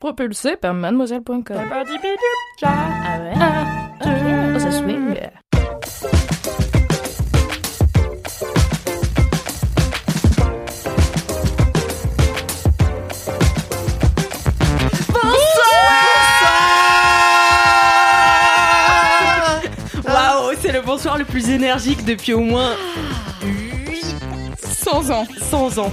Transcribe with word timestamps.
Propulsé 0.00 0.54
par 0.56 0.74
mademoiselle.com. 0.74 1.42
Ah 1.50 3.18
ouais? 3.20 3.32
Oh, 4.54 4.58
ça 4.60 4.70
swing. 4.70 5.16
Waouh, 20.04 20.52
c'est 20.60 20.72
le 20.72 20.80
bonsoir 20.82 21.18
le 21.18 21.24
plus 21.24 21.50
énergique 21.50 22.04
depuis 22.04 22.34
au 22.34 22.40
moins 22.40 22.74
100 24.84 25.10
ans. 25.10 25.26
100 25.50 25.78
ans. 25.78 25.92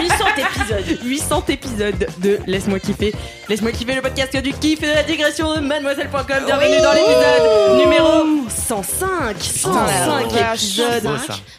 800 0.00 0.24
épisodes. 0.38 0.98
800 1.04 1.44
épisodes 1.48 2.06
de 2.18 2.38
Laisse-moi 2.46 2.78
kiffer. 2.78 3.12
Laisse-moi 3.48 3.72
kiffer 3.72 3.94
le 3.96 4.02
podcast 4.02 4.36
du 4.36 4.52
kiff 4.52 4.82
et 4.82 4.86
de 4.86 4.92
la 4.92 5.02
digression 5.02 5.54
de 5.56 5.60
mademoiselle.com. 5.60 6.24
Bienvenue 6.46 6.80
dans 6.80 6.92
l'épisode 6.92 7.78
numéro 7.84 8.48
105. 8.48 9.36
105 9.40 10.52
épisodes. 10.52 11.10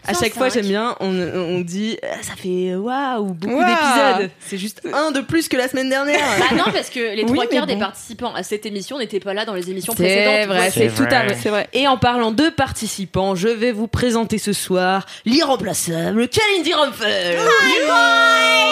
À 0.07 0.13
chaque 0.13 0.33
fois, 0.33 0.49
j'aime 0.49 0.67
bien, 0.67 0.95
on, 1.01 1.07
on 1.19 1.59
dit 1.61 1.97
euh, 2.03 2.07
ça 2.21 2.33
fait 2.37 2.73
waouh, 2.75 3.33
beaucoup 3.33 3.59
d'épisodes. 3.63 4.29
C'est 4.39 4.57
juste 4.57 4.81
un 4.93 5.11
de 5.11 5.19
plus 5.21 5.47
que 5.49 5.57
la 5.57 5.67
semaine 5.67 5.89
dernière. 5.89 6.19
Bah 6.39 6.55
non, 6.55 6.71
parce 6.71 6.89
que 6.89 6.99
les 7.15 7.23
Oui, 7.23 7.33
trois 7.33 7.47
quarts 7.47 7.67
des 7.67 7.75
participants 7.77 8.33
à 8.33 8.43
cette 8.43 8.65
émission 8.65 8.97
n'étaient 8.99 9.19
pas 9.19 9.33
là 9.33 9.45
dans 9.45 9.53
les 9.55 9.69
émissions 9.69 9.93
C'est 9.97 10.03
précédentes. 10.03 10.47
vrai, 10.47 10.69
C'est 10.71 10.89
c'est 10.89 10.95
tout 10.95 11.13
à 11.13 11.25
vrai. 11.25 11.35
vrai. 11.49 11.67
Et 11.73 11.87
en 11.87 11.97
parlant 11.97 12.31
de 12.31 12.49
participants, 12.49 13.35
je 13.35 13.47
vais 13.49 13.71
vous 13.71 13.87
présenter 13.87 14.37
ce 14.37 14.53
soir 14.53 15.05
l'irremplaçable 15.25 16.27
Kalindi 16.45 16.73
Rumpel. 16.73 17.37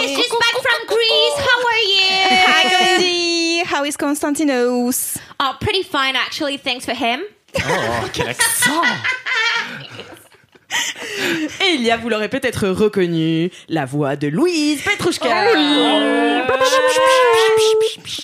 She's 0.07 0.29
back 0.29 0.55
from 0.61 0.87
Greece. 0.87 1.37
How 1.37 1.59
are 1.65 1.77
you? 1.77 2.19
Hi, 2.45 2.69
Candy. 2.69 3.63
How 3.63 3.83
is 3.83 3.97
Konstantinos? 3.97 5.17
Oh, 5.39 5.57
pretty 5.59 5.81
fine 5.81 6.15
actually. 6.15 6.57
Thanks 6.57 6.85
for 6.85 6.93
him. 6.93 7.23
Oh, 7.59 8.09
quel 8.13 8.27
accent 8.29 9.07
Et 11.61 11.73
il 11.75 11.81
y 11.83 11.91
a, 11.91 11.97
vous 11.97 12.09
l'aurez 12.09 12.29
peut-être 12.29 12.67
reconnu, 12.67 13.49
la 13.69 13.85
voix 13.85 14.15
de 14.15 14.27
Louise 14.27 14.81
Petrouchka. 14.81 15.29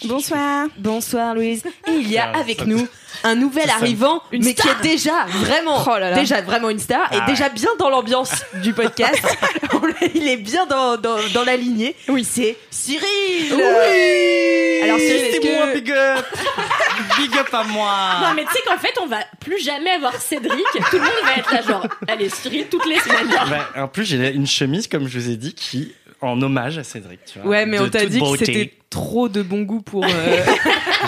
Bonsoir. 0.06 0.67
Bonsoir 0.78 1.36
Louise. 1.36 1.64
Et 1.88 1.91
il 1.91 2.11
y 2.11 2.17
a 2.17 2.30
avec 2.31 2.66
nous 2.66 2.88
un 3.23 3.36
nouvel 3.36 3.69
arrivant, 3.69 4.22
Une 4.31 4.44
mais 4.45 4.52
star. 4.53 4.80
qui 4.80 4.88
est 4.88 4.89
déjà 4.91 5.25
vraiment, 5.28 5.83
Oh 5.86 5.97
là 6.00 6.11
là. 6.11 6.16
déjà 6.16 6.41
vraiment 6.41 6.69
une 6.69 6.80
star 6.80 7.02
Ah 7.11 7.16
et 7.16 7.19
ouais. 7.19 7.25
déjà 7.28 7.50
bien 7.50 7.69
dans 7.78 7.89
l'ambiance 7.89 8.31
du 8.63 8.73
podcast. 8.73 9.22
Il 10.16 10.28
est 10.28 10.38
bien 10.38 10.66
dans, 10.66 10.95
dans, 10.97 11.17
dans 11.34 11.44
la 11.44 11.58
lignée. 11.58 11.95
Oui, 12.08 12.23
c'est 12.30 12.56
Cyril. 12.72 13.03
Oui. 13.52 14.81
Alors 14.84 14.97
Cyril, 15.00 15.31
C'est 15.41 15.56
moi, 15.58 15.67
que 15.67 15.80
big 15.80 15.91
up 15.91 16.25
Big 17.17 17.36
up 17.38 17.47
à 17.53 17.64
moi 17.64 17.92
Non, 18.22 18.33
mais 18.36 18.44
tu 18.45 18.52
sais 18.53 18.61
qu'en 18.67 18.78
fait, 18.78 18.94
on 19.02 19.05
va 19.08 19.17
plus 19.39 19.64
jamais 19.64 19.92
avoir 19.92 20.14
Cédric. 20.16 20.63
Tout 20.73 20.97
le 20.97 21.00
monde 21.00 21.12
va 21.23 21.34
être 21.38 21.51
là, 21.53 21.62
genre, 21.62 21.85
allez, 22.07 22.29
Cyril, 22.29 22.68
toutes 22.69 22.85
les 22.88 23.00
semaines. 23.00 23.29
Bah, 23.50 23.69
En 23.84 23.88
plus, 23.88 24.06
j'ai 24.06 24.31
une 24.34 24.47
chemise, 24.47 24.88
comme 24.88 25.07
je 25.07 25.19
vous 25.19 25.29
ai 25.29 25.35
dit, 25.35 25.53
qui 25.53 25.94
en 26.22 26.41
hommage 26.41 26.78
à 26.78 26.84
Cédric. 26.84 27.19
Tu 27.25 27.40
vois, 27.40 27.50
Ouais, 27.50 27.66
mais 27.66 27.79
on 27.79 27.88
t'a 27.90 28.06
dit 28.06 28.19
que 28.19 28.38
c'était 28.38 28.73
trop 28.90 29.29
de 29.29 29.41
bon 29.41 29.62
goût 29.62 29.81
pour. 29.81 30.03
euh, 30.03 30.09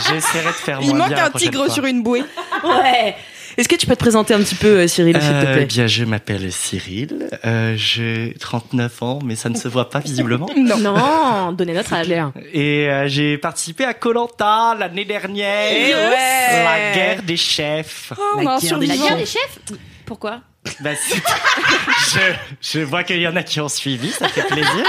J'essaierai 0.10 0.48
de 0.48 0.54
faire 0.54 0.80
Il 0.82 0.90
moins 0.90 1.00
manque 1.00 1.10
bien 1.16 1.26
un 1.26 1.32
tigre 1.32 1.66
fois. 1.66 1.74
sur 1.74 1.86
une 1.86 2.02
bouée. 2.04 2.24
Ouais. 2.64 3.16
Est-ce 3.58 3.68
que 3.68 3.76
tu 3.76 3.86
peux 3.88 3.96
te 3.96 4.00
présenter 4.00 4.34
un 4.34 4.40
petit 4.40 4.56
peu, 4.56 4.68
euh, 4.82 4.88
Cyril, 4.88 5.16
s'il 5.22 5.30
te 5.30 5.36
Euh, 5.36 5.54
plaît? 5.54 5.66
bien, 5.66 5.88
je 5.88 6.04
m'appelle 6.06 6.52
Cyril, 6.52 7.30
euh, 7.46 7.74
j'ai 7.78 8.36
39 8.40 9.04
ans, 9.04 9.20
mais 9.24 9.36
ça 9.36 9.50
ne 9.50 9.56
se 9.58 9.68
voit 9.68 9.90
pas 9.90 10.00
visiblement. 10.00 10.50
Non. 10.56 10.78
Non, 10.78 11.52
donnez 11.52 11.74
notre 11.74 11.94
âge. 11.94 12.08
Et 12.54 12.88
euh, 12.90 13.08
j'ai 13.08 13.38
participé 13.38 13.84
à 13.86 13.94
Colanta 13.94 14.76
l'année 14.80 15.06
dernière. 15.06 15.72
Eh 15.72 15.94
ouais. 15.94 16.64
La 16.64 16.94
guerre 16.94 17.24
des 17.24 17.38
chefs. 17.38 18.14
Oh, 18.18 18.22
on 18.38 18.46
a 18.48 18.56
un 18.56 18.60
guerre 18.60 18.80
des 18.80 18.88
La 18.88 18.96
guerre 18.96 19.18
des 19.18 19.26
chefs? 19.26 19.60
Pourquoi? 20.06 20.42
Bah, 20.82 20.92
je, 22.14 22.20
je 22.62 22.80
vois 22.82 23.04
qu'il 23.04 23.20
y 23.22 23.28
en 23.28 23.36
a 23.36 23.44
qui 23.44 23.60
ont 23.60 23.70
suivi, 23.70 24.12
ça 24.12 24.28
fait 24.28 24.44
plaisir. 24.48 24.86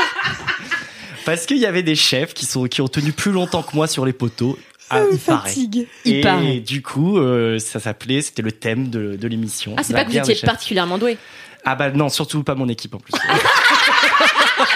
Parce 1.25 1.47
qu'il 1.47 1.59
y 1.59 1.67
avait 1.67 1.83
des 1.83 1.95
chefs 1.95 2.35
qui, 2.35 2.47
sont, 2.47 2.65
qui 2.67 2.81
ont 2.81 2.89
tenu 2.89 3.13
plus 3.13 3.31
longtemps 3.33 3.63
que 3.63 3.75
moi 3.77 3.87
sur 3.87 4.05
les 4.05 4.13
poteaux. 4.13 4.59
Ah, 4.93 5.03
il 5.11 5.19
paraît. 5.19 5.49
Fatigue. 5.49 5.87
Il 6.05 6.17
et 6.17 6.21
paraît. 6.21 6.61
du 6.61 6.83
coup, 6.83 7.19
euh, 7.19 7.59
ça 7.59 7.81
s'appelait, 7.81 8.23
c'était 8.23 8.43
le 8.43 8.53
thème 8.53 8.89
de, 8.89 9.17
de 9.17 9.29
l'émission. 9.29 9.75
Ah, 9.77 9.83
c'est 9.83 9.93
pas 9.95 10.05
que 10.05 10.11
vous 10.11 10.19
étiez 10.19 10.35
particulièrement 10.47 10.99
doué. 10.99 11.19
Ah 11.65 11.77
bah 11.77 11.91
non, 11.91 12.09
surtout 12.09 12.43
pas 12.43 12.55
mon 12.55 12.69
équipe 12.69 12.95
en 12.95 12.99
plus. 12.99 13.13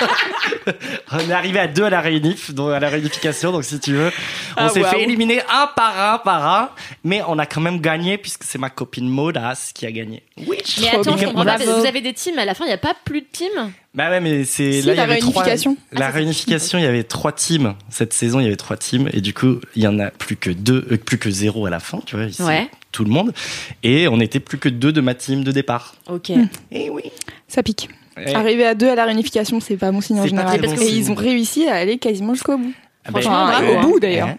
on 1.12 1.18
est 1.18 1.32
arrivé 1.32 1.58
à 1.58 1.66
deux 1.66 1.84
à 1.84 1.90
la 1.90 2.00
réunif, 2.00 2.52
donc 2.52 2.72
à 2.72 2.80
la 2.80 2.88
réunification, 2.88 3.52
donc 3.52 3.64
si 3.64 3.78
tu 3.80 3.92
veux, 3.94 4.08
on 4.56 4.62
Ah, 4.66 4.68
s'est 4.68 4.82
fait 4.82 5.02
éliminer 5.02 5.40
un 5.48 5.68
par 5.74 6.14
un 6.14 6.18
par 6.18 6.46
un, 6.46 6.70
mais 7.04 7.22
on 7.26 7.38
a 7.38 7.46
quand 7.46 7.60
même 7.60 7.80
gagné 7.80 8.18
puisque 8.18 8.44
c'est 8.44 8.58
ma 8.58 8.70
copine 8.70 9.08
Modas 9.08 9.70
qui 9.74 9.86
a 9.86 9.92
gagné. 9.92 10.22
Oui. 10.46 10.58
Mais 10.80 10.88
attends, 10.88 11.02
bien. 11.02 11.16
je 11.16 11.24
comprends 11.26 11.44
pas. 11.44 11.56
Bravo. 11.58 11.80
Vous 11.80 11.86
avez 11.86 12.00
des 12.00 12.12
teams, 12.12 12.38
à 12.38 12.44
la 12.44 12.54
fin, 12.54 12.64
il 12.64 12.68
n'y 12.68 12.74
a 12.74 12.78
pas 12.78 12.94
plus 13.04 13.20
de 13.22 13.26
teams? 13.30 13.70
Bah 13.94 14.10
ouais, 14.10 14.20
mais 14.20 14.44
c'est 14.44 14.72
Si, 14.72 14.82
là 14.82 14.92
il 14.92 14.94
y 14.94 14.96
la 14.96 15.02
avait 15.04 15.18
trois- 15.18 15.42
réunification. 15.42 15.76
La 15.92 16.10
réunification, 16.10 16.78
il 16.78 16.82
y 16.84 16.86
avait 16.86 17.04
trois 17.04 17.32
teams 17.32 17.74
cette 17.88 18.12
saison, 18.12 18.40
il 18.40 18.44
y 18.44 18.46
avait 18.46 18.56
trois 18.56 18.76
teams 18.76 19.08
et 19.12 19.20
du 19.22 19.32
coup 19.32 19.60
il 19.74 19.82
y 19.82 19.86
en 19.86 19.98
a 19.98 20.10
plus 20.10 20.36
que 20.36 20.50
deux, 20.50 20.86
euh, 20.90 20.98
plus 20.98 21.16
que 21.18 21.30
zéro 21.30 21.64
à 21.66 21.70
la 21.70 21.80
fin, 21.80 22.00
tu 22.04 22.16
vois. 22.16 22.26
Ici, 22.26 22.42
Ouais. 22.42 22.68
Tout 22.92 23.04
le 23.04 23.10
monde 23.10 23.32
et 23.82 24.08
on 24.08 24.20
était 24.20 24.40
plus 24.40 24.56
que 24.58 24.68
deux 24.70 24.92
de 24.92 25.00
ma 25.00 25.14
team 25.14 25.44
de 25.44 25.52
départ. 25.52 25.94
Ok. 26.08 26.30
Et 26.70 26.88
oui. 26.90 27.02
Ça 27.48 27.62
pique. 27.62 27.88
Et- 28.24 28.34
Arriver 28.34 28.66
à 28.66 28.74
deux 28.74 28.88
à 28.88 28.94
la 28.94 29.04
réunification, 29.04 29.60
c'est 29.60 29.76
pas 29.76 29.90
bon 29.92 30.00
signe 30.00 30.20
en 30.20 30.26
général. 30.26 30.58
très 30.58 30.68
bon 30.68 30.74
ils 30.80 31.10
ont 31.10 31.14
réussi 31.14 31.66
à 31.68 31.74
aller 31.74 31.98
quasiment 31.98 32.34
jusqu'au 32.34 32.56
bout. 32.56 32.72
Ah 33.08 33.12
bah, 33.12 33.20
Franchement, 33.20 33.46
bravo, 33.46 33.72
au 33.72 33.80
bout 33.92 34.00
d'ailleurs. 34.00 34.30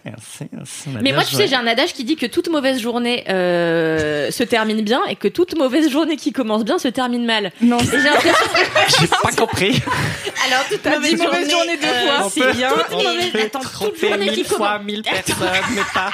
Mais 1.00 1.12
moi, 1.12 1.24
tu 1.24 1.34
sais, 1.34 1.46
j'ai 1.46 1.54
un 1.56 1.66
adage 1.66 1.94
qui 1.94 2.04
dit 2.04 2.16
que 2.16 2.26
toute 2.26 2.50
mauvaise 2.50 2.78
journée 2.80 3.24
euh, 3.30 4.30
se 4.30 4.42
termine 4.42 4.82
bien 4.82 5.00
et 5.08 5.16
que 5.16 5.26
toute 5.28 5.56
mauvaise 5.56 5.88
journée 5.90 6.16
qui 6.16 6.32
commence 6.32 6.64
bien 6.66 6.78
se 6.78 6.88
termine 6.88 7.24
mal. 7.24 7.50
Non, 7.62 7.78
j'ai 7.78 7.96
l'impression 7.96 8.34
J'ai 9.00 9.06
pas 9.06 9.32
compris. 9.38 9.80
Alors, 10.46 10.64
toute 10.70 10.82
T'as 10.82 10.98
dit 10.98 11.16
mauvaise 11.16 11.50
journée 11.50 11.78
deux 11.78 11.86
fois. 11.86 12.24
On 12.26 12.28
c'est 12.28 12.52
bien. 12.52 12.68
on 12.74 12.78
Toute 12.94 13.04
mauvaise, 13.04 13.30
peut 13.32 13.38
attends, 13.40 13.60
toute 13.60 14.00
journée 14.00 14.28
qui 14.32 14.44
fois 14.44 14.56
commence. 14.58 14.84
mille 14.84 15.02
personnes, 15.02 15.46
mais 15.74 15.80
pas. 15.94 16.10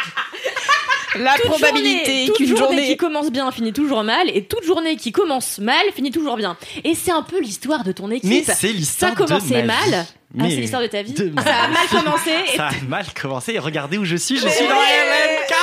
La 1.18 1.32
Toute 1.34 1.44
probabilité 1.50 2.30
qu'une 2.36 2.46
journée, 2.48 2.58
journée. 2.64 2.86
qui 2.86 2.96
commence 2.96 3.30
bien 3.30 3.50
finit 3.52 3.72
toujours 3.72 4.02
mal 4.04 4.28
et 4.34 4.44
toute 4.44 4.64
journée 4.64 4.96
qui 4.96 5.12
commence 5.12 5.58
mal 5.58 5.84
finit 5.94 6.10
toujours 6.10 6.36
bien. 6.36 6.56
Et 6.84 6.94
c'est 6.94 7.12
un 7.12 7.22
peu 7.22 7.40
l'histoire 7.40 7.84
de 7.84 7.92
ton 7.92 8.10
équipe. 8.10 8.28
Mais 8.30 8.42
c'est 8.44 8.54
ça 8.54 8.66
l'histoire 8.68 9.12
a 9.12 9.14
de 9.14 9.18
commencé 9.24 9.54
ma 9.54 9.62
mal. 9.62 9.84
vie. 9.90 9.96
Ah, 10.40 10.44
c'est 10.48 10.56
l'histoire 10.56 10.82
de 10.82 10.88
ta 10.88 11.02
vie. 11.02 11.12
de 11.12 11.32
Ça 11.44 11.54
a 11.54 11.68
mal 11.68 11.86
commencé. 11.88 12.30
Et 12.52 12.56
Ça 12.56 12.66
a 12.68 12.72
mal 12.88 13.04
commencé 13.20 13.52
et 13.54 13.58
regardez 13.60 13.98
où 13.98 14.04
je 14.04 14.16
suis. 14.16 14.36
Je 14.38 14.48
suis 14.48 14.66
dans 14.66 14.74
LMK. 14.74 15.54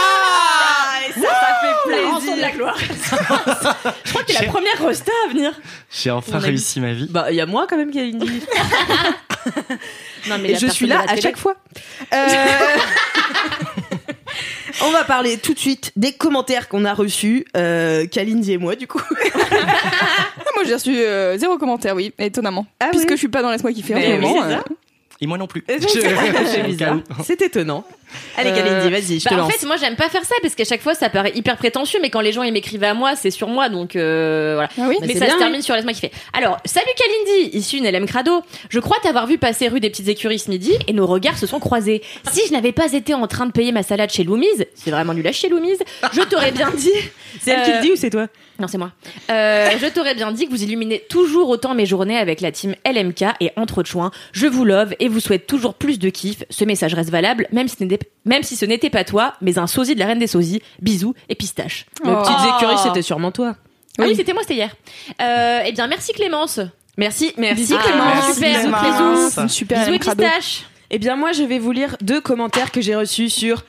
Et 1.09 1.19
ça, 1.19 1.27
ça 1.27 1.59
fait 1.61 1.91
son 2.21 2.35
de 2.35 2.41
la 2.41 2.47
plaisir. 2.49 2.55
gloire. 2.55 2.77
Je 4.05 4.11
crois 4.11 4.21
que 4.23 4.27
t'es 4.27 4.33
la 4.45 4.49
première 4.49 4.81
rosta 4.81 5.11
à 5.25 5.29
venir. 5.33 5.51
J'ai 5.91 6.11
enfin 6.11 6.39
réussi 6.39 6.79
ma 6.79 6.93
vie. 6.93 7.07
Bah, 7.09 7.27
il 7.31 7.35
y 7.35 7.41
a 7.41 7.45
moi 7.45 7.67
quand 7.69 7.75
même 7.75 7.91
qui 7.91 7.99
a 7.99 8.03
une 8.03 8.23
vie. 8.23 8.41
Non, 10.29 10.37
mais 10.39 10.51
Et 10.51 10.55
je 10.55 10.67
suis 10.67 10.85
là 10.85 11.03
de 11.03 11.11
à 11.11 11.19
chaque 11.19 11.37
fois. 11.37 11.55
Euh, 12.13 12.27
On 14.85 14.91
va 14.91 15.03
parler 15.03 15.37
tout 15.37 15.53
de 15.53 15.59
suite 15.59 15.91
des 15.95 16.13
commentaires 16.13 16.67
qu'on 16.69 16.85
a 16.85 16.93
reçus, 16.93 17.45
euh, 17.57 18.05
Kalindi 18.07 18.53
et 18.53 18.57
moi, 18.57 18.75
du 18.75 18.87
coup. 18.87 19.01
Ah, 19.09 20.49
moi 20.55 20.63
j'ai 20.65 20.73
reçu 20.73 20.95
euh, 20.95 21.37
zéro 21.37 21.57
commentaire, 21.57 21.95
oui, 21.95 22.13
étonnamment. 22.19 22.65
Ah 22.79 22.87
Puisque 22.91 23.07
oui 23.09 23.15
je 23.15 23.19
suis 23.19 23.27
pas 23.27 23.41
dans 23.41 23.51
Laisse-moi 23.51 23.73
kiffer 23.73 23.93
en 23.95 23.97
Mais 23.97 24.05
ce 24.07 24.11
oui, 24.13 24.19
moment. 24.21 24.43
euh. 24.43 24.57
Et 25.21 25.27
moi 25.27 25.37
non 25.37 25.47
plus. 25.47 25.63
C'est 25.87 26.63
bizarre. 26.63 26.97
étonnant. 27.39 27.83
Allez, 28.37 28.49
Euh, 28.49 28.55
Kalindi, 28.55 28.89
vas-y, 28.91 29.19
je 29.19 29.23
te 29.25 29.29
Bah, 29.29 29.35
en 29.35 29.47
lance. 29.47 29.53
fait, 29.53 29.65
moi, 29.65 29.77
j'aime 29.77 29.95
pas 29.95 30.09
faire 30.09 30.25
ça 30.25 30.35
parce 30.41 30.53
qu'à 30.55 30.65
chaque 30.65 30.81
fois, 30.81 30.93
ça 30.95 31.09
paraît 31.09 31.31
hyper 31.33 31.55
prétentieux, 31.55 31.99
mais 32.01 32.09
quand 32.09 32.19
les 32.19 32.33
gens 32.33 32.43
ils 32.43 32.51
m'écrivaient 32.51 32.87
à 32.87 32.93
moi, 32.93 33.15
c'est 33.15 33.31
sur 33.31 33.47
moi, 33.47 33.69
donc 33.69 33.95
euh, 33.95 34.53
voilà. 34.55 34.69
Ah 34.77 34.87
oui 34.89 34.97
mais 35.01 35.13
ça 35.13 35.25
bien, 35.25 35.35
se 35.35 35.39
termine 35.39 35.61
sur 35.61 35.75
laisse-moi 35.75 35.93
kiffer. 35.93 36.11
Alors, 36.33 36.57
salut 36.65 36.87
Kalindi, 36.97 37.57
issu 37.57 37.77
une 37.77 37.89
LM 37.89 38.05
Crado. 38.07 38.41
Je 38.69 38.79
crois 38.79 38.97
t'avoir 39.01 39.27
vu 39.27 39.37
passer 39.37 39.69
rue 39.69 39.79
des 39.79 39.89
petites 39.89 40.09
écuries 40.09 40.39
ce 40.39 40.49
midi 40.49 40.73
et 40.87 40.93
nos 40.93 41.07
regards 41.07 41.37
se 41.37 41.47
sont 41.47 41.59
croisés. 41.59 42.01
Si 42.31 42.41
je 42.47 42.51
n'avais 42.51 42.73
pas 42.73 42.91
été 42.91 43.13
en 43.13 43.27
train 43.27 43.45
de 43.45 43.51
payer 43.53 43.71
ma 43.71 43.83
salade 43.83 44.09
chez 44.09 44.23
Loumise, 44.25 44.65
c'est 44.75 44.91
vraiment 44.91 45.13
nul 45.13 45.25
à 45.27 45.31
chez 45.31 45.47
Loumise, 45.47 45.79
je 46.11 46.21
t'aurais 46.21 46.51
bien 46.51 46.69
dit. 46.75 46.89
C'est 47.39 47.51
elle 47.51 47.63
qui 47.63 47.71
Euh, 47.71 47.75
le 47.77 47.81
dit 47.81 47.91
ou 47.91 47.95
c'est 47.95 48.09
toi? 48.09 48.27
Non, 48.59 48.67
c'est 48.67 48.77
moi. 48.77 48.91
Euh, 49.31 49.69
je 49.81 49.87
t'aurais 49.87 50.13
bien 50.15 50.31
dit 50.33 50.45
que 50.45 50.51
vous 50.51 50.61
illuminez 50.61 50.99
toujours 51.09 51.47
autant 51.49 51.73
mes 51.73 51.85
journées 51.85 52.17
avec 52.17 52.41
la 52.41 52.51
team 52.51 52.75
LMK 52.85 53.23
et 53.39 53.51
entre 53.55 53.79
autres 53.79 53.89
choix, 53.89 54.11
je 54.33 54.45
vous 54.47 54.65
love 54.65 54.93
et 54.99 55.07
vous 55.11 55.19
souhaite 55.19 55.45
toujours 55.47 55.73
plus 55.75 55.99
de 55.99 56.09
kiff. 56.09 56.43
Ce 56.49 56.65
message 56.65 56.93
reste 56.93 57.09
valable, 57.09 57.47
même 57.51 57.67
si, 57.67 57.75
ce 57.77 57.83
n'était- 57.83 58.09
même 58.25 58.43
si 58.43 58.55
ce 58.55 58.65
n'était 58.65 58.89
pas 58.89 59.03
toi, 59.03 59.35
mais 59.41 59.57
un 59.59 59.67
sosie 59.67 59.93
de 59.95 59.99
la 59.99 60.07
reine 60.07 60.19
des 60.19 60.27
sosies. 60.27 60.61
Bisous 60.81 61.13
et 61.29 61.35
pistache. 61.35 61.85
Les 62.03 62.11
Oh. 62.11 62.21
petites 62.21 62.55
écuries, 62.55 62.77
c'était 62.83 63.01
sûrement 63.01 63.31
toi. 63.31 63.55
Ah 63.99 64.03
oui, 64.07 64.15
c'était 64.15 64.33
moi, 64.33 64.41
c'était 64.41 64.55
hier. 64.55 64.75
Euh, 65.21 65.59
eh 65.65 65.71
bien, 65.73 65.87
merci 65.87 66.13
Clémence. 66.13 66.59
Merci, 66.97 67.33
merci 67.37 67.73
Ah, 67.77 67.83
Clémence. 67.83 68.33
super, 68.35 68.61
Clémence. 68.61 68.81
bisous. 69.29 69.41
Une 69.41 69.49
super 69.49 69.79
Bisous 69.79 69.93
et 69.93 69.99
pistache. 69.99 70.63
Eh 70.89 70.97
bien, 70.99 71.15
moi, 71.15 71.31
je 71.31 71.43
vais 71.43 71.59
vous 71.59 71.71
lire 71.71 71.95
deux 72.01 72.19
commentaires 72.21 72.71
que 72.71 72.81
j'ai 72.81 72.95
reçus 72.95 73.29
sur. 73.29 73.63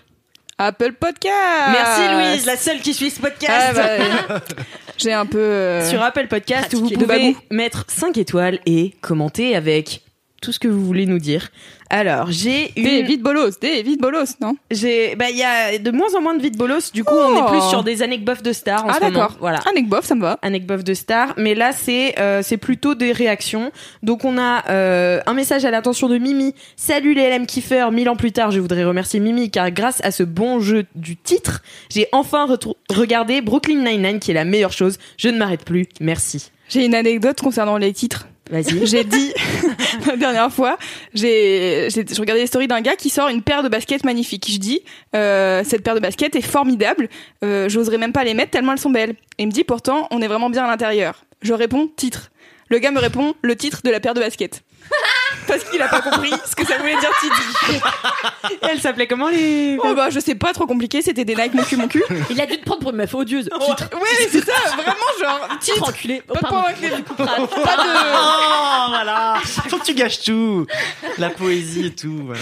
Apple 0.59 0.93
Podcast. 0.93 1.33
Merci 1.73 2.15
Louise, 2.15 2.47
la 2.47 2.57
seule 2.57 2.81
qui 2.81 2.95
suit 2.95 3.11
ce 3.11 3.21
podcast. 3.21 3.75
Ah, 3.77 3.99
bah. 4.29 4.41
J'ai 4.99 5.13
un 5.13 5.27
peu. 5.27 5.39
euh, 5.39 5.89
Sur 5.91 6.01
Apple 6.03 6.29
Podcast, 6.29 6.73
où 6.75 6.81
vous 6.81 6.91
pouvez 6.91 7.35
mettre 7.51 7.85
5 7.89 8.17
étoiles 8.19 8.61
et 8.67 8.95
commenter 9.01 9.57
avec 9.57 10.03
tout 10.43 10.53
ce 10.53 10.59
que 10.59 10.69
vous 10.69 10.85
voulez 10.85 11.07
nous 11.07 11.19
dire. 11.19 11.49
Alors, 11.89 12.31
j'ai 12.31 12.73
une. 12.77 12.85
Des 12.85 13.03
vides 13.03 13.23
bolos, 13.23 13.59
des 13.61 13.83
vides 13.83 14.01
bolos, 14.01 14.37
non? 14.41 14.57
J'ai, 14.71 15.15
bah, 15.17 15.27
il 15.31 15.37
y 15.37 15.43
a 15.43 15.79
de 15.79 15.91
moins 15.91 16.15
en 16.15 16.21
moins 16.23 16.35
de 16.35 16.43
vides 16.43 16.57
bolos. 16.57 16.91
Du 16.93 17.05
coup, 17.05 17.15
on 17.15 17.37
est 17.37 17.41
Oh. 17.43 17.49
plus 17.51 17.61
sur 17.69 17.83
des 17.85 18.03
anecdotes 18.03 18.43
de 18.43 18.53
stars 18.53 18.85
en 18.85 18.89
Ah 18.89 18.95
ce 18.95 19.01
moment. 19.05 19.13
d'accord. 19.19 19.37
Voilà. 19.41 19.61
Bof, 19.85 20.05
ça 20.05 20.15
me 20.15 20.23
va. 20.23 20.39
Anecdote 20.43 20.83
de 20.85 20.95
stars, 20.95 21.35
mais 21.37 21.55
là 21.55 21.73
c'est 21.73 22.19
euh, 22.19 22.41
c'est 22.43 22.57
plutôt 22.57 22.95
des 22.95 23.13
réactions. 23.13 23.73
Donc 24.03 24.25
on 24.25 24.39
a 24.39 24.65
euh, 24.71 25.21
un 25.27 25.35
message 25.35 25.65
à 25.65 25.71
l'attention 25.71 26.09
de 26.09 26.19
Mimi. 26.19 26.55
Salut 26.77 27.15
les 27.15 27.29
LM 27.31 27.47
kiffeurs, 27.47 27.91
mille 27.93 28.09
ans 28.09 28.17
plus 28.17 28.33
tard, 28.33 28.51
je 28.53 28.61
voudrais 28.61 28.85
remercier 28.85 29.21
Mimi 29.21 29.51
car 29.51 29.71
grâce 29.71 30.01
à 30.05 30.11
ce 30.13 30.23
bon 30.23 30.61
jeu 30.61 30.87
du 30.95 31.17
titre, 31.17 31.63
j'ai 31.91 32.07
enfin 32.13 32.47
regardé 32.91 33.41
Brooklyn 33.41 33.83
Nine-Nine 33.85 34.19
qui 34.21 34.31
est 34.31 34.35
la 34.35 34.45
meilleure 34.45 34.73
chose. 34.73 34.99
Je 35.19 35.29
ne 35.29 35.37
m'arrête 35.39 35.65
plus. 35.65 35.87
Merci. 36.01 36.51
J'ai 36.69 36.85
une 36.87 36.95
anecdote 36.95 37.41
concernant 37.41 37.77
les 37.77 37.93
titres. 37.93 38.27
Vas-y. 38.53 38.87
J'ai 38.87 39.03
dit 39.05 39.33
la 40.07 40.17
dernière 40.17 40.53
fois, 40.53 40.77
j'ai, 41.15 41.89
j'ai- 41.91 42.05
je 42.09 42.21
regardais 42.21 42.43
les 42.43 42.47
stories 42.47 42.69
d'un 42.69 42.83
gars 42.83 42.97
qui 42.97 43.09
sort 43.11 43.29
une 43.29 43.43
paire 43.43 43.63
de 43.63 43.69
baskets 43.69 44.05
magnifiques. 44.05 44.47
Je 44.51 44.59
dis, 44.59 44.83
euh, 45.17 45.63
cette 45.67 45.83
paire 45.83 45.95
de 45.95 46.01
baskets 46.01 46.37
est 46.37 46.43
formidable. 46.43 47.09
Euh, 47.43 47.69
j'oserais 47.71 47.97
même 47.99 48.13
pas 48.13 48.25
les 48.25 48.35
mettre 48.35 48.51
tellement 48.51 48.73
elles 48.73 48.79
sont 48.79 48.91
belles. 48.91 49.15
Et 49.39 49.45
il 49.45 49.47
me 49.47 49.53
dit 49.53 49.65
pourtant, 49.65 50.07
on 50.11 50.21
est 50.21 50.29
vraiment 50.29 50.51
bien 50.51 50.65
à 50.65 50.69
l'intérieur. 50.69 51.25
Je 51.41 51.55
réponds 51.55 51.89
titre. 51.97 52.31
Le 52.69 52.79
gars 52.79 52.91
me 52.91 53.01
répond 53.01 53.35
le 53.43 53.57
titre 53.57 53.81
de 53.85 53.91
la 53.91 54.01
paire 54.01 54.15
de 54.15 54.21
baskets. 54.21 54.63
Parce 55.47 55.65
qu'il 55.65 55.81
a 55.81 55.89
pas 55.89 56.01
compris 56.01 56.31
ce 56.49 56.55
que 56.55 56.67
ça 56.67 56.77
voulait 56.79 56.97
dire 56.99 57.11
titre. 57.21 58.63
Elle 58.71 58.81
s'appelait 58.81 59.07
comment 59.07 59.29
les 59.29 59.79
Oh 59.83 59.95
bah 59.95 60.11
je 60.11 60.21
sais 60.21 60.35
pas 60.35 60.53
trop 60.53 60.67
compliqué, 60.67 61.03
c'était 61.03 61.25
des 61.25 61.35
Nike 61.35 61.55
mon 61.55 61.63
cul 61.63 61.77
mon 61.77 61.89
cul. 61.89 62.03
Il 62.31 62.41
a 62.41 62.47
dû 62.47 62.59
te 62.59 62.65
prendre 62.65 62.81
pour 62.81 62.91
une 62.91 62.97
meuf 62.97 63.15
odieuse. 63.15 63.49
Titre. 63.67 63.91
Ouais 63.95 64.29
c'est 64.31 64.45
ça, 64.45 64.53
vraiment 64.77 64.95
genre 65.49 65.59
Titre 65.59 65.89
enculé. 65.89 66.23
Oh, 66.29 66.33
Pas 66.35 66.41
de 66.41 66.47
pardon. 66.47 67.47
Pas 67.47 67.77
de. 67.77 67.91
Oh, 68.15 68.87
voilà. 68.91 69.35
Faut 69.69 69.79
que 69.79 69.85
tu 69.85 69.95
gâches 69.95 70.21
tout. 70.21 70.67
La 71.19 71.31
poésie 71.31 71.87
et 71.87 71.95
tout, 71.95 72.21
voilà. 72.25 72.41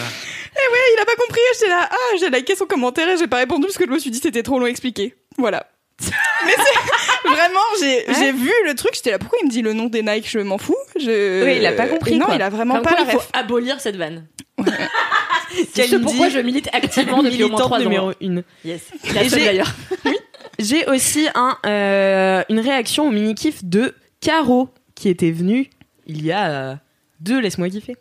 il 0.56 1.00
a 1.02 1.04
pas 1.04 1.14
compris, 1.16 1.40
j'étais 1.54 1.68
là, 1.70 1.88
ah, 1.90 2.16
j'ai 2.18 2.30
liké 2.30 2.54
son 2.56 2.66
commentaire 2.66 3.08
et 3.08 3.16
j'ai 3.16 3.26
pas 3.26 3.38
répondu 3.38 3.66
parce 3.66 3.78
que 3.78 3.84
je 3.86 3.90
me 3.90 3.98
suis 3.98 4.10
dit 4.10 4.18
c'était 4.22 4.42
trop 4.42 4.58
long 4.58 4.66
à 4.66 4.70
expliquer. 4.70 5.14
Voilà. 5.38 5.66
Mais 6.46 6.52
c'est 6.56 7.28
vraiment, 7.28 7.60
j'ai 7.78 8.04
j'ai 8.18 8.32
vu 8.32 8.50
le 8.64 8.74
truc, 8.74 8.92
j'étais 8.94 9.10
là, 9.10 9.18
pourquoi 9.18 9.38
il 9.42 9.46
me 9.46 9.50
dit 9.50 9.60
le 9.60 9.74
nom 9.74 9.86
des 9.86 10.02
Nike, 10.02 10.28
je 10.30 10.38
m'en 10.38 10.56
fous. 10.56 10.76
Je... 10.98 11.44
Oui, 11.44 11.56
il 11.58 11.66
a 11.66 11.72
pas 11.72 11.86
compris, 11.86 12.14
Et 12.14 12.18
Non, 12.18 12.24
quoi. 12.26 12.34
il 12.36 12.42
a 12.42 12.48
vraiment 12.48 12.74
Comme 12.76 12.84
pas 12.84 12.94
quoi, 12.94 13.04
la 13.04 13.12
il 13.12 13.18
faut 13.18 13.22
abolir 13.34 13.80
cette 13.80 13.96
vanne. 13.96 14.26
C'est 15.52 15.66
Kalindi, 15.72 15.90
ce 15.90 15.96
pourquoi 15.96 16.28
je 16.28 16.38
milite 16.38 16.68
activement 16.72 17.22
depuis 17.22 17.42
au 17.42 17.48
moins 17.48 17.58
militante 17.58 17.60
3 17.66 17.78
ans. 17.78 17.80
numéro 17.80 18.10
1. 18.22 18.42
Yes. 18.64 18.80
La 19.14 19.24
Et 19.24 19.28
seule 19.28 19.38
j'ai- 19.40 19.44
d'ailleurs. 19.46 19.72
J'ai 20.60 20.86
aussi 20.86 21.26
un, 21.34 21.56
euh, 21.66 22.42
une 22.50 22.60
réaction 22.60 23.08
au 23.08 23.10
mini-kiff 23.10 23.64
de 23.64 23.94
Caro, 24.20 24.68
qui 24.94 25.08
était 25.08 25.30
venue 25.30 25.70
il 26.06 26.24
y 26.24 26.32
a 26.32 26.50
euh, 26.50 26.74
deux 27.20 27.40
Laisse-moi 27.40 27.70
kiffer. 27.70 27.96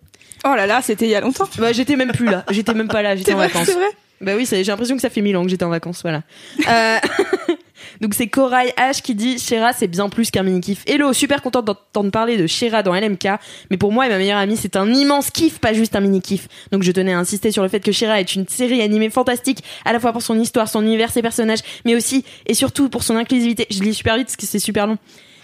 Oh 0.46 0.54
là 0.56 0.66
là, 0.68 0.82
c'était 0.82 1.06
il 1.06 1.12
y 1.12 1.16
a 1.16 1.22
longtemps. 1.22 1.48
Bah, 1.58 1.72
j'étais 1.72 1.96
même 1.96 2.12
plus 2.12 2.26
là, 2.26 2.44
j'étais 2.50 2.74
même 2.74 2.88
pas 2.88 3.02
là, 3.02 3.16
j'étais 3.16 3.34
en 3.34 3.38
vrai, 3.38 3.48
vacances. 3.48 3.68
c'est 3.68 3.74
vrai. 3.74 3.90
Bah 4.22 4.34
oui, 4.36 4.48
j'ai 4.50 4.64
l'impression 4.64 4.96
que 4.96 5.02
ça 5.02 5.10
fait 5.10 5.22
mille 5.22 5.38
ans 5.38 5.44
que 5.44 5.50
j'étais 5.50 5.64
en 5.64 5.70
vacances, 5.70 6.02
voilà. 6.02 6.24
Euh, 6.68 6.98
Donc 8.02 8.14
c'est 8.14 8.28
Corail 8.28 8.72
H 8.78 9.02
qui 9.02 9.16
dit 9.16 9.40
Shira 9.40 9.74
c'est 9.74 9.88
bien 9.88 10.10
plus 10.10 10.32
qu'un 10.32 10.44
mini 10.44 10.62
kiff. 10.62 10.84
Hello, 10.86 11.14
super 11.14 11.42
contente 11.42 11.66
d'entendre 11.66 12.12
parler 12.12 12.38
de 12.38 12.48
Shira 12.48 12.84
dans 12.84 12.94
LMK, 12.94 13.28
mais 13.72 13.78
pour 13.78 13.92
moi 13.92 14.06
et 14.06 14.10
ma 14.10 14.18
meilleure 14.18 14.38
amie 14.38 14.58
c'est 14.58 14.76
un 14.76 14.92
immense 14.94 15.32
kiff, 15.32 15.60
pas 15.60 15.74
juste 15.74 15.96
un 15.96 16.00
mini 16.00 16.22
kiff. 16.22 16.48
Donc 16.72 16.84
je 16.84 16.92
tenais 16.92 17.14
à 17.14 17.20
insister 17.20 17.52
sur 17.52 17.64
le 17.64 17.70
fait 17.70 17.82
que 17.82 17.92
Shira 17.92 18.20
est 18.20 18.36
une 18.36 18.48
série 18.48 18.82
animée 18.82 19.10
fantastique, 19.10 19.64
à 19.86 19.94
la 19.94 20.00
fois 20.00 20.14
pour 20.14 20.22
son 20.22 20.40
histoire, 20.40 20.68
son 20.70 20.84
univers, 20.84 21.12
ses 21.12 21.22
personnages, 21.22 21.60
mais 21.86 21.96
aussi 21.96 22.24
et 22.46 22.54
surtout 22.54 22.90
pour 22.90 23.04
son 23.04 23.16
inclusivité. 23.16 23.68
Je 23.70 23.82
lis 23.82 23.94
super 23.94 24.18
vite 24.18 24.28
parce 24.28 24.38
que 24.38 24.46
c'est 24.46 24.60
super 24.60 24.88
long. 24.88 24.98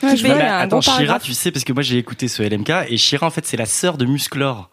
Ouais, 0.03 0.15
je 0.17 0.27
a 0.27 0.57
un 0.57 0.61
attends, 0.61 0.81
Shira, 0.81 1.19
tu 1.19 1.33
sais, 1.33 1.51
parce 1.51 1.63
que 1.63 1.73
moi 1.73 1.81
j'ai 1.81 1.97
écouté 1.97 2.27
ce 2.27 2.43
LMK 2.43 2.89
et 2.89 2.97
Shira 2.97 3.27
en 3.27 3.31
fait 3.31 3.45
c'est 3.45 3.57
la 3.57 3.65
sœur 3.65 3.97
de 3.97 4.05
Musclor. 4.05 4.69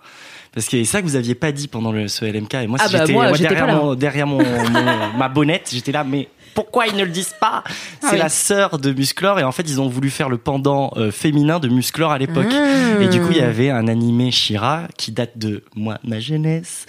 Parce 0.55 0.67
que 0.67 0.73
c'est 0.79 0.85
ça 0.85 1.01
que 1.01 1.07
vous 1.07 1.17
aviez 1.17 1.35
pas 1.35 1.51
dit 1.53 1.67
pendant 1.69 1.93
le, 1.93 2.09
ce 2.09 2.25
LMK 2.25 2.55
et 2.55 2.67
moi, 2.67 2.79
Ah 2.81 2.87
si 2.89 2.93
bah, 2.93 2.99
j'étais 3.01 3.13
moi, 3.13 3.29
moi, 3.29 3.37
j'étais 3.37 3.55
derrière, 3.55 3.75
mon, 3.77 3.95
derrière 3.95 4.27
mon, 4.27 4.39
mon- 4.43 5.13
ma 5.19 5.29
bonnette, 5.29 5.71
j'étais 5.73 5.93
là, 5.93 6.05
mais 6.05 6.29
pourquoi 6.55 6.87
ils 6.87 6.95
ne 6.97 7.05
le 7.05 7.11
disent 7.11 7.35
pas 7.41 7.65
C'est 8.01 8.07
Ah 8.07 8.11
oui. 8.13 8.19
la 8.19 8.29
sœur 8.29 8.79
de 8.79 8.93
Musclor 8.93 9.41
et 9.41 9.43
en 9.45 9.53
fait 9.53 9.63
ils 9.63 9.81
ont 9.81 9.89
voulu 9.89 10.11
faire 10.11 10.29
le 10.29 10.37
pendant 10.37 10.93
euh, 10.99 11.11
féminin 11.11 11.59
de 11.59 11.69
Musclor 11.69 12.11
à 12.13 12.19
l'époque. 12.19 12.53
Et 13.01 13.09
du 13.09 13.21
coup, 13.23 13.29
il 13.31 13.39
y 13.39 13.41
avait 13.41 13.71
un 13.71 13.89
animé 13.89 14.31
Shira 14.31 14.83
qui 14.99 15.11
date 15.13 15.39
de 15.39 15.65
moi, 15.75 15.99
ma 16.05 16.21
jeunesse. 16.21 16.85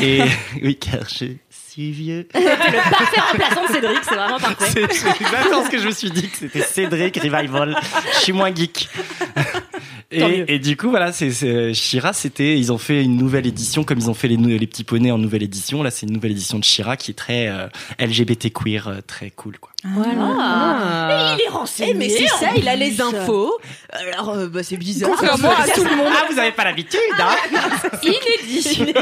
Et 0.00 0.20
oui, 0.62 0.76
car 0.76 1.00
je 1.08 1.32
suis 1.50 1.90
vieux. 1.90 2.28
Le 2.34 2.90
parfait 2.90 3.20
remplaçant 3.20 3.66
de 3.66 3.72
Cédric, 3.72 3.98
c'est 4.08 4.14
vraiment 4.14 4.38
parfait. 4.38 4.64
C'est 4.72 4.92
c'est 4.92 5.08
exactement 5.20 5.64
ce 5.64 5.70
que 5.70 5.78
je 5.78 5.86
me 5.88 5.92
suis 5.92 6.10
dit, 6.12 6.28
que 6.28 6.36
c'était 6.36 6.62
Cédric 6.62 7.16
Revival. 7.16 7.76
Je 8.14 8.18
suis 8.20 8.32
moins 8.32 8.54
geek. 8.54 8.88
Et, 10.10 10.54
et 10.54 10.58
du 10.58 10.74
coup, 10.76 10.88
voilà, 10.88 11.12
c'est 11.12 11.30
c'est- 11.30 11.74
Shira, 11.74 12.14
c'était, 12.14 12.58
ils 12.58 12.72
ont 12.72 12.78
fait 12.78 13.02
une 13.04 13.18
nouvelle 13.18 13.46
édition, 13.46 13.84
comme 13.84 13.98
ils 13.98 14.08
ont 14.08 14.14
fait 14.14 14.28
les, 14.28 14.36
les 14.38 14.66
petits 14.66 14.84
poneys 14.84 15.10
en 15.10 15.18
nouvelle 15.18 15.42
édition. 15.42 15.82
Là, 15.82 15.90
c'est 15.90 16.06
une 16.06 16.14
nouvelle 16.14 16.30
édition 16.30 16.58
de 16.58 16.64
Shira 16.64 16.96
qui 16.96 17.10
est 17.10 17.14
très 17.14 17.48
euh, 17.48 17.66
LGBT 18.00 18.50
queer, 18.50 18.88
euh, 18.88 19.00
très 19.06 19.30
cool, 19.30 19.58
quoi. 19.58 19.70
Ah. 19.84 21.36
Il 21.38 21.44
est 21.44 21.48
renseigné. 21.50 21.90
Eh, 21.90 21.94
mais 21.94 22.08
c'est 22.08 22.26
ça, 22.26 22.50
il 22.56 22.66
a 22.68 22.76
les 22.76 23.00
infos. 23.02 23.52
Alors, 23.92 24.30
euh, 24.30 24.48
bah, 24.48 24.62
c'est 24.62 24.78
bizarre. 24.78 25.10
Contrairement 25.10 25.50
à 25.50 25.68
tout 25.74 25.84
le 25.84 25.96
monde. 25.96 26.06
Ah, 26.10 26.24
vous 26.32 26.38
avez 26.38 26.52
pas 26.52 26.64
l'habitude, 26.64 26.98
hein 27.18 27.36
Inédit. 28.02 28.94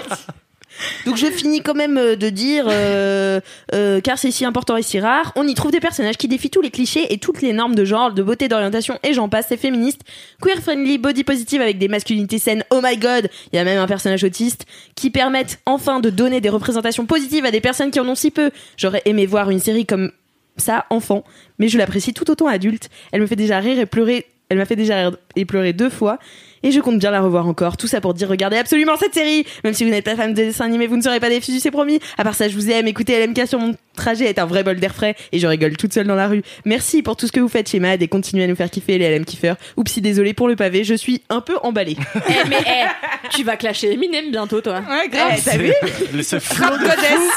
Donc 1.04 1.16
je 1.16 1.26
finis 1.26 1.62
quand 1.62 1.74
même 1.74 1.96
euh, 1.98 2.16
de 2.16 2.28
dire, 2.28 2.66
euh, 2.68 3.40
euh, 3.74 4.00
car 4.00 4.18
c'est 4.18 4.30
si 4.30 4.44
important 4.44 4.76
et 4.76 4.82
si 4.82 4.98
rare, 5.00 5.32
on 5.36 5.46
y 5.46 5.54
trouve 5.54 5.70
des 5.70 5.80
personnages 5.80 6.16
qui 6.16 6.28
défient 6.28 6.50
tous 6.50 6.60
les 6.60 6.70
clichés 6.70 7.12
et 7.12 7.18
toutes 7.18 7.42
les 7.42 7.52
normes 7.52 7.74
de 7.74 7.84
genre, 7.84 8.12
de 8.12 8.22
beauté, 8.22 8.48
d'orientation 8.48 8.98
et 9.02 9.12
j'en 9.12 9.28
passe, 9.28 9.46
c'est 9.48 9.56
féministe, 9.56 10.02
queer 10.40 10.58
friendly, 10.58 10.98
body 10.98 11.24
positive 11.24 11.60
avec 11.60 11.78
des 11.78 11.88
masculinités 11.88 12.38
saines, 12.38 12.64
oh 12.70 12.80
my 12.82 12.96
god, 12.96 13.28
il 13.52 13.56
y 13.56 13.58
a 13.58 13.64
même 13.64 13.78
un 13.78 13.86
personnage 13.86 14.24
autiste, 14.24 14.66
qui 14.94 15.10
permettent 15.10 15.60
enfin 15.66 16.00
de 16.00 16.10
donner 16.10 16.40
des 16.40 16.48
représentations 16.48 17.06
positives 17.06 17.44
à 17.44 17.50
des 17.50 17.60
personnes 17.60 17.90
qui 17.90 18.00
en 18.00 18.08
ont 18.08 18.14
si 18.14 18.30
peu. 18.30 18.50
J'aurais 18.76 19.02
aimé 19.04 19.26
voir 19.26 19.50
une 19.50 19.60
série 19.60 19.86
comme 19.86 20.10
ça, 20.56 20.86
enfant, 20.90 21.24
mais 21.58 21.68
je 21.68 21.78
l'apprécie 21.78 22.14
tout 22.14 22.30
autant 22.30 22.46
adulte. 22.46 22.88
Elle 23.12 23.20
me 23.20 23.26
fait 23.26 23.36
déjà 23.36 23.58
rire 23.58 23.78
et 23.78 23.86
pleurer, 23.86 24.26
elle 24.48 24.58
m'a 24.58 24.64
fait 24.64 24.76
déjà 24.76 24.96
rire 24.96 25.16
et 25.34 25.44
pleurer 25.44 25.72
deux 25.72 25.90
fois. 25.90 26.18
Et 26.66 26.72
je 26.72 26.80
compte 26.80 26.98
bien 26.98 27.12
la 27.12 27.20
revoir 27.20 27.46
encore. 27.46 27.76
Tout 27.76 27.86
ça 27.86 28.00
pour 28.00 28.12
dire 28.12 28.28
regardez 28.28 28.56
absolument 28.56 28.96
cette 28.96 29.14
série. 29.14 29.46
Même 29.62 29.72
si 29.72 29.84
vous 29.84 29.90
n'êtes 29.90 30.04
pas 30.04 30.16
fan 30.16 30.32
de 30.32 30.36
dessin 30.36 30.64
animé, 30.64 30.88
vous 30.88 30.96
ne 30.96 31.02
serez 31.02 31.20
pas 31.20 31.28
déçus, 31.28 31.60
c'est 31.60 31.70
promis. 31.70 32.00
À 32.18 32.24
part 32.24 32.34
ça, 32.34 32.48
je 32.48 32.54
vous 32.56 32.68
aime. 32.72 32.88
Écoutez 32.88 33.24
LMK 33.24 33.46
sur 33.46 33.60
mon 33.60 33.76
trajet 33.94 34.24
est 34.24 34.40
un 34.40 34.46
vrai 34.46 34.64
bol 34.64 34.74
d'air 34.80 34.92
frais 34.92 35.14
et 35.30 35.38
je 35.38 35.46
rigole 35.46 35.76
toute 35.76 35.92
seule 35.94 36.08
dans 36.08 36.16
la 36.16 36.26
rue. 36.26 36.42
Merci 36.64 37.02
pour 37.02 37.16
tout 37.16 37.28
ce 37.28 37.32
que 37.32 37.38
vous 37.38 37.48
faites 37.48 37.68
chez 37.70 37.78
Mad 37.78 38.02
et 38.02 38.08
continuez 38.08 38.42
à 38.42 38.46
nous 38.48 38.56
faire 38.56 38.68
kiffer 38.68 38.98
les 38.98 39.16
LM 39.16 39.24
kiffeurs. 39.24 39.54
Oupsie, 39.76 40.00
désolé 40.00 40.34
pour 40.34 40.48
le 40.48 40.56
pavé, 40.56 40.82
je 40.82 40.94
suis 40.94 41.22
un 41.30 41.40
peu 41.40 41.54
emballée. 41.62 41.96
Eh, 42.28 42.48
mais 42.48 42.56
eh, 42.66 43.28
tu 43.30 43.44
vas 43.44 43.56
clasher 43.56 43.92
Eminem 43.92 44.32
bientôt, 44.32 44.60
toi. 44.60 44.80
Ouais, 44.90 45.08
grave. 45.08 45.34
Eh, 45.38 45.40
t'as 45.44 45.56
vu 45.56 45.72
Le- 46.12 46.22
Ce 46.24 46.40
flot 46.40 46.76
de 46.78 46.84
fou, 46.84 47.30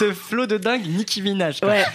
ce 0.00 0.12
flot 0.12 0.46
de 0.46 0.56
dingue, 0.58 0.82
Nicki 0.88 1.22
Minaj. 1.22 1.60
quoi. 1.60 1.68
Ouais. 1.68 1.84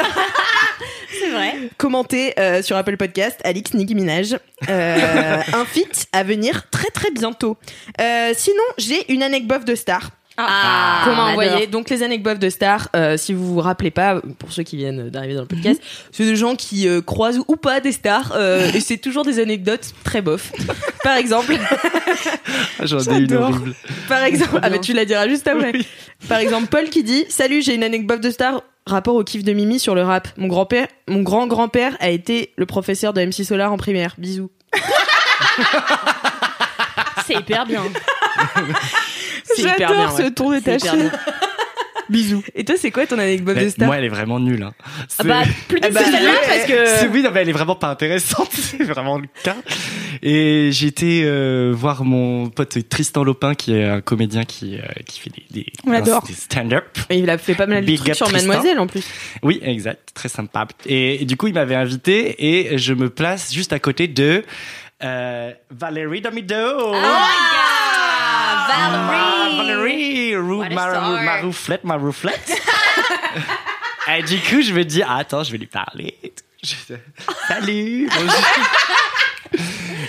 C'est 1.20 1.30
vrai. 1.30 1.70
Commentez 1.78 2.34
euh, 2.40 2.62
sur 2.62 2.76
Apple 2.78 2.98
Podcast, 2.98 3.40
Alix 3.44 3.74
Nicki 3.74 3.96
Minaj. 3.96 4.38
Euh, 4.70 5.38
un 5.54 5.66
feat 5.66 6.08
à 6.12 6.24
venir 6.24 6.70
très 6.70 6.90
très 6.90 7.12
bientôt. 7.12 7.58
Euh, 8.00 8.34
sinon, 8.36 8.64
j'ai 8.78 9.12
une 9.12 9.24
anecdote 9.24 9.66
de 9.66 9.76
star. 9.76 10.12
Ah, 10.48 11.02
qu'on 11.04 11.16
m'a 11.16 11.26
on 11.26 11.30
envoyé. 11.32 11.52
adore. 11.52 11.68
Donc 11.68 11.90
les 11.90 12.02
anecdotes 12.04 12.40
de 12.40 12.50
stars, 12.50 12.88
euh, 12.96 13.18
si 13.18 13.34
vous 13.34 13.54
vous 13.56 13.60
rappelez 13.60 13.92
pas, 13.92 14.22
pour 14.38 14.52
ceux 14.54 14.64
qui 14.64 14.78
viennent 14.78 15.10
d'arriver 15.10 15.34
dans 15.36 15.42
le 15.42 15.48
podcast, 15.48 15.82
c'est 16.12 16.24
des 16.26 16.36
gens 16.36 16.56
qui 16.56 16.88
euh, 16.88 17.02
croisent 17.02 17.44
ou 17.48 17.56
pas 17.56 17.80
des 17.82 17.92
stars, 17.92 18.32
euh, 18.36 18.72
et 18.74 18.80
c'est 18.80 18.98
toujours 18.98 19.26
des 19.26 19.40
anecdotes 19.40 19.94
très 20.04 20.22
bof. 20.22 20.52
Par 21.04 21.18
exemple, 21.18 21.54
J'en 22.84 23.00
ai 23.00 23.20
une 23.20 23.34
horrible. 23.36 23.76
par 24.08 24.24
exemple, 24.24 24.60
ah 24.62 24.70
bah 24.70 24.80
tu 24.80 24.94
la 24.94 25.06
diras 25.06 25.28
juste 25.28 25.48
après. 25.48 25.72
Oui. 25.74 25.88
Par 26.28 26.40
exemple, 26.40 26.68
Paul 26.68 26.90
qui 26.90 27.04
dit 27.04 27.26
Salut, 27.30 27.62
j'ai 27.62 27.76
une 27.76 27.84
anecdote 27.84 28.22
de 28.22 28.30
star 28.32 28.62
rapport 28.86 29.16
au 29.16 29.24
kiff 29.24 29.44
de 29.44 29.54
Mimi 29.54 29.80
sur 29.80 29.94
le 29.96 30.04
rap. 30.04 30.28
Mon 30.38 30.48
grand-père, 30.48 30.88
mon 31.08 31.22
grand-grand-père 31.22 31.96
a 32.00 32.10
été 32.10 32.54
le 32.58 32.66
professeur 32.66 33.14
de 33.14 33.22
MC 33.24 33.44
Solar 33.44 33.72
en 33.72 33.78
primaire. 33.78 34.16
Bisous. 34.18 34.50
C'est 37.28 37.36
hyper 37.36 37.66
bien. 37.66 37.84
J'adore 39.62 40.12
ce 40.18 40.24
ouais. 40.24 40.32
ton 40.32 40.52
détaché. 40.52 40.88
Bisous. 42.10 42.44
Et 42.56 42.66
toi, 42.66 42.76
c'est 42.78 42.90
quoi 42.90 43.06
ton 43.06 43.20
anecdote 43.20 43.56
de 43.56 43.70
star 43.70 43.86
moi, 43.86 43.98
elle 43.98 44.06
est 44.06 44.10
vraiment 44.10 44.40
nulle. 44.40 44.64
Hein. 44.64 44.74
Ah 45.20 45.24
bah, 45.24 45.42
plus 45.68 45.80
Ah 45.84 45.90
bah, 45.90 46.00
difficile 46.00 46.12
celle-là 46.12 46.32
ouais. 46.32 46.48
parce 46.48 46.66
que. 46.66 47.08
oui, 47.10 47.22
non, 47.22 47.30
mais 47.32 47.42
elle 47.42 47.50
est 47.50 47.54
vraiment 47.54 47.76
pas 47.76 47.90
intéressante. 47.90 48.50
C'est 48.54 48.84
vraiment 48.84 49.20
le 49.20 49.28
cas. 49.44 49.56
Et 50.24 50.72
j'ai 50.72 50.88
été 50.88 51.22
euh, 51.24 51.72
voir 51.76 52.04
mon 52.04 52.50
pote 52.50 52.90
Tristan 52.90 53.24
Lopin, 53.24 53.54
qui 53.54 53.76
est 53.76 53.86
un 53.86 54.02
comédien 54.02 54.44
qui, 54.44 54.78
euh, 54.78 54.82
qui 55.06 55.20
fait 55.20 55.30
des, 55.30 55.46
des, 55.52 55.68
On 55.86 55.92
l'adore. 55.92 56.24
des 56.24 56.34
stand-up. 56.34 56.98
Et 57.12 57.20
il 57.20 57.30
a 57.30 57.38
fait 57.38 57.54
pas 57.54 57.68
mal 57.68 57.82
de 57.82 57.86
Big 57.86 57.98
trucs 57.98 58.10
up 58.10 58.16
sur 58.16 58.28
Tristan. 58.28 58.48
Mademoiselle 58.48 58.80
en 58.80 58.88
plus. 58.88 59.06
Oui, 59.44 59.60
exact. 59.62 60.10
Très 60.16 60.30
sympa. 60.30 60.68
Et, 60.88 61.26
du 61.26 61.38
coup, 61.38 61.48
il 61.48 61.54
m'avait 61.54 61.76
invité 61.76 62.44
et 62.44 62.78
je 62.80 62.94
me 62.94 63.10
place 63.12 63.54
juste 63.54 63.72
à 63.72 63.80
côté 63.80 64.08
de 64.08 64.44
euh, 65.04 65.52
Valérie 65.70 66.22
Damido. 66.22 66.56
Oh 66.56 66.92
my 66.92 67.02
god! 67.02 67.69
Valerie! 68.68 69.58
Valérie, 69.58 70.34
a 70.36 71.24
ma, 71.24 71.42
rouflette, 71.42 71.84
ma 71.84 71.96
rouflette. 71.96 72.52
et 74.18 74.24
du 74.24 74.38
coup, 74.40 74.62
je 74.62 74.74
me 74.74 74.84
dis, 74.84 75.02
ah, 75.04 75.18
attends, 75.18 75.44
je 75.44 75.52
vais 75.52 75.58
lui 75.58 75.68
parler. 75.68 76.16
Je- 76.64 76.76
Salut. 77.48 78.10
bonjour. 78.14 78.44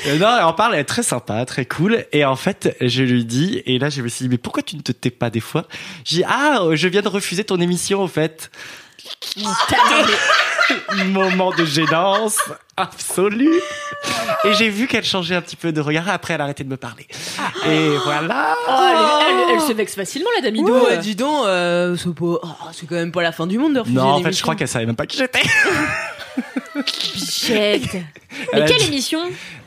Euh, 0.07 0.19
non, 0.19 0.29
en 0.29 0.53
parle, 0.53 0.75
elle 0.75 0.81
est 0.81 0.85
très 0.85 1.03
sympa, 1.03 1.45
très 1.45 1.65
cool. 1.67 2.05
Et 2.13 2.25
en 2.25 2.37
fait, 2.37 2.77
je 2.81 3.03
lui 3.03 3.25
dis, 3.25 3.63
et 3.67 3.79
là, 3.79 3.91
je 3.91 4.03
me 4.03 4.09
suis 4.09 4.25
dit, 4.25 4.29
mais 4.29 4.39
pourquoi 4.39 4.63
tu 4.63 4.77
ne 4.77 4.81
te 4.83 4.93
tais 4.93 5.11
pas 5.11 5.31
des 5.31 5.41
fois? 5.41 5.67
J'ai 6.05 6.19
dit, 6.19 6.25
ah, 6.27 6.61
je 6.73 6.89
viens 6.89 7.03
de 7.03 7.09
refuser 7.09 7.45
ton 7.45 7.61
émission, 7.61 8.03
au 8.03 8.09
fait. 8.09 8.51
Moment 11.07 11.51
de 11.53 11.65
gênance 11.65 12.39
absolue. 12.77 13.53
Et 14.45 14.55
j'ai 14.55 14.69
vu 14.71 14.87
qu'elle 14.87 15.05
changeait 15.05 15.35
un 15.35 15.43
petit 15.43 15.57
peu 15.57 15.73
de 15.73 15.81
regard. 15.81 16.09
Après, 16.09 16.35
elle 16.35 16.41
a 16.41 16.45
arrêté 16.45 16.65
de 16.65 16.69
me 16.69 16.77
parler. 16.77 17.07
Et 17.67 17.91
voilà. 18.05 18.55
Oh, 18.69 18.73
elle, 18.81 19.37
elle- 19.51 19.55
elle 19.57 19.61
se 19.61 19.73
vexe 19.73 19.95
facilement, 19.95 20.31
la 20.37 20.43
Damido. 20.43 20.85
Ouais, 20.87 20.99
dis 20.99 21.15
donc, 21.15 21.45
euh, 21.47 21.97
c'est 21.97 22.15
pas- 22.15 22.25
oh, 22.43 22.47
c'est 22.73 22.87
quand 22.87 22.95
même 22.95 23.13
pas 23.13 23.23
la 23.23 23.33
fin 23.33 23.47
du 23.47 23.59
monde 23.59 23.75
de 23.75 23.81
refuser 23.81 23.97
Non, 23.97 24.05
en 24.05 24.23
fait, 24.23 24.33
je 24.33 24.43
crois 24.43 24.55
qu'elle 24.55 24.69
savait 24.69 24.87
même 24.87 24.97
pas 24.97 25.07
qui 25.07 25.19
j'étais. 25.19 25.43
Bichette. 27.15 27.95
Elle 28.53 28.61
Mais 28.61 28.63
a 28.63 28.67
quelle 28.67 28.79
dit- 28.81 28.87
émission? 28.89 29.19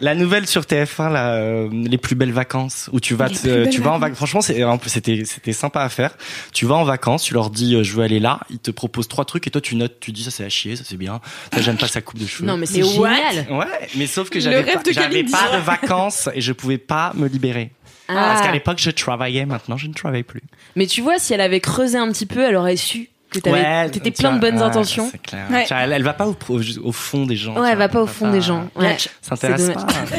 La 0.01 0.15
nouvelle 0.15 0.47
sur 0.47 0.61
TF1, 0.63 1.09
là, 1.11 1.35
euh, 1.35 1.69
les 1.71 1.97
plus 1.97 2.15
belles 2.15 2.31
vacances, 2.31 2.89
où 2.93 2.99
tu 2.99 3.13
vas, 3.13 3.27
Les 3.27 3.35
te- 3.35 3.41
plus 3.41 3.49
belles 3.51 3.69
tu 3.69 3.81
vas 3.81 3.91
en 3.91 3.93
vacances. 3.93 4.01
vacances. 4.01 4.17
Franchement, 4.17 4.41
c'est, 4.41 4.63
en 4.63 4.77
plus, 4.77 4.89
c'était, 4.89 5.23
c'était 5.25 5.53
sympa 5.53 5.81
à 5.81 5.89
faire. 5.89 6.15
Tu 6.53 6.65
vas 6.65 6.75
en 6.75 6.83
vacances, 6.83 7.23
tu 7.23 7.33
leur 7.33 7.49
dis, 7.49 7.75
euh, 7.75 7.83
je 7.83 7.93
veux 7.93 8.03
aller 8.03 8.19
là. 8.19 8.39
Ils 8.49 8.59
te 8.59 8.71
proposent 8.71 9.07
trois 9.07 9.25
trucs 9.25 9.45
et 9.47 9.51
toi, 9.51 9.61
tu 9.61 9.75
notes, 9.75 9.99
tu 9.99 10.11
dis, 10.11 10.23
ça 10.23 10.31
c'est 10.31 10.45
à 10.45 10.49
chier, 10.49 10.75
ça 10.75 10.83
c'est 10.87 10.92
bien. 10.97 11.21
Ça 11.53 11.61
j'aime 11.61 11.77
pas 11.77 11.87
sa 11.87 12.01
coupe 12.01 12.19
de 12.19 12.25
cheveux. 12.25 12.45
Non, 12.47 12.57
mais 12.57 12.65
c'est 12.65 12.83
génial. 12.83 13.47
Ouais, 13.51 13.87
mais 13.95 14.07
sauf 14.07 14.29
que 14.29 14.39
j'avais 14.39 14.63
pas, 14.63 14.81
j'avais 14.91 15.23
pas 15.23 15.57
de 15.57 15.61
vacances 15.61 16.29
et 16.33 16.41
je 16.41 16.51
pouvais 16.53 16.77
pas 16.77 17.11
me 17.15 17.27
libérer. 17.27 17.71
Parce 18.07 18.41
Ah. 18.41 18.43
qu'à 18.45 18.51
l'époque, 18.51 18.79
je 18.79 18.89
travaillais, 18.91 19.45
maintenant, 19.45 19.77
je 19.77 19.87
ne 19.87 19.93
travaille 19.93 20.23
plus. 20.23 20.41
Mais 20.75 20.87
tu 20.87 21.01
vois, 21.01 21.19
si 21.19 21.33
elle 21.33 21.41
avait 21.41 21.61
creusé 21.61 21.97
un 21.97 22.11
petit 22.11 22.25
peu, 22.25 22.41
elle 22.41 22.55
aurait 22.57 22.75
su 22.75 23.09
que 23.33 23.39
t'avais, 23.39 23.89
t'étais 23.89 24.11
plein 24.11 24.33
de 24.33 24.39
bonnes 24.39 24.55
ouais, 24.57 24.61
intentions. 24.61 25.09
C'est 25.11 25.21
clair. 25.21 25.45
Ouais. 25.51 25.63
Tu 25.63 25.73
vois, 25.73 25.83
Elle, 25.83 25.93
elle 25.93 26.03
va 26.03 26.13
pas 26.13 26.27
au, 26.27 26.35
au, 26.49 26.61
au 26.83 26.91
fond 26.91 27.25
des 27.25 27.35
gens. 27.35 27.53
Ouais, 27.55 27.69
elle 27.69 27.75
vois, 27.77 27.87
va 27.87 27.89
pas 27.89 28.01
au 28.01 28.07
fond 28.07 28.31
des 28.31 28.41
gens. 28.41 28.69
Ouais. 28.75 28.95
S'intéresse 29.21 29.65
C'est 29.65 29.73
pas. 29.73 29.81
dommage. 29.81 30.09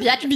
Bien, 0.00 0.14
tu 0.20 0.28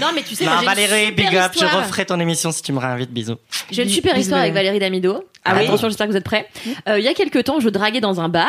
Non, 0.00 0.08
mais 0.14 0.22
tu 0.22 0.34
sais, 0.34 0.44
Non, 0.44 0.62
Valérie, 0.62 1.06
super 1.06 1.30
big 1.30 1.36
up, 1.36 1.52
je 1.58 1.64
referai 1.64 2.04
ton 2.04 2.20
émission 2.20 2.52
si 2.52 2.62
tu 2.62 2.72
me 2.72 2.78
réinvites, 2.78 3.10
bisous. 3.10 3.36
J'ai 3.70 3.82
une 3.82 3.88
super 3.88 4.12
Bisous, 4.14 4.22
histoire 4.22 4.40
avec 4.40 4.54
Valérie. 4.54 4.78
Damido. 4.78 5.24
Ah 5.44 5.54
oui 5.56 5.64
Attention, 5.64 5.88
j'espère 5.88 6.06
que 6.06 6.12
vous 6.12 6.18
êtes 6.18 6.24
prêts. 6.24 6.48
Euh, 6.88 6.98
il 6.98 7.04
y 7.04 7.08
a 7.08 7.14
quelques 7.14 7.44
temps, 7.44 7.60
je 7.60 7.68
draguais 7.68 8.00
dans 8.00 8.20
un 8.20 8.28
bar. 8.28 8.48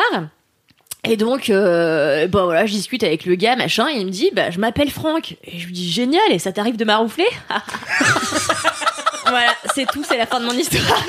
Et 1.04 1.18
donc, 1.18 1.50
euh, 1.50 2.28
bon 2.28 2.44
voilà, 2.46 2.66
je 2.68 2.74
discute 2.74 3.04
avec 3.04 3.25
le 3.25 3.34
gars, 3.36 3.56
machin, 3.56 3.88
et 3.90 3.98
il 4.00 4.06
me 4.06 4.12
dit, 4.12 4.30
bah, 4.34 4.51
je 4.51 4.60
m'appelle 4.60 4.92
Franck. 4.92 5.36
Et 5.44 5.58
je 5.58 5.66
lui 5.66 5.74
dis, 5.74 5.92
génial, 5.92 6.22
et 6.30 6.38
ça 6.40 6.51
t'arrive 6.51 6.78
de 6.78 6.86
maroufler 6.86 7.25
Voilà, 9.31 9.51
c'est 9.73 9.85
tout, 9.88 10.03
c'est 10.07 10.17
la 10.17 10.25
fin 10.27 10.39
de 10.39 10.45
mon 10.45 10.53
histoire. 10.53 11.03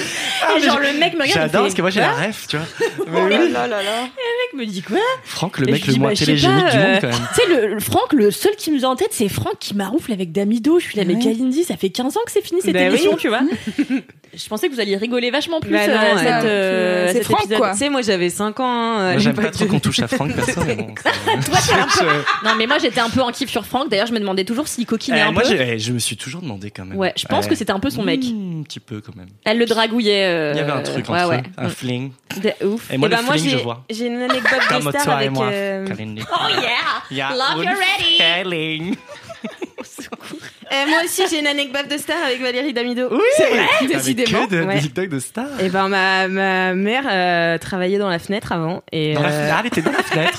et 0.57 0.61
genre, 0.61 0.79
le 0.79 0.99
mec 0.99 1.15
me 1.15 1.23
regarde, 1.23 1.31
J'adore 1.33 1.51
fait, 1.51 1.59
parce 1.59 1.75
que 1.75 1.83
moi 1.83 1.91
j'ai 1.91 2.01
la 2.01 2.13
ref, 2.13 2.47
tu 2.49 2.57
vois. 2.57 2.67
Oh 3.01 3.05
Mais 3.29 3.37
oui. 3.39 3.51
là 3.53 3.67
là 3.67 3.83
là. 3.83 4.03
Le 4.03 4.59
mec 4.59 4.67
me 4.67 4.67
dit 4.73 4.83
quoi 4.83 4.97
Franck, 5.25 5.59
le 5.59 5.69
Et 5.69 5.73
mec 5.73 5.87
le 5.87 5.93
dis, 5.95 5.99
moins 6.01 6.11
bah, 6.11 6.17
télégénique 6.17 6.67
du 6.71 6.77
euh, 6.77 6.93
monde 6.93 6.99
quand 7.01 7.09
même. 7.09 7.29
Tu 7.35 7.41
sais, 7.43 7.49
le, 7.49 7.75
le 7.75 7.81
Franck, 7.81 8.13
le 8.13 8.31
seul 8.31 8.55
qui 8.57 8.71
me 8.71 8.79
vient 8.79 8.91
en 8.91 8.97
tête, 8.97 9.11
c'est 9.13 9.29
Franck 9.29 9.59
qui 9.59 9.75
maroufle 9.75 10.13
avec 10.13 10.33
Damido. 10.33 10.79
Je 10.79 10.85
suis 10.87 10.97
là, 10.97 11.05
mais. 11.05 11.19
Kalindi, 11.19 11.65
ça 11.65 11.77
fait 11.77 11.91
15 11.91 12.17
ans 12.17 12.21
que 12.25 12.33
c'est 12.33 12.43
fini 12.45 12.61
cette 12.63 12.73
Bah 12.73 12.81
émission, 12.83 13.13
oui. 13.13 13.17
tu 13.21 13.29
vois. 13.29 13.41
je 14.35 14.49
pensais 14.49 14.69
que 14.69 14.75
vous 14.75 14.81
alliez 14.81 14.97
rigoler 14.97 15.31
vachement 15.31 15.61
plus 15.61 15.73
Bah 15.73 15.81
euh, 15.83 15.95
non, 15.95 16.17
ouais. 16.17 16.23
cette, 16.25 16.45
euh, 16.45 17.07
C'est 17.09 17.13
cet 17.15 17.25
Franck, 17.25 17.41
épisode. 17.41 17.59
quoi. 17.59 17.73
Tu 17.73 17.79
sais, 17.79 17.89
moi 17.91 18.03
j'avais 18.03 18.31
5 18.31 18.61
ans. 18.61 18.65
hein, 18.67 19.11
Moi 19.13 19.19
j'aime 19.19 19.35
pas 19.35 19.51
trop 19.51 19.67
qu'on 19.67 19.79
touche 19.81 20.01
à 20.01 20.09
Franck 20.09 20.35
perso, 20.35 20.61
mais 20.67 20.75
bon. 20.77 20.95
c'est- 20.97 21.51
Toi, 21.51 21.59
Je- 22.01 22.47
Non, 22.49 22.55
mais 22.57 22.67
moi 22.67 22.79
j'étais 22.79 23.01
un 23.01 23.11
peu 23.11 23.21
en 23.21 23.31
kiff 23.31 23.51
sur 23.51 23.65
Franck. 23.67 23.89
D'ailleurs, 23.91 24.07
je 24.07 24.13
me 24.13 24.21
demandais 24.21 24.45
toujours 24.45 24.69
s'il 24.69 24.87
coquinait 24.87 25.19
Eh, 25.19 25.23
un 25.23 25.33
moi 25.33 25.43
peu. 25.43 25.49
j'ai- 25.49 25.75
eh, 25.75 25.79
je 25.79 25.93
me 25.93 25.99
suis 25.99 26.17
toujours 26.17 26.41
demandé 26.43 26.71
quand 26.71 26.85
même. 26.85 26.97
Ouais, 26.99 27.13
je 27.17 27.27
pense 27.27 27.45
Ouais. 27.45 27.51
que 27.51 27.57
c'était 27.57 27.73
un 27.73 27.81
peu 27.81 27.91
son 27.91 28.03
mec. 28.03 28.12
Mmh, 28.19 28.61
un 28.61 28.63
petit 28.63 28.81
peu 28.81 29.01
quand 29.01 29.15
même. 29.17 29.29
Elle 29.45 29.59
le 29.59 29.67
dragouillait. 29.67 30.25
euh, 30.27 30.53
Il 30.55 30.59
y 30.59 30.61
avait 30.61 30.73
un 30.73 30.83
truc 30.83 31.09
entre 31.11 31.29
ouais. 31.29 31.39
eux, 31.39 31.43
un 31.59 31.69
fling. 31.69 32.13
De 32.43 32.67
ouf. 32.67 32.91
Et 32.93 32.97
moi 32.99 33.09
Eh 33.09 33.11
ben, 33.11 33.21
le 33.21 33.25
moi 33.25 33.35
fling 33.35 33.45
je 33.51 33.57
j'ai, 33.59 33.63
vois. 33.63 33.85
j'ai 33.91 34.07
une 34.07 34.23
anecdote 34.23 34.61
de 34.85 34.91
star 34.91 35.09
et 35.21 35.25
avec. 35.27 35.31
moi, 35.33 35.47
euh. 35.47 35.87
Oh 35.91 36.49
yeah! 36.51 37.03
Yeah, 37.11 37.31
Love 37.35 37.57
good 37.57 37.65
you 37.65 37.71
ready! 37.71 38.45
feeling. 38.45 38.97
euh, 40.73 40.87
moi 40.89 40.99
aussi 41.05 41.23
j'ai 41.31 41.41
une 41.41 41.47
anecdote 41.47 41.89
de 41.89 41.97
star 41.99 42.17
avec 42.27 42.41
Valérie 42.41 42.73
Damido. 42.73 43.09
Oui, 43.11 43.21
C'est 43.37 43.49
vrai, 43.51 43.67
décidément. 43.87 44.47
que 44.47 44.51
de, 44.55 44.63
Ouais. 44.63 44.81
des 44.81 45.07
de 45.09 45.19
star. 45.19 45.47
Et 45.61 45.69
ben 45.69 45.89
ma, 45.89 46.29
ma 46.29 46.75
mère 46.75 47.05
euh, 47.11 47.59
travaillait 47.59 47.99
dans 47.99 48.09
la 48.09 48.19
fenêtre 48.19 48.53
avant 48.53 48.83
et 48.93 49.15
Dans 49.15 49.23
la 49.23 49.29
euh, 49.29 49.31
fenêtre. 49.31 49.55
Ah, 49.55 49.61
elle 49.61 49.67
était 49.67 49.83
dans 49.83 49.93
la 49.93 50.03
fenêtre. 50.03 50.39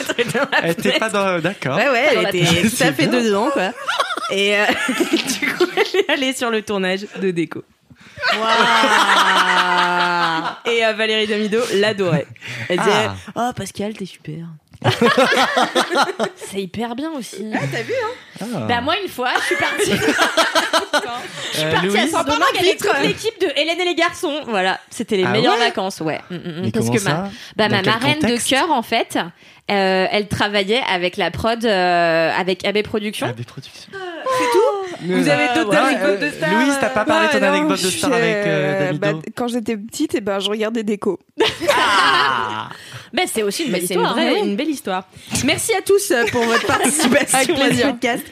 Elle 0.64 0.72
était 0.72 1.00
pas 1.00 1.10
dans. 1.10 1.40
D'accord. 1.40 1.78
Ouais, 1.78 1.90
ouais, 1.90 2.06
elle 2.12 2.36
était 2.36 2.62
tout 2.70 2.84
à 2.84 2.92
fait 2.94 3.08
dedans, 3.08 3.50
quoi. 3.52 3.72
Et 4.32 4.56
euh, 4.58 4.66
du 5.40 5.54
coup, 5.54 5.66
elle 5.76 6.00
est 6.00 6.10
allée 6.12 6.34
sur 6.34 6.50
le 6.50 6.62
tournage 6.62 7.06
de 7.22 7.32
déco. 7.32 7.64
Et 10.66 10.86
euh, 10.86 10.94
Valérie 10.94 11.28
Damido 11.28 11.60
l'adorait. 11.76 12.26
Elle 12.70 12.80
disait 12.80 12.92
Ah. 13.08 13.16
Oh, 13.36 13.52
Pascal, 13.56 13.94
t'es 13.94 14.06
super. 14.06 14.46
C'est 16.36 16.62
hyper 16.62 16.96
bien 16.96 17.12
aussi. 17.12 17.46
Ah. 18.40 18.46
Bah, 18.68 18.82
moi, 18.82 18.96
une 19.02 19.10
fois, 19.10 19.30
je 19.40 19.46
suis 19.46 19.56
partie. 19.56 19.92
Je 21.54 21.60
suis 21.60 21.66
Euh, 21.66 21.72
partie 21.72 21.88
à 21.88 22.02
Louise 22.02 22.12
Saint-Domingue 22.12 22.58
avec 22.60 22.78
toute 22.78 23.00
l'équipe 23.04 23.40
de 23.42 23.48
Hélène 23.56 23.80
et 23.80 23.86
les 23.86 23.96
garçons. 23.96 24.42
Voilà, 24.48 24.80
c'était 24.90 25.18
les 25.18 25.24
Ah 25.26 25.30
meilleures 25.30 25.54
ouais 25.54 25.60
vacances, 25.60 26.00
ouais. 26.02 26.20
Mm, 26.30 26.36
mm, 26.36 26.40
mm. 26.40 26.62
Mais 26.64 26.72
Parce 26.72 26.86
comment 26.86 26.98
que 26.98 27.04
ma, 27.04 27.10
ça 27.12 27.30
bah, 27.56 27.68
Dans 27.70 27.76
ma 27.76 27.82
quel 27.84 27.94
marraine 27.94 28.20
contexte 28.20 28.50
de 28.50 28.56
cœur, 28.56 28.72
en 28.72 28.82
fait, 28.82 29.18
euh, 29.72 30.08
elle 30.12 30.28
travaillait 30.28 30.82
avec 30.92 31.18
la 31.18 31.32
prod, 31.32 31.64
euh, 31.66 32.32
avec 32.36 32.66
AB 32.66 32.82
Productions. 32.84 33.28
Ah, 33.30 33.34
des 33.34 33.44
productions. 33.44 33.92
Vous 35.06 35.30
avez 35.30 35.48
d'autres 35.56 35.70
Ouais, 35.72 35.78
anecdotes 35.78 36.22
euh, 36.22 36.30
de 36.30 36.32
stars 36.36 36.54
Louise, 36.64 36.78
t'as 36.80 36.90
pas 36.90 37.06
parlé 37.06 37.28
de 37.28 37.34
ton 37.34 37.40
Bah, 37.40 37.48
non, 37.50 37.54
anecdote 37.58 37.82
de 37.84 37.90
star 37.90 38.14
avec 38.14 38.24
euh, 38.24 38.46
euh, 38.46 38.80
Davido 38.94 39.00
bah, 39.00 39.22
Quand 39.36 39.48
j'étais 39.48 39.78
petite, 39.78 40.16
et 40.16 40.22
ben, 40.22 40.40
je 40.40 40.50
regardais 40.50 40.84
Déco. 40.84 41.20
Ah. 41.76 42.70
Mais 43.14 43.26
c'est 43.28 43.44
aussi 43.44 43.66
une 43.66 43.72
belle 43.72 43.84
C'est 43.86 43.94
une, 43.94 44.02
histoire. 44.02 44.16
vraie- 44.16 44.40
hein. 44.40 44.44
une 44.44 44.56
belle 44.56 44.70
histoire. 44.70 45.08
Merci 45.46 45.72
à 45.76 45.82
tous 45.82 46.12
euh, 46.12 46.24
pour 46.32 46.44
votre 46.44 46.66
participation 46.68 47.38
à 47.38 47.44
ce 47.44 47.82
podcast. 47.84 48.24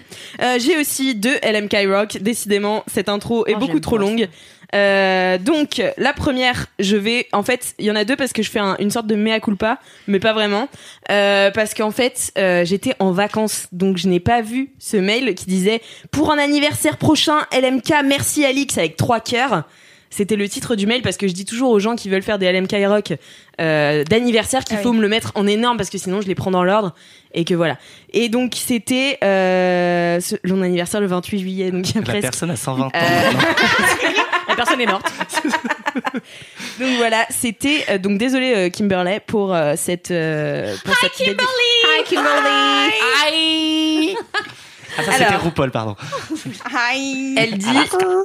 Euh, 0.41 0.57
J'ai 0.59 0.77
aussi 0.79 1.13
deux 1.15 1.35
LMK 1.43 1.75
Rock. 1.87 2.17
Décidément, 2.21 2.83
cette 2.87 3.09
intro 3.09 3.45
est 3.45 3.53
Oh, 3.55 3.59
beaucoup 3.59 3.79
trop 3.79 3.97
longue. 3.97 4.27
Euh, 4.73 5.37
donc, 5.37 5.81
la 5.97 6.13
première, 6.13 6.67
je 6.79 6.95
vais. 6.97 7.27
En 7.33 7.43
fait, 7.43 7.73
il 7.79 7.85
y 7.85 7.91
en 7.91 7.95
a 7.95 8.05
deux 8.05 8.15
parce 8.15 8.31
que 8.33 8.41
je 8.41 8.49
fais 8.49 8.59
un- 8.59 8.75
une 8.79 8.89
sorte 8.91 9.07
de 9.07 9.15
mea 9.15 9.39
culpa, 9.39 9.79
mais 10.07 10.19
pas 10.19 10.33
vraiment. 10.33 10.69
Euh, 11.09 11.51
parce 11.51 11.73
qu'en 11.73 11.91
fait, 11.91 12.31
euh, 12.37 12.63
j'étais 12.65 12.93
en 12.99 13.11
vacances, 13.11 13.67
donc 13.71 13.97
je 13.97 14.07
n'ai 14.07 14.19
pas 14.19 14.41
vu 14.41 14.71
ce 14.79 14.97
mail 14.97 15.35
qui 15.35 15.45
disait 15.45 15.81
Pour 16.11 16.31
un 16.31 16.37
anniversaire 16.37 16.97
prochain, 16.97 17.39
LMK, 17.51 17.93
merci 18.05 18.45
Alix 18.45 18.77
avec 18.77 18.95
trois 18.97 19.19
cœurs. 19.19 19.63
C'était 20.13 20.35
le 20.35 20.49
titre 20.49 20.75
du 20.75 20.87
mail 20.87 21.01
parce 21.03 21.15
que 21.15 21.25
je 21.25 21.31
dis 21.33 21.45
toujours 21.45 21.69
aux 21.71 21.79
gens 21.79 21.95
qui 21.95 22.09
veulent 22.09 22.21
faire 22.21 22.37
des 22.37 22.45
LMK 22.51 22.75
rock 22.85 23.13
euh, 23.61 24.03
d'anniversaire 24.03 24.65
qu'il 24.65 24.75
Ah 24.77 24.81
faut 24.81 24.89
oui. 24.89 24.97
me 24.97 25.01
le 25.01 25.07
mettre 25.07 25.31
en 25.35 25.47
énorme 25.47 25.77
parce 25.77 25.89
que 25.89 25.97
sinon 25.97 26.19
je 26.19 26.27
les 26.27 26.35
prends 26.35 26.51
dans 26.51 26.65
l'ordre 26.65 26.93
et 27.33 27.45
que 27.45 27.53
voilà. 27.53 27.77
Et 28.11 28.27
donc 28.27 28.51
c'était 28.57 29.17
euh, 29.23 30.19
ce- 30.19 30.35
mon 30.43 30.63
anniversaire 30.63 30.99
le 30.99 31.07
28 31.07 31.39
juillet 31.39 31.71
donc 31.71 31.89
il 31.89 31.95
y 31.95 31.97
a 31.97 32.01
La 32.01 32.05
presque. 32.05 32.21
personne 32.23 32.51
a 32.51 32.57
120 32.57 32.87
ans. 32.87 32.91
Euh. 32.93 32.99
La 34.51 34.57
personne 34.57 34.81
est 34.81 34.85
morte. 34.85 35.09
Donc 36.79 36.89
voilà, 36.97 37.25
c'était 37.29 37.85
euh, 37.89 37.97
donc 37.97 38.17
désolé 38.17 38.53
euh, 38.55 38.69
Kimberley 38.69 39.21
pour 39.25 39.53
euh, 39.53 39.75
cette 39.77 40.11
euh, 40.11 40.75
pour 40.83 40.95
cette 40.95 41.13
Kimberly. 41.13 41.45
Hi 41.85 42.03
Kimberly. 42.05 42.91
Ah, 44.97 45.03
ça 45.03 45.11
c'était 45.13 45.23
Alors. 45.25 45.43
RuPaul, 45.43 45.71
pardon. 45.71 45.95
Hi. 46.69 47.35
Elle 47.37 47.57
dit 47.57 47.67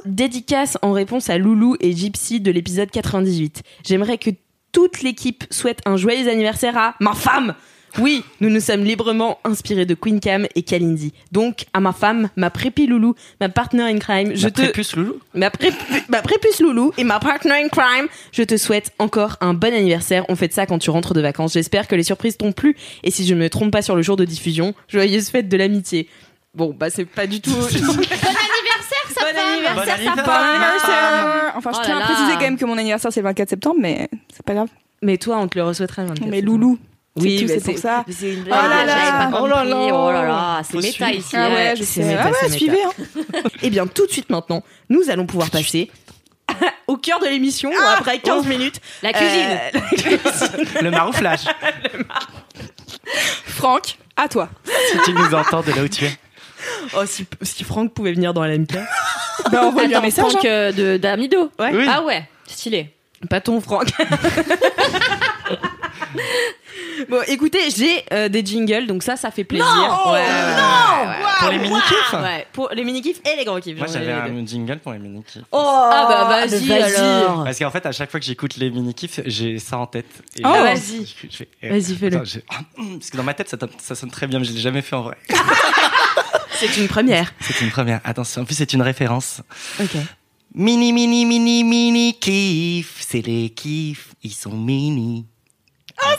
dédicace 0.05 0.77
en 0.81 0.91
réponse 0.91 1.29
à 1.29 1.37
Loulou 1.37 1.77
et 1.79 1.93
Gypsy 1.93 2.41
de 2.41 2.51
l'épisode 2.51 2.89
98. 2.89 3.63
J'aimerais 3.85 4.17
que 4.17 4.31
toute 4.71 5.01
l'équipe 5.01 5.45
souhaite 5.49 5.79
un 5.85 5.97
joyeux 5.97 6.29
anniversaire 6.29 6.77
à 6.77 6.95
ma 6.99 7.13
femme. 7.13 7.55
Oui, 7.99 8.23
nous 8.41 8.49
nous 8.49 8.59
sommes 8.59 8.83
librement 8.83 9.39
inspirés 9.43 9.85
de 9.85 9.93
Queen 9.95 10.19
Cam 10.19 10.45
et 10.55 10.61
Kalindi. 10.61 11.13
Donc, 11.31 11.65
à 11.73 11.79
ma 11.79 11.93
femme, 11.93 12.29
ma 12.35 12.49
prépi 12.49 12.85
Loulou, 12.85 13.15
ma 13.41 13.49
partner 13.49 13.83
in 13.83 13.97
crime, 13.97 14.35
je 14.35 14.43
La 14.43 14.51
te, 14.51 14.61
prépuce 14.61 14.95
loulou. 14.95 15.15
ma, 15.33 15.49
pré- 15.49 15.71
ma 16.09 16.21
prépuce 16.21 16.59
Loulou 16.59 16.91
et 16.97 17.03
ma 17.03 17.19
partner 17.19 17.53
in 17.63 17.69
crime, 17.69 18.07
je 18.31 18.43
te 18.43 18.55
souhaite 18.57 18.91
encore 18.99 19.37
un 19.41 19.53
bon 19.53 19.73
anniversaire. 19.73 20.25
On 20.29 20.35
fait 20.35 20.53
ça 20.53 20.65
quand 20.65 20.77
tu 20.79 20.89
rentres 20.89 21.13
de 21.13 21.21
vacances. 21.21 21.53
J'espère 21.53 21.87
que 21.87 21.95
les 21.95 22.03
surprises 22.03 22.37
t'ont 22.37 22.51
plu. 22.51 22.75
Et 23.03 23.09
si 23.11 23.25
je 23.25 23.33
ne 23.33 23.39
me 23.39 23.49
trompe 23.49 23.71
pas 23.71 23.81
sur 23.81 23.95
le 23.95 24.01
jour 24.03 24.15
de 24.15 24.25
diffusion, 24.25 24.73
joyeuse 24.87 25.29
fête 25.29 25.49
de 25.49 25.57
l'amitié. 25.57 26.07
Bon, 26.53 26.75
bah 26.77 26.89
c'est 26.89 27.05
pas 27.05 27.25
du 27.27 27.41
tout. 27.41 27.51
Bon 27.59 27.63
anniversaire, 27.63 29.05
femme. 29.09 29.33
Bon 29.33 29.41
anniversaire, 29.41 30.15
Bon 30.15 30.23
femme. 30.23 30.43
anniversaire 30.45 31.53
Enfin, 31.55 31.71
je 31.73 31.77
Oh 31.79 31.81
tiens 31.85 31.97
à 31.97 32.01
préciser 32.01 32.33
quand 32.33 32.41
même 32.41 32.57
que 32.57 32.65
mon 32.65 32.77
anniversaire 32.77 33.11
c'est 33.11 33.19
le 33.21 33.25
24 33.27 33.49
septembre, 33.49 33.77
mais 33.79 34.09
c'est 34.33 34.45
pas 34.45 34.53
grave. 34.53 34.69
Mais 35.01 35.17
toi, 35.17 35.37
on 35.39 35.47
te 35.47 35.57
le 35.57 35.63
24. 35.65 36.21
Mais 36.27 36.41
Loulou. 36.41 36.77
Oui, 37.17 37.45
c'est 37.47 37.63
pour 37.63 37.77
ça. 37.77 38.03
C'est 38.09 38.33
une 38.33 38.43
Oh 38.45 38.49
là 38.49 38.85
là. 38.85 38.95
J'avais 38.97 39.31
pas 39.31 39.39
Oh 39.41 39.47
là. 39.47 39.63
Oh 39.65 40.11
là 40.11 40.23
là, 40.27 40.61
c'est 40.69 40.77
méta 40.77 41.11
ici. 41.11 41.35
Ah 41.35 41.49
ouais, 41.49 41.73
je 41.75 41.83
c'est 41.83 42.01
sais. 42.01 42.07
méta, 42.07 42.23
Ah 42.25 42.31
ouais, 42.45 42.49
suivez. 42.49 42.83
Hein. 42.83 43.41
Eh 43.63 43.69
bien, 43.69 43.87
tout 43.87 44.05
de 44.05 44.11
suite 44.11 44.29
maintenant, 44.29 44.63
nous 44.89 45.09
allons 45.09 45.25
pouvoir 45.25 45.49
passer 45.49 45.89
au 46.87 46.97
cœur 46.97 47.19
de 47.19 47.25
l'émission, 47.27 47.71
après 47.97 48.19
15 48.19 48.45
minutes. 48.45 48.79
La 49.03 49.11
cuisine. 49.13 49.59
Euh, 49.75 50.17
Le 50.83 50.91
marouflage. 50.91 51.41
Franck, 53.45 53.97
à 54.15 54.27
toi. 54.29 54.49
si 54.91 54.97
tu 55.05 55.13
nous 55.13 55.33
entends 55.33 55.61
de 55.61 55.71
là 55.71 55.83
où 55.83 55.87
tu 55.87 56.05
es. 56.05 56.11
oh, 56.95 57.05
si, 57.05 57.25
si 57.41 57.63
Franck 57.63 57.93
pouvait 57.93 58.13
venir 58.13 58.33
dans 58.33 58.43
LMK. 58.45 58.73
Bah, 59.51 59.65
envoie-lui 59.65 59.93
un 59.93 59.97
Attends, 59.97 60.05
message. 60.05 60.25
Franck 60.31 60.45
hein. 60.45 60.49
euh, 60.49 60.71
de 60.71 60.97
d'Amido. 60.97 61.51
Ouais. 61.59 61.71
Oui. 61.73 61.85
Ah 61.89 62.03
ouais, 62.03 62.27
stylé. 62.47 62.93
Pas 63.29 63.41
ton 63.41 63.59
Franck. 63.61 63.87
Bon, 67.09 67.21
écoutez, 67.27 67.59
j'ai 67.75 68.03
euh, 68.13 68.29
des 68.29 68.45
jingles, 68.45 68.87
donc 68.87 69.03
ça, 69.03 69.15
ça 69.15 69.31
fait 69.31 69.43
plaisir. 69.43 69.65
Non 69.65 70.11
ouais, 70.13 70.19
ouais, 70.19 70.21
ouais, 70.21 71.07
ouais. 71.07 71.23
Pour 71.39 71.49
les 71.49 71.59
mini-kifs 71.59 72.13
Ouais, 72.13 72.47
pour 72.53 72.69
les 72.73 72.83
mini-kifs 72.83 73.21
et 73.25 73.37
les 73.37 73.45
gros 73.45 73.59
kiffs. 73.59 73.77
Moi 73.77 73.87
j'avais 73.87 74.11
un 74.11 74.45
jingle 74.45 74.79
pour 74.79 74.91
les 74.93 74.99
mini-kifs. 74.99 75.43
Oh, 75.51 75.57
Ah 75.63 76.05
bah 76.09 76.45
vas-y, 76.47 76.67
vas-y. 76.67 76.95
alors. 76.95 77.43
Parce 77.43 77.59
qu'en 77.59 77.71
fait, 77.71 77.85
à 77.85 77.91
chaque 77.91 78.09
fois 78.11 78.19
que 78.19 78.25
j'écoute 78.25 78.57
les 78.57 78.69
mini-kifs, 78.71 79.19
j'ai 79.25 79.59
ça 79.59 79.77
en 79.77 79.87
tête. 79.87 80.07
Et 80.37 80.41
Oh, 80.45 80.49
vas-y. 80.49 81.13
eh, 81.61 81.69
Vas-y, 81.69 81.95
fais-le. 81.95 82.17
Parce 82.19 83.09
que 83.11 83.17
dans 83.17 83.23
ma 83.23 83.33
tête, 83.33 83.49
ça, 83.49 83.57
ça 83.77 83.95
sonne 83.95 84.11
très 84.11 84.27
bien, 84.27 84.39
mais 84.39 84.45
je 84.45 84.51
l'ai 84.53 84.59
jamais 84.59 84.81
fait 84.81 84.95
en 84.95 85.03
vrai. 85.03 85.17
C'est 86.59 86.75
une 86.77 86.87
première. 86.87 87.31
C'est 87.39 87.61
une 87.61 87.69
première. 87.69 88.01
Attention, 88.03 88.41
en 88.41 88.45
plus, 88.45 88.55
c'est 88.55 88.73
une 88.73 88.81
référence. 88.81 89.41
Ok. 89.79 89.91
Mini, 90.55 90.91
mini, 90.91 91.23
mini, 91.25 91.63
mini 91.63 92.17
kiff. 92.17 92.95
C'est 92.99 93.21
les 93.21 93.51
kiffs, 93.51 94.15
ils 94.23 94.31
sont 94.33 94.53
mini. 94.57 95.27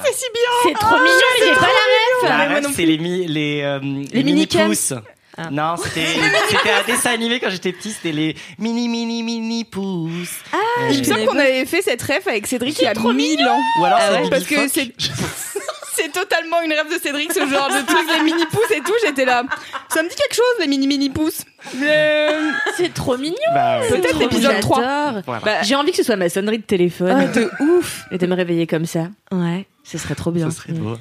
C'est 0.04 0.14
si 0.14 0.24
bien. 0.34 0.42
C'est 0.64 0.74
trop 0.74 0.96
mignon, 0.96 1.08
mais 1.40 1.46
j'ai 1.46 1.54
pas 1.54 1.60
la 1.60 1.68
ref. 1.68 2.50
La 2.50 2.54
ref, 2.68 2.74
c'est 2.74 2.84
les, 2.86 2.98
mi, 2.98 3.26
les, 3.26 3.62
euh, 3.62 3.78
les 3.80 4.22
mini 4.24 4.32
mini 4.32 4.46
pouces. 4.46 4.92
Ah. 5.40 5.50
Non, 5.52 5.76
c'était 5.76 6.04
c'était 6.50 6.70
un 6.70 6.82
dessin 6.84 7.10
animé 7.12 7.38
quand 7.38 7.48
j'étais 7.50 7.72
petit, 7.72 7.92
c'était 7.92 8.10
les 8.12 8.34
mini 8.58 8.88
mini 8.88 9.22
mini 9.22 9.64
pouces. 9.64 10.30
Ah, 10.52 10.56
Il 10.90 10.98
me 10.98 11.04
semble 11.04 11.26
qu'on 11.26 11.38
avait 11.38 11.64
fait 11.64 11.80
cette 11.82 12.02
ref 12.02 12.26
avec 12.26 12.46
Cédric 12.48 12.76
il 12.80 12.84
y 12.84 12.86
a 12.88 12.94
1000 12.94 13.46
ans. 13.46 13.60
Ou 13.80 13.84
alors 13.84 13.98
Ah 14.00 14.06
c'est 14.08 14.14
ouais, 14.14 14.22
Bibi 14.22 14.30
parce 14.30 14.44
que 14.46 14.56
Fock. 14.56 14.70
c'est- 14.74 14.92
C'est 16.00 16.12
totalement 16.12 16.60
une 16.62 16.72
rêve 16.72 16.92
de 16.92 16.98
Cédric, 17.00 17.32
ce 17.32 17.40
genre 17.40 17.68
de 17.68 17.84
truc, 17.86 18.06
les 18.16 18.22
mini 18.22 18.44
pouces 18.46 18.70
et 18.70 18.80
tout. 18.80 18.92
J'étais 19.04 19.24
là. 19.24 19.42
Ça 19.88 20.02
me 20.02 20.08
dit 20.08 20.14
quelque 20.14 20.34
chose, 20.34 20.44
les 20.60 20.66
mini 20.68 20.86
mini 20.86 21.10
pouces. 21.10 21.42
Euh, 21.82 22.50
C'est 22.76 22.94
trop 22.94 23.16
mignon. 23.16 23.34
Bah, 23.54 23.80
ouais. 23.80 23.88
Peut-être 23.88 24.10
Trop 24.10 24.20
l'épisode 24.20 24.50
mignon. 24.50 24.60
3. 24.60 24.80
J'adore. 24.82 25.22
Voilà. 25.26 25.40
Bah, 25.44 25.62
J'ai 25.62 25.74
envie 25.74 25.90
que 25.90 25.96
ce 25.96 26.02
soit 26.02 26.16
ma 26.16 26.28
sonnerie 26.28 26.58
de 26.58 26.62
téléphone. 26.62 27.10
Ah, 27.10 27.26
de 27.26 27.50
ouf. 27.60 28.04
Et 28.10 28.18
de 28.18 28.26
me 28.26 28.34
réveiller 28.34 28.66
comme 28.66 28.86
ça. 28.86 29.08
Ouais, 29.32 29.66
ce 29.84 29.98
serait 29.98 30.14
trop 30.14 30.30
bien. 30.30 30.50
Ce 30.50 30.56
serait 30.56 30.72
beau. 30.72 30.96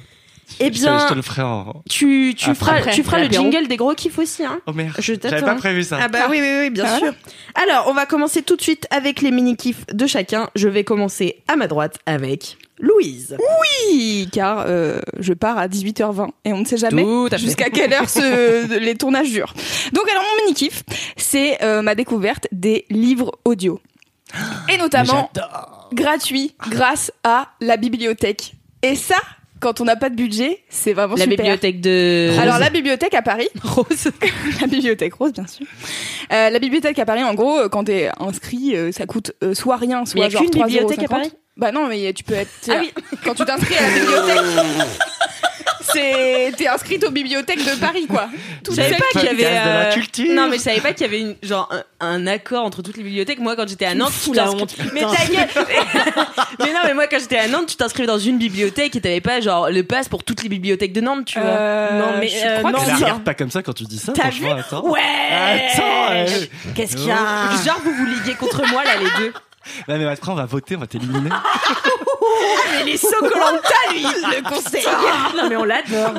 Eh 0.60 0.64
Je- 0.66 0.70
bien, 0.70 0.98
je 1.00 1.08
te 1.10 1.14
le 1.14 1.20
ferai 1.20 1.42
en. 1.42 1.82
tu, 1.90 2.34
tu 2.34 2.48
Après. 2.48 2.80
feras, 2.80 2.92
tu 2.92 3.02
feras 3.04 3.18
le 3.22 3.28
jingle 3.30 3.68
des 3.68 3.76
gros 3.76 3.92
kiffs 3.94 4.18
aussi, 4.18 4.44
hein. 4.46 4.60
Oh 4.66 4.72
merde. 4.72 4.94
Je 4.98 5.12
J'avais 5.22 5.42
pas 5.42 5.54
prévu 5.56 5.84
ça. 5.84 5.98
Ah 6.00 6.08
bah 6.08 6.20
oui, 6.30 6.38
oui, 6.40 6.48
oui, 6.62 6.70
bien 6.70 6.84
Ah, 6.88 6.98
sûr. 6.98 7.12
Alors, 7.54 7.86
on 7.88 7.92
va 7.92 8.06
commencer 8.06 8.40
tout 8.42 8.56
de 8.56 8.62
suite 8.62 8.86
avec 8.90 9.20
les 9.20 9.30
mini-kiffs 9.30 9.84
de 9.92 10.06
chacun. 10.06 10.48
Je 10.54 10.68
vais 10.68 10.84
commencer 10.84 11.42
à 11.48 11.56
ma 11.56 11.66
droite 11.66 11.98
avec 12.06 12.56
Louise. 12.80 13.36
Oui, 13.60 14.28
car 14.32 14.64
euh, 14.66 15.00
je 15.18 15.32
pars 15.32 15.58
à 15.58 15.66
18h20 15.68 16.28
et 16.44 16.52
on 16.52 16.58
ne 16.58 16.64
sait 16.64 16.76
jamais 16.76 17.04
jusqu'à 17.36 17.70
quelle 17.70 17.92
heure 17.92 18.08
ce- 18.08 18.78
les 18.78 18.94
tournages 18.94 19.30
durent. 19.30 19.54
Donc 19.92 20.08
alors 20.10 20.22
mon 20.22 20.44
mini 20.44 20.54
kiff, 20.54 20.82
c'est 21.16 21.62
euh, 21.62 21.82
ma 21.82 21.94
découverte 21.94 22.46
des 22.52 22.84
livres 22.90 23.32
audio 23.44 23.80
et 24.72 24.76
notamment 24.76 25.30
gratuits 25.92 26.54
grâce 26.68 27.10
à 27.24 27.48
la 27.60 27.76
bibliothèque. 27.76 28.54
Et 28.82 28.94
ça, 28.94 29.16
quand 29.60 29.80
on 29.80 29.84
n'a 29.84 29.96
pas 29.96 30.10
de 30.10 30.14
budget, 30.14 30.62
c'est 30.68 30.92
vraiment 30.92 31.14
La 31.16 31.22
super. 31.24 31.36
bibliothèque 31.38 31.80
de... 31.80 32.30
Alors 32.38 32.58
la 32.58 32.70
bibliothèque 32.70 33.14
à 33.14 33.22
Paris, 33.22 33.48
Rose. 33.62 34.10
la 34.60 34.66
bibliothèque 34.66 35.14
rose 35.14 35.32
bien 35.32 35.46
sûr. 35.46 35.66
Euh, 36.32 36.50
la 36.50 36.58
bibliothèque 36.58 36.98
à 36.98 37.06
Paris, 37.06 37.24
en 37.24 37.34
gros, 37.34 37.68
quand 37.70 37.84
t'es 37.84 38.10
inscrit, 38.20 38.74
ça 38.92 39.06
coûte 39.06 39.32
soit 39.54 39.76
rien, 39.76 40.04
soit 40.04 40.14
Mais 40.20 40.20
y 40.20 40.24
a 40.26 40.28
genre 40.28 40.42
qu'une 40.42 40.50
3,50. 40.50 40.66
bibliothèque 40.66 41.02
à 41.04 41.08
Paris? 41.08 41.32
Bah 41.58 41.72
non, 41.72 41.88
mais 41.88 42.12
tu 42.12 42.22
peux 42.24 42.34
être. 42.34 42.50
Ah 42.70 42.76
oui. 42.80 42.92
Quand 43.24 43.34
tu 43.34 43.44
t'inscris 43.44 43.74
à 43.76 43.82
la 43.82 43.88
bibliothèque, 43.98 44.38
c'est 45.92 46.52
t'es 46.56 46.68
inscrite 46.68 47.04
aux 47.04 47.10
bibliothèques 47.10 47.64
de 47.64 47.74
Paris, 47.80 48.06
quoi. 48.08 48.28
Tout 48.62 48.70
Je 48.72 48.76
savais 48.76 48.96
pas 48.96 49.04
qu'il 49.12 49.24
y 49.24 49.28
avait... 49.28 49.42
Podcast 49.42 49.64
de 49.64 49.68
la 49.70 49.88
euh, 49.88 49.92
culture. 49.92 50.34
Non, 50.34 50.48
mais 50.48 50.56
je 50.58 50.62
savais 50.62 50.80
pas 50.80 50.92
qu'il 50.92 51.02
y 51.02 51.08
avait 51.08 51.20
une, 51.20 51.34
genre, 51.42 51.68
un, 51.72 51.82
un 52.06 52.26
accord 52.26 52.64
entre 52.64 52.82
toutes 52.82 52.96
les 52.96 53.02
bibliothèques. 53.02 53.38
Moi, 53.40 53.56
quand 53.56 53.68
j'étais 53.68 53.86
à 53.86 53.94
Nantes, 53.94 54.12
tu 54.22 54.32
la 54.34 54.44
t'inscris- 54.44 54.60
honte, 54.62 54.76
Mais 54.92 55.00
ta 55.00 55.26
gueule 55.26 55.48
Mais 56.60 56.72
non, 56.72 56.80
mais 56.84 56.94
moi, 56.94 57.06
quand 57.08 57.18
j'étais 57.18 57.38
à 57.38 57.48
Nantes, 57.48 57.66
tu 57.66 57.76
t'inscrivais 57.76 58.06
dans 58.06 58.18
une 58.18 58.38
bibliothèque 58.38 58.94
et 58.96 59.00
t'avais 59.00 59.20
pas, 59.20 59.40
genre, 59.40 59.70
le 59.70 59.82
pass 59.82 60.08
pour 60.08 60.22
toutes 60.24 60.42
les 60.42 60.48
bibliothèques 60.48 60.92
de 60.92 61.00
Nantes, 61.00 61.24
tu 61.26 61.40
vois. 61.40 61.48
Euh, 61.48 61.98
Non, 61.98 62.18
mais, 62.20 62.28
je 62.28 62.36
euh, 62.46 62.58
crois 62.58 62.70
non, 62.72 62.78
que 62.78 62.94
regarde 62.94 63.24
pas 63.24 63.34
comme 63.34 63.50
ça 63.50 63.62
quand 63.62 63.72
tu 63.72 63.84
dis 63.84 63.98
ça, 63.98 64.12
T'as 64.12 64.30
franchement, 64.30 64.54
attends. 64.56 64.86
Ouais 64.88 65.00
Attends, 65.32 66.32
Qu'est-ce 66.74 66.96
qu'il 66.96 67.06
y 67.06 67.10
a 67.10 67.16
Genre, 67.64 67.80
vous 67.84 67.92
vous 67.94 68.06
liguez 68.06 68.34
contre 68.34 68.64
moi, 68.68 68.84
là, 68.84 68.92
les 68.96 69.24
deux. 69.24 69.32
Ouais, 69.88 69.98
mais 69.98 70.06
après, 70.06 70.30
on 70.30 70.34
va 70.34 70.46
voter, 70.46 70.76
on 70.76 70.80
va 70.80 70.86
t'éliminer. 70.86 71.30
Mais 72.72 72.84
les 72.84 72.96
Sokolanta, 72.96 73.74
lui, 73.92 74.02
le 74.02 74.48
conseil 74.48 74.84
Non 75.36 75.48
mais 75.48 75.56
on 75.56 75.64
l'adore. 75.64 76.12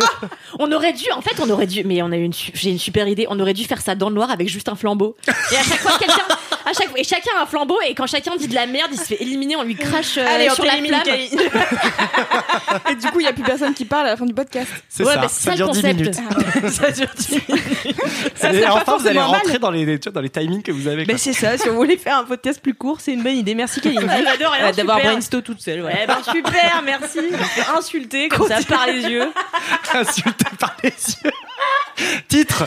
on 0.58 0.72
aurait 0.72 0.92
dû, 0.92 1.04
en 1.14 1.20
fait, 1.20 1.38
on 1.40 1.48
aurait 1.50 1.66
dû, 1.66 1.84
mais 1.84 2.02
on 2.02 2.10
a 2.12 2.16
eu 2.16 2.22
une, 2.24 2.32
su- 2.32 2.50
j'ai 2.54 2.70
une 2.70 2.78
super 2.78 3.06
idée. 3.06 3.26
On 3.28 3.38
aurait 3.38 3.52
dû 3.54 3.64
faire 3.64 3.80
ça 3.80 3.94
dans 3.94 4.08
le 4.08 4.14
noir 4.14 4.30
avec 4.30 4.48
juste 4.48 4.68
un 4.68 4.74
flambeau. 4.74 5.16
Et 5.52 5.56
à 5.56 5.62
chaque 5.62 5.78
fois, 5.80 5.92
quelqu'un, 5.98 6.24
à 6.66 6.72
chaque 6.72 6.90
et 6.96 7.04
chacun 7.04 7.30
a 7.38 7.42
un 7.42 7.46
flambeau 7.46 7.78
et 7.88 7.94
quand 7.94 8.06
chacun 8.06 8.36
dit 8.36 8.48
de 8.48 8.54
la 8.54 8.66
merde, 8.66 8.90
il 8.92 8.98
se 8.98 9.04
fait 9.04 9.22
éliminer, 9.22 9.56
on 9.56 9.62
lui 9.62 9.76
crache 9.76 10.18
euh, 10.18 10.26
Allez, 10.26 10.50
sur 10.50 10.64
la 10.64 10.72
flamme. 10.72 11.04
Et 12.90 12.94
du 12.94 13.06
coup, 13.08 13.20
il 13.20 13.24
y 13.24 13.28
a 13.28 13.32
plus 13.32 13.42
personne 13.42 13.74
qui 13.74 13.84
parle 13.84 14.06
à 14.06 14.10
la 14.10 14.16
fin 14.16 14.24
du 14.26 14.34
podcast. 14.34 14.70
C'est 14.88 15.04
Ouais, 15.04 15.14
ça, 15.14 15.20
bah, 15.20 15.26
c'est 15.28 15.50
ça 15.50 15.50
ça 15.50 15.50
le 15.50 15.56
dure 15.56 15.70
10 15.70 15.82
concept. 15.82 16.00
minutes. 16.00 16.20
Ça 16.72 16.90
dure 16.90 17.08
dix 17.16 17.32
minutes. 17.48 17.64
Ça 18.34 18.50
Et 18.52 18.60
serait 18.60 18.62
pas 18.66 18.72
enfin, 18.74 18.96
vous 18.98 19.06
allez 19.06 19.18
rentrer 19.20 19.58
dans 19.58 19.70
les, 19.70 19.98
tu 19.98 20.08
vois, 20.08 20.12
dans 20.12 20.20
les 20.20 20.30
timings 20.30 20.62
que 20.62 20.72
vous 20.72 20.86
avez. 20.88 21.04
Quoi. 21.06 21.16
c'est 21.18 21.32
ça, 21.32 21.56
si 21.58 21.68
on 21.68 21.74
voulait 21.74 21.96
faire 21.96 22.18
un 22.18 22.24
podcast 22.24 22.60
plus 22.62 22.74
court, 22.74 23.00
c'est 23.00 23.12
une 23.12 23.22
bonne 23.22 23.36
idée. 23.36 23.54
Merci 23.54 23.80
Kalindi. 23.80 24.04
J'adore, 24.24 24.52
D'avoir 24.76 24.98
super. 24.98 25.12
brainstorm 25.12 25.42
toute 25.42 25.60
seule. 25.60 25.82
Ouais, 25.82 26.06
ben 26.06 26.18
super, 26.22 26.82
merci. 26.84 27.18
Je 27.30 27.36
me 27.36 27.42
fais 27.42 27.62
insulter 27.76 28.28
comme 28.28 28.46
ça 28.48 28.58
par 28.68 28.86
les 28.86 29.02
yeux. 29.02 29.32
Insulté 29.94 30.44
par 30.58 30.76
les 30.82 30.90
yeux. 30.90 31.32
Titre 32.28 32.66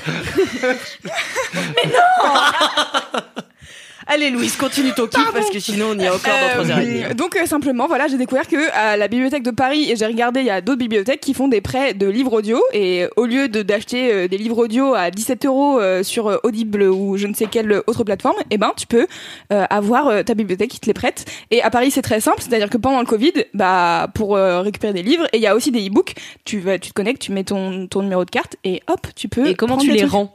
Allez 4.08 4.30
Louise, 4.30 4.56
continue 4.58 4.92
ton 4.94 5.08
kiff 5.08 5.32
parce 5.34 5.50
que 5.50 5.60
sinon 5.60 5.92
on 5.94 6.00
y 6.00 6.04
est 6.04 6.10
encore 6.10 6.34
dans 6.58 6.64
3h30. 6.64 7.06
Euh, 7.12 7.14
donc 7.14 7.36
euh, 7.36 7.46
simplement 7.46 7.88
voilà 7.88 8.08
j'ai 8.08 8.18
découvert 8.18 8.48
que 8.48 8.72
à 8.74 8.98
la 8.98 9.08
bibliothèque 9.08 9.44
de 9.44 9.52
Paris 9.52 9.90
et 9.92 9.96
j'ai 9.96 10.06
regardé 10.06 10.42
il 10.42 10.46
y 10.46 10.50
a 10.50 10.62
d'autres 10.62 10.80
bibliothèques 10.80 11.22
qui 11.22 11.34
font 11.34 11.48
des 11.48 11.62
prêts 11.62 11.94
de 11.94 12.08
livres 12.08 12.34
audio 12.34 12.62
et 12.74 13.08
au 13.16 13.26
lieu 13.26 13.48
de 13.48 13.62
d'acheter 13.62 14.12
euh, 14.14 14.28
des 14.28 14.38
livres 14.38 14.58
audio 14.58 14.94
à 14.94 15.10
17 15.10 15.46
euros 15.46 15.80
euh, 15.80 16.04
sur 16.04 16.28
euh, 16.28 16.38
Audible 16.44 16.84
ou 16.84 17.18
je 17.18 17.28
ne 17.28 17.34
sais 17.34 17.46
quelle 17.46 17.82
autre 17.88 18.04
plateforme 18.04 18.36
et 18.52 18.58
ben 18.58 18.74
tu 18.76 18.88
peux 18.88 19.08
euh, 19.52 19.66
avoir 19.70 20.08
euh, 20.08 20.24
ta 20.24 20.34
bibliothèque 20.34 20.72
qui 20.72 20.80
te 20.80 20.86
les 20.88 20.94
prête. 20.94 21.26
Et 21.52 21.62
à 21.62 21.70
Paris 21.70 21.92
c'est 21.92 22.02
très 22.02 22.20
simple 22.20 22.38
c'est 22.42 22.54
à 22.54 22.58
dire 22.60 22.70
que 22.70 22.78
pendant 22.78 23.00
le 23.00 23.06
Covid 23.06 23.34
bah 23.54 24.08
pour 24.14 24.36
euh, 24.36 24.62
récupérer 24.62 24.94
des 24.94 25.04
livres 25.04 25.26
et 25.34 25.38
il 25.38 25.42
y 25.44 25.48
a 25.48 25.56
aussi 25.56 25.72
des 25.72 25.88
e-books 25.88 26.16
tu 26.44 26.60
vas 26.60 26.78
tu 26.78 26.90
te 26.90 26.94
connectes 26.94 27.22
tu 27.22 27.32
mets 27.32 27.44
ton 27.46 27.88
ton 27.88 28.02
numéro 28.02 28.26
de 28.26 28.30
carte 28.32 28.58
et 28.66 28.82
hop 28.88 29.08
tu 29.16 29.30
peux 29.30 29.48
Et 29.48 29.56
comment 29.56 29.76
prendre 29.78 29.90
tu 29.90 29.96
les 29.96 30.04
rends? 30.06 30.34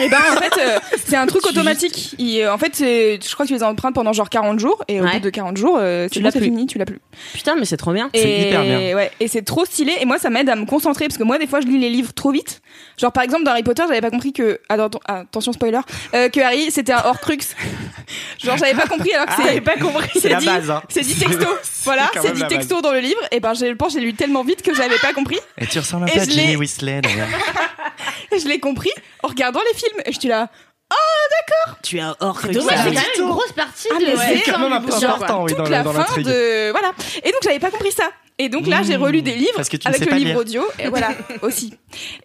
Et 0.00 0.08
ben 0.08 0.18
en 0.32 0.36
fait 0.40 0.52
euh, 0.60 0.78
c'est 1.06 1.16
un 1.16 1.26
truc 1.26 1.46
automatique. 1.46 2.14
Il- 2.18 2.40
euh, 2.42 2.52
en 2.52 2.58
fait 2.58 2.74
c'est 2.74 3.18
je 3.22 3.32
crois 3.34 3.44
que 3.46 3.48
tu 3.48 3.54
les 3.54 3.62
empruntes 3.62 3.94
pendant 3.94 4.12
genre 4.12 4.28
40 4.30 4.58
jours 4.58 4.82
et 4.88 5.00
au 5.00 5.04
Ouais. 5.04 5.12
bout 5.14 5.20
de 5.20 5.30
40 5.30 5.56
jours 5.56 5.76
euh, 5.80 6.08
Tu 6.10 6.20
l'as 6.20 6.30
c'est 6.30 6.38
plus. 6.38 6.46
fini, 6.48 6.66
tu 6.66 6.78
l'as 6.78 6.84
plus. 6.84 7.00
Putain, 7.34 7.54
mais 7.56 7.64
c'est 7.64 7.76
trop 7.76 7.92
bien. 7.92 8.10
C'est 8.14 8.20
Et 8.28 8.48
hyper 8.48 8.62
bien. 8.62 8.94
ouais, 8.96 9.10
et 9.20 9.28
c'est 9.28 9.42
trop 9.42 9.64
stylé 9.64 9.92
et 10.00 10.04
moi 10.04 10.18
ça 10.18 10.30
m'aide 10.30 10.48
à 10.48 10.56
me 10.56 10.64
concentrer 10.66 11.06
parce 11.06 11.18
que 11.18 11.22
moi 11.24 11.38
des 11.38 11.46
fois 11.46 11.60
je 11.60 11.66
lis 11.66 11.78
les 11.78 11.90
livres 11.90 12.12
trop 12.12 12.30
vite. 12.32 12.60
Genre 12.98 13.12
par 13.12 13.22
exemple 13.22 13.44
dans 13.44 13.52
Harry 13.52 13.62
Potter, 13.62 13.82
j'avais 13.88 14.00
pas 14.00 14.10
compris 14.10 14.32
que 14.32 14.60
attends, 14.68 15.00
attention 15.06 15.52
spoiler 15.52 15.80
euh, 16.14 16.28
que 16.28 16.40
Harry 16.40 16.70
c'était 16.70 16.92
un 16.92 17.02
Horcrux. 17.04 17.38
genre 18.42 18.56
j'avais 18.56 18.74
pas 18.74 18.86
compris 18.88 19.12
alors 19.12 19.26
que 19.26 19.32
Ah, 19.32 19.36
c'est 19.38 19.48
j'avais 19.48 19.60
pas 19.60 19.76
compris, 19.76 20.08
C'est 20.20 20.28
la 20.28 20.40
base, 20.40 20.70
hein. 20.70 20.82
C'est 20.88 21.02
dit 21.02 21.14
texto. 21.14 21.46
voilà, 21.84 22.10
quand 22.12 22.20
c'est 22.22 22.28
même 22.28 22.36
dit 22.36 22.42
la 22.42 22.48
texto 22.48 22.80
dans 22.80 22.92
le 22.92 23.00
livre 23.00 23.20
et 23.32 23.40
ben 23.40 23.54
j'ai 23.54 23.68
je 23.68 23.74
pense 23.74 23.94
que 23.94 24.00
j'ai 24.00 24.06
lu 24.06 24.14
tellement 24.14 24.42
vite 24.42 24.62
que 24.62 24.74
j'avais 24.74 24.98
pas 24.98 25.12
compris. 25.12 25.38
Et 25.58 25.66
tu 25.66 25.78
ressembles 25.78 26.04
un 26.04 26.06
Et 26.08 26.12
peu 26.12 26.20
à 26.20 26.24
je 26.24 26.30
Ginny 26.30 26.46
l'ai- 26.48 26.56
Weasley, 26.56 27.00
d'ailleurs. 27.00 27.28
Je 28.36 28.46
l'ai 28.48 28.58
compris 28.60 28.90
en 29.22 29.28
regardant 29.28 29.60
les 29.72 29.78
films 29.78 30.00
et 30.04 30.12
je 30.12 30.18
suis 30.18 30.28
là 30.28 30.48
Tu 31.82 32.00
as 32.00 32.16
hors 32.20 32.38
Dommage, 32.40 32.54
c'est 32.78 32.84
quand 32.84 32.92
même 32.92 33.04
une 33.18 33.28
grosse 33.28 33.52
partie 33.52 33.88
Ah, 33.94 33.98
de 34.00 34.06
c'est 34.16 34.38
c'est 34.44 34.50
quand 34.50 34.58
même 34.58 34.72
un 34.72 34.80
peu 34.80 34.92
important, 34.92 35.42
oui, 35.44 35.48
toute 35.50 35.58
dans 35.58 35.64
la 35.64 35.70
la- 35.78 35.82
dans 35.82 35.92
fin 35.92 36.20
de 36.20 36.70
voilà. 36.70 36.92
Et 37.22 37.30
donc 37.30 37.40
j'avais 37.42 37.58
pas 37.58 37.70
compris 37.70 37.92
ça. 37.92 38.04
Et 38.40 38.48
donc 38.48 38.68
là, 38.68 38.82
j'ai 38.84 38.94
relu 38.94 39.20
des 39.20 39.34
livres 39.34 39.56
Parce 39.56 39.68
que 39.68 39.76
tu 39.76 39.88
ne 39.88 39.92
avec 39.94 40.08
le 40.08 40.16
livre 40.16 40.28
lire. 40.28 40.38
audio, 40.38 40.62
et 40.78 40.88
voilà 40.88 41.08
aussi. 41.42 41.74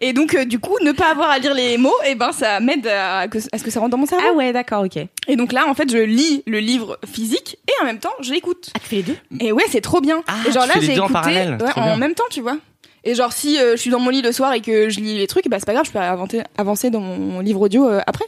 Et 0.00 0.12
donc 0.12 0.34
euh, 0.36 0.44
du 0.44 0.60
coup, 0.60 0.76
ne 0.80 0.92
pas 0.92 1.10
avoir 1.10 1.28
à 1.30 1.38
lire 1.40 1.54
les 1.54 1.76
mots, 1.76 1.96
et 2.06 2.14
ben 2.14 2.30
ça 2.30 2.60
m'aide 2.60 2.86
à, 2.86 3.26
que- 3.26 3.38
à 3.52 3.58
ce 3.58 3.64
que 3.64 3.70
ça 3.70 3.80
rentre 3.80 3.90
dans 3.90 3.98
mon 3.98 4.06
cerveau. 4.06 4.24
Ah 4.30 4.32
ouais, 4.32 4.52
d'accord, 4.52 4.84
ok. 4.84 4.96
Et 5.26 5.34
donc 5.36 5.52
là, 5.52 5.66
en 5.68 5.74
fait, 5.74 5.90
je 5.90 5.98
lis 5.98 6.42
le 6.46 6.60
livre 6.60 6.98
physique 7.12 7.58
et 7.68 7.72
en 7.82 7.84
même 7.84 7.98
temps, 7.98 8.12
je 8.20 8.30
l'écoute. 8.32 8.70
Ah, 8.74 8.78
tu 8.80 8.88
fais 8.88 8.96
les 8.96 9.02
deux? 9.02 9.16
Et 9.40 9.50
ouais, 9.50 9.64
c'est 9.70 9.80
trop 9.80 10.00
bien. 10.00 10.22
Ah, 10.28 10.34
et 10.48 10.52
genre 10.52 10.62
tu 10.62 10.68
là, 10.68 10.74
fais 10.74 10.80
les 10.80 10.86
j'ai 10.86 10.94
deux 10.94 11.00
en 11.00 11.04
écouté 11.06 11.14
parallèle, 11.14 11.58
ouais, 11.60 11.72
en 11.82 11.96
même 11.96 12.14
temps, 12.14 12.24
tu 12.30 12.40
vois. 12.42 12.56
Et 13.04 13.14
genre 13.14 13.32
si 13.32 13.58
euh, 13.58 13.76
je 13.76 13.80
suis 13.80 13.90
dans 13.90 14.00
mon 14.00 14.10
lit 14.10 14.22
le 14.22 14.32
soir 14.32 14.52
et 14.54 14.60
que 14.60 14.88
je 14.88 15.00
lis 15.00 15.16
les 15.16 15.26
trucs, 15.26 15.48
bah 15.48 15.58
c'est 15.58 15.66
pas 15.66 15.74
grave, 15.74 15.86
je 15.86 15.92
peux 15.92 15.98
avancer, 15.98 16.42
avancer 16.56 16.90
dans 16.90 17.00
mon 17.00 17.40
livre 17.40 17.60
audio 17.60 17.88
euh, 17.88 18.00
après. 18.06 18.24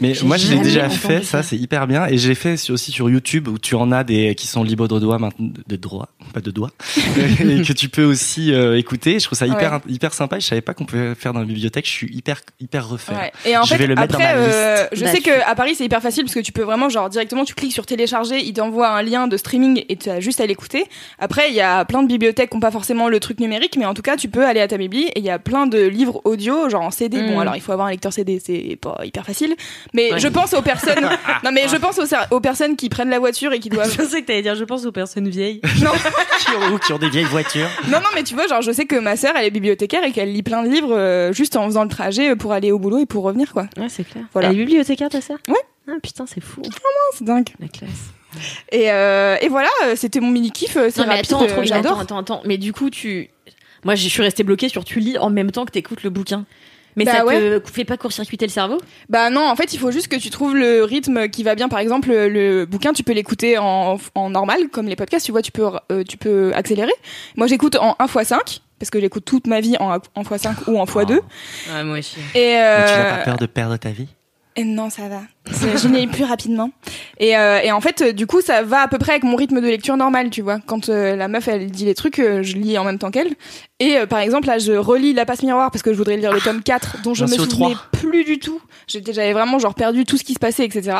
Mais 0.00 0.12
moi, 0.22 0.36
je 0.36 0.52
l'ai 0.52 0.60
déjà 0.60 0.88
fait, 0.88 1.24
ça, 1.24 1.38
ça. 1.38 1.42
c'est 1.42 1.56
hyper 1.56 1.86
bien. 1.88 2.06
Et 2.06 2.18
j'ai 2.18 2.36
fait 2.36 2.54
aussi 2.70 2.92
sur 2.92 3.10
YouTube 3.10 3.48
où 3.48 3.58
tu 3.58 3.74
en 3.74 3.90
as 3.90 4.04
des 4.04 4.34
qui 4.36 4.46
sont 4.46 4.62
libres 4.62 4.86
de 4.86 4.98
doigts 5.00 5.18
maintenant, 5.18 5.50
de 5.66 5.76
droit, 5.76 6.08
pas 6.28 6.40
de 6.40 6.50
doigts, 6.50 6.70
et 7.40 7.62
que 7.62 7.72
tu 7.72 7.88
peux 7.88 8.04
aussi 8.04 8.52
euh, 8.52 8.78
écouter. 8.78 9.18
Je 9.18 9.24
trouve 9.26 9.38
ça 9.38 9.46
hyper 9.46 9.72
Ouais. 9.72 9.80
hyper 9.88 10.14
sympa. 10.14 10.38
Je 10.38 10.46
savais 10.46 10.60
pas 10.60 10.74
qu'on 10.74 10.84
pouvait 10.84 11.14
faire 11.14 11.32
dans 11.32 11.40
la 11.40 11.46
bibliothèque. 11.46 11.86
Je 11.86 11.90
suis 11.90 12.14
hyper 12.14 12.40
hyper 12.60 12.88
refait. 12.88 13.12
Ouais. 13.12 13.32
Et 13.44 13.56
en 13.56 13.62
Je 13.64 13.70
fait, 13.70 13.78
vais 13.78 13.86
le 13.86 13.94
mettre 13.94 14.14
après, 14.14 14.32
dans 14.34 14.40
ma 14.40 14.46
euh, 14.46 14.86
je 14.92 15.04
Bah, 15.04 15.10
sais 15.10 15.18
tu- 15.18 15.24
que 15.24 15.48
à 15.50 15.54
Paris 15.54 15.74
c'est 15.76 15.84
hyper 15.84 16.00
facile 16.00 16.24
parce 16.24 16.34
que 16.34 16.40
tu 16.40 16.52
peux 16.52 16.62
vraiment 16.62 16.88
genre 16.88 17.08
directement 17.10 17.44
tu 17.44 17.54
cliques 17.54 17.72
sur 17.72 17.86
télécharger, 17.86 18.38
il 18.44 18.52
t'envoie 18.52 18.88
un 18.88 19.02
lien 19.02 19.26
de 19.28 19.36
streaming 19.36 19.84
et 19.88 19.96
tu 19.96 20.08
as 20.10 20.20
juste 20.20 20.40
à 20.40 20.46
l'écouter. 20.46 20.84
Après, 21.18 21.48
il 21.50 21.54
y 21.54 21.60
a 21.60 21.84
plein 21.84 22.02
de 22.02 22.08
bibliothèques 22.08 22.50
qui 22.50 22.56
ont 22.56 22.60
pas 22.60 22.70
forcément 22.70 23.08
le 23.08 23.20
truc 23.20 23.40
numérique, 23.40 23.76
mais 23.78 23.84
en 23.86 23.94
tout 23.94 24.02
cas, 24.02 24.16
tu 24.16 24.28
peux 24.28 24.44
aller 24.46 24.60
à 24.60 24.68
ta 24.68 24.76
bibli 24.78 25.04
et 25.04 25.18
il 25.18 25.24
y 25.24 25.30
a 25.30 25.38
plein 25.38 25.66
de 25.66 25.80
livres 25.86 26.20
audio, 26.24 26.68
genre 26.68 26.82
en 26.82 26.90
CD. 26.90 27.22
Bon, 27.22 27.36
Mm. 27.36 27.40
alors 27.40 27.56
il 27.56 27.60
faut 27.62 27.72
avoir 27.72 27.88
un 27.88 27.90
lecteur 27.90 28.12
CD, 28.12 28.40
c'est 28.44 28.76
pas 28.80 29.00
hyper 29.04 29.24
facile, 29.24 29.54
mais 29.94 30.12
Ouais. 30.12 30.18
je 30.20 30.28
pense 30.28 30.54
aux 30.54 30.62
personnes. 30.62 31.08
non, 31.44 31.50
mais 31.52 31.68
je 31.68 31.76
pense 31.76 31.98
aux, 31.98 32.06
aux 32.34 32.40
personnes 32.40 32.76
qui 32.76 32.88
prennent 32.88 33.10
la 33.10 33.18
voiture 33.18 33.52
et 33.52 33.58
qui 33.60 33.68
doivent. 33.70 33.90
Je 33.92 33.96
pensais 34.02 34.22
que 34.22 34.26
t'allais 34.26 34.42
dire, 34.42 34.54
je 34.54 34.64
pense 34.64 34.84
aux 34.86 34.92
personnes 34.92 35.28
vieilles. 35.28 35.60
non, 35.82 35.90
qui, 36.40 36.50
ont, 36.50 36.74
ou 36.74 36.78
qui 36.78 36.92
ont 36.92 36.98
des 36.98 37.08
vieilles 37.10 37.24
voitures. 37.24 37.68
non, 37.88 37.98
non, 37.98 38.08
mais 38.14 38.22
tu 38.22 38.34
vois, 38.34 38.46
genre 38.46 38.62
je 38.62 38.72
sais 38.72 38.86
que 38.86 38.96
ma 38.96 39.16
sœur, 39.16 39.34
elle 39.36 39.46
est 39.46 39.50
bibliothécaire 39.50 40.04
et 40.04 40.12
qu'elle 40.12 40.32
lit 40.32 40.42
plein 40.42 40.62
de 40.62 40.68
livres 40.68 40.94
euh, 40.94 41.32
juste 41.32 41.56
en 41.56 41.64
faisant 41.66 41.82
le 41.84 41.88
trajet 41.90 42.36
pour 42.36 42.52
aller 42.52 42.72
au 42.72 42.78
boulot 42.78 42.98
et 42.98 43.06
pour 43.06 43.24
revenir, 43.24 43.52
quoi. 43.52 43.66
Ouais, 43.76 43.88
c'est 43.88 44.04
clair. 44.04 44.24
Voilà. 44.32 44.48
Elle 44.48 44.54
est 44.54 44.58
bibliothécaire, 44.58 45.08
ta 45.08 45.20
sœur 45.20 45.38
Ouais. 45.48 45.54
Ah 45.88 45.96
putain, 46.02 46.26
c'est 46.26 46.42
fou. 46.42 46.62
C'est 47.14 47.24
dingue. 47.24 47.48
La 47.60 47.68
classe. 47.68 47.90
Et, 48.70 48.90
euh, 48.90 49.36
et 49.40 49.48
voilà, 49.48 49.70
euh, 49.84 49.96
c'était 49.96 50.20
mon 50.20 50.30
mini 50.30 50.50
kiff. 50.52 50.72
C'est 50.74 50.98
Non, 50.98 51.06
rapide, 51.06 51.32
attends, 51.34 51.42
euh. 51.44 51.62
Attends, 51.72 51.98
attends, 51.98 52.18
attends. 52.18 52.42
Mais 52.44 52.58
du 52.58 52.72
coup, 52.72 52.90
tu. 52.90 53.30
Moi, 53.84 53.94
je 53.94 54.08
suis 54.08 54.22
restée 54.22 54.42
bloquée 54.42 54.68
sur 54.68 54.84
tu 54.84 55.00
lis 55.00 55.16
en 55.18 55.30
même 55.30 55.50
temps 55.50 55.64
que 55.64 55.70
t'écoutes 55.70 56.02
le 56.02 56.10
bouquin. 56.10 56.44
Mais 56.98 57.04
Bah 57.04 57.18
ça 57.18 57.24
ouais. 57.24 57.60
te 57.60 57.70
fait 57.70 57.84
pas 57.84 57.96
court-circuiter 57.96 58.44
le 58.44 58.50
cerveau? 58.50 58.78
Bah 59.08 59.30
non, 59.30 59.48
en 59.48 59.54
fait, 59.54 59.72
il 59.72 59.78
faut 59.78 59.90
juste 59.92 60.08
que 60.08 60.16
tu 60.16 60.30
trouves 60.30 60.56
le 60.56 60.82
rythme 60.82 61.28
qui 61.28 61.44
va 61.44 61.54
bien. 61.54 61.68
Par 61.68 61.78
exemple, 61.78 62.10
le, 62.10 62.64
bouquin, 62.66 62.92
tu 62.92 63.04
peux 63.04 63.12
l'écouter 63.12 63.56
en, 63.56 63.98
en 64.16 64.30
normal, 64.30 64.68
comme 64.72 64.86
les 64.88 64.96
podcasts, 64.96 65.24
tu 65.24 65.32
vois, 65.32 65.42
tu 65.42 65.52
peux, 65.52 65.70
euh, 65.92 66.02
tu 66.02 66.16
peux 66.16 66.52
accélérer. 66.54 66.92
Moi, 67.36 67.46
j'écoute 67.46 67.76
en 67.76 67.92
1x5, 68.00 68.60
parce 68.80 68.90
que 68.90 69.00
j'écoute 69.00 69.24
toute 69.24 69.46
ma 69.46 69.60
vie 69.60 69.76
en, 69.78 69.92
en 70.14 70.22
x5 70.22 70.54
ou 70.66 70.78
en 70.78 70.84
x2. 70.84 71.12
Ouais, 71.72 71.84
moi 71.84 71.98
aussi. 71.98 72.16
Et, 72.34 72.38
Mais 72.38 72.60
euh, 72.60 72.86
tu 72.86 72.92
n'as 72.92 73.16
pas 73.18 73.24
peur 73.24 73.36
de 73.36 73.46
perdre 73.46 73.76
ta 73.76 73.90
vie? 73.90 74.08
Et 74.56 74.64
non, 74.64 74.90
ça 74.90 75.08
va. 75.08 75.20
Je 75.50 75.88
n'ai 75.88 76.06
plus 76.06 76.24
rapidement. 76.24 76.70
Et, 77.18 77.36
euh, 77.36 77.60
et 77.62 77.72
en 77.72 77.80
fait, 77.80 78.02
euh, 78.02 78.12
du 78.12 78.26
coup, 78.26 78.40
ça 78.40 78.62
va 78.62 78.80
à 78.82 78.88
peu 78.88 78.98
près 78.98 79.12
avec 79.12 79.24
mon 79.24 79.36
rythme 79.36 79.60
de 79.60 79.66
lecture 79.66 79.96
normal, 79.96 80.30
tu 80.30 80.42
vois. 80.42 80.58
Quand 80.66 80.88
euh, 80.88 81.16
la 81.16 81.28
meuf, 81.28 81.48
elle 81.48 81.70
dit 81.70 81.84
les 81.84 81.94
trucs, 81.94 82.18
euh, 82.18 82.42
je 82.42 82.54
lis 82.56 82.78
en 82.78 82.84
même 82.84 82.98
temps 82.98 83.10
qu'elle. 83.10 83.34
Et 83.80 83.96
euh, 83.96 84.06
par 84.06 84.18
exemple, 84.18 84.46
là, 84.48 84.58
je 84.58 84.72
relis 84.72 85.12
La 85.12 85.24
Passe 85.24 85.42
Miroir 85.42 85.70
parce 85.70 85.82
que 85.82 85.92
je 85.92 85.98
voudrais 85.98 86.16
lire 86.16 86.32
le 86.32 86.40
tome 86.40 86.62
4, 86.62 87.02
dont 87.04 87.14
je 87.14 87.24
me 87.24 87.28
souvenais 87.28 87.48
3. 87.48 87.70
plus 87.92 88.24
du 88.24 88.38
tout. 88.38 88.60
J'étais, 88.88 89.12
j'avais 89.12 89.32
vraiment 89.32 89.58
genre 89.58 89.74
perdu 89.74 90.04
tout 90.04 90.16
ce 90.16 90.24
qui 90.24 90.34
se 90.34 90.38
passait, 90.38 90.64
etc. 90.64 90.96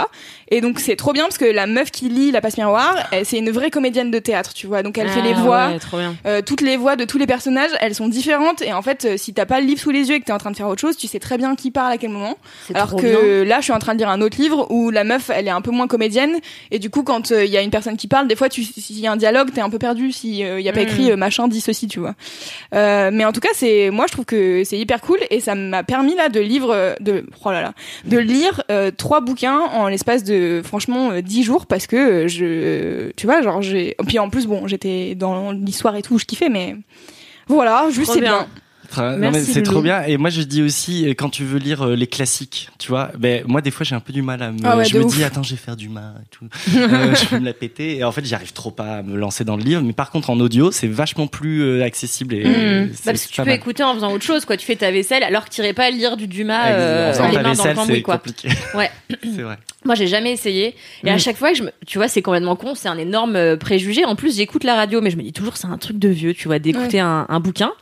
Et 0.49 0.61
donc, 0.61 0.79
c'est 0.79 0.95
trop 0.97 1.13
bien 1.13 1.25
parce 1.25 1.39
que 1.39 1.45
la 1.45 1.67
meuf 1.67 1.91
qui 1.91 2.09
lit 2.09 2.31
La 2.31 2.41
Passe 2.41 2.57
Miroir, 2.57 2.95
c'est 3.25 3.39
une 3.39 3.51
vraie 3.51 3.71
comédienne 3.71 4.11
de 4.11 4.19
théâtre, 4.19 4.55
tu 4.55 4.67
vois. 4.67 4.83
Donc, 4.83 4.97
elle 4.99 5.09
fait 5.09 5.23
les 5.23 5.33
Ah, 5.37 5.41
voix. 5.41 5.69
Ouais, 5.69 5.79
trop 5.79 5.97
bien. 5.99 6.15
Euh, 6.27 6.41
toutes 6.43 6.61
les 6.61 6.77
voix 6.77 6.97
de 6.97 7.05
tous 7.05 7.19
les 7.19 7.27
personnages, 7.27 7.71
elles 7.81 7.95
sont 7.95 8.09
différentes 8.09 8.63
et 8.63 8.73
en 8.73 8.83
fait, 8.83 9.05
euh, 9.05 9.17
si 9.17 9.35
t'as 9.35 9.47
pas 9.47 9.61
le 9.61 9.67
livre 9.67 9.81
sous 9.81 9.91
les 9.91 10.09
yeux 10.09 10.17
et 10.17 10.21
que 10.21 10.27
t'es 10.27 10.33
en 10.33 10.39
train 10.39 10.51
de 10.53 10.57
faire 10.57 10.69
autre 10.69 10.81
chose, 10.81 10.97
tu 10.97 11.07
sais 11.09 11.19
très 11.19 11.37
bien 11.39 11.57
qui 11.57 11.71
parle 11.71 11.93
à 11.93 11.99
quel 11.99 12.11
moment. 12.11 12.37
C'est 12.67 12.77
Alors 12.77 12.95
que 12.97 13.41
bien. 13.43 13.45
là, 13.45 13.57
je 13.59 13.65
suis 13.65 13.73
en 13.73 13.79
train 13.81 13.95
de 13.95 13.99
lire 13.99 14.09
un 14.11 14.21
autre 14.21 14.38
livre 14.39 14.67
où 14.71 14.91
la 14.91 15.05
meuf, 15.05 15.31
elle 15.31 15.47
est 15.47 15.51
un 15.51 15.61
peu 15.61 15.71
moins 15.71 15.87
comédienne 15.87 16.39
et 16.71 16.79
du 16.79 16.89
coup, 16.91 17.03
quand 17.03 17.31
euh, 17.33 17.45
il 17.45 17.51
y 17.51 17.57
a 17.57 17.63
une 17.63 17.71
personne 17.71 17.97
qui 17.97 18.09
parle, 18.09 18.27
des 18.27 18.37
fois, 18.37 18.49
s'il 18.51 18.99
y 18.99 19.07
a 19.07 19.13
un 19.13 19.17
dialogue, 19.17 19.51
t'es 19.53 19.61
un 19.61 19.71
peu 19.71 19.79
perdu 19.79 20.13
si 20.13 20.39
il 20.41 20.61
y 20.61 20.69
a 20.69 20.73
pas 20.73 20.79
Mm. 20.79 20.83
écrit 20.89 21.11
euh, 21.13 21.17
machin 21.17 21.49
dit 21.49 21.61
ceci, 21.61 21.89
tu 21.89 21.99
vois. 22.01 22.15
Euh, 22.75 23.11
mais 23.13 23.25
en 23.25 23.33
tout 23.33 23.41
cas, 23.41 23.49
c'est 23.53 23.91
moi, 23.91 24.07
je 24.07 24.13
trouve 24.13 24.25
que 24.25 24.63
c'est 24.65 24.79
hyper 24.79 25.01
cool 25.01 25.19
et 25.31 25.41
ça 25.41 25.55
m'a 25.55 25.83
permis 25.83 26.15
là 26.15 26.29
de 26.29 26.41
lire, 26.41 26.71
euh, 26.71 26.95
de 27.01 27.27
oh 27.45 27.51
là 27.51 27.61
là, 27.61 27.73
de 28.05 28.17
lire 28.19 28.63
euh, 28.71 28.91
trois 28.97 29.21
bouquins 29.21 29.59
en 29.59 29.89
l'espace 29.89 30.25
de 30.25 30.63
franchement 30.65 31.11
euh, 31.11 31.21
dix 31.21 31.43
jours 31.43 31.67
parce 31.67 31.87
que 31.87 31.97
euh, 31.97 32.29
je, 32.29 33.11
tu 33.17 33.27
vois, 33.27 33.43
genre 33.43 33.61
j'ai, 33.61 33.97
puis 34.07 34.19
en 34.19 34.31
plus 34.31 34.47
bon, 34.47 34.67
j'étais 34.67 35.15
dans 35.15 35.53
l'histoire 35.53 35.97
et 35.97 36.03
tout, 36.03 36.19
je 36.19 36.25
kiffais, 36.25 36.49
mais 36.49 36.77
voilà, 37.49 37.87
juste 37.91 38.13
c'est 38.13 38.21
bien. 38.21 38.39
bien. 38.39 38.47
C'est 39.45 39.63
trop 39.63 39.83
bien. 39.83 40.03
Et 40.05 40.17
moi, 40.17 40.31
je 40.31 40.43
dis 40.43 40.63
aussi, 40.63 41.07
euh, 41.09 41.11
quand 41.15 41.29
tu 41.29 41.45
veux 41.45 41.59
lire 41.59 41.83
euh, 41.83 41.95
les 41.97 42.07
classiques, 42.07 42.71
tu 42.79 42.89
vois, 42.89 43.11
ben, 43.19 43.45
moi, 43.47 43.61
des 43.61 43.71
fois, 43.71 43.85
j'ai 43.85 43.95
un 43.95 44.01
peu 44.01 44.13
du 44.13 44.23
mal 44.23 44.43
à 44.43 44.51
me. 44.53 44.59
Ah 44.65 44.77
ouais, 44.77 44.85
je 44.85 44.97
me 44.99 45.05
ouf. 45.05 45.15
dis, 45.15 45.25
attends, 45.25 45.43
je 45.43 45.51
vais 45.51 45.57
faire 45.57 45.77
du 45.77 45.89
mal 45.89 46.15
et 46.23 46.29
tout. 46.31 46.47
Euh, 46.77 47.15
je 47.15 47.29
vais 47.29 47.41
me 47.41 47.45
la 47.45 47.53
péter. 47.53 47.97
Et 47.99 48.05
en 48.05 48.13
fait, 48.13 48.25
j'y 48.25 48.35
arrive 48.35 48.53
trop 48.53 48.71
pas 48.71 48.97
à 48.99 49.03
me 49.03 49.17
lancer 49.17 49.45
dans 49.45 49.57
le 49.57 49.63
livre. 49.63 49.83
Mais 49.83 49.93
par 49.93 50.11
contre, 50.11 50.31
en 50.31 50.41
audio, 50.41 50.71
c'est 50.71 50.87
vachement 50.89 51.27
plus 51.27 51.83
accessible. 51.83 52.35
Et, 52.35 52.45
Mmh. 52.45 52.53
euh, 52.57 52.85
Bah, 52.87 52.93
parce 53.13 53.27
que 53.27 53.31
tu 53.33 53.41
peux 53.41 53.47
mal. 53.47 53.55
écouter 53.57 53.83
en 53.83 53.95
faisant 53.95 54.13
autre 54.13 54.25
chose, 54.25 54.45
quoi. 54.45 54.57
Tu 54.57 54.65
fais 54.67 54.77
ta 54.77 54.91
vaisselle 54.91 55.23
alors 55.23 55.45
que 55.45 55.51
t'irais 55.51 55.73
pas 55.75 55.91
lire 55.91 56.17
du 56.17 56.27
Dumas 56.27 56.69
euh, 56.71 57.13
en 57.19 57.29
les 57.29 57.35
mains 57.37 57.43
dans 57.43 57.49
le 57.51 57.55
vaisselle, 57.57 57.75
cambouis, 57.77 57.95
c'est 57.97 58.03
quoi. 58.03 58.15
compliqué. 58.19 58.49
Ouais. 58.75 58.91
c'est 59.23 59.43
vrai. 59.43 59.59
Moi, 59.85 59.95
j'ai 59.95 60.07
jamais 60.07 60.33
essayé. 60.33 60.75
Et 61.05 61.11
à 61.11 61.19
chaque 61.19 61.37
fois 61.37 61.53
que 61.53 61.57
je 61.59 61.63
me, 61.63 61.71
tu 61.87 61.99
vois, 61.99 62.09
c'est 62.09 62.21
complètement 62.23 62.57
con, 62.57 62.75
c'est 62.75 62.89
un 62.89 62.99
énorme 62.99 63.57
préjugé. 63.57 64.05
En 64.05 64.17
plus, 64.17 64.37
j'écoute 64.37 64.65
la 64.65 64.75
radio, 64.75 65.01
mais 65.01 65.11
je 65.11 65.17
me 65.17 65.23
dis 65.23 65.33
toujours, 65.33 65.57
c'est 65.57 65.67
un 65.69 65.79
truc 65.79 65.99
de 65.99 66.09
vieux, 66.09 66.35
tu 66.35 66.49
vois, 66.49 66.59
d'écouter 66.59 67.01
un, 67.01 67.27
un 67.29 67.41
bouquin. 67.41 67.73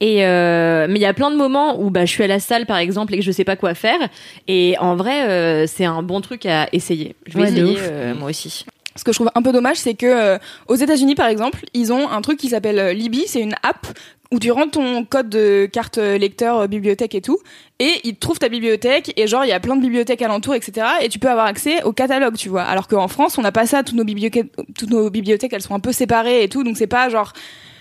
Et 0.00 0.26
euh, 0.26 0.86
mais 0.88 0.98
il 0.98 1.02
y 1.02 1.06
a 1.06 1.14
plein 1.14 1.30
de 1.30 1.36
moments 1.36 1.80
où 1.80 1.88
bah 1.90 2.04
je 2.04 2.10
suis 2.10 2.22
à 2.22 2.26
la 2.26 2.38
salle 2.38 2.66
par 2.66 2.76
exemple 2.76 3.14
et 3.14 3.18
que 3.18 3.24
je 3.24 3.32
sais 3.32 3.44
pas 3.44 3.56
quoi 3.56 3.72
faire 3.74 3.98
et 4.46 4.76
en 4.78 4.94
vrai 4.94 5.22
euh, 5.22 5.66
c'est 5.66 5.86
un 5.86 6.02
bon 6.02 6.20
truc 6.20 6.44
à 6.44 6.68
essayer. 6.72 7.16
Je 7.26 7.38
vais 7.38 7.44
Ouais, 7.44 7.48
essayer 7.48 7.76
euh, 7.80 8.14
moi 8.14 8.28
aussi. 8.28 8.66
Ce 8.94 9.04
que 9.04 9.12
je 9.12 9.16
trouve 9.18 9.30
un 9.34 9.42
peu 9.42 9.52
dommage, 9.52 9.76
c'est 9.76 9.94
que 9.94 10.06
euh, 10.06 10.38
aux 10.68 10.74
États-Unis, 10.74 11.14
par 11.14 11.26
exemple, 11.28 11.60
ils 11.74 11.92
ont 11.92 12.08
un 12.10 12.22
truc 12.22 12.38
qui 12.38 12.48
s'appelle 12.48 12.78
euh, 12.78 12.92
Libby. 12.94 13.24
C'est 13.26 13.42
une 13.42 13.54
app 13.62 13.86
où 14.32 14.38
tu 14.38 14.50
rentres 14.50 14.70
ton 14.72 15.04
code 15.04 15.28
de 15.28 15.68
carte 15.70 15.98
euh, 15.98 16.16
lecteur, 16.16 16.66
bibliothèque 16.66 17.14
et 17.14 17.20
tout, 17.20 17.38
et 17.78 17.92
ils 18.04 18.14
te 18.14 18.20
trouvent 18.20 18.38
ta 18.38 18.48
bibliothèque. 18.48 19.12
Et 19.18 19.26
genre, 19.26 19.44
il 19.44 19.48
y 19.48 19.52
a 19.52 19.60
plein 19.60 19.76
de 19.76 19.82
bibliothèques 19.82 20.22
alentours, 20.22 20.54
etc. 20.54 20.86
Et 21.02 21.10
tu 21.10 21.18
peux 21.18 21.28
avoir 21.28 21.44
accès 21.44 21.82
au 21.82 21.92
catalogue, 21.92 22.36
tu 22.36 22.48
vois. 22.48 22.62
Alors 22.62 22.88
qu'en 22.88 23.06
France, 23.08 23.36
on 23.36 23.42
n'a 23.42 23.52
pas 23.52 23.66
ça. 23.66 23.82
Toutes 23.82 23.96
nos 23.96 24.04
bibliothèques, 24.04 24.50
toutes 24.78 24.90
nos 24.90 25.10
bibliothèques, 25.10 25.52
elles 25.52 25.60
sont 25.62 25.74
un 25.74 25.80
peu 25.80 25.92
séparées 25.92 26.42
et 26.42 26.48
tout. 26.48 26.64
Donc 26.64 26.78
c'est 26.78 26.86
pas 26.86 27.10
genre 27.10 27.34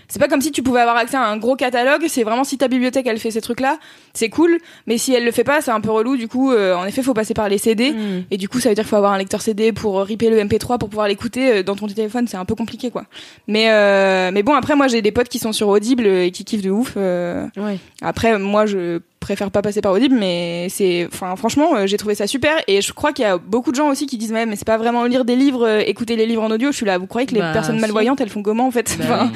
c'est 0.08 0.20
pas 0.20 0.28
comme 0.28 0.41
si 0.41 0.52
tu 0.52 0.63
pouvais 0.63 0.82
avoir 0.82 0.98
accès 0.98 1.18
à 1.18 1.26
un 1.28 1.38
gros 1.38 1.56
catalogue. 1.56 2.06
C'est 2.08 2.24
vraiment 2.24 2.44
si 2.44 2.58
ta 2.58 2.68
bibliothèque 2.68 3.08
elle 3.08 3.20
fait 3.20 3.32
ces 3.32 3.41
trucs-là, 3.41 3.78
c'est 4.13 4.30
cool. 4.30 4.58
Mais 4.88 4.98
si 4.98 5.13
elle 5.13 5.26
le 5.26 5.32
fait 5.32 5.44
pas, 5.44 5.62
c'est 5.62 5.72
un 5.72 5.82
peu 5.82 5.91
relou. 5.91 6.18
Du 6.18 6.28
coup, 6.28 6.52
euh, 6.52 6.76
en 6.76 6.86
effet, 6.86 7.02
faut 7.04 7.13
passer 7.13 7.34
par 7.34 7.50
les 7.50 7.58
CD. 7.58 7.91
Mm. 7.91 8.24
Et 8.32 8.38
du 8.38 8.48
coup, 8.50 8.60
ça 8.60 8.70
veut 8.70 8.76
dire 8.76 8.84
qu'il 8.84 8.89
faut 8.89 8.96
avoir 8.96 9.13
un 9.13 9.18
lecteur 9.18 9.41
CD 9.41 9.72
pour 9.72 10.00
euh, 10.00 10.04
ripper 10.04 10.30
le 10.30 10.39
MP3 10.39 10.78
pour 10.78 10.89
pouvoir 10.89 11.08
l'écouter 11.08 11.52
euh, 11.58 11.63
dans 11.63 11.76
ton 11.76 11.88
téléphone. 11.88 12.28
C'est 12.28 12.38
un 12.38 12.46
peu 12.46 12.56
compliqué, 12.56 12.91
quoi. 12.91 13.06
Mais 13.48 13.70
euh, 13.70 14.32
mais 14.34 14.44
bon, 14.44 14.54
après, 14.54 14.76
moi, 14.76 14.88
j'ai 14.88 15.02
des 15.02 15.12
potes 15.12 15.30
qui 15.30 15.39
sont 15.39 15.54
sur 15.54 15.68
Audible 15.70 16.06
et 16.08 16.32
qui 16.32 16.46
kiffent 16.46 16.62
de 16.62 16.72
ouf. 16.72 16.94
euh. 16.98 17.46
Ouais. 17.58 17.78
Après, 18.02 18.38
moi, 18.39 18.65
je 18.65 19.00
préfère 19.25 19.49
pas 19.49 19.61
passer 19.63 19.81
par 19.81 19.91
Audible, 19.91 20.15
mais 20.15 20.67
c'est, 20.69 21.07
enfin, 21.11 21.35
franchement, 21.35 21.75
euh, 21.75 21.88
j'ai 21.88 21.97
trouvé 21.97 22.13
ça 22.13 22.27
super. 22.27 22.53
Et 22.67 22.81
je 22.81 22.93
crois 22.93 23.11
qu'il 23.11 23.23
y 23.23 23.27
a 23.27 23.38
beaucoup 23.39 23.71
de 23.71 23.75
gens 23.75 23.89
aussi 23.89 24.05
qui 24.05 24.17
disent, 24.17 24.31
ouais, 24.31 24.45
mais 24.45 24.55
c'est 24.55 24.67
pas 24.67 24.77
vraiment 24.77 25.03
lire 25.05 25.25
des 25.25 25.35
livres, 25.35 25.65
euh, 25.67 25.79
écouter 25.85 26.15
les 26.15 26.27
livres 26.27 26.43
en 26.43 26.51
audio. 26.51 26.71
Je 26.71 26.77
suis 26.77 26.85
là, 26.85 26.97
vous 26.99 27.07
croyez 27.07 27.25
que 27.25 27.33
les 27.33 27.39
Bah, 27.41 27.51
personnes 27.51 27.75
si. 27.77 27.81
malvoyantes, 27.81 28.21
elles 28.21 28.29
font 28.29 28.43
comment 28.43 28.67
en 28.67 28.71
fait 28.71 28.95
Bah, 28.99 29.05
Enfin, 29.15 29.31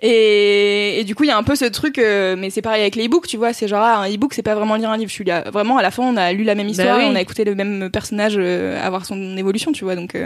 et, 0.00 1.00
et 1.00 1.04
du 1.04 1.14
coup, 1.14 1.24
il 1.24 1.28
y 1.28 1.30
a 1.30 1.36
un 1.36 1.42
peu 1.42 1.56
ce 1.56 1.64
truc, 1.64 1.98
euh, 1.98 2.36
mais 2.38 2.50
c'est 2.50 2.62
pareil 2.62 2.82
avec 2.82 2.94
les 2.96 3.06
e-books, 3.06 3.26
tu 3.26 3.36
vois. 3.36 3.52
C'est 3.52 3.66
genre, 3.68 3.82
ah, 3.82 3.98
un 4.02 4.08
e-book, 4.12 4.32
c'est 4.34 4.42
pas 4.42 4.54
vraiment 4.54 4.76
lire 4.76 4.90
un 4.90 4.96
livre. 4.96 5.08
Je 5.10 5.14
suis 5.14 5.24
là, 5.24 5.42
vraiment, 5.50 5.76
à 5.78 5.82
la 5.82 5.90
fin, 5.90 6.02
on 6.04 6.16
a 6.16 6.32
lu 6.32 6.44
la 6.44 6.54
même 6.54 6.68
histoire, 6.68 6.98
oui. 6.98 7.04
et 7.04 7.06
on 7.06 7.14
a 7.14 7.20
écouté 7.20 7.44
le 7.44 7.54
même 7.54 7.90
personnage 7.90 8.34
euh, 8.36 8.80
avoir 8.84 9.04
son 9.06 9.36
évolution, 9.36 9.72
tu 9.72 9.84
vois. 9.84 9.96
Donc, 9.96 10.16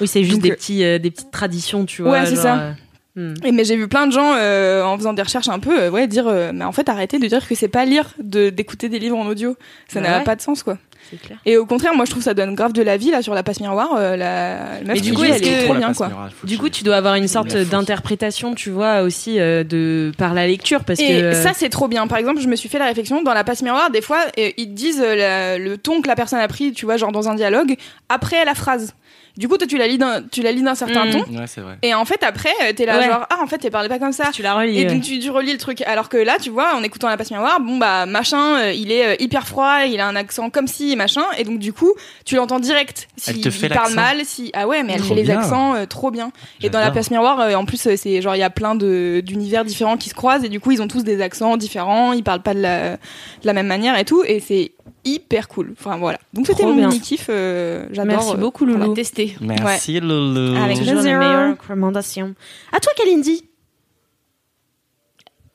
Oui, 0.00 0.06
c'est 0.06 0.22
juste 0.24 0.34
Donc, 0.36 0.42
des, 0.42 0.50
petits, 0.52 0.78
des 1.00 1.10
petites 1.10 1.30
traditions, 1.30 1.84
tu 1.86 2.02
vois. 2.02 2.12
Ouais, 2.12 2.26
c'est 2.26 2.36
ça. 2.36 2.74
Hmm. 3.16 3.34
et 3.44 3.52
mais 3.52 3.64
j'ai 3.64 3.76
vu 3.76 3.88
plein 3.88 4.06
de 4.06 4.12
gens 4.12 4.34
euh, 4.36 4.82
en 4.84 4.96
faisant 4.96 5.12
des 5.12 5.22
recherches 5.22 5.48
un 5.48 5.58
peu, 5.58 5.78
euh, 5.84 5.90
ouais, 5.90 6.06
dire, 6.06 6.26
euh, 6.28 6.52
mais 6.54 6.64
en 6.64 6.72
fait, 6.72 6.88
arrêtez 6.88 7.18
de 7.18 7.26
dire 7.26 7.46
que 7.46 7.54
c'est 7.54 7.68
pas 7.68 7.84
lire 7.84 8.10
de 8.22 8.50
d'écouter 8.50 8.88
des 8.88 8.98
livres 8.98 9.16
en 9.18 9.26
audio. 9.26 9.56
Ça 9.88 10.00
Bah 10.00 10.08
n'a 10.08 10.18
ouais. 10.18 10.24
pas 10.24 10.36
de 10.36 10.40
sens, 10.42 10.62
quoi. 10.62 10.78
C'est 11.08 11.20
clair. 11.22 11.38
Et 11.46 11.56
au 11.56 11.66
contraire, 11.66 11.94
moi, 11.94 12.04
je 12.04 12.10
trouve 12.10 12.22
ça 12.24 12.34
donne 12.34 12.56
grave 12.56 12.72
de 12.72 12.82
la 12.82 12.96
vie 12.96 13.12
là 13.12 13.22
sur 13.22 13.32
la 13.32 13.44
passe 13.44 13.60
miroir. 13.60 13.90
euh, 13.96 14.16
la, 14.16 14.80
la 14.80 14.80
meuf 14.80 14.94
Mais 14.94 15.00
du 15.00 15.12
coup, 15.12 15.22
elle 15.22 15.34
est 15.34 15.40
que- 15.40 15.64
trop 15.66 15.74
bien, 15.76 15.94
quoi. 15.94 16.08
miroir, 16.08 16.30
que 16.42 16.46
Du 16.48 16.54
tu- 16.54 16.60
coup, 16.60 16.68
tu 16.68 16.82
dois 16.82 16.96
avoir 16.96 17.14
une 17.14 17.28
sorte 17.28 17.56
d'interprétation, 17.56 18.54
tu 18.56 18.70
vois, 18.70 19.02
aussi 19.02 19.38
euh, 19.38 19.62
de 19.62 20.10
par 20.18 20.34
la 20.34 20.48
lecture, 20.48 20.82
parce 20.82 20.98
Et 20.98 21.06
que 21.20 21.32
ça, 21.32 21.52
c'est 21.54 21.68
trop 21.68 21.86
bien. 21.86 22.08
Par 22.08 22.18
exemple, 22.18 22.40
je 22.40 22.48
me 22.48 22.56
suis 22.56 22.68
fait 22.68 22.80
la 22.80 22.86
réflexion 22.86 23.22
dans 23.22 23.34
la 23.34 23.44
passe 23.44 23.62
miroir. 23.62 23.90
Des 23.90 24.00
fois, 24.00 24.18
euh, 24.36 24.50
ils 24.56 24.66
te 24.68 24.72
disent 24.74 25.00
euh, 25.00 25.14
la- 25.14 25.58
le 25.58 25.78
ton 25.78 26.00
que 26.02 26.08
la 26.08 26.16
personne 26.16 26.40
a 26.40 26.48
pris, 26.48 26.72
tu 26.72 26.86
vois, 26.86 26.96
genre 26.96 27.12
dans 27.12 27.28
un 27.28 27.34
dialogue, 27.36 27.76
après 28.08 28.44
la 28.44 28.54
phrase. 28.56 28.92
Du 29.36 29.48
coup, 29.48 29.56
toi, 29.58 29.66
tu 29.66 29.76
la 29.76 29.86
lis 29.86 29.98
d'un, 29.98 30.22
tu 30.22 30.42
la 30.42 30.50
lis 30.52 30.62
d'un 30.62 30.74
certain 30.74 31.06
Mm. 31.06 31.10
ton. 31.10 31.18
Ouais, 31.20 31.46
c'est 31.46 31.60
vrai. 31.60 31.76
Et 31.82 31.92
en 31.94 32.04
fait, 32.04 32.22
après, 32.22 32.52
euh, 32.64 32.72
t'es 32.72 32.86
là, 32.86 32.98
Ouais. 32.98 33.06
genre, 33.06 33.26
ah, 33.28 33.38
en 33.42 33.46
fait, 33.46 33.58
t'es 33.58 33.70
parlé 33.70 33.88
pas 33.88 33.98
comme 33.98 34.12
ça. 34.12 34.30
tu 34.32 34.42
la 34.42 34.54
relis. 34.54 34.78
Et 34.78 34.86
ouais. 34.86 34.92
donc 34.92 35.02
tu, 35.02 35.18
tu 35.18 35.30
relis 35.30 35.52
le 35.52 35.58
truc. 35.58 35.82
Alors 35.82 36.08
que 36.08 36.16
là, 36.16 36.36
tu 36.40 36.50
vois, 36.50 36.74
en 36.74 36.82
écoutant 36.82 37.08
la 37.08 37.16
passe 37.16 37.30
miroir, 37.30 37.60
bon 37.60 37.76
bah 37.76 38.06
machin, 38.06 38.58
euh, 38.60 38.72
il 38.72 38.90
est 38.90 39.06
euh, 39.06 39.16
hyper 39.18 39.46
froid, 39.46 39.80
il 39.86 40.00
a 40.00 40.06
un 40.06 40.16
accent 40.16 40.48
comme 40.50 40.66
si 40.66 40.96
machin, 40.96 41.22
et 41.38 41.44
donc 41.44 41.58
du 41.58 41.72
coup, 41.72 41.92
tu 42.24 42.36
l'entends 42.36 42.60
direct. 42.60 43.08
Si 43.16 43.30
Elle 43.30 43.40
te 43.42 43.50
fait 43.50 43.66
il 43.66 43.72
parle 43.74 43.92
mal, 43.94 44.24
si 44.24 44.50
ah 44.54 44.66
ouais, 44.66 44.82
mais 44.82 44.94
elle 44.94 45.00
Trop 45.00 45.14
fait 45.14 45.22
les 45.22 45.30
accents 45.30 45.74
euh, 45.74 45.86
trop 45.86 46.10
bien. 46.10 46.32
Et 46.62 46.70
dans 46.70 46.80
la 46.80 46.90
passe 46.90 47.10
miroir, 47.10 47.38
euh, 47.40 47.54
en 47.54 47.64
plus, 47.66 47.86
euh, 47.86 47.94
c'est 47.96 48.22
genre 48.22 48.34
il 48.36 48.40
y 48.40 48.42
a 48.42 48.50
plein 48.50 48.74
de 48.74 49.20
d'univers 49.24 49.64
différents 49.64 49.96
qui 49.98 50.08
se 50.08 50.14
croisent, 50.14 50.44
et 50.44 50.48
du 50.48 50.60
coup, 50.60 50.70
ils 50.72 50.80
ont 50.80 50.88
tous 50.88 51.04
des 51.04 51.20
accents 51.20 51.56
différents, 51.56 52.12
ils 52.14 52.24
parlent 52.24 52.42
pas 52.42 52.54
de 52.54 52.60
la, 52.60 52.92
de 52.92 52.98
la 53.44 53.52
même 53.52 53.66
manière 53.66 53.98
et 53.98 54.04
tout, 54.04 54.22
et 54.26 54.40
c'est 54.40 54.72
hyper 55.06 55.48
cool. 55.48 55.72
Enfin 55.78 55.96
voilà. 55.96 56.18
Donc 56.34 56.46
c'était 56.46 56.64
mon 56.64 56.74
mini 56.74 57.00
kiff. 57.00 57.26
euh, 57.30 57.86
J'adore. 57.92 58.06
Merci 58.16 58.32
euh, 58.32 58.36
beaucoup, 58.36 58.64
On 58.64 58.72
va 58.72 58.78
Loulou. 58.84 58.94
tester. 58.94 59.36
Merci, 59.40 60.00
Loulou. 60.00 60.56
Avec 60.62 60.78
Toujours 60.78 61.00
les 61.00 61.14
meilleures 61.14 61.50
recommandations. 61.50 62.34
À 62.72 62.80
toi, 62.80 62.92
Kalindi. 62.96 63.44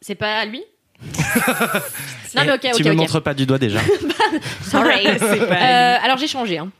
C'est 0.01 0.15
pas 0.15 0.37
à 0.37 0.45
lui 0.45 0.63
Non 2.35 2.43
mais 2.45 2.53
ok, 2.53 2.61
tu 2.61 2.81
ok, 2.81 2.85
me 2.87 2.93
montres 2.93 3.21
pas 3.21 3.33
du 3.33 3.45
doigt 3.45 3.57
déjà. 3.59 3.79
Sorry. 4.63 5.05
Euh, 5.07 5.97
alors 6.01 6.17
j'ai 6.17 6.27
changé. 6.27 6.57
Hein. 6.57 6.71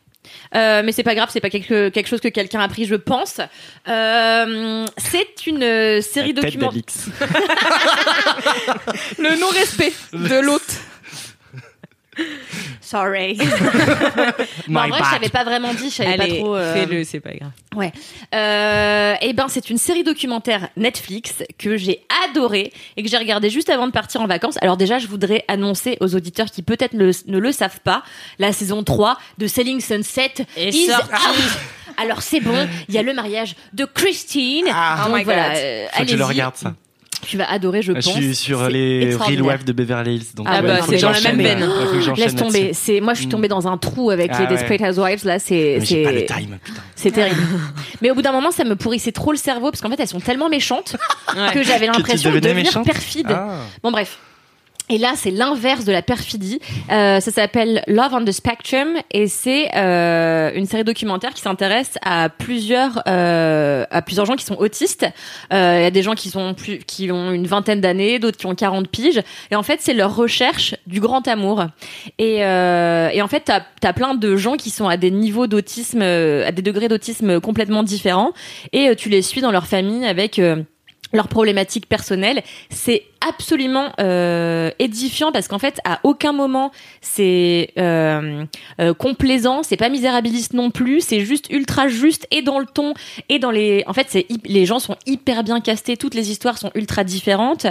Euh, 0.56 0.82
mais 0.86 0.92
c'est 0.92 1.04
pas 1.04 1.16
grave, 1.16 1.30
c'est 1.32 1.40
pas 1.42 1.50
quelque, 1.50 1.90
quelque 1.90 2.08
chose 2.08 2.22
que 2.22 2.28
quelqu'un 2.28 2.60
a 2.62 2.68
pris, 2.68 2.86
je 2.86 2.96
pense. 2.96 3.42
Euh, 3.88 4.86
c'est 4.98 5.46
une 5.48 6.02
série 6.02 6.34
documentaire. 6.34 6.82
Le 9.18 9.40
non-respect 9.40 9.94
de 10.14 10.40
l'autre. 10.40 10.66
Sorry. 12.82 13.38
Bon, 14.68 14.80
en 14.80 14.88
vrai, 14.88 14.98
je 15.00 15.04
bad. 15.04 15.14
savais 15.14 15.30
pas 15.30 15.44
vraiment 15.44 15.74
dit, 15.74 15.90
je 15.90 15.96
savais 15.96 16.18
pas 16.18 16.28
trop. 16.28 16.56
euh, 16.56 16.74
fais-le, 16.74 17.04
c'est 17.04 17.20
pas 17.20 17.32
grave. 17.34 17.52
Ouais. 17.76 17.92
Euh, 18.34 19.16
et 19.22 19.34
ben, 19.34 19.48
c'est 19.50 19.70
une 19.70 19.78
série 19.78 20.04
documentaire 20.04 20.70
Netflix 20.78 21.36
que 21.58 21.78
j'ai 21.78 22.06
adorée 22.30 22.72
et 22.98 23.04
que 23.04 23.10
j'ai 23.10 23.18
regardée 23.18 23.50
juste 23.50 23.70
avant 23.70 23.88
de 23.88 23.92
partir 23.92 24.22
en 24.22 24.28
vacances. 24.28 24.58
Alors 24.62 24.78
déjà, 24.78 24.98
je 25.00 25.08
voudrais 25.08 25.44
annoncer 25.48 25.98
aux 26.00 26.16
auditeurs 26.16 26.48
qui 26.48 26.62
peut-être 26.64 26.94
le- 26.94 27.12
ne 27.28 27.38
le 27.38 27.52
savent 27.52 27.80
pas, 27.82 28.04
la 28.40 28.54
saison 28.54 28.84
3 28.84 29.18
de 29.38 29.48
Selling 29.48 29.82
Sunset 29.82 30.34
Est 30.58 30.70
is 30.74 30.88
sortie. 30.88 31.12
out. 31.14 31.60
Alors 31.98 32.22
c'est 32.22 32.40
bon, 32.40 32.68
il 32.88 32.96
y 32.96 32.98
a 32.98 33.04
le 33.04 33.14
mariage 33.14 33.56
de 33.74 33.86
Christine. 33.86 34.66
Ah. 34.72 35.04
Donc 35.06 35.14
Oh 35.14 35.18
my 35.18 35.24
voilà, 35.24 35.50
God. 35.50 35.58
euh, 35.58 35.86
Faut 35.94 36.04
que 36.04 36.10
je 36.10 36.16
le 36.16 36.22
allez-y. 36.24 36.34
regarde 36.34 36.56
ça. 36.56 36.74
Tu 37.26 37.38
vas 37.38 37.50
adorer, 37.50 37.82
je 37.82 37.90
Je 37.94 37.94
pense. 37.94 38.14
suis 38.14 38.36
sur 38.36 38.62
C'est 38.66 38.72
les 38.72 39.16
Real. 39.16 39.42
Wives 39.42 39.64
de 39.64 39.74
Beverly 39.74 40.16
Hills. 40.16 40.26
Donc 40.36 40.48
Ah 40.50 40.62
ouais, 40.62 40.68
bah, 40.68 40.80
c'est 40.88 40.98
dans 40.98 41.12
la 41.12 41.22
même 41.22 41.38
veine. 41.38 41.60
que 41.92 42.02
j'enchaîne 42.02 42.26
Laisse 42.26 42.36
tomber. 42.36 42.72
C'est 42.74 43.00
moi, 43.02 43.14
je 43.14 43.20
suis 43.20 43.30
tombée 43.30 43.48
dans 43.48 43.68
un 43.68 43.78
trou 43.78 44.10
avec 44.10 44.32
Ah 44.34 44.40
les 44.40 44.46
ouais. 44.46 44.50
Desperate 44.68 44.82
Housewives. 44.82 45.26
Là, 45.26 45.40
c'est 45.40 45.80
j'ai 45.82 46.04
pas 46.04 46.12
le 46.12 46.20
c'est 46.20 46.26
time, 46.26 46.58
putain. 46.64 46.82
c'est 46.96 47.12
terrible. 47.12 47.42
Mais 48.02 48.10
au 48.12 48.16
bout 48.16 48.22
d'un 48.22 48.32
moment, 48.32 48.52
ça 48.52 48.64
me 48.64 48.76
pourrissait 48.76 49.12
trop 49.12 49.32
le 49.32 49.38
cerveau 49.38 49.70
parce 49.72 49.82
qu'en 49.82 49.90
fait, 49.90 50.00
elles 50.00 50.08
sont 50.08 50.20
tellement 50.20 50.50
méchantes 50.50 50.96
que 51.54 51.64
j'avais 51.64 51.86
l'impression 51.88 52.32
de 52.32 52.40
devenir 52.40 52.64
méchante 52.66 52.86
perfide. 52.86 53.28
Ah. 53.30 53.50
Bon 53.84 53.92
bref. 53.92 54.18
Et 54.90 54.98
là, 54.98 55.14
c'est 55.16 55.32
l'inverse 55.32 55.86
de 55.86 55.92
la 55.94 56.02
perfidie. 56.02 56.60
Euh, 56.92 57.22
ça 57.22 57.32
s'appelle 57.32 57.82
Love 57.88 58.14
on 58.14 58.26
the 58.26 58.32
Spectrum 58.32 58.98
et 59.12 59.28
c'est 59.28 59.70
euh, 59.76 60.52
une 60.54 60.66
série 60.66 60.84
documentaire 60.84 61.34
qui 61.34 61.42
s'intéresse 61.42 61.98
à 62.02 62.28
plusieurs 62.28 63.02
euh, 63.08 63.86
à 63.90 64.02
plusieurs 64.02 64.26
gens 64.26 64.36
qui 64.36 64.44
sont 64.44 64.58
autistes. 64.58 65.06
Euh, 65.54 65.78
Il 65.80 65.84
y 65.84 65.86
a 65.86 65.92
des 65.92 66.04
gens 66.04 66.14
qui 66.14 66.30
sont 66.30 66.54
plus 66.54 66.80
qui 66.80 67.10
ont 67.10 67.32
une 67.32 67.48
vingtaine 67.48 67.80
d'années, 67.80 68.20
d'autres 68.20 68.38
qui 68.38 68.48
ont 68.48 68.56
40 68.56 68.90
piges. 68.90 69.22
Et 69.50 69.56
en 69.56 69.64
fait, 69.64 69.80
c'est 69.80 69.94
leur 69.94 70.14
recherche 70.14 70.76
du 70.88 71.00
grand 71.00 71.26
amour. 71.26 71.68
Et, 72.18 72.44
euh, 72.44 73.10
et 73.14 73.22
en 73.22 73.30
fait, 73.30 73.44
t'as 73.46 73.62
as 73.84 73.94
plein 73.94 74.14
de 74.14 74.36
gens 74.36 74.58
qui 74.58 74.72
sont 74.72 74.90
à 74.90 74.98
des 74.98 75.12
niveaux 75.12 75.48
d'autisme, 75.48 76.02
euh, 76.02 76.46
à 76.46 76.52
des 76.52 76.62
degrés 76.62 76.90
d'autisme 76.90 77.40
complètement 77.40 77.84
différents, 77.84 78.34
et 78.74 78.94
tu 78.98 79.08
les 79.08 79.22
suis 79.22 79.40
dans 79.40 79.52
leur 79.52 79.68
famille 79.68 80.06
avec 80.06 80.42
leurs 81.14 81.28
problématiques 81.28 81.88
personnelles. 81.88 82.44
C'est 82.70 83.04
absolument 83.28 83.92
euh, 84.00 84.72
édifiant 84.80 85.32
parce 85.32 85.48
qu'en 85.48 85.60
fait, 85.60 85.80
à 85.86 86.00
aucun 86.04 86.32
moment 86.34 86.72
c'est 87.02 87.70
euh, 87.78 88.44
euh, 88.80 88.94
complaisant, 88.94 89.64
c'est 89.64 89.78
pas 89.78 89.90
misérabiliste 89.90 90.54
non 90.54 90.72
plus, 90.72 91.02
c'est 91.02 91.22
juste 91.22 91.50
ultra 91.52 91.88
juste 91.88 92.28
et 92.32 92.42
dans 92.42 92.60
le 92.60 92.66
ton 92.66 92.94
et 93.30 93.40
dans 93.40 93.52
les. 93.52 93.84
En 93.88 93.94
fait, 93.94 94.08
c'est 94.10 94.26
les 94.46 94.66
gens 94.66 94.80
sont 94.80 94.96
hyper 95.06 95.44
bien 95.44 95.60
castés, 95.62 95.98
toutes 95.98 96.16
les 96.16 96.32
histoires 96.32 96.58
sont 96.58 96.72
ultra 96.76 97.04
différentes 97.04 97.66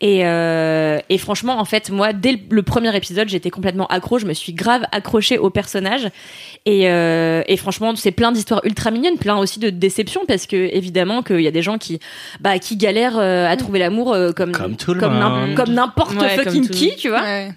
et 0.00 0.24
euh, 0.26 0.98
et 1.08 1.18
franchement, 1.18 1.58
en 1.58 1.64
fait, 1.64 1.90
moi, 1.90 2.12
dès 2.12 2.38
le- 2.50 2.62
premier 2.62 2.94
épisode, 2.96 3.28
j'étais 3.28 3.50
complètement 3.50 3.86
accro, 3.86 4.18
je 4.18 4.26
me 4.26 4.34
suis 4.34 4.52
grave 4.52 4.82
accrochée 4.92 5.38
au 5.38 5.48
personnage 5.48 6.08
et, 6.66 6.88
euh, 6.90 7.42
et 7.48 7.56
franchement, 7.56 7.94
c'est 7.96 8.10
plein 8.10 8.30
d'histoires 8.30 8.60
ultra 8.64 8.90
mignonnes, 8.90 9.16
plein 9.16 9.38
aussi 9.38 9.58
de 9.58 9.70
déceptions 9.70 10.22
parce 10.28 10.46
que 10.46 10.56
évidemment 10.56 11.22
qu'il 11.22 11.40
y 11.40 11.46
a 11.46 11.50
des 11.50 11.62
gens 11.62 11.78
qui 11.78 11.98
bah 12.40 12.58
qui 12.58 12.76
galèrent 12.76 13.18
euh, 13.18 13.46
à 13.48 13.56
trouver 13.56 13.78
l'amour 13.78 14.16
comme 14.36 14.52
Comme 14.52 14.76
tout 14.76 14.87
le 14.94 15.00
comme 15.00 15.72
n'importe 15.72 16.14
Ouais, 16.14 16.36
fucking 16.36 16.68
qui, 16.68 16.96
tu 16.96 17.08
vois. 17.08 17.22
Ouais. 17.22 17.52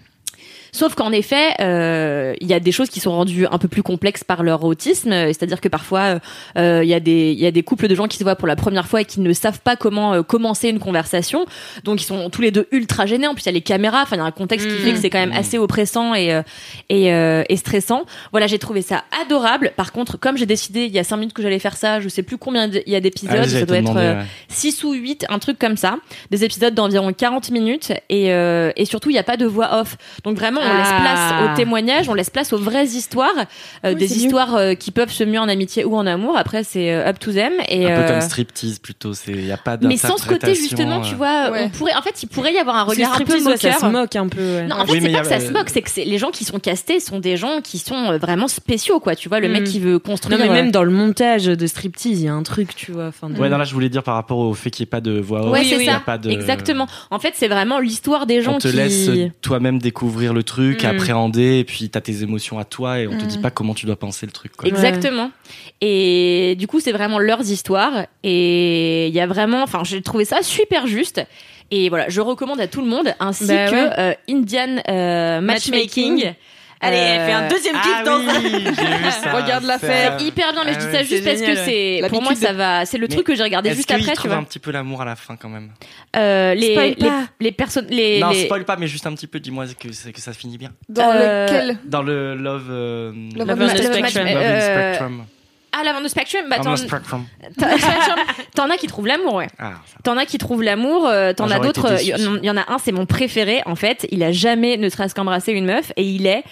Sauf 0.72 0.96
qu'en 0.96 1.12
effet, 1.12 1.50
euh, 1.60 2.34
il 2.40 2.48
y 2.48 2.54
a 2.54 2.60
des 2.60 2.72
choses 2.72 2.90
qui 2.90 3.00
sont 3.00 3.12
rendues 3.12 3.46
un 3.46 3.58
peu 3.58 3.68
plus 3.68 3.84
complexes 3.84 4.24
par 4.24 4.42
leur 4.44 4.64
autisme. 4.64 5.12
euh, 5.12 5.28
C'est-à-dire 5.28 5.60
que 5.62 5.68
parfois, 5.68 6.20
euh, 6.58 6.82
il 6.84 6.90
y 6.90 6.94
a 6.94 7.00
des 7.00 7.32
il 7.32 7.40
y 7.40 7.46
a 7.46 7.52
des 7.52 7.64
couples 7.64 7.88
de 7.88 7.96
gens 7.96 8.08
qui 8.08 8.18
se 8.18 8.24
voient 8.24 8.36
pour 8.36 8.48
la 8.48 8.56
première 8.56 8.88
fois 8.88 9.02
et 9.02 9.06
qui 9.06 9.20
ne 9.20 9.34
savent 9.34 9.60
pas 9.60 9.76
comment 9.76 10.14
euh, 10.14 10.24
commencer 10.24 10.70
une 10.70 10.80
conversation. 10.80 11.46
Donc 11.84 12.02
ils 12.02 12.06
sont 12.06 12.30
tous 12.30 12.42
les 12.42 12.52
deux 12.52 12.68
ultra 12.72 13.06
gênés. 13.06 13.28
En 13.28 13.34
plus, 13.34 13.44
il 13.44 13.48
y 13.48 13.50
a 13.50 13.54
les 13.54 13.62
caméras. 13.62 14.02
Enfin, 14.04 14.16
il 14.16 14.20
y 14.20 14.22
a 14.22 14.26
un 14.26 14.32
contexte 14.32 14.68
qui 14.68 14.74
Mhm. 14.74 14.80
fait 14.82 14.92
que 14.94 15.00
c'est 15.00 15.10
quand 15.10 15.20
même 15.20 15.34
assez 15.34 15.58
oppressant 15.58 16.16
et 16.16 16.34
euh, 16.34 16.42
et, 16.90 17.14
euh, 17.14 17.44
et 17.50 17.58
stressant. 17.58 18.04
Voilà, 18.32 18.48
j'ai 18.48 18.60
trouvé 18.60 18.82
ça 18.82 19.04
adorable. 19.24 19.74
Par 19.76 19.92
contre, 19.92 20.18
comme 20.18 20.38
j'ai 20.38 20.46
décidé 20.46 20.86
il 20.86 20.92
y 20.92 21.00
a 21.00 21.04
cinq 21.04 21.18
minutes 21.18 21.34
que 21.34 21.42
j'allais 21.42 21.60
faire 21.60 21.76
ça, 21.78 22.00
je 22.00 22.08
sais 22.10 22.24
plus 22.24 22.38
combien 22.38 22.68
il 22.70 22.92
y 22.92 22.96
a 22.96 23.00
d'épisodes. 23.02 23.36
Ah, 23.42 23.48
ça 23.48 23.66
doit 23.66 23.78
être 23.78 23.84
demander, 23.88 24.06
euh, 24.06 24.20
ouais. 24.22 24.26
6 24.50 24.84
ou 24.84 24.94
8, 24.94 25.26
un 25.30 25.40
truc 25.40 25.60
comme 25.60 25.76
ça. 25.78 25.98
Des 26.32 26.44
épisodes 26.46 26.74
d'environ 26.74 27.12
40 27.12 27.52
minutes. 27.52 27.92
Et, 28.10 28.32
euh, 28.34 28.72
et 28.78 28.86
surtout, 28.86 29.10
il 29.10 29.14
n'y 29.14 29.20
a 29.20 29.24
pas 29.24 29.38
de 29.38 29.46
voix 29.46 29.80
off. 29.82 29.98
Donc 30.24 30.38
vraiment, 30.38 30.61
on 30.62 30.70
Ah. 30.70 30.78
laisse 30.78 31.02
place 31.02 31.34
aux 31.52 31.56
témoignages, 31.56 32.10
on 32.10 32.14
laisse 32.14 32.30
place 32.30 32.54
aux 32.54 32.58
vraies 32.58 32.86
histoires. 32.88 33.30
euh, 33.86 33.90
Oui, 33.90 33.96
des 33.96 34.18
histoires 34.18 34.56
euh, 34.56 34.74
qui 34.74 34.92
peuvent 34.92 35.12
se 35.12 35.24
muer 35.24 35.38
en 35.40 35.50
amitié 35.50 35.84
ou 35.86 35.96
en 35.96 36.06
amour. 36.08 36.38
Après, 36.38 36.64
c'est 36.64 36.94
euh, 36.94 37.08
up 37.10 37.20
to 37.20 37.32
them. 37.32 37.54
Et, 37.70 37.92
Un 37.92 38.02
peu 38.02 38.08
comme 38.12 38.22
striptease 38.22 38.80
plutôt. 38.80 39.14
C'est 39.14 39.32
il 39.32 39.46
y 39.46 39.52
a 39.52 39.58
pas 39.58 39.78
mais 39.82 39.98
sans 39.98 40.18
ce 40.18 40.28
côté, 40.28 40.56
justement, 40.56 41.02
tu 41.02 41.16
vois, 41.16 41.50
Ouais. 41.52 41.64
on 41.66 41.70
pourrait, 41.70 41.96
en 41.96 42.02
fait, 42.02 42.22
il 42.24 42.28
pourrait 42.28 42.54
y 42.54 42.58
avoir 42.58 42.76
un 42.76 42.84
regard 42.84 43.14
un 43.14 43.18
peu 43.18 43.24
striptease, 43.40 43.48
ouais, 43.48 43.58
ça 43.58 43.68
moqueur. 43.70 43.80
se 43.82 43.86
moque 43.88 44.16
un 44.16 44.28
peu. 44.28 44.42
ouais. 44.42 44.68
Non, 44.68 44.76
en 44.78 44.86
fait, 44.86 44.92
Oui, 44.94 45.00
c'est 45.02 45.12
pas 45.12 45.20
y 45.20 45.22
que 45.22 45.28
a- 45.28 45.40
ça 45.40 45.46
se 45.46 45.52
moque, 45.52 45.70
c'est 45.70 45.82
que 45.82 45.90
c'est- 45.90 46.06
les 46.06 46.18
gens 46.18 46.30
qui 46.32 46.46
sont 46.46 46.60
castés 46.60 47.00
sont 47.00 47.20
des 47.20 47.38
gens 47.38 47.62
qui 47.64 47.78
sont 47.80 48.18
vraiment 48.18 48.48
spéciaux, 48.48 49.00
quoi. 49.00 49.16
Tu 49.16 49.30
vois, 49.30 49.40
le 49.40 49.48
Mm. 49.50 49.52
mec 49.52 49.64
qui 49.66 49.80
veut 49.80 50.00
construire. 50.00 50.38
Non, 50.40 50.46
mais 50.46 50.52
même 50.52 50.72
dans 50.72 50.84
le 50.84 50.92
montage 50.92 51.46
de 51.46 51.68
striptease, 51.68 52.20
il 52.22 52.26
y 52.26 52.28
a 52.28 52.34
un 52.34 52.44
truc, 52.44 52.76
tu 52.76 52.92
vois. 52.92 53.08
Enfin, 53.08 53.30
de- 53.30 53.40
Ouais, 53.40 53.50
non, 53.50 53.58
là, 53.58 53.64
je 53.64 53.74
voulais 53.74 53.90
dire 53.90 54.04
par 54.04 54.16
rapport 54.16 54.38
au 54.38 54.54
fait 54.54 54.70
qu'il 54.72 54.84
n'y 54.84 54.88
ait 54.88 54.92
pas 54.92 55.02
de 55.02 55.20
voix 55.20 55.44
off. 55.46 55.52
Ouais, 55.52 55.64
c'est 55.64 55.88
a 55.88 55.94
ça. 55.94 56.00
pas 56.06 56.18
de- 56.18 56.30
Exactement. 56.30 56.88
En 57.10 57.20
fait, 57.20 57.34
c'est 57.36 57.48
vraiment 57.48 57.80
l'histoire 57.80 58.26
des 58.26 58.42
gens 58.42 58.56
On 58.56 58.58
te 58.60 58.68
qui. 58.68 58.76
laisse 58.76 59.10
toi-même 59.42 59.80
découvrir 59.80 60.34
le 60.34 60.44
truc, 60.52 60.84
Mm. 60.84 60.88
appréhender, 60.88 61.60
et 61.60 61.64
puis 61.64 61.90
t'as 61.90 62.02
tes 62.02 62.24
émotions 62.24 62.60
à 62.60 62.66
toi, 62.66 63.00
et 63.00 63.08
on 63.08 63.18
te 63.18 63.24
Mm. 63.24 63.28
dit 63.28 63.38
pas 63.40 63.52
comment 63.52 63.74
tu 63.74 63.86
dois 63.86 63.96
penser 63.96 64.26
le 64.26 64.32
truc. 64.32 64.52
Quoi. 64.58 64.68
Exactement. 64.68 65.32
Et 65.82 66.56
du 66.60 66.68
coup, 66.68 66.80
c'est 66.80 66.92
vraiment 66.92 67.20
leurs 67.20 67.42
histoires. 67.50 68.06
Et 68.24 69.08
il 69.08 69.14
y 69.14 69.20
a 69.20 69.28
vraiment, 69.28 69.64
enfin, 69.64 69.82
j'ai 69.84 70.02
trouvé 70.02 70.26
ça 70.26 70.42
super 70.42 70.88
juste. 70.88 71.22
Et 71.72 71.88
voilà, 71.90 72.10
je 72.10 72.20
recommande 72.22 72.60
à 72.60 72.68
tout 72.68 72.82
le 72.82 72.88
monde, 72.88 73.14
ainsi 73.20 73.48
Bah 73.48 73.68
que 73.70 73.74
ouais. 73.76 73.90
euh, 73.98 74.14
Indian 74.30 74.82
euh, 74.90 75.40
Matchmaking. 75.42 76.16
Matchmaking. 76.16 76.34
Allez, 76.82 76.98
elle 76.98 77.26
fait 77.28 77.32
un 77.34 77.44
Euh, 77.44 77.50
deuxième 77.50 77.76
kiff 77.76 77.94
Ah 78.00 78.04
dans 78.04 78.20
oui, 78.20 78.76
ça. 78.76 79.32
Regarde 79.42 79.64
la 79.66 79.78
C'est, 79.78 79.88
faire. 79.88 80.14
euh, 80.20 80.24
Hyper 80.24 80.52
bien, 80.54 80.64
mais 80.66 80.74
je 80.74 80.78
Ah 80.78 80.82
dis 80.82 80.86
ouais. 80.88 80.92
ça 80.94 81.04
juste 81.04 81.24
parce 81.24 81.42
que 81.42 81.56
c'est, 81.56 82.02
pour 82.10 82.22
moi, 82.24 82.34
ça 82.36 82.54
va, 82.54 82.86
c'est 82.86 82.98
le 82.98 83.08
truc 83.08 83.26
que 83.26 83.36
j'ai 83.36 83.44
regardé 83.44 83.74
juste 83.76 83.92
après, 83.92 84.14
tu 84.20 84.28
vois. 84.28 84.38
un 84.38 84.44
petit 84.44 84.60
peu 84.60 84.72
l'amour 84.72 85.02
à 85.02 85.06
la 85.06 85.16
fin 85.16 85.36
quand 85.36 85.50
même 85.50 85.70
Euh, 86.16 86.54
les, 86.56 86.72
Spoil 86.72 86.90
les, 86.90 86.96
pas. 87.08 87.24
les 87.40 87.52
personnes, 87.52 87.88
les, 87.90 88.20
Non, 88.20 88.30
les- 88.32 88.46
spoil 88.46 88.66
pas, 88.66 88.76
mais 88.78 88.88
juste 88.88 89.06
un 89.06 89.14
petit 89.14 89.28
peu, 89.28 89.40
dis-moi 89.40 89.66
que, 89.80 89.92
ça 89.92 90.34
finit 90.34 90.58
bien. 90.58 90.72
Dans 90.90 91.12
Euh, 91.14 91.46
lequel? 91.46 91.78
Dans 91.86 92.02
le 92.02 92.36
Love... 92.36 92.68
euh, 92.72 93.12
Love 93.36 93.48
Love 93.60 93.68
Spectrum. 93.78 94.26
Love 94.26 94.34
the 94.34 94.38
euh, 94.38 94.94
Spectrum. 94.94 95.26
Ah, 95.74 95.84
la 95.86 95.94
vente 95.94 96.04
de 96.04 96.08
Spectrum, 96.10 96.42
bah, 96.50 96.58
On 96.60 96.64
t'en, 96.64 96.74
the 96.74 96.78
Spectrum. 96.88 97.26
t'en- 98.56 98.70
as 98.70 98.78
qui 98.78 98.88
trouvent 98.88 99.08
l'amour, 99.08 99.36
ouais. 99.36 99.48
Ah. 99.58 99.74
T'en 100.04 100.18
as 100.18 100.26
qui 100.26 100.38
trouvent 100.38 100.64
l'amour, 100.64 101.08
euh, 101.08 101.34
t'en 101.34 101.50
Ah, 101.50 101.56
as 101.56 101.60
d'autres. 101.60 102.02
Il 102.02 102.08
y, 102.44 102.50
en 102.50 102.58
a 102.58 102.72
un, 102.74 102.78
c'est 102.78 102.92
mon 102.92 103.06
préféré. 103.06 103.62
En 103.66 103.76
fait, 103.76 104.06
il 104.12 104.22
a 104.24 104.32
jamais 104.32 104.78
ne 104.78 104.90
serait-ce 104.90 105.16
qu'embrassé 105.16 105.54
une 105.54 105.66
meuf 105.66 105.92
et 105.96 106.04
il 106.04 106.28
est 106.28 106.44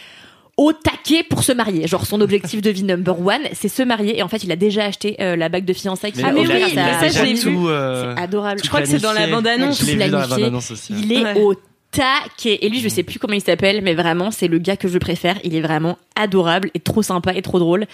au 0.57 0.73
taquet 0.73 1.23
pour 1.23 1.43
se 1.43 1.51
marier. 1.53 1.87
Genre 1.87 2.05
son 2.05 2.19
objectif 2.21 2.61
de 2.61 2.69
vie 2.69 2.83
number 2.83 3.17
one, 3.19 3.41
c'est 3.53 3.69
se 3.69 3.81
marier. 3.81 4.19
Et 4.19 4.23
en 4.23 4.27
fait, 4.27 4.43
il 4.43 4.51
a 4.51 4.55
déjà 4.57 4.85
acheté 4.85 5.15
euh, 5.21 5.35
la 5.35 5.47
bague 5.49 5.63
de 5.65 5.73
fiançailles. 5.73 6.11
Mais 6.17 6.21
va 6.23 6.31
mais 6.33 6.41
oui, 6.41 6.47
ça, 6.47 6.67
déjà 6.67 6.99
je 6.99 7.23
l'ai 7.23 7.35
famille. 7.35 7.39
tout, 7.41 7.67
euh, 7.69 8.13
C'est 8.15 8.21
adorable. 8.21 8.61
Je 8.63 8.67
crois 8.69 8.81
que 8.81 8.87
c'est 8.87 8.99
dans 8.99 9.13
la. 9.13 9.21
Je 9.27 9.85
l'ai 9.85 9.95
vu 10.05 10.09
dans 10.11 10.19
la 10.19 10.57
aussi. 10.57 10.93
il 10.93 11.11
est 11.13 11.23
Ouais. 11.23 11.41
au 11.41 11.55
taquet. 11.91 12.59
Et 12.61 12.69
lui, 12.69 12.79
je 12.79 12.87
sais 12.89 13.03
plus 13.03 13.19
comment 13.19 13.33
il 13.33 13.41
s'appelle, 13.41 13.81
mais 13.81 13.93
vraiment, 13.95 14.31
c'est 14.31 14.47
le 14.47 14.57
gars 14.59 14.77
que 14.77 14.87
je 14.87 14.97
préfère. 14.97 15.37
Il 15.43 15.55
est 15.55 15.61
vraiment 15.61 15.97
adorable 16.15 16.69
et 16.73 16.79
trop 16.79 17.01
sympa 17.01 17.33
et 17.33 17.41
trop 17.41 17.59
drôle. 17.59 17.85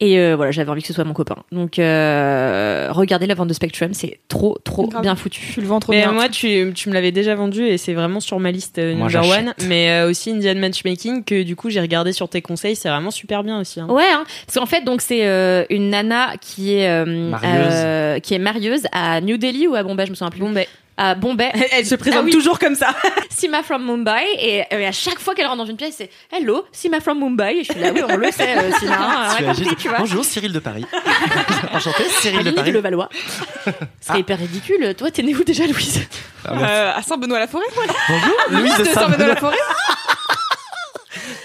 Et 0.00 0.18
euh, 0.18 0.36
voilà, 0.36 0.50
j'avais 0.50 0.70
envie 0.70 0.82
que 0.82 0.88
ce 0.88 0.92
soit 0.94 1.04
mon 1.04 1.14
copain. 1.14 1.36
Donc, 1.52 1.78
euh, 1.78 2.88
regardez 2.90 3.26
la 3.26 3.34
vente 3.34 3.48
de 3.48 3.54
Spectrum, 3.54 3.94
c'est 3.94 4.18
trop, 4.28 4.58
trop 4.64 4.86
Grave. 4.88 5.02
bien 5.02 5.16
foutu. 5.16 5.40
Tu 5.54 5.60
le 5.60 5.66
vends 5.66 5.80
trop 5.80 5.92
Mais 5.92 6.02
bien. 6.02 6.12
moi, 6.12 6.28
tu, 6.28 6.72
tu 6.74 6.88
me 6.88 6.94
l'avais 6.94 7.12
déjà 7.12 7.34
vendu 7.34 7.64
et 7.66 7.78
c'est 7.78 7.94
vraiment 7.94 8.20
sur 8.20 8.38
ma 8.40 8.50
liste 8.50 8.78
euh, 8.78 8.94
number 8.94 9.26
one. 9.26 9.54
Mais 9.66 9.90
euh, 9.90 10.10
aussi 10.10 10.30
Indian 10.30 10.54
Matchmaking 10.56 11.24
que 11.24 11.42
du 11.42 11.56
coup 11.56 11.70
j'ai 11.70 11.80
regardé 11.80 12.12
sur 12.12 12.28
tes 12.28 12.42
conseils, 12.42 12.76
c'est 12.76 12.88
vraiment 12.88 13.10
super 13.10 13.42
bien 13.44 13.60
aussi. 13.60 13.80
hein. 13.80 13.86
Ouais, 13.88 14.04
hein. 14.12 14.24
parce 14.46 14.58
qu'en 14.58 14.66
fait, 14.66 14.82
donc 14.84 15.00
c'est 15.00 15.26
euh, 15.26 15.64
une 15.70 15.90
nana 15.90 16.32
qui 16.40 16.74
est 16.74 16.88
euh, 16.88 17.04
Marieuse. 17.30 17.52
euh, 17.72 18.18
qui 18.20 18.34
est 18.34 18.38
marieuse 18.38 18.82
à 18.92 19.20
New 19.20 19.36
Delhi 19.38 19.66
ou 19.66 19.74
à 19.74 19.82
Bombay, 19.82 20.04
je 20.06 20.10
me 20.10 20.14
souviens 20.16 20.30
plus. 20.30 20.40
Bombay. 20.40 20.66
À 21.00 21.14
Bombay. 21.14 21.52
Elle 21.70 21.86
se 21.86 21.94
présente 21.94 22.22
Ah 22.22 22.24
oui. 22.24 22.32
toujours 22.32 22.58
comme 22.58 22.74
ça. 22.74 22.88
Sima 23.30 23.62
from 23.62 23.84
Mumbai 23.86 24.20
et, 24.40 24.64
et 24.68 24.86
à 24.86 24.90
chaque 24.90 25.20
fois 25.20 25.32
qu'elle 25.36 25.46
rentre 25.46 25.58
dans 25.58 25.66
une 25.70 25.76
pièce, 25.76 25.94
c'est 25.96 26.10
Hello, 26.32 26.64
Sima 26.72 27.00
from 27.00 27.20
Mumbai. 27.20 27.58
Et 27.58 27.64
je 27.64 27.70
suis 27.72 27.80
là, 27.80 27.92
oui, 27.94 28.00
on 28.08 28.16
le 28.16 28.30
sait, 28.32 28.58
euh, 28.58 28.72
Sima, 28.80 29.28
Tu 29.38 29.44
compris, 29.44 29.76
tu 29.76 29.88
vois. 29.88 29.98
Bonjour, 29.98 30.24
Cyril 30.24 30.52
de 30.52 30.58
Paris. 30.58 30.84
Enchanté, 31.72 32.02
Cyril 32.20 32.42
de 32.44 32.50
Paris. 32.50 32.70
de 32.72 32.76
Levallois. 32.76 33.08
C'est 34.00 34.12
Ah. 34.14 34.18
hyper 34.18 34.38
ridicule. 34.38 34.92
Toi, 34.96 35.10
t'es 35.12 35.22
né 35.22 35.36
où 35.36 35.44
déjà, 35.44 35.66
Louise? 35.66 36.00
Ah. 36.44 36.52
Euh, 36.54 36.92
à 36.96 37.02
Saint-Benoît-la-Forêt 37.02 37.64
Bonjour, 38.08 38.34
Louise 38.50 38.74
de 38.76 38.82
de 38.82 38.88
Saint-Benoît. 38.88 39.10
Saint-Benoît-la-Forêt 39.10 39.56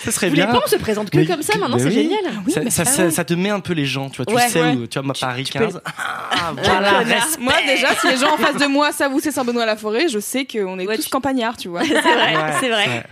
Ça 0.04 0.12
serait 0.12 0.30
Vous 0.30 0.36
bien. 0.36 0.48
pas, 0.48 0.62
on 0.64 0.68
se 0.68 0.76
présente 0.76 1.10
que 1.10 1.18
Mais- 1.18 1.26
comme 1.26 1.42
ça 1.42 1.58
maintenant, 1.58 1.78
c'est 1.80 1.86
oui. 1.86 1.92
génial. 1.94 2.20
ça, 2.50 2.70
ça, 2.70 2.86
ça- 2.86 3.12
ça 3.12 3.24
te 3.24 3.34
met 3.34 3.50
un 3.50 3.60
peu 3.60 3.74
les 3.74 3.86
gens, 3.86 4.10
tu 4.10 4.22
vois. 4.24 4.26
Tu 4.26 4.50
sais 4.52 4.62
ouais. 4.62 4.72
où, 4.76 4.88
tu 4.88 5.00
vois, 5.00 5.04
moi, 5.06 5.16
Paris 5.20 5.44
tu 5.44 5.54
peux- 5.54 5.60
15. 5.66 5.82
Ah, 5.86 6.52
Voilà. 6.62 6.90
voilà. 7.04 7.16
Moi 7.40 7.54
déjà, 7.66 7.96
si 7.96 8.08
les 8.10 8.18
gens 8.18 8.34
en 8.34 8.38
face 8.38 8.58
de 8.58 8.66
moi 8.68 8.92
savent 8.92 9.14
où 9.14 9.20
c'est 9.20 9.32
Saint-Benoît-la-Forêt, 9.32 10.08
je 10.10 10.20
sais 10.20 10.46
qu'on 10.46 10.78
est 10.80 10.88
Ouais, 10.88 10.98
tous 10.98 11.04
tu- 11.06 11.10
campagnards, 11.10 11.58
tu 11.58 11.70
vois. 11.70 11.82
C'est 11.86 11.94
vrai, 12.02 12.36
Ouais, 12.36 12.54
c'est 12.60 12.70
vrai. 12.70 13.06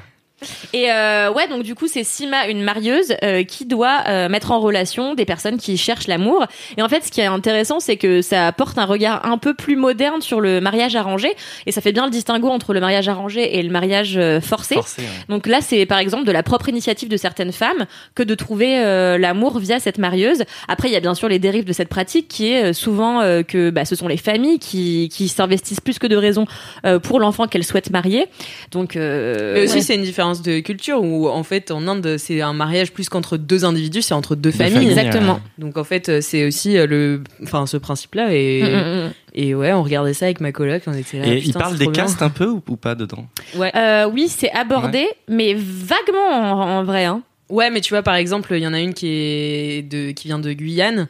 Et 0.74 0.92
euh, 0.92 1.32
ouais, 1.32 1.48
donc 1.48 1.64
du 1.64 1.76
coup, 1.76 1.88
c'est 1.88 2.04
Sima, 2.04 2.48
une 2.48 2.64
marieuse, 2.64 3.14
euh, 3.24 3.44
qui 3.44 3.66
doit 3.66 4.04
euh, 4.08 4.30
mettre 4.30 4.52
en 4.52 4.60
relation 4.60 5.14
des 5.14 5.26
personnes 5.26 5.58
qui 5.58 5.78
cherchent 5.78 6.08
l'amour. 6.08 6.46
Et 6.78 6.82
en 6.82 6.90
fait, 6.90 7.04
ce 7.04 7.12
qui 7.12 7.22
est 7.22 7.26
intéressant, 7.26 7.80
c'est 7.80 7.98
que 7.98 8.22
ça 8.22 8.48
apporte 8.48 8.78
un 8.78 8.86
regard 8.86 9.26
un 9.26 9.38
peu 9.38 9.54
plus 9.54 9.76
moderne 9.76 10.22
sur 10.22 10.42
le 10.42 10.62
mariage 10.62 10.96
arrangé, 10.96 11.34
et 11.66 11.72
ça 11.72 11.82
fait 11.82 11.92
bien 11.92 12.06
le 12.06 12.12
distinguo 12.12 12.50
entre 12.50 12.74
le 12.74 12.80
mariage 12.80 13.08
arrangé 13.08 13.58
et 13.58 13.64
le 13.64 13.70
mariage 13.70 14.18
euh, 14.18 14.42
forcé. 14.42 14.76
Forcé, 14.76 15.02
ouais. 15.02 15.08
Donc 15.30 15.48
là, 15.48 15.60
c'est 15.62 15.86
par 15.86 16.00
exemple 16.00 16.26
de 16.26 16.32
la 16.32 16.44
propre 16.44 16.70
initiative 16.70 17.10
de 17.10 17.18
certaines 17.18 17.52
femmes 17.52 17.86
que 18.16 18.24
de 18.24 18.36
trouver 18.36 18.80
euh, 18.80 19.18
l'amour 19.18 19.60
via 19.60 19.80
cette 19.80 19.98
marieuse. 19.98 20.44
Après, 20.68 20.90
il 20.90 20.92
y 20.92 20.96
a 20.96 21.00
bien 21.00 21.16
sûr 21.16 21.28
les 21.30 21.40
dérives 21.40 21.66
de 21.66 21.74
cette 21.74 21.90
pratique 21.90 22.28
qui 22.28 22.52
est 22.52 22.70
euh, 22.70 22.74
souvent 22.74 23.22
euh, 23.22 23.44
que 23.44 23.70
bah, 23.70 23.86
ce 23.86 23.96
sont 23.96 24.08
les 24.08 24.18
familles 24.18 24.60
qui, 24.60 25.10
qui 25.12 25.28
s'investissent 25.28 25.82
plus 25.82 26.00
que 26.00 26.08
de 26.08 26.16
raison 26.16 26.46
euh, 26.86 27.00
pour 27.00 27.20
l'enfant 27.20 27.48
qu'elles 27.48 27.64
souhaitent 27.64 27.92
marier. 27.92 28.26
Donc 28.72 28.96
euh, 28.96 29.54
Mais 29.56 29.64
aussi, 29.64 29.76
ouais. 29.76 29.82
c'est 29.82 29.96
une 29.96 30.04
différence 30.04 30.31
de 30.42 30.62
culture 30.62 31.04
où, 31.04 31.28
en 31.28 31.44
fait, 31.44 31.70
en 31.72 31.86
Inde, 31.88 32.16
c'est 32.18 32.40
un 32.40 32.54
mariage 32.54 32.94
plus 32.94 33.10
qu'entre 33.10 33.36
deux 33.36 33.66
individus, 33.66 34.02
c'est 34.02 34.14
entre 34.14 34.36
deux, 34.36 34.52
Deux 34.52 34.58
familles. 34.58 34.74
familles, 34.76 34.90
Exactement. 34.92 35.34
ouais. 35.34 35.40
Donc, 35.58 35.78
en 35.78 35.84
fait, 35.84 36.22
c'est 36.22 36.46
aussi 36.48 36.78
euh, 36.78 36.88
le, 36.88 37.22
enfin, 37.44 37.66
ce 37.68 37.76
principe-là. 37.76 38.34
Et, 38.34 38.62
Mm, 38.64 38.66
mm, 38.68 39.06
mm. 39.08 39.12
et 39.34 39.56
ouais, 39.56 39.74
on 39.74 39.84
regardait 39.84 40.14
ça 40.14 40.26
avec 40.26 40.40
ma 40.40 40.54
coloc, 40.54 40.84
on 40.88 40.94
était 40.94 41.20
là. 41.20 41.28
Et 41.28 41.40
il 41.44 41.54
parle 41.54 41.78
c'est 41.78 41.86
des 41.86 41.92
castes 41.92 42.22
un 42.22 42.30
peu 42.30 42.46
ou, 42.48 42.64
ou 42.70 42.78
pas 42.78 42.96
dedans? 42.96 43.28
Ouais. 43.58 43.72
Euh, 43.76 44.10
oui, 44.10 44.30
c'est 44.30 44.52
abordé, 44.52 45.06
mais 45.28 45.54
vaguement 45.58 46.30
en, 46.30 46.80
en 46.80 46.84
vrai. 46.84 47.04
Hein. 47.04 47.22
Ouais, 47.50 47.70
mais 47.70 47.82
tu 47.82 47.94
vois, 47.94 48.02
par 48.02 48.16
exemple, 48.16 48.54
il 48.56 48.64
y 48.64 48.68
en 48.68 48.74
a 48.74 48.80
une 48.80 48.94
qui 48.94 49.08
est 49.10 49.82
de, 49.82 50.12
qui 50.12 50.30
vient 50.30 50.40
de 50.40 50.54
Guyane. 50.54 51.10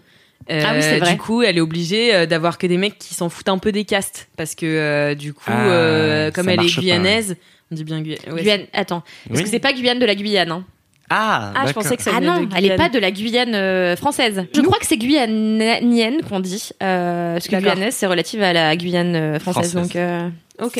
Euh, 0.49 0.63
Ah 0.65 0.71
oui, 0.73 0.81
c'est 0.81 0.97
vrai. 0.97 1.11
Du 1.11 1.17
coup, 1.19 1.43
elle 1.43 1.57
est 1.57 1.61
obligée 1.61 2.15
euh, 2.15 2.25
d'avoir 2.25 2.57
que 2.57 2.65
des 2.65 2.77
mecs 2.77 2.97
qui 2.97 3.13
s'en 3.13 3.29
foutent 3.29 3.47
un 3.49 3.59
peu 3.59 3.71
des 3.71 3.85
castes. 3.85 4.27
Parce 4.37 4.55
que, 4.55 4.65
euh, 4.65 5.13
du 5.13 5.33
coup, 5.33 5.43
Ah, 5.45 5.67
euh, 5.67 6.31
comme 6.31 6.49
elle 6.49 6.55
est 6.61 6.73
pas, 6.75 6.81
guyanaise, 6.81 7.35
on 7.71 7.75
dit 7.75 7.83
bien 7.83 8.01
Guyane. 8.01 8.19
ouais, 8.33 8.41
Guyane, 8.41 8.65
attends, 8.73 9.03
parce 9.27 9.39
Oui. 9.39 9.43
que 9.45 9.49
c'est 9.49 9.59
pas 9.59 9.73
Guyane 9.73 9.99
de 9.99 10.05
la 10.05 10.15
Guyane. 10.15 10.51
Hein. 10.51 10.65
Ah, 11.13 11.51
Ah, 11.55 11.67
je 11.67 11.73
pensais 11.73 11.97
que 11.97 12.03
ça 12.03 12.11
Ah 12.15 12.21
non, 12.21 12.41
de 12.43 12.47
elle 12.55 12.59
est 12.65 12.69
Guyane. 12.69 12.77
pas 12.77 12.89
de 12.89 12.97
la 12.99 13.11
Guyane 13.11 13.53
euh, 13.53 13.95
française. 13.97 14.45
Je 14.55 14.61
crois 14.61 14.79
que 14.79 14.85
c'est 14.87 14.97
guyanienne 14.97 16.21
qu'on 16.27 16.39
dit, 16.39 16.69
euh, 16.81 17.33
parce 17.33 17.47
que 17.47 17.55
guyanaise 17.57 17.93
c'est 17.95 18.07
relative 18.07 18.41
à 18.41 18.53
la 18.53 18.75
Guyane 18.77 19.15
euh, 19.15 19.39
française. 19.39 19.71
Française. 19.71 19.89
Donc 19.89 19.95
euh, 19.97 20.29
Ok. 20.61 20.79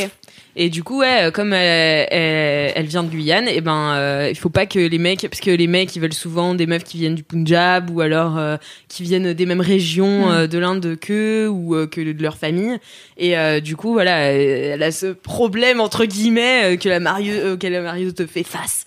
Et 0.56 0.70
du 0.70 0.84
coup, 0.84 1.00
ouais, 1.00 1.32
comme 1.34 1.54
elle, 1.54 2.08
elle, 2.12 2.74
elle 2.76 2.86
vient 2.86 3.04
de 3.04 3.10
Guyane, 3.10 3.48
et 3.48 3.62
ben, 3.62 3.94
euh, 3.96 4.28
il 4.30 4.36
faut 4.38 4.50
pas 4.50 4.66
que 4.66 4.80
les 4.80 4.98
mecs, 4.98 5.22
parce 5.22 5.40
que 5.40 5.50
les 5.50 5.66
mecs, 5.66 5.96
ils 5.96 6.00
veulent 6.02 6.14
souvent 6.14 6.54
des 6.54 6.68
meufs 6.68 6.84
qui 6.84 6.98
viennent 6.98 7.16
du 7.16 7.24
Punjab 7.24 7.90
ou 7.90 8.02
alors 8.02 8.38
euh, 8.38 8.58
qui 8.90 9.02
viennent 9.04 9.34
des 9.34 9.46
mêmes 9.46 9.62
régions 9.62 10.30
euh, 10.30 10.48
de 10.48 10.60
l'Inde 10.60 10.98
qu'eux 11.00 11.48
ou 11.48 11.74
euh, 11.76 11.88
que 11.88 12.02
de 12.02 12.22
leur 12.22 12.38
famille. 12.38 12.78
Et 13.18 13.38
euh, 13.38 13.60
du 13.62 13.76
coup, 13.78 13.94
voilà, 13.94 14.18
elle, 14.34 14.84
a 14.84 14.92
ce 14.92 15.08
problème 15.08 15.80
entre 15.80 16.06
guillemets 16.06 16.74
euh, 16.74 16.78
que 16.78 16.90
la 16.90 17.00
marieuse, 17.00 17.40
euh, 17.44 17.54
auquel 17.54 17.72
la 17.74 17.82
marieuse 17.82 18.14
te 18.14 18.26
fait 18.28 18.44
face. 18.44 18.86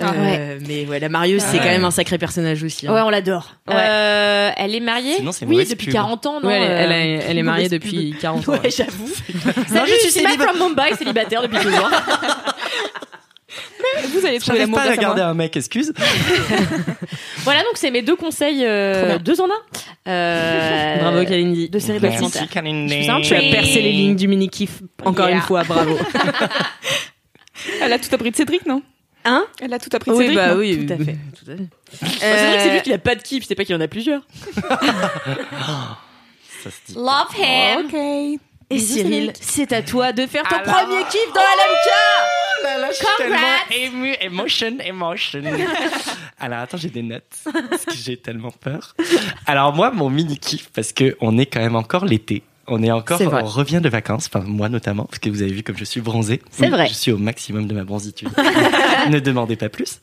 Ah, 0.00 0.12
Euh, 0.16 0.58
Mais 0.66 0.86
ouais, 0.86 0.98
la 0.98 1.08
marieuse, 1.08 1.40
c'est 1.42 1.52
Ouais. 1.58 1.62
quand 1.62 1.70
même 1.70 1.84
un 1.84 1.90
sacré 1.92 2.18
personnage 2.18 2.62
aussi. 2.64 2.88
hein. 2.88 2.94
ouais, 2.94 3.00
on 3.02 3.10
l'adore. 3.10 3.54
Ouais. 3.68 3.74
Euh, 3.76 4.50
elle 4.56 4.74
est 4.74 4.80
mariée. 4.80 5.14
Sinon, 5.18 5.30
c'est 5.32 5.44
une 5.44 5.50
oui, 5.54 5.64
depuis 5.64 5.86
pub. 5.86 5.94
40 5.94 6.26
ans. 6.26 6.40
Non, 6.40 6.48
Ouais, 6.48 6.56
elle, 6.56 6.62
euh, 6.70 6.78
elle, 6.84 6.92
est- 6.92 7.24
elle 7.28 7.38
est 7.38 7.42
mariée 7.44 7.68
depuis 7.68 8.10
pub. 8.12 8.20
40 8.20 8.48
ans. 8.48 8.52
Ouais, 8.54 8.60
ouais. 8.60 8.70
j'avoue. 8.70 9.08
Non, 9.46 9.64
Salut, 9.68 9.92
je 10.04 10.08
suis 10.10 10.20
from 10.20 10.58
Mumbai, 10.58 10.96
célibataire 10.98 11.42
depuis 11.42 11.58
toujours. 11.58 11.88
Vous 14.12 14.26
allez 14.26 14.40
trouver 14.40 14.58
l'amour 14.60 14.78
pas 14.78 14.82
à 14.82 14.86
grâce 14.86 14.98
à 14.98 15.02
garder 15.02 15.20
moi. 15.22 15.30
un 15.30 15.34
mec, 15.34 15.56
excuse. 15.56 15.92
voilà, 17.44 17.60
donc 17.60 17.72
c'est 17.76 17.90
mes 17.92 18.02
deux 18.02 18.16
conseils, 18.16 18.64
euh, 18.64 19.18
deux 19.18 19.40
en 19.40 19.44
un. 19.44 20.10
Euh, 20.10 20.96
Bravo, 20.98 21.24
Kalindi. 21.24 21.68
De 21.70 21.78
série 21.78 21.98
Merci, 22.00 22.18
documentaire. 22.18 22.48
Tu 23.22 23.34
as 23.34 23.40
percé 23.52 23.80
les 23.82 23.92
lignes 23.92 24.16
du 24.16 24.26
mini 24.26 24.48
kiff 24.48 24.80
encore 25.04 25.26
Yeah. 25.28 25.36
une 25.36 25.42
fois, 25.42 25.62
bravo. 25.64 25.96
Elle 27.80 27.92
a 27.92 27.98
tout 27.98 28.12
appris 28.12 28.30
de 28.32 28.36
Cédric, 28.36 28.66
non? 28.66 28.82
Hein 29.24 29.46
Elle 29.60 29.72
a 29.72 29.78
tout 29.78 29.88
appris 29.92 30.10
de 30.10 30.16
Cédric. 30.16 30.36
bah 30.36 30.48
non 30.54 30.60
oui, 30.60 30.86
Tout 30.86 30.92
à 30.92 30.96
fait. 30.98 31.16
Tout 31.38 31.50
à 31.50 31.56
fait. 31.56 31.68
c'est 32.18 32.46
vrai 32.46 32.56
que 32.56 32.62
c'est 32.62 32.72
lui 32.74 32.82
qui 32.82 32.92
a 32.92 32.98
pas 32.98 33.14
de 33.14 33.22
kiff, 33.22 33.44
c'est 33.46 33.54
pas 33.54 33.64
qu'il 33.64 33.74
y 33.74 33.78
en 33.78 33.80
a 33.80 33.88
plusieurs. 33.88 34.22
Ça 36.62 36.70
se 36.70 36.92
dit. 36.92 36.94
Love 36.94 37.34
him. 37.38 37.86
Ok. 37.86 37.94
Et 38.70 38.76
Bisous, 38.76 38.94
Cyril, 38.94 39.32
c'est 39.40 39.72
à 39.74 39.82
toi 39.82 40.12
de 40.12 40.26
faire 40.26 40.42
ton 40.44 40.56
Alors- 40.56 40.74
premier 40.74 41.02
kiff 41.10 41.26
dans 41.34 41.40
LMK. 41.40 41.90
Oh 42.60 42.64
là 42.64 42.78
là, 42.78 42.88
je 42.90 42.94
suis 42.96 43.04
Congrats. 43.18 43.38
tellement 43.68 44.02
ému, 44.02 44.14
emotion, 44.22 44.78
emotion. 44.80 45.42
Alors 46.40 46.60
attends, 46.60 46.78
j'ai 46.78 46.88
des 46.88 47.02
notes 47.02 47.24
parce 47.70 47.84
que 47.84 47.92
j'ai 47.94 48.16
tellement 48.16 48.50
peur. 48.50 48.96
Alors 49.46 49.74
moi, 49.74 49.90
mon 49.90 50.08
mini 50.08 50.38
kiff 50.38 50.70
parce 50.72 50.92
que 50.94 51.14
on 51.20 51.36
est 51.36 51.44
quand 51.46 51.60
même 51.60 51.76
encore 51.76 52.06
l'été. 52.06 52.42
On 52.66 52.82
est 52.82 52.90
encore, 52.90 53.20
on 53.20 53.44
revient 53.44 53.80
de 53.82 53.88
vacances, 53.88 54.26
enfin 54.32 54.44
moi 54.46 54.68
notamment, 54.68 55.04
parce 55.04 55.18
que 55.18 55.28
vous 55.28 55.42
avez 55.42 55.52
vu 55.52 55.62
comme 55.62 55.76
je 55.76 55.84
suis 55.84 56.00
bronzé. 56.00 56.40
C'est 56.50 56.64
Oui, 56.64 56.70
vrai. 56.70 56.86
Je 56.88 56.94
suis 56.94 57.12
au 57.12 57.18
maximum 57.18 57.66
de 57.66 57.74
ma 57.74 57.84
bronzitude. 57.84 58.28
ne 59.10 59.18
demandez 59.20 59.56
pas 59.56 59.68
plus. 59.68 60.00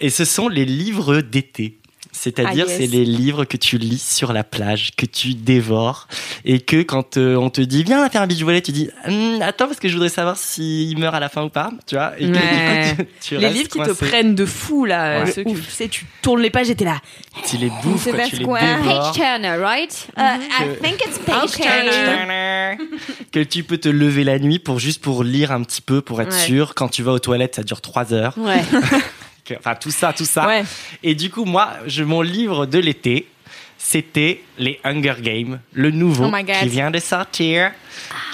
Et 0.00 0.10
ce 0.10 0.24
sont 0.24 0.48
les 0.48 0.64
livres 0.64 1.20
d'été. 1.20 1.78
C'est-à-dire, 2.24 2.64
Ah, 2.66 2.70
yes. 2.70 2.78
c'est 2.78 2.86
les 2.86 3.04
livres 3.04 3.44
que 3.44 3.58
tu 3.58 3.76
lis 3.76 3.98
sur 4.02 4.32
la 4.32 4.44
plage, 4.44 4.92
que 4.96 5.04
tu 5.04 5.34
dévores, 5.34 6.08
et 6.46 6.58
que 6.60 6.80
quand 6.82 7.18
euh, 7.18 7.36
on 7.36 7.50
te 7.50 7.60
dit 7.60 7.84
viens 7.84 7.98
on 7.98 8.02
va 8.02 8.08
faire 8.08 8.22
un 8.22 8.26
beach 8.26 8.40
volley, 8.42 8.62
tu 8.62 8.72
dis 8.72 8.88
Hum, 9.06 9.42
attends 9.42 9.66
parce 9.66 9.78
que 9.78 9.88
je 9.88 9.92
voudrais 9.92 10.08
savoir 10.08 10.38
s'il 10.38 10.96
meurt 10.98 11.14
à 11.14 11.20
la 11.20 11.28
fin 11.28 11.42
ou 11.44 11.50
pas, 11.50 11.70
tu 11.86 11.96
vois. 11.96 12.12
Et 12.18 12.26
que, 12.26 12.32
Ouais. 12.32 12.90
du 12.92 12.96
coup, 12.96 13.02
tu, 13.20 13.28
tu 13.28 13.36
Les 13.36 13.50
livres 13.50 13.68
qui 13.68 13.78
te 13.78 13.92
prennent 13.92 14.34
de 14.34 14.46
fou 14.46 14.86
là, 14.86 15.24
Ouais. 15.24 15.30
ceux 15.32 15.44
que 15.44 15.50
tu 15.50 15.62
sais, 15.70 15.88
tu 15.88 16.06
tournes 16.22 16.40
les 16.40 16.48
pages 16.50 16.70
et 16.70 16.74
t'es 16.74 16.86
là. 16.86 17.00
tu 17.46 17.58
les 17.58 17.70
bouffes, 17.82 18.04
C'est 18.04 18.12
quoi, 18.12 18.24
tu 18.24 18.36
les 18.36 18.38
dévores. 18.38 18.58
Page 18.58 19.12
Turner, 19.14 19.56
right? 19.62 20.08
Uh, 20.16 20.20
I 20.22 20.64
think 20.82 21.04
it's 21.06 21.18
Page 21.18 21.50
Turner. 21.50 22.78
que 23.32 23.40
tu 23.40 23.64
peux 23.64 23.76
te 23.78 23.88
lever 23.90 24.24
la 24.24 24.38
nuit 24.38 24.58
pour 24.58 24.78
juste 24.78 25.02
pour 25.02 25.24
lire 25.24 25.52
un 25.52 25.62
petit 25.62 25.82
peu 25.82 26.00
pour 26.00 26.22
être 26.22 26.32
Ouais. 26.32 26.46
sûr 26.46 26.74
quand 26.74 26.88
tu 26.88 27.02
vas 27.02 27.12
aux 27.12 27.18
toilettes 27.18 27.56
ça 27.56 27.62
dure 27.62 27.80
trois 27.82 28.12
heures 28.14 28.34
Ouais. 28.38 28.62
Enfin 29.58 29.74
tout 29.74 29.90
ça 29.90 30.12
tout 30.12 30.24
ça. 30.24 30.46
Ouais. 30.46 30.64
et 31.02 31.14
du 31.14 31.30
coup 31.30 31.44
moi 31.44 31.74
je 31.86 32.02
mon 32.02 32.22
livre 32.22 32.66
de 32.66 32.78
l'été 32.78 33.28
c'était 33.76 34.42
les 34.58 34.80
Hunger 34.84 35.16
Games 35.20 35.60
le 35.72 35.90
nouveau 35.90 36.30
Oh 36.32 36.52
qui 36.60 36.68
vient 36.68 36.90
de 36.90 36.98
sortir 36.98 37.72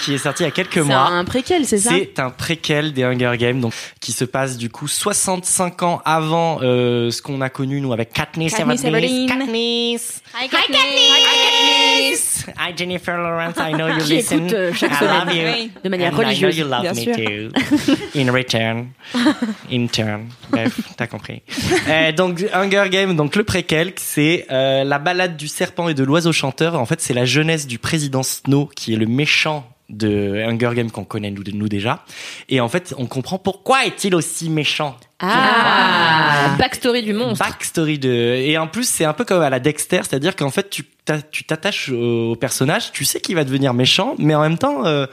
qui 0.03 0.13
est 0.13 0.17
sorti 0.17 0.43
il 0.43 0.45
y 0.47 0.49
a 0.49 0.51
quelques 0.51 0.73
C'est 0.73 0.83
mois 0.83 1.07
un 1.07 1.23
préquel, 1.25 1.65
c'est 1.65 1.77
ça 1.77 1.91
c'est 1.91 2.19
un 2.19 2.29
préquel 2.29 2.93
des 2.93 3.03
Hunger 3.03 3.33
Games, 3.37 3.59
donc 3.59 3.73
qui 3.99 4.11
se 4.11 4.25
passe 4.25 4.57
du 4.57 4.69
coup 4.69 4.87
65 4.87 5.83
ans 5.83 6.01
avant 6.05 6.59
euh, 6.61 7.11
ce 7.11 7.21
qu'on 7.21 7.41
a 7.41 7.49
connu 7.49 7.81
nous 7.81 7.93
avec 7.93 8.13
Katniss 8.13 8.53
Katniss 8.55 8.83
Everdeen. 8.83 9.29
Everdeen. 9.29 9.39
Katniss. 9.39 10.21
Hi, 10.33 10.47
Katniss. 10.49 12.45
Hi 12.57 12.73
Jennifer 12.75 13.17
Lawrence, 13.17 13.55
I 13.59 13.73
know 13.73 13.87
you 13.87 14.03
Qui 14.03 14.13
listen. 14.13 14.39
écoute, 14.39 14.53
euh, 14.53 14.73
chaque 14.73 14.91
I 15.01 15.03
love 15.03 15.35
you. 15.35 15.69
De 15.83 15.89
manière 15.89 16.13
And 16.13 16.17
religieuse, 16.17 16.55
I 16.57 16.61
know 16.61 16.65
you 16.65 16.71
love 16.71 16.81
bien 16.81 16.93
me 16.93 16.99
sûr. 16.99 17.15
too. 17.15 18.19
In 18.19 18.31
return. 18.31 18.87
In 19.71 19.87
turn. 19.87 20.29
Bref, 20.49 20.79
t'as 20.97 21.07
compris. 21.07 21.41
Euh, 21.87 22.11
donc 22.11 22.43
Hunger 22.53 22.85
Games, 22.89 23.15
donc 23.15 23.35
le 23.35 23.43
préquel, 23.43 23.93
c'est 23.97 24.45
euh, 24.51 24.83
la 24.83 24.99
balade 24.99 25.37
du 25.37 25.47
serpent 25.47 25.87
et 25.89 25.93
de 25.93 26.03
l'oiseau 26.03 26.31
chanteur. 26.31 26.75
En 26.79 26.85
fait, 26.85 27.01
c'est 27.01 27.13
la 27.13 27.25
jeunesse 27.25 27.67
du 27.67 27.77
président 27.77 28.23
Snow 28.23 28.69
qui 28.75 28.93
est 28.93 28.97
le 28.97 29.05
méchant 29.05 29.67
de 29.91 30.43
Hunger 30.47 30.71
Games 30.75 30.89
qu'on 30.91 31.03
connaît 31.03 31.29
nous, 31.31 31.43
nous 31.53 31.69
déjà. 31.69 32.03
Et 32.49 32.59
en 32.59 32.69
fait, 32.69 32.93
on 32.97 33.05
comprend 33.05 33.37
pourquoi 33.37 33.85
est-il 33.85 34.15
aussi 34.15 34.49
méchant. 34.49 34.97
Ah, 35.23 36.55
backstory 36.57 37.03
du 37.03 37.13
monstre. 37.13 37.45
Backstory 37.45 37.99
de 37.99 38.09
et 38.09 38.57
en 38.57 38.67
plus 38.67 38.87
c'est 38.89 39.05
un 39.05 39.13
peu 39.13 39.23
comme 39.23 39.41
à 39.43 39.49
la 39.51 39.59
Dexter, 39.59 39.97
c'est-à-dire 39.97 40.35
qu'en 40.35 40.49
fait 40.49 40.69
tu 40.69 40.83
t'a- 41.05 41.21
tu 41.21 41.43
t'attaches 41.43 41.89
au, 41.89 42.31
au 42.31 42.35
personnage, 42.35 42.91
tu 42.91 43.05
sais 43.05 43.19
qu'il 43.21 43.35
va 43.35 43.43
devenir 43.43 43.73
méchant, 43.75 44.15
mais 44.17 44.33
en 44.33 44.41
même 44.41 44.57
temps 44.57 44.85
euh, 44.85 45.05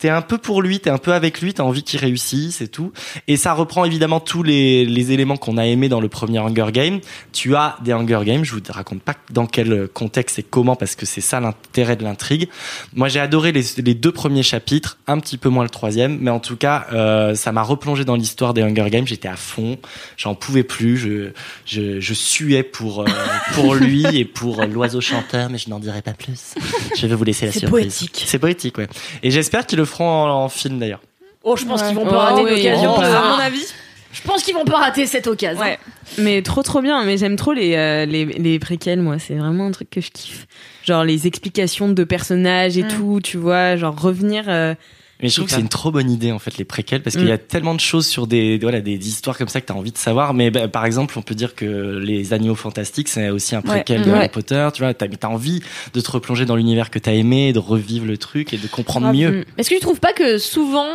t'es 0.00 0.08
un 0.08 0.22
peu 0.22 0.38
pour 0.38 0.62
lui, 0.62 0.80
t'es 0.80 0.90
un 0.90 0.98
peu 0.98 1.12
avec 1.12 1.40
lui, 1.40 1.54
t'as 1.54 1.62
envie 1.62 1.82
qu'il 1.82 2.00
réussisse 2.00 2.60
et 2.62 2.68
tout. 2.68 2.92
Et 3.28 3.36
ça 3.36 3.52
reprend 3.52 3.84
évidemment 3.84 4.18
tous 4.18 4.42
les, 4.42 4.84
les 4.86 5.12
éléments 5.12 5.36
qu'on 5.36 5.58
a 5.58 5.66
aimés 5.66 5.88
dans 5.88 6.00
le 6.00 6.08
premier 6.08 6.38
Hunger 6.38 6.68
Game. 6.72 7.00
Tu 7.32 7.54
as 7.54 7.76
des 7.84 7.92
Hunger 7.92 8.20
Games, 8.24 8.44
je 8.44 8.54
vous 8.54 8.60
raconte 8.70 9.02
pas 9.02 9.14
dans 9.30 9.46
quel 9.46 9.88
contexte 9.88 10.38
et 10.38 10.42
comment 10.42 10.74
parce 10.74 10.94
que 10.96 11.06
c'est 11.06 11.20
ça 11.20 11.38
l'intérêt 11.40 11.96
de 11.96 12.02
l'intrigue. 12.04 12.48
Moi 12.94 13.08
j'ai 13.08 13.20
adoré 13.20 13.52
les, 13.52 13.62
les 13.78 13.94
deux 13.94 14.12
premiers 14.12 14.42
chapitres, 14.42 14.98
un 15.06 15.20
petit 15.20 15.36
peu 15.36 15.48
moins 15.50 15.64
le 15.64 15.70
troisième, 15.70 16.18
mais 16.20 16.30
en 16.30 16.40
tout 16.40 16.56
cas 16.56 16.86
euh, 16.92 17.34
ça 17.34 17.52
m'a 17.52 17.62
replongé 17.62 18.04
dans 18.04 18.16
l'histoire 18.16 18.54
des 18.54 18.62
Hunger 18.62 18.88
Games. 18.90 19.06
J'étais 19.06 19.28
à 19.28 19.36
fond, 19.36 19.78
j'en 20.16 20.34
pouvais 20.34 20.64
plus, 20.64 20.96
je, 20.96 21.30
je, 21.66 22.00
je 22.00 22.14
suais 22.14 22.62
pour 22.62 23.02
euh, 23.02 23.04
pour 23.54 23.74
lui 23.74 24.06
et 24.16 24.24
pour 24.24 24.60
euh, 24.62 24.66
l'oiseau 24.66 25.00
chanteur, 25.02 25.50
mais 25.50 25.58
je 25.58 25.68
n'en 25.68 25.78
dirai 25.78 26.00
pas 26.02 26.14
plus. 26.14 26.54
Je 26.96 27.06
vais 27.06 27.14
vous 27.14 27.24
laisser 27.24 27.46
la 27.46 27.52
C'est 27.52 27.60
surprise. 27.60 27.84
poétique. 27.84 28.22
C'est 28.26 28.38
poétique, 28.38 28.78
ouais. 28.78 28.88
Et 29.22 29.30
j'espère 29.30 29.66
qu'ils 29.66 29.78
le 29.78 29.84
feront 29.90 30.08
en, 30.08 30.44
en 30.44 30.48
film 30.48 30.78
d'ailleurs. 30.78 31.00
Oh, 31.42 31.56
je 31.56 31.64
pense 31.64 31.80
Ouais. 31.82 31.88
qu'ils 31.88 31.96
vont 31.96 32.04
Oh, 32.06 32.10
pas 32.10 32.18
rater 32.18 32.42
oui, 32.42 32.50
l'occasion. 32.56 32.96
va- 32.96 33.18
À 33.20 33.36
mon 33.36 33.42
avis. 33.42 33.64
Je 34.12 34.22
pense 34.22 34.42
qu'ils 34.42 34.54
vont 34.54 34.64
pas 34.64 34.78
rater 34.78 35.06
cette 35.06 35.26
occasion. 35.28 35.60
Ouais. 35.62 35.78
Mais 36.18 36.42
trop 36.42 36.62
trop 36.62 36.82
bien, 36.82 37.04
mais 37.04 37.16
j'aime 37.16 37.36
trop 37.36 37.52
les, 37.52 37.76
euh, 37.76 38.06
les, 38.06 38.24
les 38.24 38.58
préquels, 38.58 39.00
moi, 39.00 39.18
c'est 39.20 39.34
vraiment 39.36 39.66
un 39.66 39.70
truc 39.70 39.88
que 39.88 40.00
je 40.00 40.10
kiffe. 40.10 40.46
Genre 40.84 41.04
les 41.04 41.26
explications 41.28 41.88
de 41.88 42.02
personnages 42.04 42.76
et 42.76 42.82
Mm. 42.82 42.88
tout, 42.88 43.20
tu 43.22 43.36
vois, 43.36 43.76
genre 43.76 43.98
revenir... 44.00 44.44
euh, 44.48 44.74
Mais 45.22 45.28
je 45.28 45.34
trouve 45.36 45.46
que 45.46 45.52
c'est 45.52 45.60
une 45.60 45.68
trop 45.68 45.90
bonne 45.90 46.10
idée 46.10 46.32
en 46.32 46.38
fait 46.38 46.56
les 46.56 46.64
préquels 46.64 47.02
parce 47.02 47.16
qu'il 47.16 47.28
y 47.28 47.32
a 47.32 47.38
tellement 47.38 47.74
de 47.74 47.80
choses 47.80 48.06
sur 48.06 48.26
des 48.26 48.58
voilà 48.58 48.80
des, 48.80 49.08
histoires 49.08 49.36
comme 49.36 49.48
ça 49.48 49.60
que 49.60 49.66
tu 49.66 49.72
as 49.72 49.76
envie 49.76 49.92
de 49.92 49.98
savoir. 49.98 50.34
Mais 50.34 50.50
bah, 50.50 50.68
par 50.68 50.84
exemple, 50.84 51.18
on 51.18 51.22
peut 51.22 51.34
dire 51.34 51.54
que 51.54 51.98
les 51.98 52.32
Animaux 52.32 52.54
Fantastiques 52.54 53.08
c'est 53.08 53.30
aussi 53.30 53.54
un 53.54 53.62
préquel 53.62 54.00
Ouais. 54.00 54.06
de 54.06 54.10
Ouais. 54.10 54.18
Harry 54.18 54.28
Potter. 54.28 54.68
Tu 54.74 54.82
vois, 54.82 54.94
t'as 54.94 55.06
as 55.22 55.28
envie 55.28 55.60
de 55.92 56.00
te 56.00 56.10
replonger 56.10 56.44
dans 56.44 56.56
l'univers 56.56 56.90
que 56.90 56.98
t'as 56.98 57.12
aimé, 57.12 57.52
de 57.52 57.58
revivre 57.58 58.06
le 58.06 58.16
truc 58.16 58.52
et 58.54 58.56
de 58.56 58.66
comprendre 58.66 59.12
mieux. 59.12 59.30
Mm. 59.30 59.44
Est-ce 59.58 59.70
que 59.70 59.74
tu 59.74 59.80
trouves 59.80 60.00
pas 60.00 60.12
que 60.12 60.38
souvent 60.38 60.86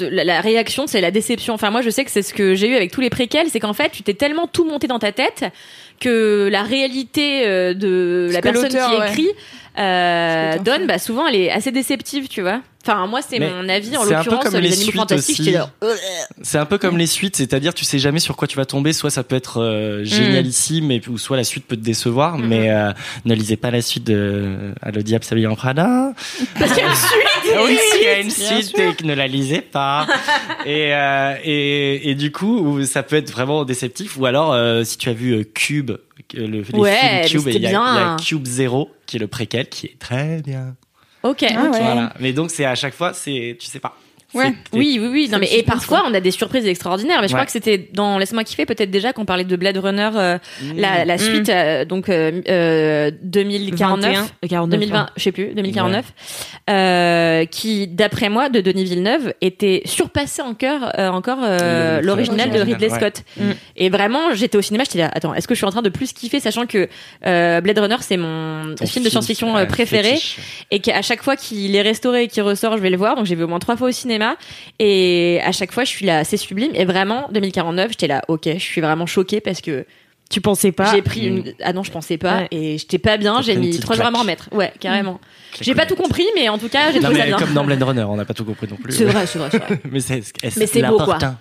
la, 0.00 0.24
la 0.24 0.40
réaction 0.40 0.86
c'est 0.86 1.00
la 1.00 1.10
déception? 1.10 1.54
Enfin 1.54 1.70
moi 1.70 1.82
je 1.82 1.90
sais 1.90 2.04
que 2.04 2.10
c'est 2.10 2.22
ce 2.22 2.34
que 2.34 2.54
j'ai 2.54 2.68
eu 2.68 2.74
avec 2.74 2.90
tous 2.90 3.00
les 3.00 3.10
préquels, 3.10 3.48
c'est 3.50 3.60
qu'en 3.60 3.72
fait 3.72 3.90
tu 3.90 4.02
t'es 4.02 4.14
tellement 4.14 4.46
tout 4.46 4.64
monté 4.64 4.86
dans 4.86 4.98
ta 4.98 5.12
tête 5.12 5.44
que 6.00 6.48
la 6.50 6.62
réalité 6.62 7.46
euh, 7.46 7.74
de 7.74 8.28
la 8.32 8.40
personne 8.40 8.68
qui 8.68 8.76
ouais. 8.76 9.08
écrit 9.08 9.28
euh, 9.78 10.58
donne, 10.58 10.86
bah 10.86 10.98
souvent 10.98 11.26
elle 11.26 11.36
est 11.36 11.50
assez 11.50 11.72
déceptive, 11.72 12.28
tu 12.28 12.42
vois. 12.42 12.60
Enfin 12.86 13.06
moi 13.06 13.20
c'est 13.26 13.38
mon 13.38 13.68
avis 13.68 13.96
en 13.96 14.04
c'est 14.04 14.14
un 14.14 14.22
peu 14.22 14.30
l'occurrence 14.30 14.44
comme 14.44 14.54
les 14.60 14.68
les 14.68 14.74
animaux 14.74 14.82
suites 14.90 14.96
fantastiques. 14.96 15.56
euh, 15.82 15.94
C'est 16.42 16.58
un 16.58 16.66
peu 16.66 16.76
comme 16.78 16.98
les 16.98 17.06
suites, 17.06 17.36
c'est-à-dire 17.36 17.72
tu 17.72 17.84
sais 17.84 17.98
jamais 17.98 18.20
sur 18.20 18.36
quoi 18.36 18.46
tu 18.46 18.56
vas 18.56 18.66
tomber, 18.66 18.92
soit 18.92 19.10
ça 19.10 19.22
peut 19.24 19.36
être 19.36 19.62
euh, 19.62 20.04
génialissime, 20.04 20.90
et, 20.90 21.00
ou 21.08 21.16
soit 21.16 21.36
la 21.38 21.44
suite 21.44 21.66
peut 21.66 21.76
te 21.76 21.80
décevoir, 21.82 22.36
mais 22.36 22.70
euh, 22.70 22.92
ne 23.24 23.34
lisez 23.34 23.56
pas 23.56 23.70
la 23.70 23.80
suite 23.80 24.04
de 24.04 24.72
À 24.82 24.90
le 24.90 25.02
diable 25.02 25.24
s'habille 25.24 25.46
en 25.46 25.56
Prada. 25.56 26.12
Parce 26.58 26.72
qu'il 26.72 26.82
y 26.82 26.86
a 26.86 26.90
une 26.90 26.94
suite. 26.94 27.10
Ah 27.56 27.60
oui, 27.64 27.78
il 27.96 28.02
y 28.02 28.06
a 28.08 28.20
une 28.20 28.30
suite 28.30 28.78
et 28.78 28.94
que 28.94 29.04
ne 29.04 29.12
la 29.14 29.26
lisez 29.26 29.60
pas. 29.60 30.06
et, 30.66 30.94
euh, 30.94 31.34
et, 31.44 32.10
et 32.10 32.14
du 32.14 32.32
coup, 32.32 32.82
ça 32.84 33.02
peut 33.02 33.16
être 33.16 33.30
vraiment 33.30 33.64
déceptif. 33.64 34.16
Ou 34.16 34.24
alors, 34.26 34.52
euh, 34.54 34.82
si 34.82 34.96
tu 34.96 35.08
as 35.10 35.12
vu 35.12 35.32
euh, 35.32 35.44
Cube, 35.44 35.90
le, 36.32 36.46
les 36.46 36.58
Ouais, 36.58 36.64
films 36.64 37.10
mais 37.12 37.28
Cube, 37.28 37.42
il 37.54 37.62
y, 37.62 37.66
a- 37.66 38.16
y 38.18 38.24
Cube 38.24 38.46
Zero, 38.46 38.90
qui 39.06 39.16
est 39.16 39.20
le 39.20 39.26
préquel, 39.26 39.68
qui 39.68 39.86
est 39.86 39.98
très 39.98 40.40
bien. 40.42 40.74
Ok. 41.24 41.42
Ah 41.42 41.62
ouais. 41.64 41.82
Voilà. 41.82 42.12
Mais 42.20 42.32
donc, 42.32 42.50
c'est 42.50 42.66
à 42.66 42.74
chaque 42.74 42.94
fois, 42.94 43.12
c'est, 43.14 43.56
tu 43.58 43.66
sais 43.66 43.80
pas. 43.80 43.96
Ouais. 44.34 44.52
Oui, 44.72 44.98
oui, 45.00 45.08
oui. 45.10 45.28
Non, 45.30 45.38
mais 45.38 45.48
et 45.52 45.62
parfois 45.62 46.04
on 46.08 46.14
a 46.14 46.20
des 46.20 46.30
surprises 46.30 46.66
extraordinaires. 46.66 47.20
Mais 47.20 47.28
je 47.28 47.32
Ouais. 47.34 47.38
crois 47.38 47.46
que 47.46 47.52
c'était 47.52 47.88
dans 47.92 48.18
Laisse-moi 48.18 48.44
kiffer 48.44 48.66
peut-être 48.66 48.90
déjà 48.90 49.12
qu'on 49.12 49.24
parlait 49.24 49.44
de 49.44 49.56
Blade 49.56 49.76
Runner, 49.78 50.10
euh, 50.14 50.38
Mmh. 50.62 50.78
la, 50.78 51.04
la 51.04 51.18
suite 51.18 51.48
euh, 51.48 51.84
donc 51.84 52.08
euh, 52.08 52.40
euh, 52.48 53.10
2049. 53.22 54.12
21, 54.42 54.48
49, 54.48 54.80
2020, 54.80 55.06
je 55.16 55.22
sais 55.22 55.32
plus, 55.32 55.54
2049, 55.54 56.04
euh, 56.70 57.44
qui, 57.46 57.86
d'après 57.86 58.28
moi, 58.28 58.48
de 58.48 58.60
Denis 58.60 58.84
Villeneuve, 58.84 59.34
était 59.40 59.82
surpassé 59.84 60.42
encore, 60.42 60.90
euh, 60.98 61.08
encore 61.08 61.38
euh, 61.42 62.00
l'original 62.00 62.50
de 62.50 62.60
Ridley 62.60 62.90
ouais. 62.90 62.96
Scott. 62.96 63.22
Mm. 63.36 63.50
Et 63.76 63.90
vraiment, 63.90 64.32
j'étais 64.34 64.56
au 64.56 64.62
cinéma, 64.62 64.84
j'étais 64.84 64.98
là, 64.98 65.10
attends, 65.12 65.34
est-ce 65.34 65.46
que 65.48 65.54
je 65.54 65.58
suis 65.58 65.66
en 65.66 65.70
train 65.70 65.82
de 65.82 65.88
plus 65.88 66.12
kiffer, 66.12 66.40
sachant 66.40 66.66
que 66.66 66.88
euh, 67.26 67.60
Blade 67.60 67.78
Runner, 67.78 67.96
c'est 68.00 68.16
mon 68.16 68.74
Ton 68.74 68.86
film 68.86 69.04
de 69.04 69.10
science-fiction 69.10 69.54
ouais, 69.54 69.62
euh, 69.62 69.66
préféré, 69.66 70.10
fétiche. 70.14 70.38
et 70.70 70.80
qu'à 70.80 71.02
chaque 71.02 71.22
fois 71.22 71.36
qu'il 71.36 71.74
est 71.76 71.82
restauré 71.82 72.24
et 72.24 72.28
qu'il 72.28 72.42
ressort, 72.42 72.76
je 72.76 72.82
vais 72.82 72.90
le 72.90 72.96
voir. 72.96 73.16
Donc 73.16 73.26
j'ai 73.26 73.34
vu 73.34 73.44
au 73.44 73.48
moins 73.48 73.58
trois 73.58 73.76
fois 73.76 73.88
au 73.88 73.92
cinéma, 73.92 74.23
et 74.78 75.40
à 75.44 75.52
chaque 75.52 75.72
fois, 75.72 75.84
je 75.84 75.90
suis 75.90 76.06
là, 76.06 76.24
c'est 76.24 76.36
sublime. 76.36 76.72
Et 76.74 76.84
vraiment, 76.84 77.28
2049, 77.32 77.90
j'étais 77.90 78.06
là, 78.06 78.22
ok, 78.28 78.48
je 78.54 78.58
suis 78.58 78.80
vraiment 78.80 79.06
choquée 79.06 79.40
parce 79.40 79.60
que 79.60 79.84
Tu 80.30 80.40
pensais 80.40 80.72
pas 80.72 80.90
j'ai 80.94 81.02
pris 81.02 81.26
une. 81.26 81.52
Ah 81.62 81.72
non, 81.72 81.82
je 81.82 81.90
pensais 81.92 82.16
pas. 82.16 82.38
Ouais. 82.38 82.48
Et 82.50 82.78
j'étais 82.78 82.98
pas 82.98 83.16
bien. 83.18 83.42
J'ai 83.42 83.56
mis 83.56 83.78
trois 83.78 83.94
jours 83.94 84.06
à 84.06 84.10
m'en 84.10 84.20
remettre. 84.20 84.48
Ouais, 84.52 84.72
carrément. 84.80 85.20
J'ai 85.60 85.74
pas 85.74 85.86
tout 85.86 85.96
compris, 85.96 86.24
mais 86.34 86.48
en 86.48 86.58
tout 86.58 86.68
cas, 86.68 86.90
j'ai 86.92 86.98
Non, 86.98 87.04
trouvé 87.04 87.18
ça 87.20 87.24
mais 87.26 87.30
bien. 87.30 87.38
comme 87.38 87.54
dans 87.54 87.64
Blade 87.64 87.82
Runner, 87.82 88.02
on 88.04 88.16
n'a 88.16 88.24
pas 88.24 88.34
tout 88.34 88.44
compris 88.44 88.66
non 88.68 88.76
plus. 88.76 88.92
C'est 88.92 89.04
vrai, 89.04 89.26
c'est 89.26 89.38
vrai, 89.38 89.48
c'est 89.52 89.58
vrai. 89.62 89.80
mais 89.90 90.00
c'est, 90.00 90.22
Mais 90.56 90.66
c'est 90.66 90.82
beau, 90.82 90.96
quoi. 90.96 91.18
l'important. 91.20 91.36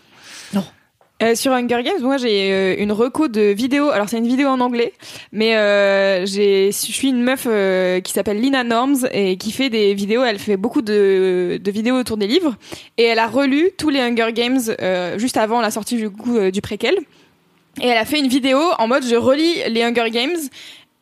Euh, 1.22 1.36
sur 1.36 1.54
Hunger 1.54 1.84
Games, 1.84 2.02
moi 2.02 2.18
j'ai 2.18 2.52
euh, 2.52 2.76
une 2.80 2.92
reco 2.92 3.28
de 3.28 3.42
vidéo. 3.42 3.92
Alors 3.92 4.10
c'est 4.10 4.18
une 4.18 4.28
vidéo 4.28 4.48
en 4.48 4.60
anglais, 4.60 4.94
mais 5.32 5.56
euh, 5.56 6.26
je 6.26 6.72
suis 6.72 7.10
une 7.10 7.22
meuf 7.22 7.46
euh, 7.48 8.02
qui 8.02 8.12
s'appelle 8.12 8.42
Lina 8.42 8.64
Norms 8.64 9.08
et 9.12 9.38
qui 9.38 9.52
fait 9.52 9.70
des 9.70 9.94
vidéos. 9.94 10.24
Elle 10.24 10.40
fait 10.40 10.58
beaucoup 10.58 10.82
de, 10.82 11.60
de 11.64 11.72
vidéos 11.72 11.96
autour 11.96 12.18
des 12.18 12.28
livres 12.28 12.56
et 12.98 13.04
elle 13.04 13.20
a 13.20 13.28
relu 13.28 13.70
tous 13.78 13.90
les 13.90 14.00
Hunger 14.00 14.34
Games 14.34 14.60
juste 15.18 15.38
avant 15.38 15.62
la 15.62 15.72
sortie 15.72 15.98
du 15.98 16.10
coup 16.10 16.50
du 16.50 16.62
préquel. 16.62 16.98
Et 17.82 17.88
elle 17.88 17.98
a 17.98 18.06
fait 18.06 18.20
une 18.20 18.28
vidéo 18.28 18.60
en 18.78 18.88
mode 18.88 19.06
je 19.06 19.16
relis 19.16 19.64
les 19.70 19.84
Hunger 19.84 20.10
Games 20.10 20.38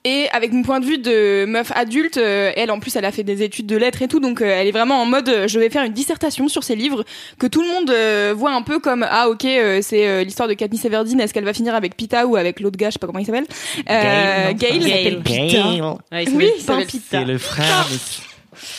et 0.04 0.28
avec 0.32 0.52
mon 0.52 0.64
point 0.64 0.80
de 0.80 0.86
vue 0.86 0.98
de 0.98 1.46
meuf 1.46 1.72
adulte, 1.76 2.18
euh, 2.18 2.52
elle 2.56 2.72
en 2.72 2.80
plus 2.80 2.96
elle 2.96 3.06
a 3.06 3.12
fait 3.12 3.24
des 3.24 3.44
études 3.44 3.68
de 3.68 3.78
lettres 3.78 4.02
et 4.02 4.08
tout, 4.08 4.20
donc 4.20 4.42
euh, 4.42 4.46
elle 4.46 4.68
est 4.68 4.72
vraiment 4.72 5.02
en 5.02 5.06
mode 5.06 5.30
euh, 5.30 5.48
je 5.48 5.60
vais 5.60 5.70
faire 5.70 5.84
une 5.84 5.94
dissertation 5.94 6.48
sur 6.48 6.64
ces 6.64 6.76
livres 6.76 7.04
que 7.38 7.48
tout 7.48 7.62
le 7.62 7.68
monde 7.68 8.36
voit 8.36 8.54
un 8.54 8.62
peu 8.62 8.80
comme 8.80 9.06
ah 9.10 9.30
ok 9.30 9.42
c'est 9.82 10.24
l'histoire 10.24 10.50
de 10.50 10.54
Katniss 10.54 10.86
Everdeen, 10.86 11.20
est-ce 11.20 11.34
qu'elle 11.34 11.46
va 11.46 11.54
finir 11.54 11.76
avec 11.76 11.96
Pita 11.96 12.26
ou 12.26 12.36
avec 12.36 12.60
l'autre 12.60 12.78
gars, 12.78 12.90
je 12.90 12.94
sais 12.94 13.00
pas 13.00 13.08
comment 13.08 13.20
il 13.20 13.26
s'appelle. 13.26 13.46
Euh, 13.90 14.54
Gail, 14.54 14.80
Gail, 14.80 15.22
Pita. 15.24 15.46
Gail. 15.46 15.82
Ouais, 16.12 16.24
il 16.24 16.36
Oui, 16.36 16.52
Pita. 16.88 17.20
C'est 17.20 17.26
le 17.26 17.38
frère 17.38 17.88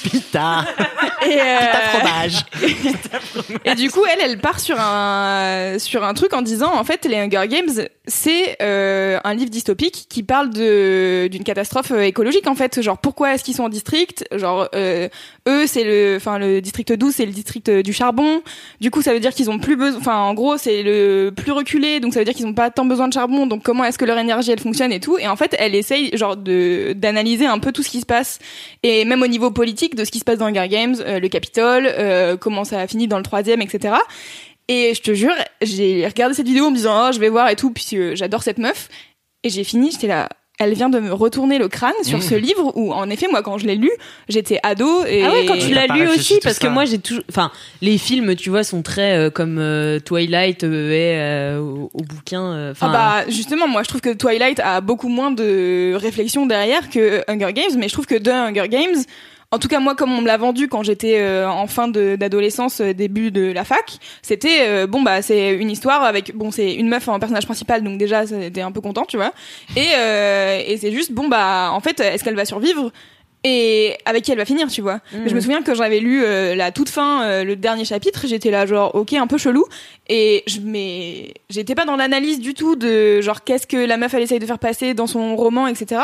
Pita. 0.02 0.64
Et, 1.26 1.40
euh, 1.40 1.58
Pita 1.60 1.80
fromage. 1.80 2.44
Et 3.64 3.74
du 3.74 3.90
coup, 3.90 4.04
elle, 4.12 4.20
elle 4.22 4.38
part 4.38 4.60
sur 4.60 4.78
un 4.78 5.78
sur 5.78 6.04
un 6.04 6.14
truc 6.14 6.32
en 6.32 6.42
disant, 6.42 6.72
en 6.74 6.84
fait, 6.84 7.04
les 7.04 7.16
Hunger 7.16 7.48
Games, 7.48 7.86
c'est 8.06 8.56
euh, 8.60 9.18
un 9.24 9.34
livre 9.34 9.50
dystopique 9.50 10.06
qui 10.08 10.22
parle 10.22 10.50
de 10.50 11.28
d'une 11.30 11.44
catastrophe 11.44 11.92
euh, 11.92 12.02
écologique. 12.02 12.46
En 12.46 12.54
fait, 12.54 12.82
genre 12.82 12.98
pourquoi 12.98 13.34
est-ce 13.34 13.44
qu'ils 13.44 13.54
sont 13.54 13.64
en 13.64 13.68
district? 13.68 14.24
Genre 14.32 14.68
euh, 14.74 15.08
eux, 15.48 15.66
c'est 15.66 15.84
le, 15.84 16.16
enfin 16.16 16.38
le 16.38 16.60
district 16.60 16.92
12, 16.92 17.14
c'est 17.14 17.26
le 17.26 17.32
district 17.32 17.68
euh, 17.68 17.82
du 17.82 17.92
charbon. 17.92 18.42
Du 18.80 18.90
coup, 18.90 19.02
ça 19.02 19.12
veut 19.12 19.20
dire 19.20 19.32
qu'ils 19.32 19.50
ont 19.50 19.58
plus 19.58 19.76
besoin. 19.76 19.98
Enfin, 19.98 20.16
en 20.18 20.34
gros, 20.34 20.56
c'est 20.56 20.82
le 20.82 21.32
plus 21.34 21.52
reculé, 21.52 21.98
donc 22.00 22.12
ça 22.12 22.20
veut 22.20 22.24
dire 22.24 22.34
qu'ils 22.34 22.46
ont 22.46 22.54
pas 22.54 22.70
tant 22.70 22.84
besoin 22.84 23.08
de 23.08 23.12
charbon. 23.12 23.46
Donc 23.46 23.62
comment 23.62 23.84
est-ce 23.84 23.98
que 23.98 24.04
leur 24.04 24.18
énergie 24.18 24.52
elle 24.52 24.60
fonctionne 24.60 24.92
et 24.92 25.00
tout 25.00 25.18
Et 25.18 25.26
en 25.26 25.36
fait, 25.36 25.56
elle 25.58 25.74
essaye 25.74 26.16
genre 26.16 26.36
de 26.36 26.92
d'analyser 26.94 27.46
un 27.46 27.58
peu 27.58 27.72
tout 27.72 27.82
ce 27.82 27.90
qui 27.90 28.00
se 28.00 28.06
passe 28.06 28.38
et 28.82 29.04
même 29.04 29.22
au 29.22 29.26
niveau 29.26 29.50
politique 29.50 29.96
de 29.96 30.04
ce 30.04 30.10
qui 30.10 30.20
se 30.20 30.24
passe 30.24 30.38
dans 30.38 30.46
Hunger 30.46 30.68
Games, 30.68 30.96
euh, 31.00 31.18
le 31.18 31.28
Capitole, 31.28 31.86
euh, 31.86 32.36
comment 32.36 32.64
ça 32.64 32.80
a 32.80 32.86
fini 32.86 33.08
dans 33.08 33.16
le 33.18 33.24
troisième, 33.24 33.62
etc. 33.62 33.94
Et 34.68 34.92
je 34.94 35.02
te 35.02 35.12
jure, 35.12 35.34
j'ai 35.60 36.06
regardé 36.06 36.34
cette 36.34 36.46
vidéo 36.46 36.66
en 36.66 36.70
me 36.70 36.76
disant 36.76 37.08
oh 37.08 37.12
je 37.12 37.18
vais 37.18 37.28
voir 37.28 37.48
et 37.48 37.56
tout, 37.56 37.72
puis 37.72 37.84
j'adore 38.14 38.42
cette 38.42 38.58
meuf. 38.58 38.88
Et 39.44 39.50
j'ai 39.50 39.64
fini, 39.64 39.90
j'étais 39.90 40.06
là. 40.06 40.28
Elle 40.58 40.74
vient 40.74 40.90
de 40.90 41.00
me 41.00 41.12
retourner 41.12 41.58
le 41.58 41.66
crâne 41.66 41.94
sur 42.02 42.18
Mmh. 42.18 42.22
ce 42.22 42.34
livre 42.34 42.72
où, 42.76 42.92
en 42.92 43.08
effet, 43.10 43.26
moi, 43.28 43.42
quand 43.42 43.58
je 43.58 43.66
l'ai 43.66 43.74
lu, 43.74 43.90
j'étais 44.28 44.60
ado 44.62 45.04
et. 45.06 45.24
Ah 45.24 45.32
ouais, 45.32 45.46
quand 45.46 45.56
tu 45.58 45.72
l'as 45.72 45.86
lu 45.88 46.06
aussi, 46.08 46.38
parce 46.42 46.58
que 46.58 46.66
moi 46.68 46.84
j'ai 46.84 46.98
toujours, 46.98 47.24
enfin, 47.30 47.50
les 47.80 47.96
films, 47.98 48.36
tu 48.36 48.50
vois, 48.50 48.62
sont 48.62 48.82
très 48.82 49.16
euh, 49.16 49.30
comme 49.30 49.58
euh, 49.58 49.98
Twilight 49.98 50.62
euh, 50.62 50.68
euh, 50.92 51.58
au, 51.58 51.90
au 51.94 52.02
bouquin. 52.02 52.44
euh, 52.52 52.72
Ah 52.80 52.86
Enfin, 52.86 52.92
bah 52.92 53.24
justement 53.30 53.66
moi 53.66 53.82
je 53.82 53.88
trouve 53.88 54.02
que 54.02 54.12
Twilight 54.12 54.60
a 54.60 54.80
beaucoup 54.82 55.08
moins 55.08 55.30
de 55.32 55.94
réflexion 55.94 56.46
derrière 56.46 56.90
que 56.90 57.24
Hunger 57.28 57.52
Games 57.54 57.76
mais 57.78 57.88
je 57.88 57.92
trouve 57.94 58.06
que 58.06 58.14
de 58.18 58.30
Hunger 58.30 58.68
Games 58.68 59.02
en 59.52 59.58
tout 59.58 59.68
cas 59.68 59.78
moi 59.78 59.94
comme 59.94 60.10
on 60.10 60.22
me 60.22 60.26
l'a 60.26 60.38
vendu 60.38 60.66
quand 60.66 60.82
j'étais 60.82 61.20
euh, 61.20 61.48
en 61.48 61.66
fin 61.68 61.86
d'adolescence 61.86 62.80
euh, 62.80 62.92
début 62.92 63.30
de 63.30 63.52
la 63.52 63.64
fac 63.64 63.98
c'était 64.22 64.62
euh, 64.62 64.86
bon 64.86 65.02
bah 65.02 65.22
c'est 65.22 65.54
une 65.54 65.70
histoire 65.70 66.02
avec 66.02 66.34
bon 66.34 66.50
c'est 66.50 66.74
une 66.74 66.88
meuf 66.88 67.06
en 67.06 67.20
personnage 67.20 67.46
principal 67.46 67.84
donc 67.84 67.98
déjà 67.98 68.26
c'était 68.26 68.62
un 68.62 68.72
peu 68.72 68.80
content 68.80 69.04
tu 69.04 69.16
vois 69.16 69.32
et 69.76 69.88
euh, 69.96 70.60
et 70.66 70.78
c'est 70.78 70.90
juste 70.90 71.12
bon 71.12 71.28
bah 71.28 71.70
en 71.72 71.80
fait 71.80 72.00
est-ce 72.00 72.24
qu'elle 72.24 72.34
va 72.34 72.44
survivre? 72.44 72.90
Et 73.44 73.96
avec 74.04 74.22
qui 74.22 74.30
elle 74.30 74.38
va 74.38 74.44
finir, 74.44 74.68
tu 74.68 74.82
vois? 74.82 75.00
Mais 75.12 75.28
je 75.28 75.34
me 75.34 75.40
souviens 75.40 75.62
que 75.62 75.74
j'avais 75.74 75.98
lu 75.98 76.22
euh, 76.22 76.54
la 76.54 76.70
toute 76.70 76.88
fin, 76.88 77.24
euh, 77.24 77.42
le 77.42 77.56
dernier 77.56 77.84
chapitre, 77.84 78.24
j'étais 78.28 78.52
là 78.52 78.66
genre 78.66 78.94
ok 78.94 79.14
un 79.14 79.26
peu 79.26 79.36
chelou 79.36 79.64
et 80.08 80.44
je 80.46 80.60
mais 80.60 81.34
j'étais 81.50 81.74
pas 81.74 81.84
dans 81.84 81.96
l'analyse 81.96 82.38
du 82.38 82.54
tout 82.54 82.76
de 82.76 83.20
genre 83.20 83.42
qu'est-ce 83.42 83.66
que 83.66 83.76
la 83.76 83.96
meuf 83.96 84.14
elle 84.14 84.22
essaye 84.22 84.38
de 84.38 84.46
faire 84.46 84.60
passer 84.60 84.94
dans 84.94 85.08
son 85.08 85.34
roman 85.34 85.66
etc. 85.66 86.02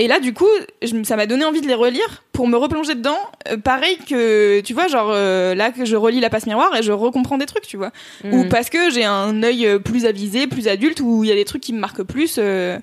Et 0.00 0.08
là 0.08 0.18
du 0.18 0.32
coup 0.32 0.48
je 0.80 1.02
ça 1.04 1.14
m'a 1.14 1.26
donné 1.26 1.44
envie 1.44 1.60
de 1.60 1.66
les 1.66 1.74
relire 1.74 2.24
pour 2.32 2.48
me 2.48 2.56
replonger 2.56 2.94
dedans. 2.94 3.18
Euh, 3.50 3.58
pareil 3.58 3.98
que 4.08 4.60
tu 4.60 4.72
vois 4.72 4.88
genre 4.88 5.10
euh, 5.12 5.54
là 5.54 5.72
que 5.72 5.84
je 5.84 5.94
relis 5.94 6.20
la 6.20 6.30
passe 6.30 6.46
miroir 6.46 6.74
et 6.74 6.82
je 6.82 6.90
recomprends 6.90 7.36
des 7.36 7.44
trucs 7.44 7.66
tu 7.66 7.76
vois. 7.76 7.92
Ou 8.24 8.44
parce 8.48 8.70
que 8.70 8.90
j'ai 8.90 9.04
un 9.04 9.42
œil 9.42 9.66
euh, 9.66 9.78
plus 9.78 10.06
avisé, 10.06 10.46
plus 10.46 10.68
adulte 10.68 11.00
où 11.00 11.22
il 11.22 11.28
y 11.28 11.32
a 11.32 11.36
des 11.36 11.44
trucs 11.44 11.60
qui 11.62 11.74
me 11.74 11.78
marquent 11.78 12.02
plus. 12.02 12.36
euh, 12.38 12.78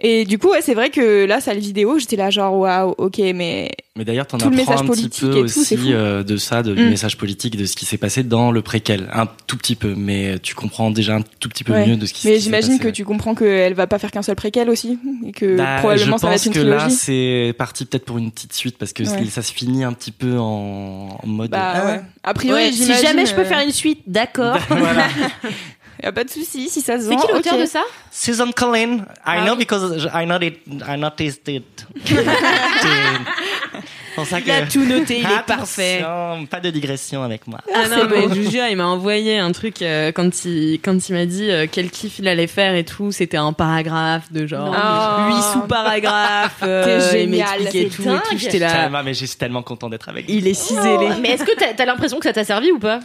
et 0.00 0.24
du 0.24 0.38
coup, 0.38 0.48
ouais, 0.50 0.60
c'est 0.62 0.74
vrai 0.74 0.90
que 0.90 1.24
là, 1.24 1.40
ça 1.40 1.54
le 1.54 1.60
vidéo, 1.60 1.98
j'étais 1.98 2.16
là 2.16 2.30
genre 2.30 2.54
waouh, 2.56 2.94
ok, 2.98 3.18
mais 3.34 3.70
Mais 3.96 4.04
d'ailleurs, 4.04 4.26
t'en 4.28 4.38
Tout 4.38 4.48
le 4.50 4.56
apprends 4.60 4.72
message 4.72 4.86
un 4.86 4.92
petit 4.92 5.08
peu 5.20 5.30
tout, 5.32 5.38
aussi 5.38 5.76
euh, 5.92 6.22
de 6.22 6.36
ça, 6.36 6.62
de, 6.62 6.74
du 6.74 6.84
Mm. 6.84 6.90
message 6.90 7.16
politique, 7.18 7.56
de 7.56 7.64
ce 7.66 7.74
qui 7.74 7.84
s'est 7.84 7.96
passé 7.98 8.22
dans 8.22 8.52
le 8.52 8.62
préquel. 8.62 9.08
Un 9.12 9.26
tout 9.48 9.56
petit 9.56 9.74
peu, 9.74 9.94
mais 9.96 10.38
tu 10.38 10.54
comprends 10.54 10.90
déjà 10.92 11.16
un 11.16 11.22
tout 11.40 11.48
petit 11.48 11.64
peu 11.64 11.72
Ouais. 11.72 11.86
mieux 11.86 11.96
de 11.96 12.06
ce 12.06 12.12
qui, 12.12 12.20
ce 12.22 12.28
mais 12.28 12.34
qui 12.34 12.38
s'est 12.40 12.44
j'imagine 12.44 12.78
passé, 12.78 12.90
que 12.90 12.94
tu 12.94 13.04
comprends 13.04 13.34
qu'elle 13.34 13.74
va 13.74 13.86
pas 13.88 13.98
faire 13.98 14.10
qu'un 14.12 14.22
seul 14.22 14.36
préquel 14.36 14.70
aussi 14.70 14.98
et 15.26 15.32
que 15.32 15.56
Bah, 15.56 15.78
probablement 15.80 16.16
je 16.16 16.20
ça 16.20 16.26
va 16.28 16.32
pense 16.34 16.46
être 16.46 16.54
une 16.56 16.62
que 16.62 16.66
là, 16.68 16.76
trilogie. 16.76 16.94
c'est 16.96 17.54
parti 17.58 17.84
peut-être 17.84 18.04
pour 18.04 18.18
une 18.18 18.30
petite 18.30 18.52
suite 18.52 18.78
parce 18.78 18.92
que 18.92 19.02
Ouais. 19.02 19.24
ça 19.26 19.42
se 19.42 19.52
finit 19.52 19.82
un 19.84 19.92
petit 19.92 20.12
peu 20.12 20.38
en, 20.38 21.18
en 21.22 21.26
mode. 21.26 21.50
Bah 21.50 21.72
Ah, 21.74 21.86
ouais. 21.86 22.00
A 22.22 22.34
priori, 22.34 22.64
ouais, 22.66 22.72
si 22.72 22.86
jamais 23.02 23.26
je 23.26 23.34
peux 23.34 23.40
euh, 23.40 23.44
faire 23.44 23.60
une 23.64 23.72
suite, 23.72 24.02
d'accord. 24.06 24.58
voilà. 24.68 25.08
y 26.02 26.06
a 26.06 26.12
pas 26.12 26.24
de 26.24 26.30
souci 26.30 26.68
si 26.68 26.80
ça 26.80 26.98
se 26.98 27.04
C'est 27.04 27.14
vend. 27.14 27.20
qui 27.20 27.32
l'auteur 27.32 27.54
ok. 27.54 27.60
de 27.60 27.66
ça? 27.66 27.82
Susan 28.10 28.50
Collin, 28.52 28.98
I 28.98 29.04
Ah 29.24 29.40
know 29.44 29.52
oui. 29.54 29.58
because 29.58 30.06
I 30.12 30.24
noticed, 30.26 30.60
I 30.86 30.96
noticed 30.96 31.48
it. 31.48 31.86
pour 34.18 34.26
ça 34.26 34.40
Il 34.40 34.50
a 34.50 34.66
tout 34.66 34.84
noté, 34.84 35.18
il 35.18 35.24
est 35.24 35.46
parfait. 35.46 36.04
Pas 36.50 36.60
de 36.60 36.70
digression 36.70 37.22
avec 37.22 37.46
moi. 37.46 37.60
Ah 37.74 37.88
non, 37.88 38.06
mais 38.10 38.22
je 38.34 38.40
vous 38.40 38.50
jure, 38.50 38.64
il 38.70 38.76
m'a 38.76 38.86
envoyé 38.86 39.38
un 39.38 39.52
truc 39.52 39.82
euh, 39.82 40.12
quand 40.12 40.44
il 40.44 40.78
quand 40.82 41.08
il 41.08 41.12
m'a 41.14 41.26
dit 41.26 41.50
euh, 41.50 41.66
quel 41.70 41.90
kiff 41.90 42.18
il 42.18 42.28
allait 42.28 42.46
faire 42.46 42.74
et 42.74 42.84
tout. 42.84 43.12
C'était 43.12 43.36
un 43.36 43.52
paragraphe 43.52 44.30
de 44.32 44.46
genre 44.46 44.66
Non. 44.72 45.28
huit 45.34 45.42
sous-paragraphes. 45.52 46.60
euh, 46.62 46.84
T'es 46.84 47.22
il 47.22 47.30
génial, 47.30 47.60
c'est 47.64 47.70
tout 47.70 47.76
et 47.78 47.88
tout. 47.90 48.02
dingue. 48.04 48.20
J'étais 48.36 48.58
là. 48.58 48.72
Tellement, 48.72 49.02
mais 49.02 49.14
je 49.14 49.24
suis 49.26 49.36
tellement 49.38 49.62
content 49.62 49.88
d'être 49.88 50.08
avec. 50.08 50.26
Il 50.28 50.46
est 50.46 50.54
ciselé. 50.54 51.08
Mais 51.20 51.30
est-ce 51.30 51.44
que 51.44 51.52
t'as 51.56 51.82
as, 51.82 51.86
l'impression 51.86 52.18
que 52.18 52.24
ça 52.24 52.32
t'a 52.32 52.44
servi 52.44 52.70
ou 52.72 52.78
pas? 52.78 53.00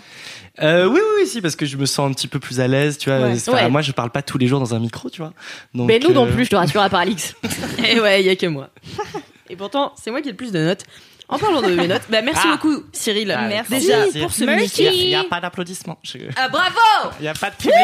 Euh, 0.61 0.85
oui, 0.85 0.99
oui, 0.99 1.21
oui, 1.21 1.27
si, 1.27 1.41
parce 1.41 1.55
que 1.55 1.65
je 1.65 1.77
me 1.77 1.87
sens 1.87 2.07
un 2.07 2.13
petit 2.13 2.27
peu 2.27 2.37
plus 2.39 2.59
à 2.59 2.67
l'aise, 2.67 2.99
tu 2.99 3.09
vois. 3.09 3.19
Ouais. 3.19 3.33
Enfin, 3.33 3.53
Ouais. 3.53 3.69
Moi, 3.69 3.81
je 3.81 3.91
parle 3.91 4.11
pas 4.11 4.21
tous 4.21 4.37
les 4.37 4.45
jours 4.45 4.59
dans 4.59 4.75
un 4.75 4.79
micro, 4.79 5.09
tu 5.09 5.21
vois. 5.21 5.33
Donc, 5.73 5.87
Mais 5.87 5.97
nous 5.97 6.13
non 6.13 6.27
euh, 6.27 6.31
plus, 6.31 6.45
je 6.45 6.51
te 6.51 6.55
rassure, 6.55 6.81
à 6.81 6.89
part 6.89 6.99
Alix. 6.99 7.33
Et 7.91 7.99
ouais, 7.99 8.21
il 8.21 8.27
y 8.27 8.29
a 8.29 8.35
que 8.35 8.45
moi. 8.45 8.69
Et 9.53 9.55
pourtant, 9.55 9.93
c'est 10.01 10.09
moi 10.09 10.19
qui 10.23 10.29
ai 10.29 10.31
le 10.31 10.35
plus 10.37 10.51
de 10.51 10.57
notes. 10.57 10.81
En 11.29 11.37
parlant 11.37 11.61
de 11.61 11.67
mes 11.67 11.87
notes, 11.87 12.01
bah 12.09 12.23
merci 12.23 12.41
Ah. 12.45 12.53
beaucoup 12.57 12.83
Cyril. 12.91 13.31
ah, 13.31 13.47
Merci. 13.47 13.71
Déjà 13.71 13.97
pour 14.19 14.31
ce 14.33 14.43
Merci. 14.45 14.83
Il 14.83 15.07
n'y 15.09 15.15
a, 15.15 15.23
pas 15.23 15.39
d'applaudissements. 15.39 15.99
Je- 16.01 16.17
Ah 16.35 16.49
bravo 16.49 16.75
Il 17.19 17.23
n'y 17.23 17.27
a 17.27 17.33
pas 17.35 17.51
de 17.51 17.55
public. 17.55 17.75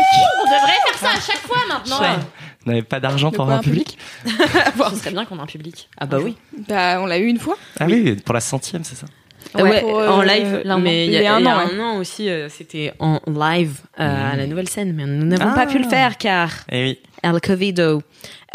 On 0.42 0.46
devrait 0.46 0.80
faire 0.88 0.98
ça 0.98 1.10
à 1.12 1.22
chaque 1.22 1.42
fois 1.48 1.58
maintenant. 1.70 2.02
Ouais. 2.02 2.18
Vous 2.66 2.72
n'avez 2.72 2.82
pas 2.84 3.00
d'argent 3.00 3.32
pour 3.32 3.48
un 3.50 3.60
public, 3.60 4.00
Ce 4.26 4.96
serait 4.98 5.12
bien 5.12 5.26
qu'on 5.26 5.38
ait 5.38 5.42
un 5.42 5.46
public. 5.46 5.90
Ah 6.00 6.08
bah 6.08 6.18
oui. 6.22 6.36
Bah, 6.68 6.98
on 7.02 7.06
l'a 7.06 7.20
eu 7.20 7.28
une 7.28 7.40
fois. 7.40 7.56
Ah 7.80 7.86
oui, 7.86 8.16
pour 8.16 8.34
la 8.34 8.42
centième, 8.42 8.84
c'est 8.84 8.96
ça. 8.96 9.06
Ouais, 9.56 9.80
pour, 9.82 9.96
en 9.98 10.22
euh, 10.22 10.26
live, 10.26 10.62
l'un- 10.66 10.78
mais 10.80 11.06
il 11.06 11.14
y 11.14 11.18
a, 11.18 11.22
il 11.22 11.24
y 11.24 11.28
a 11.28 11.36
un 11.36 11.40
il 11.40 11.46
y 11.46 11.48
a 11.48 11.58
an, 11.58 11.60
un 11.74 11.80
an 11.80 11.98
aussi, 11.98 12.30
euh, 12.30 12.50
c'était 12.50 12.94
en 13.00 13.20
live 13.28 13.78
euh, 14.00 14.34
à 14.34 14.36
la 14.36 14.46
nouvelle 14.48 14.68
scène, 14.68 14.94
mais 14.94 15.06
nous 15.06 15.26
n'avons 15.26 15.52
Ah. 15.52 15.56
pas 15.56 15.66
pu 15.66 15.80
le 15.80 15.88
faire 15.88 16.18
car 16.18 16.50
Eh 16.72 16.84
oui. 16.84 17.00
El 17.24 17.40
Covido. 17.42 18.02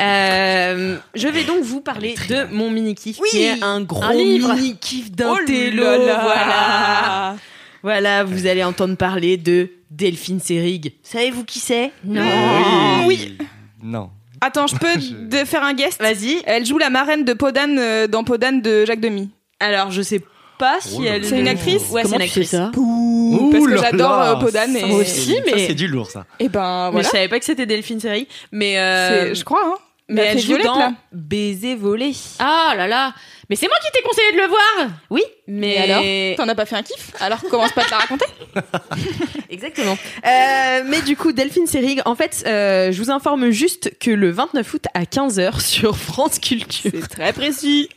Euh, 0.00 0.98
je 1.14 1.28
vais 1.28 1.44
donc 1.44 1.62
vous 1.62 1.80
parler 1.80 2.16
de 2.28 2.44
mon 2.52 2.70
mini 2.70 2.94
kiff, 2.94 3.18
qui 3.30 3.42
est 3.42 3.62
un 3.62 3.80
gros 3.80 4.02
un 4.02 4.14
mini 4.14 4.76
kiff 4.76 5.12
d'un 5.12 5.34
Oh. 5.34 5.38
Voilà, 5.46 7.36
voilà, 7.82 8.24
vous 8.24 8.46
allez 8.46 8.64
entendre 8.64 8.96
parler 8.96 9.36
de 9.36 9.70
Delphine 9.90 10.40
Seyrig. 10.40 10.94
Savez-vous 11.02 11.44
qui 11.44 11.60
c'est? 11.60 11.92
Non. 12.04 13.06
Oui. 13.06 13.38
Non. 13.82 14.10
Attends, 14.40 14.66
je 14.66 14.76
peux 14.76 14.96
de 15.28 15.44
faire 15.44 15.62
un 15.62 15.74
guest? 15.74 16.00
Vas-y. 16.00 16.42
Elle 16.44 16.66
joue 16.66 16.78
la 16.78 16.90
marraine 16.90 17.24
de 17.24 17.32
Podane 17.32 17.78
euh, 17.78 18.06
dans 18.08 18.24
Podane 18.24 18.60
de 18.60 18.84
Jacques 18.84 19.00
Demy. 19.00 19.30
Alors, 19.60 19.90
je 19.90 20.02
sais 20.02 20.20
pas 20.64 20.78
si 20.80 20.96
Oh 20.98 21.02
elle. 21.06 21.22
là. 21.22 21.28
C'est 21.28 21.38
une 21.40 21.48
actrice 21.48 21.82
Ouais, 21.90 22.02
c'est 22.02 22.10
Comment 22.10 22.24
une 22.24 22.30
tu 22.30 22.44
sais 22.44 22.56
actrice. 22.56 22.72
ça 22.74 22.80
Ouh 22.80 23.50
parce 23.52 23.66
que 23.66 23.76
j'adore, 23.76 24.20
euh, 24.20 24.34
Podane 24.36 24.72
ça, 24.72 24.78
et- 24.78 24.82
c'est- 24.82 24.92
Aussi, 24.92 25.36
mais- 25.44 25.50
ça, 25.52 25.58
c'est 25.66 25.74
du 25.74 25.88
lourd, 25.88 26.10
ça. 26.10 26.24
Et 26.40 26.48
ben 26.48 26.86
Mais 26.86 26.90
voilà. 26.92 27.06
je 27.08 27.12
savais 27.12 27.28
pas 27.28 27.38
que 27.38 27.44
c'était 27.44 27.66
Delphine 27.66 28.00
Seyrig, 28.00 28.26
mais 28.52 28.78
euh, 28.78 29.28
C'est- 29.28 29.34
Je 29.34 29.44
crois, 29.44 29.60
hein. 29.64 29.74
mais 30.08 30.22
Elle 30.22 30.38
joue 30.38 30.46
Violette, 30.48 30.66
dans 30.66 30.78
là. 30.78 30.92
Baiser 31.12 31.74
volé. 31.74 32.12
Ah 32.38 32.74
là 32.76 32.86
là. 32.86 33.12
Mais 33.50 33.56
c'est 33.56 33.66
moi 33.66 33.76
qui 33.84 33.90
t'ai 33.92 34.02
conseillé 34.02 34.32
de 34.32 34.36
le 34.38 34.46
voir. 34.48 34.90
Oui, 35.10 35.22
mais 35.46 35.76
alors 35.76 36.02
T'en 36.36 36.48
as 36.50 36.54
pas 36.54 36.64
fait 36.66 36.76
un 36.76 36.82
kiff 36.82 37.10
Alors 37.20 37.40
commence 37.50 37.72
pas 37.72 37.82
à 37.82 37.84
te 37.84 37.90
la 37.90 37.96
raconter. 37.98 38.24
Exactement. 39.50 39.96
Euh, 40.26 40.82
mais 40.86 41.02
du 41.02 41.16
coup, 41.16 41.32
Delphine 41.32 41.66
Seyrig, 41.66 42.00
en 42.06 42.14
fait, 42.14 42.44
euh, 42.46 42.90
je 42.92 42.98
vous 43.02 43.10
informe 43.10 43.50
juste 43.50 43.92
que 43.98 44.10
le 44.10 44.30
29 44.30 44.74
août 44.74 44.84
à 44.94 45.02
15h 45.04 45.60
sur 45.64 45.96
France 45.96 46.38
Culture, 46.38 46.90
C'est 46.94 47.08
très 47.08 47.32
précis. 47.32 47.88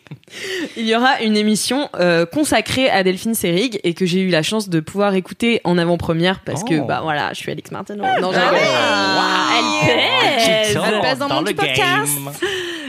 il 0.75 0.85
y 0.85 0.95
aura 0.95 1.21
une 1.21 1.37
émission 1.37 1.89
euh, 1.99 2.25
consacrée 2.25 2.89
à 2.89 3.03
Delphine 3.03 3.33
Seyrig 3.33 3.79
et 3.83 3.93
que 3.93 4.05
j'ai 4.05 4.19
eu 4.19 4.29
la 4.29 4.43
chance 4.43 4.69
de 4.69 4.79
pouvoir 4.79 5.15
écouter 5.15 5.61
en 5.63 5.77
avant-première 5.77 6.41
parce 6.41 6.63
que, 6.63 6.79
Oh. 6.81 6.85
bah 6.85 6.99
voilà, 7.01 7.29
je 7.33 7.39
suis 7.39 7.51
Alex 7.51 7.71
Martineau. 7.71 8.03
Non, 8.21 8.31
Ah 8.35 8.51
j'ai- 8.51 8.55
ouais. 8.55 9.87
Elle 9.89 9.95
pèse. 9.95 10.73
Qui 10.73 10.77
Elle 10.93 11.01
pèse 11.01 11.17
dans 11.19 11.27
dans 11.27 11.35
mon 11.35 11.43
podcast. 11.43 11.77
game. 11.77 12.31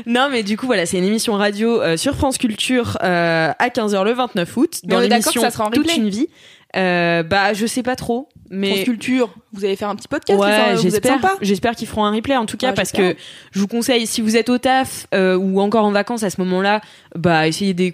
Non, 0.06 0.28
mais 0.30 0.42
du 0.42 0.56
coup, 0.56 0.66
voilà, 0.66 0.86
c'est 0.86 0.98
une 0.98 1.04
émission 1.04 1.34
radio 1.34 1.80
euh, 1.80 1.96
sur 1.96 2.14
France 2.14 2.38
Culture 2.38 2.98
euh, 3.02 3.50
à 3.58 3.68
15h 3.68 4.04
le 4.04 4.12
29 4.12 4.56
août. 4.56 4.80
Dans 4.84 5.00
l'émission 5.00 5.32
que 5.32 5.40
ça 5.40 5.50
sera 5.50 5.64
en 5.66 5.70
Toute 5.70 5.86
une 5.96 6.08
vie. 6.08 6.28
Euh, 6.76 7.22
bah, 7.22 7.54
je 7.54 7.64
sais 7.66 7.82
pas 7.82 7.96
trop. 7.96 8.28
Mais 8.50 8.72
France 8.72 8.84
Culture, 8.84 9.30
vous 9.52 9.64
allez 9.64 9.76
faire 9.76 9.88
un 9.88 9.96
petit 9.96 10.08
podcast, 10.08 10.38
Ouais, 10.38 10.76
j'espère. 10.82 11.18
J'espère 11.42 11.74
qu'ils 11.74 11.88
feront 11.88 12.04
un 12.04 12.14
replay 12.14 12.36
en 12.36 12.46
tout 12.46 12.56
cas 12.56 12.68
Ouais, 12.68 12.74
parce 12.74 12.92
que 12.92 13.14
je 13.52 13.60
vous 13.60 13.66
conseille 13.68 14.06
si 14.06 14.20
vous 14.20 14.36
êtes 14.36 14.48
au 14.48 14.58
taf 14.58 15.06
euh, 15.14 15.36
ou 15.36 15.60
encore 15.60 15.84
en 15.84 15.90
vacances 15.92 16.22
à 16.22 16.30
ce 16.30 16.40
moment-là, 16.42 16.80
bah 17.14 17.46
essayez 17.48 17.74
de, 17.74 17.92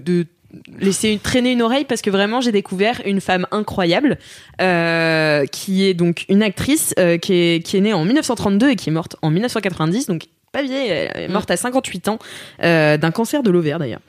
de 0.00 0.26
laisser 0.78 1.10
une- 1.10 1.18
traîner 1.20 1.52
une 1.52 1.62
oreille 1.62 1.84
parce 1.84 2.02
que 2.02 2.10
vraiment 2.10 2.40
j'ai 2.40 2.52
découvert 2.52 3.00
une 3.04 3.20
femme 3.20 3.46
incroyable 3.52 4.18
euh, 4.60 5.46
qui 5.46 5.84
est 5.84 5.94
donc 5.94 6.24
une 6.28 6.42
actrice 6.42 6.94
euh, 6.98 7.18
qui 7.18 7.32
est 7.34 7.64
qui 7.64 7.76
est 7.76 7.80
née 7.80 7.92
en 7.92 8.04
1932 8.04 8.70
et 8.70 8.76
qui 8.76 8.88
est 8.90 8.92
morte 8.92 9.16
en 9.22 9.30
1990 9.30 10.06
donc 10.06 10.22
pas 10.54 10.62
vieille, 10.62 10.88
elle 10.88 11.24
est 11.24 11.28
morte 11.28 11.50
à 11.50 11.56
58 11.56 12.08
ans 12.08 12.18
euh, 12.62 12.96
d'un 12.96 13.10
cancer 13.10 13.42
de 13.42 13.50
l'ovaire 13.50 13.78
d'ailleurs. 13.78 14.00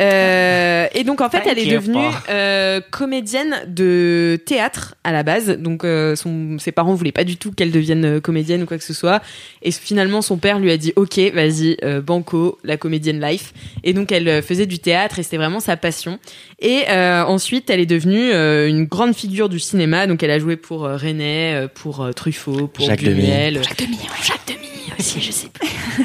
Euh, 0.00 0.86
et 0.94 1.04
donc 1.04 1.20
en 1.20 1.30
fait, 1.30 1.42
elle 1.46 1.58
est 1.58 1.72
devenue 1.72 2.04
euh, 2.28 2.80
comédienne 2.90 3.62
de 3.68 4.38
théâtre 4.44 4.96
à 5.04 5.12
la 5.12 5.22
base. 5.22 5.50
Donc 5.58 5.84
euh, 5.84 6.16
son, 6.16 6.58
ses 6.58 6.72
parents 6.72 6.94
voulaient 6.94 7.12
pas 7.12 7.24
du 7.24 7.36
tout 7.36 7.52
qu'elle 7.52 7.70
devienne 7.70 8.20
comédienne 8.20 8.64
ou 8.64 8.66
quoi 8.66 8.78
que 8.78 8.84
ce 8.84 8.94
soit. 8.94 9.22
Et 9.62 9.70
finalement, 9.70 10.22
son 10.22 10.38
père 10.38 10.58
lui 10.58 10.72
a 10.72 10.76
dit 10.76 10.92
OK, 10.96 11.18
vas-y, 11.32 11.76
euh, 11.84 12.00
banco, 12.00 12.58
la 12.64 12.76
comédienne 12.76 13.20
life. 13.20 13.52
Et 13.84 13.92
donc 13.92 14.10
elle 14.12 14.42
faisait 14.42 14.66
du 14.66 14.80
théâtre 14.80 15.18
et 15.18 15.22
c'était 15.22 15.36
vraiment 15.36 15.60
sa 15.60 15.76
passion. 15.76 16.18
Et 16.58 16.84
euh, 16.88 17.24
ensuite, 17.24 17.70
elle 17.70 17.80
est 17.80 17.86
devenue 17.86 18.32
euh, 18.32 18.68
une 18.68 18.84
grande 18.84 19.14
figure 19.14 19.48
du 19.48 19.60
cinéma. 19.60 20.06
Donc 20.06 20.22
elle 20.22 20.30
a 20.30 20.38
joué 20.38 20.56
pour 20.56 20.84
euh, 20.84 20.96
René, 20.96 21.66
pour 21.74 22.02
euh, 22.02 22.12
Truffaut, 22.12 22.66
pour 22.66 22.86
Jacques 22.86 23.02
Demy. 23.02 23.54
Jacques 23.62 23.78
Demy, 23.78 23.92
ouais. 23.92 24.22
Jacques 24.22 24.46
Demy 24.48 24.71
je 25.02 25.32
sais. 25.32 25.48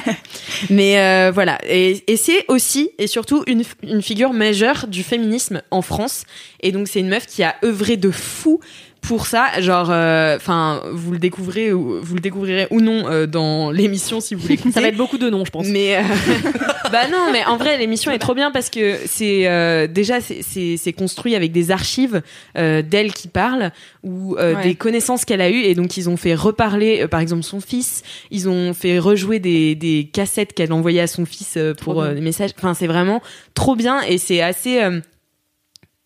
Mais 0.70 1.00
euh, 1.00 1.32
voilà, 1.32 1.58
et, 1.68 2.04
et 2.08 2.18
c'est 2.18 2.46
aussi 2.48 2.92
et 2.98 3.08
surtout 3.08 3.44
une, 3.48 3.64
une 3.84 4.02
figure 4.02 4.34
majeure 4.34 4.88
du 4.88 5.04
féminisme 5.04 5.62
en 5.72 5.82
France. 5.82 6.24
Et 6.62 6.72
donc 6.72 6.88
c'est 6.88 7.00
une 7.00 7.10
meuf 7.10 7.26
qui 7.26 7.44
a 7.44 7.56
œuvré 7.64 7.98
de 7.98 8.12
fou 8.12 8.60
pour 9.08 9.26
ça. 9.28 9.60
Genre, 9.62 9.90
enfin, 10.36 10.82
vous 10.92 11.12
le 11.12 11.20
découvrez, 11.20 11.72
ou- 11.74 12.00
vous 12.02 12.16
le 12.16 12.20
découvrirez 12.22 12.68
ou 12.72 12.82
non 12.82 13.10
euh, 13.10 13.26
dans 13.26 13.72
l'émission 13.72 14.20
si 14.22 14.36
vous 14.36 14.48
l'écoutez. 14.50 14.72
Ça 14.74 14.82
va 14.82 14.88
être 14.90 14.98
beaucoup 14.98 15.18
de 15.18 15.30
noms, 15.30 15.46
je 15.46 15.52
pense. 15.52 15.68
Mais 15.68 15.96
euh, 15.98 16.02
bah 16.92 17.08
non, 17.12 17.30
mais 17.32 17.44
en 17.46 17.58
vrai 17.58 17.78
l'émission 17.78 18.12
est 18.12 18.20
trop 18.20 18.34
bien 18.36 18.52
parce 18.52 18.70
que 18.70 18.98
c'est 19.06 19.48
euh, 19.48 19.88
déjà 19.88 20.22
c'est- 20.22 20.94
construit 20.98 21.36
avec 21.36 21.52
des 21.52 21.72
archives 21.72 22.22
euh, 22.58 22.82
d'elle 22.82 23.14
qui 23.14 23.28
parle 23.28 23.72
ou 24.04 24.36
euh, 24.38 24.56
Ouais. 24.56 24.64
des 24.64 24.76
connaissances 24.76 25.26
qu'elle 25.26 25.42
a 25.42 25.50
eues 25.50 25.62
et 25.62 25.76
donc 25.76 25.98
ils 25.98 26.10
ont 26.10 26.18
fait 26.18 26.34
reparler 26.36 27.02
euh, 27.04 27.08
par 27.08 27.20
exemple 27.20 27.44
son 27.44 27.60
fils, 27.62 28.04
ils 28.32 28.48
ont 28.50 28.74
fait 28.74 29.00
rejouer 29.00 29.40
des 29.40 29.76
des 29.76 30.10
cassettes 30.12 30.54
qu'elle 30.54 30.72
envoyait 30.74 31.02
à 31.02 31.08
son 31.08 31.26
fils 31.26 31.56
euh, 31.58 31.74
pour 31.74 32.02
euh, 32.02 32.14
des 32.14 32.22
messages. 32.22 32.52
Enfin 32.58 32.74
c'est 32.74 32.88
vraiment 32.88 33.22
trop 33.54 33.76
bien 33.76 34.02
et 34.02 34.18
c'est 34.18 34.42
assez 34.42 34.82
euh, 34.82 35.00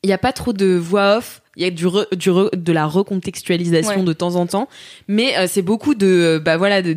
il 0.03 0.09
y 0.09 0.13
a 0.13 0.17
pas 0.17 0.33
trop 0.33 0.53
de 0.53 0.75
voix 0.75 1.17
off. 1.17 1.40
Il 1.57 1.63
y 1.63 1.65
a 1.65 1.69
du, 1.71 1.85
re- 1.85 2.13
du 2.15 2.29
re- 2.29 2.55
de 2.55 2.71
la 2.71 2.85
recontextualisation 2.85 3.97
Ouais. 3.99 4.03
de 4.03 4.13
temps 4.13 4.35
en 4.35 4.45
temps, 4.47 4.69
mais 5.07 5.37
euh, 5.37 5.47
c'est 5.49 5.61
beaucoup 5.61 5.95
de 5.95 6.07
euh, 6.07 6.39
bah 6.39 6.55
voilà 6.57 6.81
de 6.81 6.95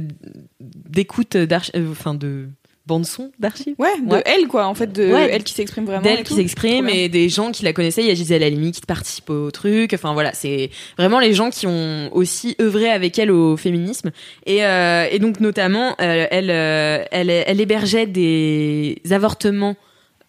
d'écoute 0.60 1.36
d'archives, 1.36 1.88
enfin 1.90 2.14
de 2.14 2.46
bande 2.86 3.06
son 3.06 3.32
d'archives. 3.38 3.74
Ouais, 3.78 3.98
de 3.98 4.22
elle, 4.26 4.46
quoi, 4.46 4.66
en 4.66 4.74
fait, 4.74 4.92
de 4.92 5.10
Ouais. 5.10 5.28
elle 5.32 5.42
qui 5.42 5.54
s'exprime 5.54 5.86
vraiment. 5.86 6.02
D'elle 6.02 6.22
qui 6.22 6.34
s'exprime 6.34 6.86
et 6.88 7.08
des 7.08 7.28
gens 7.30 7.50
qui 7.50 7.64
la 7.64 7.72
connaissaient. 7.72 8.02
Il 8.02 8.08
y 8.08 8.10
a 8.10 8.14
Gisèle 8.14 8.42
Halimi 8.42 8.72
qui 8.72 8.82
participe 8.82 9.30
au 9.30 9.50
truc. 9.50 9.92
Enfin 9.94 10.12
voilà, 10.12 10.32
c'est 10.34 10.70
vraiment 10.98 11.18
les 11.18 11.32
gens 11.32 11.48
qui 11.50 11.66
ont 11.66 12.10
aussi 12.14 12.54
œuvré 12.60 12.90
avec 12.90 13.18
elle 13.18 13.30
au 13.30 13.56
féminisme. 13.56 14.10
Et, 14.44 14.64
euh, 14.64 15.06
et 15.10 15.18
donc 15.18 15.40
notamment, 15.40 15.92
euh, 16.00 16.26
elle, 16.30 16.50
euh, 16.50 17.02
elle, 17.10 17.30
elle 17.30 17.60
hébergeait 17.60 18.06
des 18.06 19.00
avortements. 19.10 19.76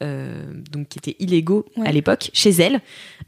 Euh, 0.03 0.43
donc 0.71 0.89
qui 0.89 0.99
étaient 0.99 1.15
illégaux 1.19 1.65
Ouais. 1.77 1.87
à 1.87 1.91
l'époque 1.91 2.29
chez 2.33 2.51
elle. 2.51 2.81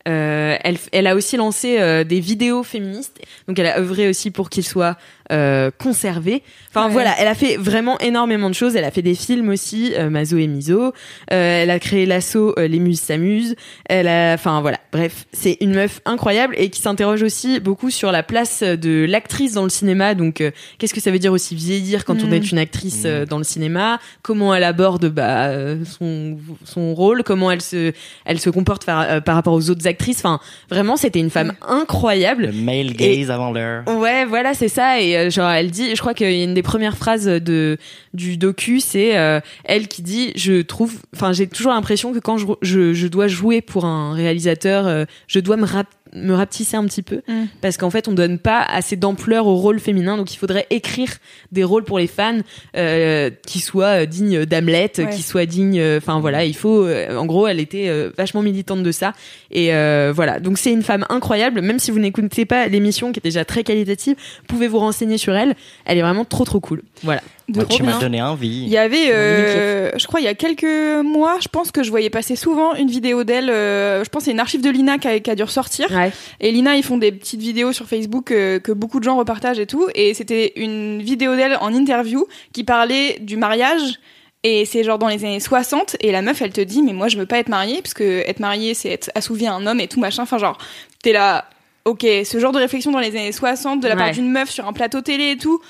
Euh, 0.07 0.57
elle. 0.63 0.77
Elle 0.91 1.07
a 1.07 1.15
aussi 1.15 1.37
lancé 1.37 1.79
euh, 1.79 2.03
des 2.03 2.19
vidéos 2.19 2.63
féministes, 2.63 3.19
donc 3.47 3.57
elle 3.59 3.67
a 3.67 3.77
œuvré 3.79 4.07
aussi 4.09 4.31
pour 4.31 4.49
qu'ils 4.49 4.63
soient 4.65 4.97
euh, 5.31 5.71
conservés. 5.77 6.43
Enfin 6.69 6.87
Ouais. 6.87 6.91
voilà, 6.93 7.13
elle 7.19 7.27
a 7.27 7.35
fait 7.35 7.57
vraiment 7.57 7.99
énormément 7.99 8.49
de 8.49 8.55
choses. 8.55 8.75
Elle 8.75 8.83
a 8.85 8.91
fait 8.91 9.01
des 9.01 9.15
films 9.15 9.49
aussi, 9.49 9.93
euh, 9.95 10.09
Mazo 10.09 10.37
et 10.37 10.47
Miso. 10.47 10.81
Euh, 10.83 10.91
elle 11.31 11.69
a 11.71 11.79
créé 11.79 12.05
l'asso 12.05 12.35
euh, 12.57 12.67
Les 12.67 12.79
Muses 12.79 12.99
s'amusent. 13.01 13.55
Elle 13.89 14.07
a, 14.07 14.33
enfin 14.33 14.61
voilà, 14.61 14.79
bref, 14.91 15.25
c'est 15.33 15.57
une 15.61 15.73
meuf 15.73 16.01
incroyable 16.05 16.53
et 16.57 16.69
qui 16.69 16.81
s'interroge 16.81 17.23
aussi 17.23 17.59
beaucoup 17.59 17.89
sur 17.89 18.11
la 18.11 18.23
place 18.23 18.61
de 18.63 19.05
l'actrice 19.09 19.53
dans 19.53 19.63
le 19.63 19.69
cinéma. 19.69 20.13
Donc, 20.15 20.41
euh, 20.41 20.51
qu'est-ce 20.77 20.93
que 20.93 21.01
ça 21.01 21.11
veut 21.11 21.19
dire 21.19 21.31
aussi 21.33 21.55
vieillir 21.55 22.05
quand 22.05 22.23
on 22.23 22.31
est 22.31 22.51
une 22.51 22.59
actrice 22.59 23.03
euh, 23.05 23.25
dans 23.25 23.37
le 23.37 23.43
cinéma? 23.43 23.99
Comment 24.21 24.53
elle 24.53 24.63
aborde 24.63 25.07
bah, 25.09 25.47
euh, 25.47 25.83
son 25.85 26.37
son 26.63 26.93
rôle? 26.93 27.23
Comment 27.23 27.51
elle 27.51 27.61
se 27.61 27.91
elle 28.25 28.39
se 28.39 28.49
comporte 28.49 28.85
par, 28.85 29.01
euh, 29.01 29.19
par 29.19 29.35
rapport 29.35 29.53
aux 29.53 29.69
autres 29.69 29.87
actrices? 29.87 30.19
Enfin, 30.19 30.39
vraiment, 30.69 30.95
c'était 30.95 31.19
une 31.19 31.29
femme 31.31 31.53
incroyable. 31.67 32.45
Le 32.47 32.51
male 32.51 32.93
gaze 32.93 33.31
avant 33.31 33.51
l'heure. 33.51 33.83
Ouais, 33.87 34.25
voilà, 34.25 34.53
c'est 34.53 34.67
ça. 34.69 34.99
Et 35.01 35.16
euh, 35.17 35.29
genre, 35.29 35.49
elle 35.49 35.71
dit, 35.71 35.95
je 35.95 35.99
crois 35.99 36.13
qu'il 36.13 36.31
y 36.31 36.41
a 36.41 36.43
une 36.43 36.53
des 36.53 36.63
premières 36.63 36.97
phrases 36.97 37.25
de 37.25 37.77
du 38.13 38.37
docu, 38.37 38.79
c'est 38.79 39.17
euh, 39.17 39.39
elle 39.63 39.87
qui 39.87 40.01
dit, 40.01 40.31
je 40.35 40.61
trouve, 40.61 40.95
enfin, 41.15 41.33
j'ai 41.33 41.47
toujours 41.47 41.73
l'impression 41.73 42.13
que 42.13 42.19
quand 42.19 42.37
je, 42.37 42.45
je, 42.61 42.93
je 42.93 43.07
dois 43.07 43.27
jouer 43.27 43.61
pour 43.61 43.85
un 43.85 44.13
réalisateur, 44.13 44.87
euh, 44.87 45.05
je 45.27 45.39
dois 45.39 45.57
me 45.57 45.65
rap- 45.65 45.87
me 46.23 46.33
rapetissait 46.33 46.77
un 46.77 46.85
petit 46.85 47.01
peu 47.03 47.21
Mm. 47.27 47.45
parce 47.61 47.77
qu'en 47.77 47.89
fait 47.89 48.07
on 48.07 48.13
donne 48.13 48.37
pas 48.39 48.61
assez 48.61 48.95
d'ampleur 48.95 49.47
au 49.47 49.55
rôle 49.55 49.79
féminin 49.79 50.17
donc 50.17 50.33
il 50.33 50.37
faudrait 50.37 50.67
écrire 50.69 51.09
des 51.51 51.63
rôles 51.63 51.83
pour 51.83 51.99
les 51.99 52.07
fans 52.07 52.39
euh, 52.75 53.29
qui 53.45 53.59
soient 53.59 54.01
euh, 54.01 54.05
dignes 54.05 54.45
d'Hamlet 54.45 54.91
Ouais. 54.97 55.09
qui 55.09 55.21
soient 55.21 55.45
dignes 55.45 55.79
euh, 55.79 55.97
enfin 55.97 56.19
voilà 56.19 56.45
il 56.45 56.55
faut 56.55 56.83
euh, 56.83 57.15
en 57.17 57.25
gros 57.25 57.47
elle 57.47 57.59
était 57.59 57.87
euh, 57.89 58.11
vachement 58.17 58.41
militante 58.41 58.83
de 58.83 58.91
ça 58.91 59.13
et 59.51 59.73
euh, 59.73 60.11
voilà 60.15 60.39
donc 60.39 60.57
c'est 60.57 60.71
une 60.71 60.83
femme 60.83 61.05
incroyable 61.09 61.61
même 61.61 61.79
si 61.79 61.91
vous 61.91 61.99
n'écoutez 61.99 62.45
pas 62.45 62.67
l'émission 62.67 63.11
qui 63.11 63.19
est 63.19 63.23
déjà 63.23 63.45
très 63.45 63.63
qualitative 63.63 64.15
pouvez 64.47 64.67
vous 64.67 64.79
renseigner 64.79 65.17
sur 65.17 65.35
elle 65.35 65.55
elle 65.85 65.97
est 65.97 66.01
vraiment 66.01 66.25
trop 66.25 66.45
trop 66.45 66.59
cool 66.59 66.83
voilà 67.03 67.21
De 67.49 67.63
tu 67.63 67.81
m'as 67.81 67.97
donné 67.97 68.17
Il 68.17 68.23
envie. 68.23 68.65
y 68.67 68.77
avait, 68.77 69.09
euh, 69.09 69.91
je 69.97 70.05
crois, 70.05 70.19
il 70.19 70.25
y 70.25 70.27
a 70.27 70.33
quelques 70.35 70.65
mois, 71.05 71.37
je 71.41 71.47
pense 71.47 71.71
que 71.71 71.81
je 71.81 71.89
voyais 71.89 72.09
passer 72.09 72.35
souvent 72.35 72.75
une 72.75 72.89
vidéo 72.89 73.23
d'elle. 73.23 73.49
euh, 73.49 74.03
je 74.03 74.09
pense 74.09 74.23
c'est 74.23 74.31
une 74.31 74.41
archive 74.41 74.61
de 74.61 74.69
Lina 74.69 74.97
qui 74.97 75.07
a, 75.07 75.19
qui 75.21 75.31
a 75.31 75.35
dû 75.35 75.43
ressortir. 75.43 75.89
ouais 75.91 76.11
Et 76.41 76.51
Lina, 76.51 76.75
ils 76.75 76.83
font 76.83 76.97
des 76.97 77.13
petites 77.13 77.39
vidéos 77.39 77.71
sur 77.71 77.85
Facebook 77.85 78.31
euh, 78.31 78.59
que 78.59 78.73
beaucoup 78.73 78.99
de 78.99 79.05
gens 79.05 79.15
repartagent 79.15 79.59
et 79.59 79.65
tout. 79.65 79.87
Et 79.95 80.13
c'était 80.13 80.53
une 80.57 81.01
vidéo 81.01 81.35
d'elle 81.37 81.57
en 81.61 81.73
interview 81.73 82.27
qui 82.51 82.65
parlait 82.65 83.17
du 83.21 83.37
mariage. 83.37 83.99
Et 84.43 84.65
c'est 84.65 84.83
genre 84.83 84.99
dans 84.99 85.07
les 85.07 85.23
années 85.23 85.39
60. 85.39 85.95
Et 86.01 86.11
la 86.11 86.21
meuf, 86.21 86.41
elle 86.41 86.51
te 86.51 86.61
dit, 86.61 86.81
mais 86.81 86.93
moi, 86.93 87.07
je 87.07 87.17
veux 87.17 87.25
pas 87.25 87.39
être 87.39 87.49
mariée, 87.49 87.81
parce 87.81 87.93
que 87.93 88.23
être 88.27 88.39
mariée, 88.39 88.73
c'est 88.73 88.89
être 88.89 89.09
assouvi 89.15 89.47
à 89.47 89.53
un 89.53 89.65
homme 89.65 89.79
et 89.79 89.87
tout 89.87 89.99
machin. 89.99 90.23
Enfin, 90.23 90.37
genre, 90.37 90.57
t'es 91.01 91.13
là, 91.13 91.45
ok, 91.85 92.05
ce 92.25 92.39
genre 92.39 92.51
de 92.51 92.59
réflexion 92.59 92.91
dans 92.91 92.99
les 92.99 93.09
années 93.15 93.31
60 93.31 93.81
de 93.81 93.87
la 93.87 93.95
part 93.95 94.11
d'une 94.11 94.29
meuf 94.31 94.49
sur 94.49 94.67
un 94.67 94.73
plateau 94.73 95.01
télé 95.01 95.31
et 95.31 95.37
tout. 95.37 95.61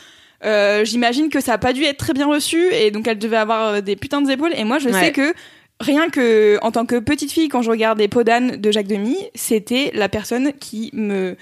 Euh, 0.45 0.85
J'imagine 0.85 1.29
que 1.29 1.39
ça 1.39 1.53
a 1.53 1.57
pas 1.57 1.73
dû 1.73 1.83
être 1.83 1.97
très 1.97 2.13
bien 2.13 2.27
reçu. 2.27 2.61
Et 2.73 2.91
donc, 2.91 3.07
elle 3.07 3.17
devait 3.19 3.37
avoir 3.37 3.73
euh, 3.73 3.81
des 3.81 3.95
putains 3.95 4.21
d'épaules. 4.21 4.53
Et 4.55 4.63
moi, 4.63 4.79
je 4.79 4.89
Ouais. 4.89 4.99
sais 5.05 5.11
que 5.11 5.33
rien 5.79 6.09
que 6.09 6.57
en 6.61 6.71
tant 6.71 6.85
que 6.85 6.99
petite 6.99 7.31
fille 7.31 7.49
quand 7.49 7.61
je 7.61 7.69
regardais 7.69 8.07
Podane 8.07 8.57
de 8.57 8.71
Jacques 8.71 8.87
Demy, 8.87 9.17
c'était 9.35 9.91
la 9.93 10.09
personne 10.09 10.53
qui 10.59 10.89
me 10.93 11.35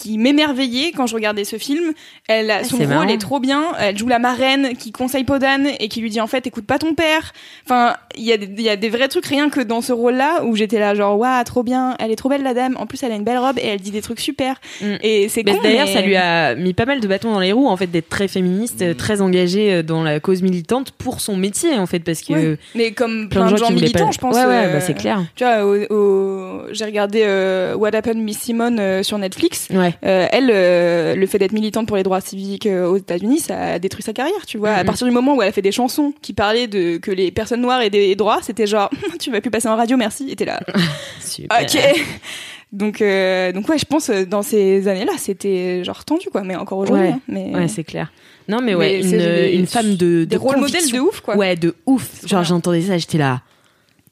qui 0.00 0.18
m'émerveillait 0.18 0.92
quand 0.92 1.06
je 1.06 1.14
regardais 1.14 1.44
ce 1.44 1.56
film. 1.58 1.92
Elle, 2.28 2.50
a- 2.50 2.64
son 2.64 2.76
rôle 2.78 2.86
marrant. 2.86 3.08
est 3.08 3.18
trop 3.18 3.40
bien. 3.40 3.72
Elle 3.78 3.96
joue 3.98 4.08
la 4.08 4.18
marraine 4.18 4.76
qui 4.76 4.92
conseille 4.92 5.24
Podane 5.24 5.68
et 5.80 5.88
qui 5.88 6.00
lui 6.00 6.10
dit 6.10 6.20
en 6.20 6.26
fait 6.26 6.46
écoute 6.46 6.66
pas 6.66 6.78
ton 6.78 6.94
père. 6.94 7.32
Enfin, 7.64 7.96
il 8.16 8.24
y 8.24 8.32
a 8.32 8.36
des, 8.36 8.46
il 8.46 8.62
y 8.62 8.68
a 8.68 8.76
des 8.76 8.88
vrais 8.88 9.08
trucs 9.08 9.26
rien 9.26 9.48
que 9.50 9.60
dans 9.60 9.80
ce 9.80 9.92
rôle-là 9.92 10.44
où 10.44 10.54
j'étais 10.56 10.78
là 10.78 10.94
genre 10.94 11.18
waouh 11.18 11.44
trop 11.44 11.62
bien. 11.62 11.96
Elle 11.98 12.10
est 12.10 12.16
trop 12.16 12.28
belle 12.28 12.42
la 12.42 12.54
dame. 12.54 12.76
En 12.78 12.86
plus 12.86 13.02
elle 13.02 13.12
a 13.12 13.16
une 13.16 13.24
belle 13.24 13.38
robe 13.38 13.58
et 13.58 13.66
elle 13.66 13.80
dit 13.80 13.90
des 13.90 14.02
trucs 14.02 14.20
super. 14.20 14.56
Mm. 14.80 14.86
Et 15.02 15.28
c'est 15.28 15.42
con, 15.44 15.58
D'ailleurs, 15.62 15.86
mais- 15.86 15.92
ça 15.94 16.00
lui 16.02 16.16
a 16.16 16.54
mis 16.54 16.74
pas 16.74 16.84
mal 16.86 17.00
de 17.00 17.08
bâtons 17.08 17.32
dans 17.32 17.40
les 17.40 17.52
roues, 17.52 17.68
en 17.68 17.76
fait, 17.76 17.86
d'être 17.88 18.08
très 18.08 18.28
féministe, 18.28 18.82
euh, 18.82 18.94
très 18.94 19.20
engagée 19.20 19.72
euh, 19.74 19.82
dans 19.82 20.02
la 20.02 20.20
cause 20.20 20.42
militante 20.42 20.92
pour 20.92 21.20
son 21.20 21.36
métier, 21.36 21.74
en 21.78 21.86
fait, 21.86 22.00
parce 22.00 22.20
que 22.22 22.32
Ouais. 22.32 22.58
Mais 22.74 22.92
comme 22.92 23.28
plein 23.28 23.42
plein 23.42 23.52
de 23.52 23.56
gens 23.56 23.66
gens 23.66 23.72
militants, 23.72 24.06
pas- 24.06 24.12
je 24.12 24.18
pense. 24.18 24.34
Ouais, 24.36 24.44
ouais, 24.44 24.64
euh, 24.66 24.72
bah 24.74 24.80
c'est 24.80 24.94
clair. 24.94 25.22
Tu 25.34 25.44
vois, 25.44 25.64
au, 25.64 25.76
au- 25.94 26.62
j'ai 26.72 26.84
regardé 26.84 27.22
euh, 27.24 27.74
What 27.74 27.94
Happened 27.94 28.22
Miss 28.22 28.38
Simone 28.38 28.78
euh, 28.78 29.02
sur 29.02 29.18
Netflix. 29.18 29.68
Ouais. 29.72 29.87
Euh, 30.04 30.26
elle, 30.30 30.50
euh, 30.52 31.14
le 31.14 31.26
fait 31.26 31.38
d'être 31.38 31.52
militante 31.52 31.86
pour 31.88 31.96
les 31.96 32.02
droits 32.02 32.20
civiques 32.20 32.66
euh, 32.66 32.86
aux 32.86 32.96
États-Unis, 32.96 33.40
ça 33.40 33.58
a 33.74 33.78
détruit 33.78 34.02
sa 34.02 34.12
carrière, 34.12 34.46
tu 34.46 34.58
vois. 34.58 34.70
À 34.70 34.80
Mhm. 34.80 34.86
partir 34.86 35.06
du 35.06 35.12
moment 35.12 35.34
où 35.36 35.42
elle 35.42 35.48
a 35.48 35.52
fait 35.52 35.62
des 35.62 35.72
chansons 35.72 36.12
qui 36.22 36.32
parlaient 36.32 36.66
de 36.68 36.96
que 36.98 37.10
les 37.10 37.30
personnes 37.30 37.60
noires 37.60 37.80
aient 37.80 37.90
des 37.90 38.14
droits, 38.16 38.38
c'était 38.42 38.66
genre 38.66 38.90
tu 39.20 39.30
vas 39.30 39.40
plus 39.40 39.50
passer 39.50 39.68
en 39.68 39.76
radio, 39.76 39.96
merci. 39.96 40.28
Et 40.30 40.36
t'es 40.36 40.44
là. 40.44 40.60
Super. 41.20 41.60
ok. 41.62 41.78
Donc, 42.72 43.00
euh, 43.00 43.50
donc 43.52 43.66
ouais, 43.70 43.78
je 43.78 43.86
pense 43.86 44.10
dans 44.10 44.42
ces 44.42 44.88
années-là, 44.88 45.12
c'était 45.16 45.82
genre 45.84 46.04
tendu 46.04 46.28
quoi. 46.30 46.42
Mais 46.42 46.54
encore 46.54 46.76
aujourd'hui, 46.76 47.06
Ouais. 47.06 47.12
hein, 47.12 47.20
mais 47.26 47.50
Ouais, 47.54 47.66
c'est 47.66 47.82
clair. 47.82 48.12
Non, 48.46 48.60
mais 48.62 48.74
ouais, 48.74 49.00
Mais 49.02 49.10
une, 49.10 49.18
des- 49.18 49.52
une 49.54 49.66
femme 49.66 49.96
de, 49.96 50.24
des 50.24 50.26
de 50.26 50.36
rôles 50.36 50.56
modèles 50.58 50.74
conviction. 50.82 51.02
de 51.04 51.08
ouf 51.08 51.20
quoi. 51.22 51.34
Ouais, 51.36 51.56
de 51.56 51.74
ouf. 51.86 52.26
Genre, 52.26 52.44
j'entendais 52.44 52.82
ça, 52.82 52.98
j'étais 52.98 53.16
là. 53.16 53.40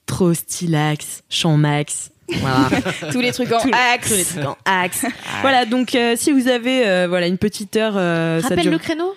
Trop 0.06 0.32
stylax, 0.32 1.22
champ 1.28 1.58
max. 1.58 2.10
Voilà. 2.28 2.68
Tous 3.12 3.20
les 3.20 3.32
trucs 3.32 3.52
en 3.52 3.60
Tous 3.60 3.70
axe. 3.72 4.08
tous 4.08 4.14
les 4.14 4.24
trucs 4.24 4.44
en 4.44 4.56
axe. 4.64 5.04
voilà, 5.42 5.64
donc 5.64 5.94
euh, 5.94 6.14
si 6.16 6.32
vous 6.32 6.48
avez 6.48 6.86
euh, 6.86 7.06
voilà 7.08 7.26
une 7.26 7.38
petite 7.38 7.76
heure, 7.76 7.94
euh, 7.96 8.40
ça 8.40 8.48
Rappelle 8.48 8.62
dure 8.64 8.72
le 8.72 8.78
créneau 8.78 9.14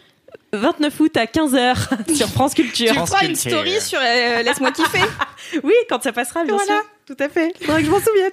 29 0.53 0.99
août 0.99 1.17
à 1.17 1.25
15h 1.25 1.75
sur 2.15 2.27
France 2.29 2.53
Culture. 2.53 2.87
Tu 2.89 2.93
France 2.95 3.09
feras 3.09 3.25
une 3.25 3.33
Culture. 3.33 3.51
story 3.51 3.81
sur 3.81 3.99
euh, 4.01 4.41
Laisse-moi 4.43 4.71
kiffer. 4.71 5.01
Oui, 5.63 5.73
quand 5.89 6.01
ça 6.03 6.11
passera, 6.11 6.43
bien 6.43 6.55
Voilà. 6.55 6.81
sûr. 6.81 6.83
Tout 7.15 7.23
à 7.23 7.29
fait. 7.29 7.51
Faudrait 7.63 7.79
que 7.81 7.85
je 7.87 7.91
m'en 7.91 7.99
souvienne. 7.99 8.31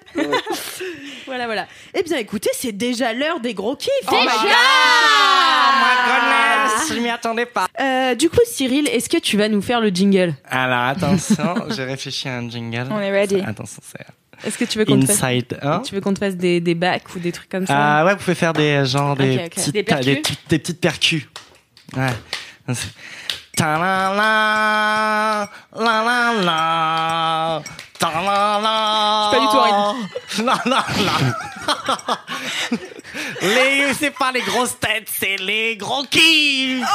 voilà, 1.26 1.46
voilà. 1.46 1.66
Eh 1.94 2.02
bien, 2.02 2.18
écoutez, 2.18 2.50
c'est 2.54 2.72
déjà 2.72 3.12
l'heure 3.14 3.40
des 3.40 3.54
gros 3.54 3.74
kiffs. 3.76 3.90
Oh 4.08 4.14
my 4.14 4.24
God. 4.26 4.32
Oh 4.34 5.72
my 5.80 6.76
goodness, 6.76 6.94
je 6.94 7.00
m'y 7.00 7.08
attendais 7.08 7.46
pas. 7.46 7.68
Euh, 7.80 8.14
du 8.14 8.28
coup, 8.28 8.40
Cyril, 8.46 8.86
est-ce 8.88 9.08
que 9.08 9.16
tu 9.18 9.36
vas 9.38 9.48
nous 9.48 9.62
faire 9.62 9.80
le 9.80 9.88
jingle? 9.88 10.34
Alors 10.50 10.82
attention, 10.84 11.54
j'ai 11.70 11.84
réfléchi 11.84 12.28
à 12.28 12.36
un 12.36 12.48
jingle. 12.50 12.86
On 12.90 13.00
est 13.00 13.10
ready. 13.10 13.40
Attention, 13.46 13.80
c'est 13.82 14.04
Est-ce 14.44 14.58
que 14.58 14.64
tu 14.64 14.78
veux 14.78 14.84
qu'on 14.84 15.00
te 15.00 15.06
fasse 15.06 15.22
1. 15.22 15.80
tu 15.80 15.94
veux 15.94 16.00
qu'on 16.00 16.12
te 16.14 16.18
fasse 16.18 16.36
des, 16.36 16.60
des 16.60 16.74
bacs 16.74 17.14
ou 17.14 17.18
des 17.18 17.32
trucs 17.32 17.48
comme 17.48 17.66
ça 17.66 17.74
Ah 18.00 18.04
ouais, 18.04 18.12
vous 18.14 18.18
pouvez 18.20 18.34
faire 18.34 18.52
des 18.52 18.84
genre 18.84 19.16
des 19.16 19.36
Ok, 19.36 19.42
ok. 19.46 19.50
petites 19.54 19.72
Des 19.72 19.82
percus 19.82 20.06
des, 20.06 20.22
des 20.50 20.58
petites 20.58 20.80
percus. 20.80 21.26
Ouais. 21.96 22.12
C'est- 22.74 22.88
Ta-la-la, 23.56 25.50
la-la-la, 25.74 26.32
ta-la-la. 26.44 27.62
Je 27.66 27.85
suis 27.98 29.30
pas 29.32 29.38
du 29.40 29.46
tout 29.46 30.44
La-la-la. 30.44 30.84
Les, 33.42 33.94
c'est 33.94 34.10
pas 34.10 34.32
les 34.32 34.42
grosses 34.42 34.78
têtes, 34.78 35.08
c'est 35.12 35.36
les 35.36 35.76
gros 35.76 36.04
kiffs. 36.04 36.84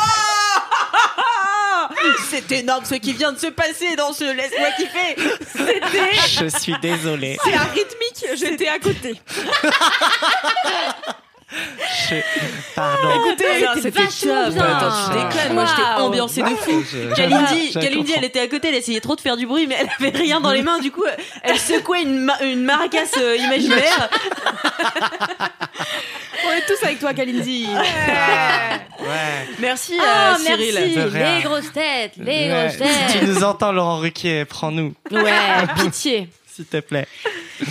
C'est 2.29 2.51
énorme 2.51 2.85
ce 2.85 2.95
qui 2.95 3.13
vient 3.13 3.31
de 3.31 3.39
se 3.39 3.47
passer 3.47 3.95
dans 3.95 4.13
ce 4.13 4.23
Laisse-moi 4.23 4.69
kiffer 4.77 5.15
C'était... 5.51 6.15
Je 6.43 6.57
suis 6.59 6.75
désolé. 6.79 7.37
C'est 7.43 7.55
un 7.55 7.63
rythmique, 7.63 8.25
j'étais 8.35 8.67
à 8.67 8.79
côté. 8.79 9.19
Je- 12.09 12.15
Pardon. 12.75 13.09
Écoutez, 13.27 13.45
c'était 13.81 13.91
top. 13.91 14.53
bien. 14.53 14.63
Attends, 14.63 14.91
tu 15.11 15.17
déconnes, 15.17 15.53
moi 15.53 15.65
j'étais 15.65 15.89
ambiancée 16.01 16.41
de 16.41 16.47
fou. 16.47 16.83
Je- 16.91 17.13
Kalindi, 17.79 18.13
elle 18.15 18.23
était 18.23 18.39
à 18.39 18.47
côté, 18.47 18.69
elle 18.69 18.75
essayait 18.75 19.01
trop 19.01 19.15
de 19.15 19.21
faire 19.21 19.35
du 19.37 19.45
bruit, 19.45 19.67
mais 19.67 19.75
elle 19.79 19.89
avait 20.07 20.17
rien 20.17 20.39
dans 20.39 20.51
les 20.51 20.61
mains. 20.61 20.79
Du 20.79 20.91
coup, 20.91 21.03
elle 21.43 21.59
secouait 21.59 22.03
une, 22.03 22.19
ma- 22.19 22.39
une 22.41 22.63
maracas 22.63 23.17
euh, 23.17 23.35
imaginaire. 23.37 24.09
On 26.47 26.51
est 26.53 26.65
tous 26.65 26.83
avec 26.83 26.99
toi, 26.99 27.13
Kalindi. 27.13 27.67
Ouais. 28.99 29.07
Merci, 29.59 29.97
Ah, 30.01 30.33
euh, 30.33 30.37
Cyril. 30.37 30.73
merci. 30.75 31.35
Les 31.37 31.43
grosses 31.43 31.71
têtes, 31.71 32.13
les 32.17 32.25
Ouais. 32.25 32.67
grosses 32.67 32.77
têtes. 32.77 33.09
Si 33.09 33.19
tu 33.19 33.25
nous 33.25 33.43
entends, 33.43 33.71
Laurent 33.71 33.97
Ruquier, 33.99 34.45
prends-nous, 34.45 34.93
Ouais, 35.11 35.31
pitié. 35.83 36.29
S'il 36.55 36.65
te 36.65 36.79
plaît. 36.79 37.07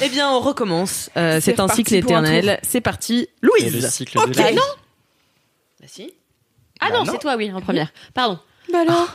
Eh 0.03 0.09
bien, 0.09 0.31
on 0.31 0.41
recommence. 0.41 1.11
Euh, 1.17 1.41
C'est 1.43 1.59
un 1.61 1.65
reparti 1.65 1.85
cycle 1.85 2.03
pour 2.07 2.17
un 2.17 2.25
éternel. 2.25 2.61
C'est 2.63 2.81
parti, 2.81 3.21
Et 3.23 3.29
le 3.43 3.49
Louise. 3.49 3.89
cycle 3.91 4.19
Ok. 4.19 4.31
de 4.31 4.39
la 4.39 4.51
vie. 4.53 4.57
Bah 5.81 5.87
si. 5.87 6.13
Ah 6.81 6.89
Bah 6.91 6.95
non, 6.99 7.05
non. 7.05 7.13
c'est 7.13 7.19
toi, 7.19 7.35
oui, 7.37 7.53
en 7.53 7.61
première. 7.61 7.93
Pardon. 8.15 8.39
Bah 8.73 8.81
alors 8.81 9.09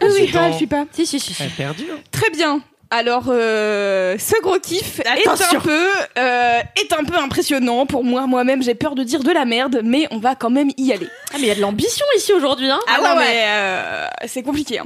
Ah, 0.00 0.04
Je 0.06 0.10
suis 0.12 0.26
dis 0.26 0.32
pas, 0.32 0.38
donc. 0.44 0.52
je 0.52 0.56
suis 0.56 0.66
pas. 0.66 0.84
Si, 0.92 1.06
si, 1.06 1.20
si. 1.20 1.34
si. 1.34 1.42
Elle 1.42 1.48
est 1.48 1.52
perdue. 1.56 1.86
hein. 1.92 1.98
Très 2.10 2.30
bien. 2.30 2.62
Alors, 2.90 3.24
euh, 3.28 4.18
ce 4.18 4.38
gros 4.42 4.58
kiff 4.58 5.00
est 5.00 5.06
Attention. 5.26 5.58
un 5.58 5.60
peu, 5.62 5.86
euh, 6.18 6.60
est 6.76 6.92
un 6.92 7.04
peu 7.04 7.16
impressionnant 7.16 7.86
pour 7.86 8.04
moi. 8.04 8.26
Moi-même, 8.26 8.62
j'ai 8.62 8.74
peur 8.74 8.94
de 8.94 9.02
dire 9.02 9.22
de 9.24 9.30
la 9.30 9.46
merde, 9.46 9.80
mais 9.82 10.06
on 10.10 10.18
va 10.18 10.34
quand 10.34 10.50
même 10.50 10.70
y 10.76 10.92
aller. 10.92 11.08
Ah, 11.30 11.36
mais 11.36 11.42
il 11.42 11.46
y 11.46 11.50
a 11.50 11.54
de 11.54 11.60
l'ambition 11.62 12.04
ici 12.18 12.34
aujourd'hui, 12.34 12.70
hein. 12.70 12.78
Ah, 12.88 13.00
ouais, 13.00 13.08
non, 13.08 13.16
ouais. 13.16 13.24
mais 13.24 13.44
euh, 13.46 14.06
c'est 14.26 14.42
compliqué. 14.42 14.78
hein. 14.78 14.84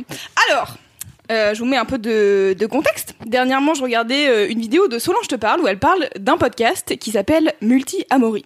Alors, 0.49 0.77
euh, 1.31 1.55
je 1.55 1.59
vous 1.61 1.66
mets 1.66 1.77
un 1.77 1.85
peu 1.85 1.99
de, 1.99 2.55
de 2.59 2.66
contexte. 2.66 3.14
Dernièrement, 3.27 3.74
je 3.74 3.83
regardais 3.83 4.29
euh, 4.29 4.49
une 4.49 4.61
vidéo 4.61 4.89
de 4.89 4.99
Solange 4.99 5.29
te 5.29 5.35
parle 5.35 5.61
où 5.61 5.68
elle 5.68 5.79
parle 5.79 6.09
d'un 6.18 6.37
podcast 6.37 6.97
qui 6.99 7.11
s'appelle 7.11 7.53
Multi-Amorie, 7.61 8.45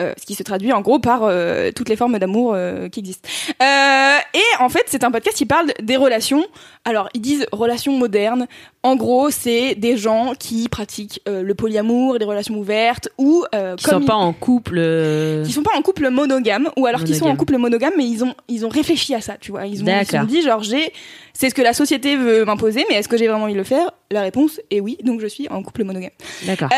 euh, 0.00 0.12
ce 0.18 0.26
qui 0.26 0.34
se 0.34 0.42
traduit 0.42 0.72
en 0.72 0.80
gros 0.80 0.98
par 0.98 1.22
euh, 1.22 1.70
toutes 1.74 1.88
les 1.88 1.96
formes 1.96 2.18
d'amour 2.18 2.56
qui 2.92 3.00
existent. 3.00 3.28
Euh, 3.62 4.17
en 4.60 4.68
fait, 4.68 4.84
c'est 4.86 5.04
un 5.04 5.10
podcast 5.10 5.36
qui 5.36 5.46
parle 5.46 5.72
des 5.82 5.96
relations. 5.96 6.44
Alors, 6.84 7.08
ils 7.14 7.20
disent 7.20 7.46
relations 7.52 7.92
modernes. 7.96 8.46
En 8.82 8.96
gros, 8.96 9.30
c'est 9.30 9.74
des 9.74 9.96
gens 9.96 10.32
qui 10.38 10.68
pratiquent 10.68 11.20
euh, 11.28 11.42
le 11.42 11.54
polyamour, 11.54 12.16
les 12.18 12.24
relations 12.24 12.54
ouvertes, 12.54 13.08
ou 13.18 13.44
euh, 13.54 13.76
Qui 13.76 13.84
comme 13.84 13.94
sont 13.94 14.00
ils- 14.00 14.06
pas 14.06 14.14
en 14.14 14.32
couple. 14.32 14.76
euh, 14.78 15.44
qui 15.44 15.52
sont 15.52 15.62
pas 15.62 15.76
en 15.76 15.82
couple 15.82 16.08
monogame 16.10 16.68
ou 16.76 16.86
alors 16.86 17.04
qui 17.04 17.14
sont 17.14 17.26
en 17.26 17.36
couple 17.36 17.56
monogame 17.58 17.92
mais 17.96 18.06
ils 18.06 18.24
ont 18.24 18.34
ils 18.48 18.64
ont 18.64 18.68
réfléchi 18.68 19.14
à 19.14 19.20
ça 19.20 19.36
tu 19.40 19.50
vois 19.50 19.66
ils 19.66 19.82
ont, 19.82 19.86
ils 19.86 20.06
sont 20.06 20.24
dit 20.24 20.42
genre 20.42 20.62
j'ai 20.62 20.92
c'est 21.32 21.50
ce 21.50 21.54
que 21.54 21.62
la 21.62 21.72
société 21.72 22.16
veut 22.16 22.44
m'imposer 22.44 22.84
mais 22.88 22.96
est-ce 22.96 23.08
que 23.08 23.16
j'ai 23.16 23.26
vraiment 23.28 23.44
envie 23.44 23.52
de 23.54 23.58
le 23.58 23.64
faire? 23.64 23.90
La 24.10 24.22
réponse 24.22 24.60
est 24.70 24.80
oui 24.80 24.96
donc 25.04 25.20
je 25.20 25.26
suis 25.26 25.48
en 25.48 25.62
couple 25.62 25.84
monogame 25.84 26.10
D'accord. 26.46 26.68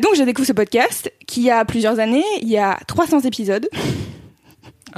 donc 0.00 0.14
j'ai 0.14 0.24
découvert 0.24 0.46
ce 0.46 0.52
podcast 0.52 1.12
qui 1.26 1.50
a 1.50 1.64
plusieurs 1.64 1.98
années 1.98 2.24
il 2.40 2.48
y 2.48 2.58
a 2.58 2.78
300 2.86 3.20
épisodes 3.20 3.68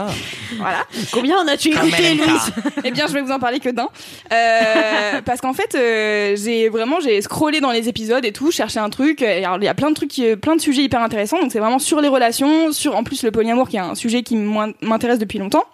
Ah. 0.08 0.12
voilà. 0.58 0.84
Combien 1.12 1.38
en 1.38 1.46
as-tu 1.48 1.68
écouté, 1.68 2.14
Louise 2.14 2.52
eh 2.84 2.90
bien 2.90 3.06
je 3.06 3.12
vais 3.12 3.22
vous 3.22 3.30
en 3.32 3.38
parler 3.38 3.60
que 3.60 3.68
d'un. 3.68 3.88
Euh, 4.32 5.20
parce 5.24 5.40
qu'en 5.40 5.52
fait 5.52 5.74
euh, 5.74 6.36
j'ai 6.36 6.68
vraiment 6.68 7.00
j'ai 7.00 7.20
scrollé 7.22 7.60
dans 7.60 7.70
les 7.72 7.88
épisodes 7.88 8.24
et 8.24 8.32
tout 8.32 8.50
cherché 8.50 8.78
un 8.78 8.90
truc. 8.90 9.22
Et 9.22 9.44
alors 9.44 9.58
il 9.58 9.64
y 9.64 9.68
a 9.68 9.74
plein 9.74 9.90
de 9.90 9.94
trucs 9.94 10.10
qui- 10.10 10.36
plein 10.36 10.56
de 10.56 10.60
sujets 10.60 10.82
hyper 10.82 11.02
intéressants. 11.02 11.40
Donc 11.40 11.52
c'est 11.52 11.58
vraiment 11.60 11.78
sur 11.78 12.00
les 12.00 12.08
relations 12.08 12.72
sur 12.72 12.96
en 12.96 13.04
plus 13.04 13.22
le 13.22 13.30
polyamour 13.30 13.68
qui 13.68 13.76
est 13.76 13.80
un 13.80 13.94
sujet 13.94 14.22
qui 14.22 14.36
m'in- 14.36 14.72
m'intéresse 14.80 15.18
depuis 15.18 15.38
longtemps. 15.38 15.64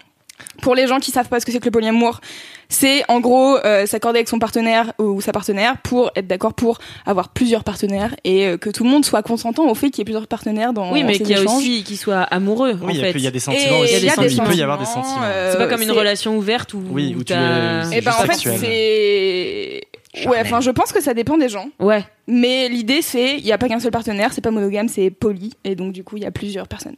Pour 0.61 0.75
les 0.75 0.87
gens 0.87 0.99
qui 0.99 1.11
savent 1.11 1.29
pas 1.29 1.41
ce 1.41 1.47
que 1.47 1.53
c'est 1.53 1.61
que 1.61 1.65
le 1.65 1.71
polyamour 1.71 2.21
c'est 2.69 3.05
en 3.09 3.21
gros 3.21 3.57
euh, 3.65 3.87
s'accorder 3.87 4.19
avec 4.19 4.29
son 4.29 4.39
partenaire 4.39 4.93
ou 4.99 5.21
sa 5.21 5.33
partenaire 5.33 5.77
pour 5.79 6.11
être 6.17 6.27
d'accord 6.27 6.55
pour 6.55 6.79
avoir 7.05 7.29
plusieurs 7.29 7.65
partenaires 7.65 8.15
et 8.25 8.47
euh, 8.47 8.57
que 8.59 8.71
tout 8.71 8.85
le 8.85 8.91
monde 8.91 9.05
soit 9.05 9.23
consentant 9.23 9.69
au 9.69 9.75
fait 9.75 9.91
qu'il 9.91 9.99
y 9.99 10.03
ait 10.03 10.05
plusieurs 10.05 10.27
partenaires 10.27 10.73
dans 10.73 10.93
Oui, 10.93 11.05
mais 11.05 11.19
qu'il 11.19 11.29
y 11.31 11.35
a 11.35 11.43
aussi 11.43 11.85
qu'ils 11.85 11.97
soient 11.99 12.23
amoureux 12.23 12.79
en 12.83 12.87
Oui, 12.87 12.95
il 12.95 13.01
y 13.01 13.01
a- 13.01 13.13
fait. 13.13 13.19
il 13.19 13.21
y 13.25 13.27
a 13.27 13.31
des 13.31 13.39
sentiments 13.41 13.79
Et 13.79 13.83
aussi. 13.83 13.93
il 13.99 14.05
y 14.05 14.09
a 14.11 14.17
des 14.17 14.33
il 14.35 14.43
peut 14.43 14.55
y 14.55 14.63
avoir 14.63 14.79
des 14.79 14.85
sentiments, 14.85 15.05
sentiments. 15.05 15.25
euh, 15.27 15.53
C'est 15.53 15.59
pas 15.59 15.67
comme 15.69 15.83
une 15.83 15.89
c'est- 15.89 15.95
relation 15.95 16.37
ouverte 16.37 16.75
où, 16.75 16.83
Oui, 16.91 17.15
où 17.19 17.23
tu 17.25 17.33
es- 17.33 17.37
Eh 17.37 17.39
ben 17.39 17.91
juste 17.93 18.09
en 18.09 18.13
fait 18.27 18.33
sexuel. 18.33 18.59
c'est 18.61 19.81
ouais 20.29 20.39
enfin 20.41 20.61
je 20.63 20.71
pense 20.71 20.93
que 20.93 21.03
ça 21.03 21.13
dépend 21.13 21.37
des 21.37 21.49
gens 21.51 21.69
Ouais. 21.79 22.03
mais 22.27 22.69
l'idée 22.71 23.03
c'est 23.03 23.37
il 23.37 23.45
y 23.47 23.53
a 23.53 23.59
pas 23.59 23.69
qu'un 23.69 23.81
seul 23.81 23.91
partenaire 23.91 24.33
c'est 24.33 24.41
pas 24.41 24.51
monogame 24.51 24.89
c'est 24.89 25.11
poly 25.11 25.53
et 25.63 25.75
donc 25.75 25.93
du 25.93 26.05
coup 26.05 26.17
il 26.17 26.23
y 26.23 26.27
a 26.27 26.31
plusieurs 26.31 26.69
personnes 26.69 26.97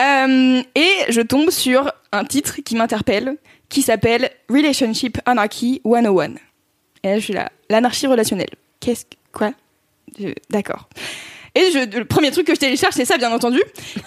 Euh, 0.00 0.62
et 0.76 0.90
je 1.12 1.20
tombe 1.20 1.50
sur 1.50 1.90
un 2.12 2.24
titre 2.24 2.56
qui 2.64 2.76
m'interpelle 2.76 3.36
qui 3.72 3.82
s'appelle 3.82 4.30
Relationship 4.50 5.18
Anarchy 5.24 5.80
101 5.84 6.34
et 7.02 7.08
là 7.08 7.18
je 7.18 7.24
suis 7.24 7.32
là. 7.32 7.50
L'anarchie 7.70 8.06
relationnelle. 8.06 8.50
Qu'est-ce 8.78 9.06
que 9.06 9.16
quoi? 9.32 9.52
D'accord. 10.50 10.88
Et 11.54 11.70
je, 11.72 11.98
le 11.98 12.04
premier 12.04 12.30
truc 12.30 12.46
que 12.46 12.54
je 12.54 12.60
télécharge 12.60 12.94
c'est 12.94 13.06
ça 13.06 13.16
bien 13.16 13.32
entendu. 13.32 13.60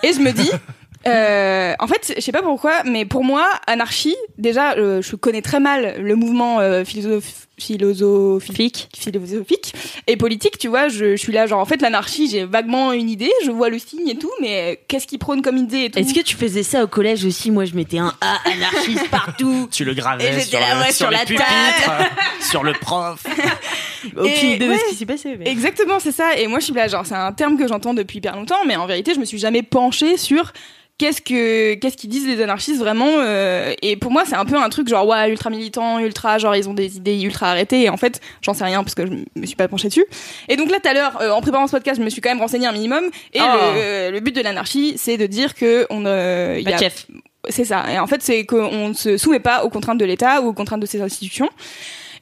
Et 0.03 0.13
je 0.13 0.19
me 0.19 0.31
dis 0.31 0.49
euh, 1.07 1.73
en 1.79 1.87
fait, 1.87 2.13
je 2.15 2.21
sais 2.21 2.31
pas 2.31 2.41
pourquoi, 2.41 2.83
mais 2.83 3.05
pour 3.05 3.23
moi, 3.23 3.47
anarchie, 3.67 4.15
déjà, 4.37 4.73
euh, 4.73 5.01
je 5.01 5.15
connais 5.15 5.41
très 5.41 5.59
mal 5.59 5.95
le 6.01 6.15
mouvement 6.15 6.59
euh, 6.59 6.83
philosoph- 6.83 7.45
philosophique, 7.59 8.89
philosophique 8.97 9.73
et 10.07 10.17
politique. 10.17 10.57
Tu 10.57 10.67
vois, 10.67 10.87
je, 10.87 11.11
je 11.11 11.15
suis 11.15 11.31
là, 11.31 11.45
genre, 11.47 11.59
en 11.59 11.65
fait, 11.65 11.81
l'anarchie, 11.81 12.29
j'ai 12.29 12.43
vaguement 12.45 12.91
une 12.91 13.09
idée, 13.09 13.31
je 13.45 13.51
vois 13.51 13.69
le 13.69 13.79
signe 13.79 14.07
et 14.09 14.17
tout, 14.17 14.31
mais 14.41 14.79
qu'est-ce 14.87 15.07
qu'il 15.07 15.19
prône 15.19 15.41
comme 15.41 15.57
idée 15.57 15.85
et 15.85 15.89
tout? 15.91 15.99
Est-ce 15.99 16.13
que 16.13 16.21
tu 16.21 16.35
faisais 16.35 16.63
ça 16.63 16.83
au 16.83 16.87
collège 16.87 17.23
aussi? 17.25 17.51
Moi, 17.51 17.65
je 17.65 17.75
mettais 17.75 17.99
un 17.99 18.13
A 18.21 18.37
anarchiste 18.49 19.09
partout. 19.09 19.67
Tu 19.71 19.83
le 19.85 19.93
gravais 19.93 20.39
sur, 20.41 20.59
là, 20.59 20.79
ouais, 20.79 20.85
sur 20.87 20.93
sur 20.95 21.09
les 21.11 21.17
la 21.17 21.25
pupitres, 21.25 21.91
sur 22.41 22.63
le 22.63 22.73
prof. 22.73 23.23
Aucune 24.17 24.49
idée 24.51 24.65
de 24.65 24.71
ouais. 24.71 24.77
ce 24.77 24.89
qui 24.89 24.95
s'est 24.95 25.05
passé. 25.05 25.35
mais- 25.37 25.49
Exactement, 25.49 25.99
c'est 25.99 26.11
ça. 26.11 26.37
Et 26.37 26.47
moi, 26.47 26.59
je 26.59 26.65
suis 26.65 26.73
là, 26.73 26.87
genre, 26.87 27.05
c'est 27.05 27.15
un 27.15 27.31
terme 27.31 27.57
que 27.57 27.67
j'entends 27.67 27.93
depuis 27.93 28.17
hyper 28.19 28.35
longtemps, 28.35 28.63
mais 28.67 28.75
en 28.75 28.85
vérité, 28.85 29.13
je 29.15 29.19
me 29.19 29.25
suis 29.25 29.39
jamais 29.39 29.63
penchée 29.63 30.17
sur 30.17 30.53
qu'est-ce 30.97 31.21
que 31.21 31.73
qu'est-ce 31.75 31.97
qu'ils 31.97 32.09
disent 32.09 32.27
les 32.27 32.41
anarchistes 32.41 32.79
vraiment. 32.79 33.07
euh, 33.09 33.73
et 33.81 33.95
pour 33.97 34.11
moi, 34.11 34.23
c'est 34.25 34.35
un 34.35 34.45
peu 34.45 34.55
un 34.57 34.69
truc 34.69 34.87
genre 34.87 35.05
ouais, 35.07 35.29
ultra 35.29 35.49
militant, 35.49 35.99
ultra 35.99 36.37
genre 36.37 36.55
ils 36.55 36.69
ont 36.69 36.73
des 36.73 36.97
idées 36.97 37.19
ultra 37.21 37.51
arrêtées. 37.51 37.81
Et 37.83 37.89
en 37.89 37.97
fait, 37.97 38.21
j'en 38.41 38.53
sais 38.53 38.63
rien 38.63 38.83
parce 38.83 38.95
que 38.95 39.05
je 39.05 39.11
me 39.39 39.45
suis 39.45 39.55
pas 39.55 39.67
penchée 39.67 39.87
dessus. 39.89 40.05
Et 40.47 40.55
donc 40.55 40.71
là, 40.71 40.79
tout 40.79 40.87
à 40.89 40.93
l'heure, 40.93 41.21
euh, 41.21 41.31
en 41.31 41.41
préparant 41.41 41.67
ce 41.67 41.71
podcast, 41.73 41.99
je 41.99 42.03
me 42.05 42.09
suis 42.09 42.21
quand 42.21 42.29
même 42.29 42.39
renseignée 42.41 42.67
un 42.67 42.71
minimum. 42.71 43.03
Et 43.33 43.39
Oh. 43.41 43.45
le, 43.45 43.81
euh, 43.81 44.11
le 44.11 44.19
but 44.21 44.35
de 44.35 44.41
l'anarchie, 44.41 44.93
c'est 44.97 45.17
de 45.17 45.25
dire 45.25 45.53
que 45.53 45.85
on 45.89 46.05
euh, 46.05 46.59
y 46.65 46.71
a 46.73 46.77
chef. 46.77 47.07
c'est 47.49 47.65
ça. 47.65 47.85
Et 47.91 47.99
en 47.99 48.07
fait, 48.07 48.21
c'est 48.21 48.45
qu'on 48.45 48.89
ne 48.89 48.93
se 48.93 49.17
soumet 49.17 49.39
pas 49.39 49.63
aux 49.65 49.69
contraintes 49.69 49.97
de 49.99 50.05
l'État 50.05 50.41
ou 50.41 50.47
aux 50.47 50.53
contraintes 50.53 50.79
de 50.81 50.85
ses 50.85 51.01
institutions. 51.01 51.49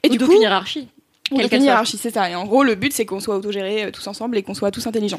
Et 0.02 0.08
Ou 0.08 0.12
du 0.12 0.18
coup, 0.18 0.32
hiérarchie. 0.38 0.88
ou 1.30 1.40
d'aucune 1.40 1.62
hiérarchie, 1.62 1.96
c'est 1.96 2.10
ça. 2.12 2.28
Et 2.28 2.34
en 2.34 2.44
gros, 2.44 2.62
le 2.62 2.74
but, 2.74 2.92
c'est 2.92 3.06
qu'on 3.06 3.20
soit 3.20 3.36
autogérés 3.36 3.84
euh, 3.84 3.90
tous 3.90 4.06
ensemble 4.06 4.36
et 4.36 4.42
qu'on 4.42 4.52
soit 4.52 4.70
tous 4.70 4.86
intelligents. 4.86 5.18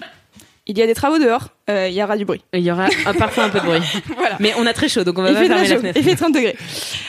Il 0.67 0.77
y 0.77 0.81
a 0.81 0.87
des 0.87 0.95
travaux 0.95 1.19
dehors, 1.19 1.49
euh, 1.69 1.87
il 1.89 1.93
y 1.95 2.01
aura 2.01 2.17
du 2.17 2.25
bruit. 2.25 2.41
Il 2.53 2.61
y 2.61 2.71
aura 2.71 2.87
ah, 3.05 3.13
parfois 3.13 3.43
un 3.43 3.49
peu 3.49 3.59
de 3.59 3.65
bruit. 3.65 3.79
Voilà. 4.17 4.37
Mais 4.39 4.53
on 4.57 4.65
a 4.65 4.73
très 4.73 4.89
chaud, 4.89 5.03
donc 5.03 5.19
on 5.19 5.21
va 5.21 5.29
Il 5.29 5.33
pas 5.35 5.41
fait 5.41 5.47
fermer 5.47 5.67
la 5.67 5.77
fenêtre. 5.77 5.97
il 5.99 6.03
fait 6.03 6.15
30 6.15 6.33
degrés. 6.33 6.55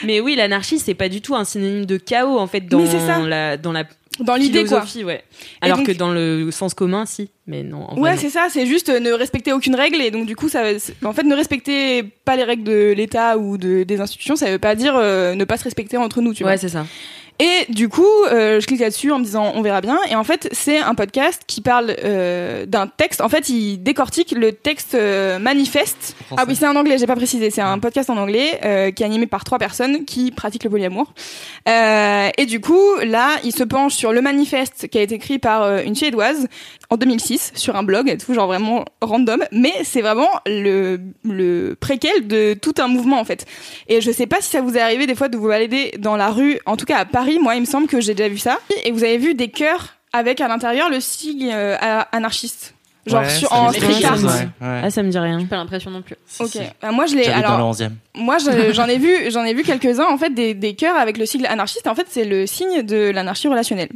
Mais 0.03 0.19
oui, 0.19 0.35
l'anarchie, 0.35 0.77
c'est 0.77 0.93
pas 0.93 1.09
du 1.09 1.21
tout 1.21 1.35
un 1.35 1.43
synonyme 1.43 1.85
de 1.85 1.97
chaos 1.97 2.37
en 2.37 2.45
fait 2.47 2.61
dans 2.67 2.83
la 3.25 3.57
dans 3.57 3.71
la 3.71 3.85
Dans 4.19 4.35
l'idée, 4.35 4.63
quoi. 4.65 4.83
ouais. 5.05 5.23
Alors 5.61 5.77
donc- 5.77 5.87
que 5.87 5.91
dans 5.91 6.11
le 6.11 6.49
sens 6.51 6.73
commun, 6.75 7.05
si. 7.07 7.29
Mais 7.47 7.63
non. 7.63 7.89
En 7.89 7.97
Ouais, 7.99 8.15
c'est 8.17 8.29
ça, 8.29 8.47
c'est 8.49 8.65
juste 8.67 8.89
euh, 8.89 8.99
ne 8.99 9.11
respecter 9.11 9.53
aucune 9.53 9.75
règle 9.75 10.01
et 10.01 10.11
donc 10.11 10.25
du 10.27 10.35
coup, 10.35 10.49
ça, 10.49 10.63
en 11.03 11.13
fait, 11.13 11.23
ne 11.23 11.35
respecter 11.35 12.03
pas 12.25 12.35
les 12.35 12.43
règles 12.43 12.63
de 12.63 12.93
l'État 12.95 13.37
ou 13.37 13.57
de, 13.57 13.83
des 13.83 14.01
institutions, 14.01 14.35
ça 14.35 14.51
veut 14.51 14.59
pas 14.59 14.75
dire 14.75 14.95
euh, 14.97 15.33
ne 15.33 15.45
pas 15.45 15.57
se 15.57 15.63
respecter 15.63 15.97
entre 15.97 16.21
nous, 16.21 16.33
tu 16.33 16.43
vois. 16.43 16.51
Ouais, 16.53 16.57
c'est 16.57 16.69
ça. 16.69 16.85
Et 17.39 17.71
du 17.71 17.87
coup, 17.87 18.03
euh, 18.31 18.59
je 18.59 18.65
clique 18.65 18.79
là-dessus 18.79 19.11
en 19.11 19.19
me 19.19 19.23
disant 19.23 19.51
on 19.53 19.61
verra 19.61 19.81
bien. 19.81 19.99
Et 20.09 20.15
en 20.15 20.23
fait, 20.23 20.49
c'est 20.51 20.79
un 20.79 20.95
podcast 20.95 21.43
qui 21.45 21.61
parle 21.61 21.95
euh, 22.03 22.65
d'un 22.65 22.87
texte. 22.87 23.21
En 23.21 23.29
fait, 23.29 23.49
il 23.49 23.77
décortique 23.77 24.31
le 24.31 24.53
texte 24.53 24.95
euh, 24.95 25.37
manifeste. 25.37 26.15
Ah 26.35 26.45
oui, 26.47 26.55
c'est 26.55 26.67
en 26.67 26.75
anglais, 26.75 26.97
j'ai 26.97 27.05
pas 27.05 27.15
précisé. 27.15 27.51
C'est 27.51 27.61
un 27.61 27.77
podcast 27.77 28.09
en 28.09 28.17
anglais 28.17 28.59
qui 28.95 29.03
est 29.03 29.05
animé 29.05 29.27
par 29.27 29.43
trois 29.43 29.59
personnes 29.59 30.05
qui 30.05 30.31
pratiquent 30.31 30.63
le 30.63 30.69
polyamour. 30.69 31.13
Et 31.67 32.45
du 32.47 32.59
coup, 32.59 32.95
là, 33.03 33.29
il 33.43 33.51
se 33.51 33.63
penche 33.63 33.93
sur 33.93 34.11
le 34.11 34.21
manifeste 34.21 34.87
qui 34.87 34.97
a 34.97 35.01
été 35.01 35.15
écrit 35.15 35.39
par 35.39 35.79
une 35.79 35.95
suédoise 35.95 36.47
en 36.89 36.97
2006 36.97 37.51
sur 37.55 37.75
un 37.75 37.83
blog 37.83 38.09
et 38.09 38.17
tout, 38.17 38.33
genre 38.33 38.47
vraiment 38.47 38.85
random. 39.01 39.43
Mais 39.51 39.73
c'est 39.83 40.01
vraiment 40.01 40.29
le, 40.45 40.99
le 41.23 41.75
préquel 41.79 42.27
de 42.27 42.53
tout 42.53 42.73
un 42.79 42.87
mouvement 42.87 43.19
en 43.19 43.25
fait. 43.25 43.45
Et 43.87 44.01
je 44.01 44.11
sais 44.11 44.27
pas 44.27 44.41
si 44.41 44.49
ça 44.49 44.61
vous 44.61 44.75
est 44.75 44.81
arrivé 44.81 45.05
des 45.07 45.15
fois 45.15 45.29
de 45.29 45.37
vous 45.37 45.47
balader 45.47 45.93
dans 45.99 46.15
la 46.15 46.29
rue, 46.29 46.59
en 46.65 46.77
tout 46.77 46.85
cas 46.85 46.97
à 46.97 47.05
Paris, 47.05 47.26
moi 47.39 47.55
il 47.55 47.61
me 47.61 47.65
semble 47.65 47.87
que 47.87 47.99
j'ai 47.99 48.13
déjà 48.13 48.29
vu 48.29 48.37
ça. 48.37 48.59
Et 48.83 48.91
vous 48.91 49.03
avez 49.03 49.17
vu 49.17 49.33
des 49.33 49.49
cœurs 49.49 49.95
avec 50.13 50.41
à 50.41 50.47
l'intérieur 50.47 50.89
le 50.89 50.99
signe 50.99 51.51
euh, 51.53 51.75
anarchiste. 52.11 52.73
Genre 53.07 53.21
Ouais, 53.21 53.29
sur, 53.29 53.49
ça 53.49 53.55
en 53.55 53.67
me 53.69 53.73
dit 53.73 53.79
street 53.79 54.05
art. 54.05 54.17
ouais, 54.23 54.29
ouais. 54.61 54.81
Ah, 54.83 54.89
ça 54.91 55.03
me 55.03 55.09
dit 55.09 55.17
rien. 55.19 55.45
Pas 55.45 55.55
l'impression 55.55 55.89
non 55.91 56.01
plus. 56.01 56.15
Ok. 56.39 56.49
si. 56.49 56.59
Euh, 56.59 56.91
moi 56.91 57.05
je 57.05 57.15
l'ai. 57.15 57.27
Alors 57.27 57.57
dans 57.57 57.67
le 57.69 57.73
11e. 57.73 57.91
moi 58.15 58.37
je- 58.37 58.71
j'en 58.73 58.87
ai 58.87 58.97
vu 58.97 59.31
j'en 59.31 59.43
ai 59.43 59.53
vu 59.53 59.63
quelques 59.63 59.99
uns 59.99 60.07
en 60.11 60.17
fait 60.17 60.29
des, 60.33 60.53
des 60.53 60.75
cœurs 60.75 60.97
avec 60.97 61.17
le 61.17 61.25
sigle 61.25 61.45
anarchiste. 61.45 61.87
En 61.87 61.95
fait 61.95 62.07
c'est 62.09 62.25
le 62.25 62.45
signe 62.47 62.81
de 62.83 63.09
l'anarchie 63.11 63.47
relationnelle. 63.47 63.89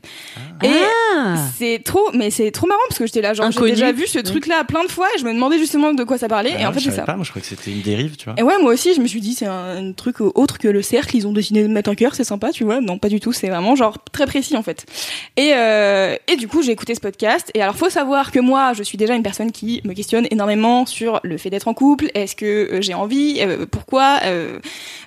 Et 0.63 0.69
Ah 1.17 1.35
c'est 1.57 1.81
trop 1.83 2.09
mais 2.13 2.29
c'est 2.31 2.51
trop 2.51 2.67
marrant 2.67 2.79
parce 2.87 2.99
que 2.99 3.05
j'étais 3.05 3.21
là 3.21 3.33
genre 3.33 3.51
j'ai 3.51 3.59
déjà 3.71 3.91
vu 3.91 4.07
ce 4.07 4.19
truc 4.19 4.47
là 4.47 4.63
plein 4.63 4.83
de 4.83 4.89
fois 4.91 5.07
et 5.15 5.19
je 5.19 5.25
me 5.25 5.33
demandais 5.33 5.57
justement 5.57 5.93
de 5.93 6.03
quoi 6.03 6.17
ça 6.17 6.27
parlait 6.27 6.51
et 6.51 6.63
Ah, 6.63 6.69
en 6.69 6.73
fait 6.73 6.79
je 6.79 6.89
c'est 6.89 6.95
ça. 6.97 7.03
pas, 7.03 7.15
moi 7.15 7.23
je 7.25 7.29
crois 7.31 7.41
que 7.41 7.47
c'était 7.47 7.71
une 7.71 7.81
dérive, 7.81 8.15
tu 8.15 8.25
vois. 8.25 8.35
Et 8.37 8.43
ouais, 8.43 8.57
moi 8.61 8.73
aussi, 8.73 8.93
je 8.93 9.01
me 9.01 9.07
suis 9.07 9.21
dit, 9.21 9.33
c'est 9.33 9.45
un, 9.45 9.77
un 9.77 9.91
truc 9.93 10.21
autre 10.21 10.57
que 10.57 10.67
le 10.67 10.81
cercle. 10.81 11.15
Ils 11.15 11.27
ont 11.27 11.33
décidé 11.33 11.63
de 11.63 11.67
mettre 11.67 11.89
un 11.89 11.95
cœur, 11.95 12.15
c'est 12.15 12.23
sympa, 12.23 12.51
tu 12.51 12.63
vois. 12.63 12.79
Non, 12.81 12.97
pas 12.97 13.09
du 13.09 13.19
tout. 13.19 13.33
C'est 13.33 13.49
vraiment 13.49 13.75
genre 13.75 13.97
très 14.11 14.25
précis 14.25 14.55
en 14.55 14.63
fait. 14.63 14.85
Et 15.37 15.51
euh, 15.55 16.15
et 16.27 16.35
du 16.35 16.47
coup, 16.47 16.61
j'ai 16.61 16.71
écouté 16.71 16.95
ce 16.95 16.99
podcast. 17.01 17.51
Et 17.53 17.61
alors, 17.61 17.75
faut 17.75 17.89
savoir 17.89 18.31
que 18.31 18.39
moi, 18.39 18.73
je 18.73 18.83
suis 18.83 18.97
déjà 19.01 19.15
une 19.15 19.23
personne 19.23 19.51
qui 19.51 19.81
me 19.83 19.93
questionne 19.93 20.27
énormément 20.31 20.85
sur 20.85 21.19
le 21.23 21.37
fait 21.37 21.49
d'être 21.49 21.67
en 21.67 21.73
couple. 21.73 22.09
Est-ce 22.13 22.35
que 22.35 22.45
euh, 22.45 22.81
j'ai 22.81 22.93
envie 22.93 23.39
euh, 23.39 23.65
Pourquoi 23.65 24.19
euh, 24.23 24.59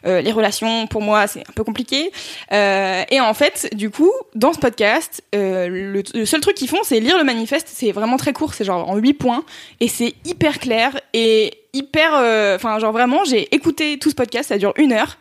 Les 0.04 0.32
relations, 0.32 0.86
pour 0.86 1.00
moi, 1.00 1.26
c'est 1.26 1.40
un 1.40 1.52
peu 1.54 1.64
compliqué. 1.64 2.10
Et 2.50 3.20
en 3.20 3.34
fait, 3.34 3.70
du 3.74 3.90
coup, 3.90 4.10
dans 4.34 4.52
ce 4.52 4.58
podcast, 4.58 5.22
le, 5.32 6.02
seul 6.24 6.40
truc 6.40 6.56
qu'ils 6.56 6.68
font, 6.68 6.82
c'est 6.82 7.00
lire 7.00 7.16
le 7.16 7.24
manifeste. 7.24 7.68
C'est 7.70 7.92
vraiment 7.92 8.16
très 8.16 8.32
court. 8.32 8.54
C'est 8.54 8.64
genre 8.64 8.88
en 8.88 8.96
8 8.96 9.14
points. 9.14 9.44
Et 9.80 9.88
c'est 9.88 10.14
hyper 10.24 10.58
clair 10.58 11.00
et 11.12 11.52
hyper. 11.72 12.12
Enfin, 12.56 12.78
genre 12.78 12.92
vraiment, 12.92 13.24
j'ai 13.24 13.54
écouté 13.54 13.98
tout 13.98 14.10
ce 14.10 14.14
podcast. 14.14 14.48
Ça 14.48 14.58
dure 14.58 14.74
une 14.76 14.92
heure. 14.92 15.18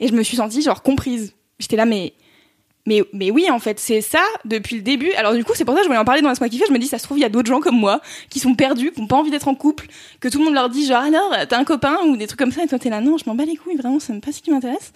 Et 0.00 0.08
je 0.08 0.14
me 0.14 0.22
suis 0.22 0.36
sentie 0.36 0.62
genre 0.62 0.82
comprise. 0.82 1.34
J'étais 1.58 1.76
là, 1.76 1.84
mais. 1.84 2.12
Mais, 2.84 3.02
mais 3.12 3.30
oui, 3.30 3.48
en 3.48 3.60
fait, 3.60 3.78
c'est 3.78 4.00
ça 4.00 4.22
depuis 4.44 4.76
le 4.76 4.82
début. 4.82 5.12
Alors 5.12 5.34
du 5.34 5.44
coup, 5.44 5.52
c'est 5.54 5.64
pour 5.64 5.74
ça 5.74 5.80
que 5.80 5.84
je 5.84 5.88
voulais 5.88 6.00
en 6.00 6.04
parler 6.04 6.20
dans 6.20 6.28
Laisse-moi 6.28 6.48
kiffer. 6.48 6.64
Je 6.66 6.72
me 6.72 6.78
dis, 6.78 6.88
ça 6.88 6.98
se 6.98 7.04
trouve, 7.04 7.18
il 7.18 7.20
y 7.20 7.24
a 7.24 7.28
d'autres 7.28 7.46
gens 7.46 7.60
comme 7.60 7.78
moi 7.78 8.00
qui 8.28 8.40
sont 8.40 8.54
perdus, 8.54 8.90
qui 8.90 9.00
n'ont 9.00 9.06
pas 9.06 9.16
envie 9.16 9.30
d'être 9.30 9.46
en 9.46 9.54
couple, 9.54 9.86
que 10.20 10.28
tout 10.28 10.38
le 10.38 10.46
monde 10.46 10.54
leur 10.54 10.68
dit 10.68 10.86
genre 10.86 11.02
alors, 11.02 11.32
t'as 11.48 11.58
un 11.58 11.64
copain 11.64 11.98
ou 12.06 12.16
des 12.16 12.26
trucs 12.26 12.40
comme 12.40 12.50
ça, 12.50 12.64
et 12.64 12.66
toi 12.66 12.80
t'es 12.80 12.90
là, 12.90 13.00
non, 13.00 13.18
je 13.18 13.24
m'en 13.26 13.36
bats 13.36 13.44
les 13.44 13.56
couilles, 13.56 13.76
vraiment, 13.76 14.00
c'est 14.00 14.18
pas 14.20 14.32
ce 14.32 14.42
qui 14.42 14.50
m'intéresse. 14.50 14.92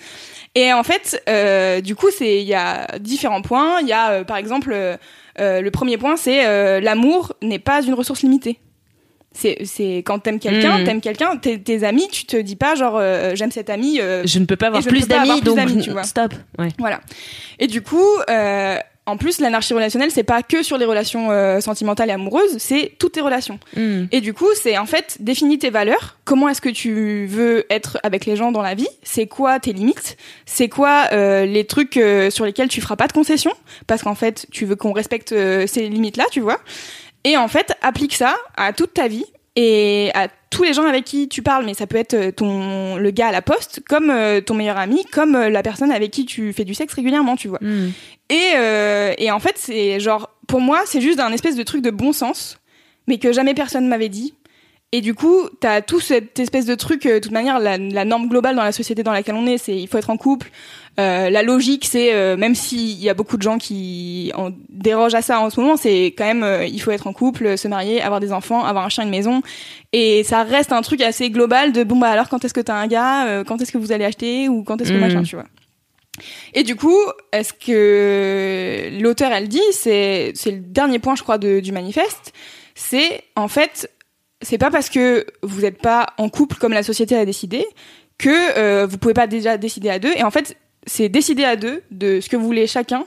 Et 0.57 0.73
en 0.73 0.83
fait, 0.83 1.23
euh, 1.29 1.81
du 1.81 1.95
coup, 1.95 2.09
c'est 2.11 2.41
il 2.41 2.49
y 2.49 2.55
a 2.55 2.99
différents 2.99 3.43
points. 3.43 3.81
Il 3.83 3.89
y 3.89 3.93
a 3.93 4.11
euh, 4.11 4.25
par 4.25 4.37
exemple 4.37 4.73
euh, 4.73 4.97
le 5.37 5.71
premier 5.71 5.99
point, 5.99 6.17
c'est 6.17 6.81
l'amour 6.81 7.35
n'est 7.43 7.59
pas 7.59 7.83
une 7.83 7.95
ressource 7.95 8.23
limitée. 8.23 8.59
C'est 9.37 9.59
c'est 9.65 9.99
quand 9.99 10.19
t'aimes 10.19 10.39
quelqu'un, 10.41 10.79
Mhm. 10.79 10.85
t'aimes 10.85 11.01
quelqu'un, 11.01 11.37
tes, 11.37 11.61
tes 11.61 11.85
amis, 11.85 12.09
tu 12.11 12.25
te 12.25 12.37
dis 12.37 12.57
pas 12.57 12.75
genre 12.75 12.97
euh, 12.97 13.33
j'aime 13.35 13.51
cet 13.53 13.69
ami. 13.71 14.01
euh, 14.01 14.23
Je 14.25 14.39
ne 14.39 14.47
peux 14.47 14.57
pas 14.57 14.69
avoir 14.69 14.83
plus 14.83 15.07
d'amis, 15.07 15.41
donc 15.43 15.59
tu 15.83 15.91
vois. 15.91 16.05
stop. 16.05 16.33
Ouais. 16.59 16.69
Voilà. 16.79 17.01
Et 17.59 17.67
du 17.67 17.83
coup, 17.83 18.03
euh, 18.31 18.79
en 19.09 19.17
plus, 19.17 19.39
l'anarchie 19.41 19.73
relationnelle, 19.73 20.11
c'est 20.11 20.25
pas 20.25 20.43
que 20.43 20.65
sur 20.65 20.79
les 20.79 20.85
relations 20.85 21.31
euh, 21.31 21.61
sentimentales 21.61 22.09
et 22.09 22.13
amoureuses, 22.13 22.57
c'est 22.59 22.93
toutes 22.99 23.13
tes 23.13 23.21
relations. 23.21 23.61
Hmm. 23.77 24.07
Et 24.11 24.21
du 24.21 24.35
coup, 24.35 24.49
c'est 24.61 24.77
en 24.79 24.87
fait 24.87 25.19
définir 25.21 25.61
tes 25.61 25.71
valeurs. 25.71 26.17
Comment 26.25 26.49
est-ce 26.49 26.61
que 26.61 26.69
tu 26.71 27.27
veux 27.27 27.67
être 27.71 27.99
avec 28.03 28.27
les 28.27 28.35
gens 28.35 28.51
dans 28.51 28.63
la 28.63 28.75
vie? 28.75 28.89
C'est 29.05 29.27
quoi 29.29 29.61
tes 29.61 29.73
limites? 29.73 30.17
C'est 30.45 30.69
quoi 30.69 31.05
euh, 31.13 31.47
les 31.47 31.65
trucs 31.65 31.97
euh, 31.99 32.31
sur 32.31 32.45
lesquels 32.47 32.67
tu 32.69 32.81
feras 32.81 32.97
pas 32.97 33.07
de 33.07 33.13
concessions? 33.13 33.53
Parce 33.87 34.03
qu'en 34.03 34.17
fait, 34.17 34.47
tu 34.51 34.65
veux 34.65 34.75
qu'on 34.75 34.93
respecte 34.93 35.31
euh, 35.31 35.69
ces 35.69 35.89
limites-là, 35.89 36.25
tu 36.33 36.41
vois? 36.41 36.59
Et 37.27 37.37
en 37.37 37.49
fait, 37.49 37.77
applique 37.83 38.15
ça 38.15 38.37
à 38.57 38.73
toute 38.73 38.95
ta 38.95 39.09
vie 39.09 39.25
et 39.57 40.13
à 40.15 40.29
tous 40.49 40.63
les 40.63 40.73
gens 40.73 40.87
avec 40.87 41.05
qui 41.05 41.29
tu 41.29 41.43
parles. 41.43 41.65
Mais 41.65 41.75
ça 41.75 41.89
peut 41.89 41.97
être 41.97 42.15
euh, 42.15 42.31
ton 42.31 42.95
le 42.99 43.11
gars 43.11 43.27
à 43.27 43.33
la 43.33 43.43
poste, 43.43 43.81
comme 43.89 44.11
euh, 44.11 44.41
ton 44.41 44.55
meilleur 44.55 44.79
ami, 44.79 45.05
comme 45.07 45.35
euh, 45.35 45.51
la 45.51 45.65
personne 45.65 45.91
avec 45.91 46.13
qui 46.13 46.25
tu 46.25 46.53
fais 46.53 46.63
du 46.63 46.73
sexe 46.73 46.95
régulièrement, 46.95 47.35
tu 47.35 47.49
vois. 47.49 47.59
Hmm. 47.61 47.91
Et, 48.31 48.53
euh, 48.55 49.13
et 49.19 49.33
en 49.33 49.41
fait, 49.41 49.55
c'est 49.57 49.99
genre, 49.99 50.31
pour 50.47 50.61
moi, 50.61 50.83
c'est 50.87 51.01
juste 51.01 51.19
un 51.19 51.33
espèce 51.33 51.57
de 51.57 51.65
truc 51.65 51.83
de 51.83 51.91
bon 51.91 52.13
sens, 52.13 52.61
mais 53.09 53.19
que 53.19 53.33
jamais 53.33 53.55
personne 53.55 53.89
m'avait 53.89 54.09
dit. 54.09 54.35
Et 54.93 55.01
du 55.01 55.15
coup, 55.15 55.49
t'as 55.59 55.81
tout 55.81 55.99
cette 55.99 56.39
espèce 56.39 56.65
de 56.65 56.77
truc, 56.77 57.09
de 57.09 57.19
toute 57.19 57.33
manière, 57.33 57.59
la, 57.59 57.77
la 57.77 58.05
norme 58.05 58.29
globale 58.29 58.55
dans 58.55 58.63
la 58.63 58.71
société 58.71 59.03
dans 59.03 59.13
laquelle 59.13 59.35
on 59.35 59.47
est, 59.49 59.59
c'est 59.59 59.77
il 59.77 59.89
faut 59.89 59.99
être 59.99 60.11
en 60.11 60.17
couple. 60.17 60.49
Euh, 60.99 61.29
la 61.29 61.43
logique, 61.43 61.85
c'est 61.85 62.15
euh, 62.15 62.37
même 62.39 62.55
s'il 62.55 62.99
y 63.03 63.11
a 63.11 63.15
beaucoup 63.15 63.37
de 63.37 63.43
gens 63.43 63.59
qui 63.59 64.33
en 64.35 64.51
dérogent 64.71 65.15
à 65.15 65.21
ça 65.23 65.41
en 65.41 65.51
ce 65.51 65.61
moment, 65.61 65.77
c'est 65.77 66.07
quand 66.17 66.25
même 66.25 66.43
euh, 66.43 66.65
il 66.65 66.81
faut 66.81 66.91
être 66.91 67.07
en 67.07 67.13
couple, 67.13 67.59
se 67.59 67.69
marier, 67.69 68.01
avoir 68.01 68.19
des 68.21 68.33
enfants, 68.33 68.65
avoir 68.65 68.85
un 68.85 68.89
chien, 68.89 69.05
une 69.05 69.11
maison. 69.11 69.43
Et 69.93 70.25
ça 70.25 70.43
reste 70.43 70.73
un 70.73 70.81
truc 70.81 71.03
assez 71.03 71.29
global 71.31 71.73
de 71.73 71.85
bon 71.85 71.97
bah 71.99 72.09
alors 72.09 72.29
quand 72.31 72.45
est-ce 72.45 72.55
que 72.55 72.61
t'as 72.63 72.77
un 72.77 72.87
gars, 72.87 73.27
euh, 73.27 73.45
quand 73.45 73.61
est-ce 73.61 73.73
que 73.73 73.79
vous 73.79 73.93
allez 73.93 74.07
acheter 74.07 74.49
ou 74.49 74.65
quand 74.65 74.81
est-ce 74.81 74.91
que 74.91 74.97
Mhm. 74.97 75.01
machin, 75.03 75.23
tu 75.23 75.37
vois. 75.37 75.45
Et 76.55 76.63
du 76.63 76.77
coup, 76.77 76.97
est-ce 77.31 77.53
que 77.53 78.89
l'auteur, 79.03 79.33
elle 79.33 79.49
dit, 79.49 79.61
c'est 79.73 80.33
c'est 80.35 80.51
le 80.51 80.61
dernier 80.61 80.99
point, 80.99 81.15
je 81.15 81.23
crois, 81.23 81.37
de- 81.39 81.61
du 81.61 81.73
manifeste, 81.73 82.33
c'est 82.75 83.23
en 83.37 83.49
fait, 83.49 83.91
c'est 84.41 84.59
pas 84.59 84.71
parce 84.71 84.89
que 84.89 85.27
vous 85.43 85.61
n'êtes 85.61 85.79
pas 85.81 86.07
en 86.17 86.29
couple 86.31 86.57
comme 86.57 86.73
la 86.73 86.83
société 86.83 87.17
a 87.17 87.25
décidé 87.27 87.67
que 88.19 88.31
euh, 88.59 88.87
vous 88.87 88.97
pouvez 88.97 89.13
pas 89.15 89.27
déjà 89.27 89.59
décider 89.59 89.91
à 89.91 89.99
deux. 89.99 90.13
Et 90.17 90.23
en 90.23 90.31
fait, 90.31 90.57
c'est 90.87 91.09
décider 91.09 91.45
à 91.45 91.57
deux 91.57 91.83
de 91.91 92.21
ce 92.21 92.29
que 92.29 92.37
vous 92.37 92.47
voulez 92.47 92.67
chacun. 92.67 93.05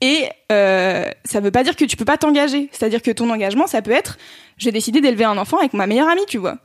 Et 0.00 0.26
euh, 0.52 1.10
ça 1.24 1.40
veut 1.40 1.50
pas 1.50 1.64
dire 1.64 1.74
que 1.74 1.84
tu 1.84 1.96
peux 1.96 2.04
pas 2.04 2.16
t'engager. 2.16 2.68
C'est-à-dire 2.70 3.02
que 3.02 3.10
ton 3.10 3.28
engagement, 3.30 3.66
ça 3.66 3.82
peut 3.82 3.90
être, 3.90 4.16
j'ai 4.56 4.70
décidé 4.70 5.00
d'élever 5.00 5.24
un 5.24 5.36
enfant 5.36 5.58
avec 5.58 5.72
ma 5.74 5.86
meilleure 5.88 6.08
amie, 6.08 6.24
tu 6.28 6.38
vois. 6.38 6.58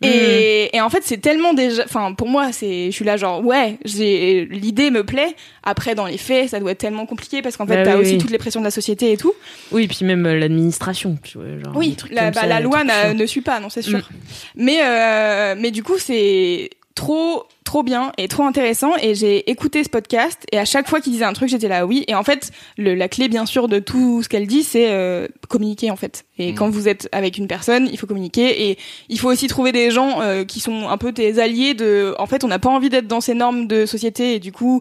Et, 0.00 0.70
et 0.76 0.80
en 0.80 0.90
fait, 0.90 1.02
c'est 1.04 1.18
tellement 1.18 1.54
déjà. 1.54 1.82
Enfin, 1.84 2.14
pour 2.14 2.28
moi, 2.28 2.52
c'est. 2.52 2.86
Je 2.86 2.90
suis 2.92 3.04
là, 3.04 3.16
genre, 3.16 3.44
ouais, 3.44 3.78
j'ai 3.84 4.46
l'idée 4.48 4.92
me 4.92 5.02
plaît. 5.02 5.34
Après, 5.64 5.96
dans 5.96 6.06
les 6.06 6.18
faits, 6.18 6.50
ça 6.50 6.60
doit 6.60 6.70
être 6.70 6.78
tellement 6.78 7.04
compliqué 7.04 7.42
parce 7.42 7.56
qu'en 7.56 7.66
fait, 7.66 7.78
Bah 7.78 7.82
t'as 7.82 7.96
oui, 7.96 8.02
aussi 8.02 8.12
oui. 8.12 8.18
toutes 8.18 8.30
les 8.30 8.38
pressions 8.38 8.60
de 8.60 8.64
la 8.64 8.70
société 8.70 9.10
et 9.10 9.16
tout. 9.16 9.32
Oui, 9.72 9.88
puis 9.88 10.04
même 10.04 10.24
euh, 10.24 10.38
l'administration, 10.38 11.18
tu 11.24 11.38
vois. 11.38 11.48
Genre, 11.64 11.76
Oui, 11.76 11.96
la, 12.12 12.30
bah, 12.30 12.42
ça, 12.42 12.60
loi 12.60 12.84
ne 12.84 13.26
suit 13.26 13.40
pas, 13.40 13.58
non, 13.58 13.70
c'est 13.70 13.82
sûr. 13.82 14.08
Mais, 14.54 14.78
euh, 14.84 15.56
mais 15.58 15.72
du 15.72 15.82
coup, 15.82 15.98
c'est 15.98 16.70
trop, 16.98 17.44
trop 17.64 17.84
bien 17.84 18.10
et 18.18 18.26
trop 18.26 18.42
intéressant. 18.42 18.90
Et 19.00 19.14
j'ai 19.14 19.48
écouté 19.48 19.84
ce 19.84 19.88
podcast 19.88 20.42
et 20.50 20.58
à 20.58 20.64
chaque 20.64 20.88
fois 20.88 21.00
qu'il 21.00 21.12
disait 21.12 21.24
un 21.24 21.32
truc, 21.32 21.48
j'étais 21.48 21.68
là, 21.68 21.86
oui. 21.86 22.04
Et 22.08 22.14
en 22.16 22.24
fait, 22.24 22.50
le, 22.76 22.94
la 22.96 23.08
clé, 23.08 23.28
bien 23.28 23.46
sûr, 23.46 23.68
de 23.68 23.78
tout 23.78 24.20
ce 24.24 24.28
qu'elle 24.28 24.48
dit, 24.48 24.64
c'est 24.64 24.90
euh, 24.90 25.28
communiquer, 25.48 25.92
en 25.92 25.96
fait. 25.96 26.24
Et 26.38 26.52
Mm. 26.52 26.54
quand 26.56 26.70
vous 26.70 26.88
êtes 26.88 27.08
avec 27.12 27.38
une 27.38 27.46
personne, 27.46 27.88
il 27.92 27.96
faut 27.98 28.08
communiquer 28.08 28.68
et 28.70 28.78
il 29.08 29.20
faut 29.20 29.30
aussi 29.30 29.46
trouver 29.46 29.70
des 29.70 29.92
gens 29.92 30.20
euh, 30.20 30.44
qui 30.44 30.58
sont 30.58 30.88
un 30.88 30.96
peu 30.98 31.12
tes 31.12 31.38
alliés 31.38 31.74
de, 31.74 32.16
en 32.18 32.26
fait, 32.26 32.42
on 32.42 32.48
n'a 32.48 32.58
pas 32.58 32.68
envie 32.70 32.88
d'être 32.90 33.06
dans 33.06 33.20
ces 33.20 33.34
normes 33.34 33.68
de 33.68 33.86
société 33.86 34.34
et 34.34 34.40
du 34.40 34.50
coup, 34.50 34.80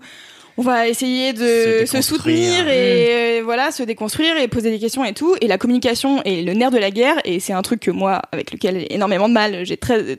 on 0.57 0.63
va 0.63 0.87
essayer 0.87 1.33
de 1.33 1.85
Se 1.85 2.01
soutenir 2.01 2.67
et 2.67 3.39
euh, 3.39 3.41
voilà, 3.43 3.69
se 3.69 3.83
déconstruire 3.83 4.37
et 4.37 4.47
poser 4.47 4.71
des 4.71 4.79
questions 4.79 5.05
et 5.05 5.13
tout. 5.13 5.35
Et 5.39 5.47
la 5.47 5.59
communication 5.59 6.23
est 6.23 6.41
le 6.41 6.53
nerf 6.53 6.71
de 6.71 6.79
la 6.79 6.89
guerre 6.89 7.17
et 7.25 7.39
c'est 7.39 7.53
un 7.53 7.61
truc 7.61 7.79
que 7.79 7.91
moi, 7.91 8.23
avec 8.31 8.51
lequel 8.51 8.79
j'ai 8.79 8.91
énormément 8.95 9.29
de 9.29 9.33
mal, 9.35 9.65
j'ai 9.67 9.77
très 9.77 10.17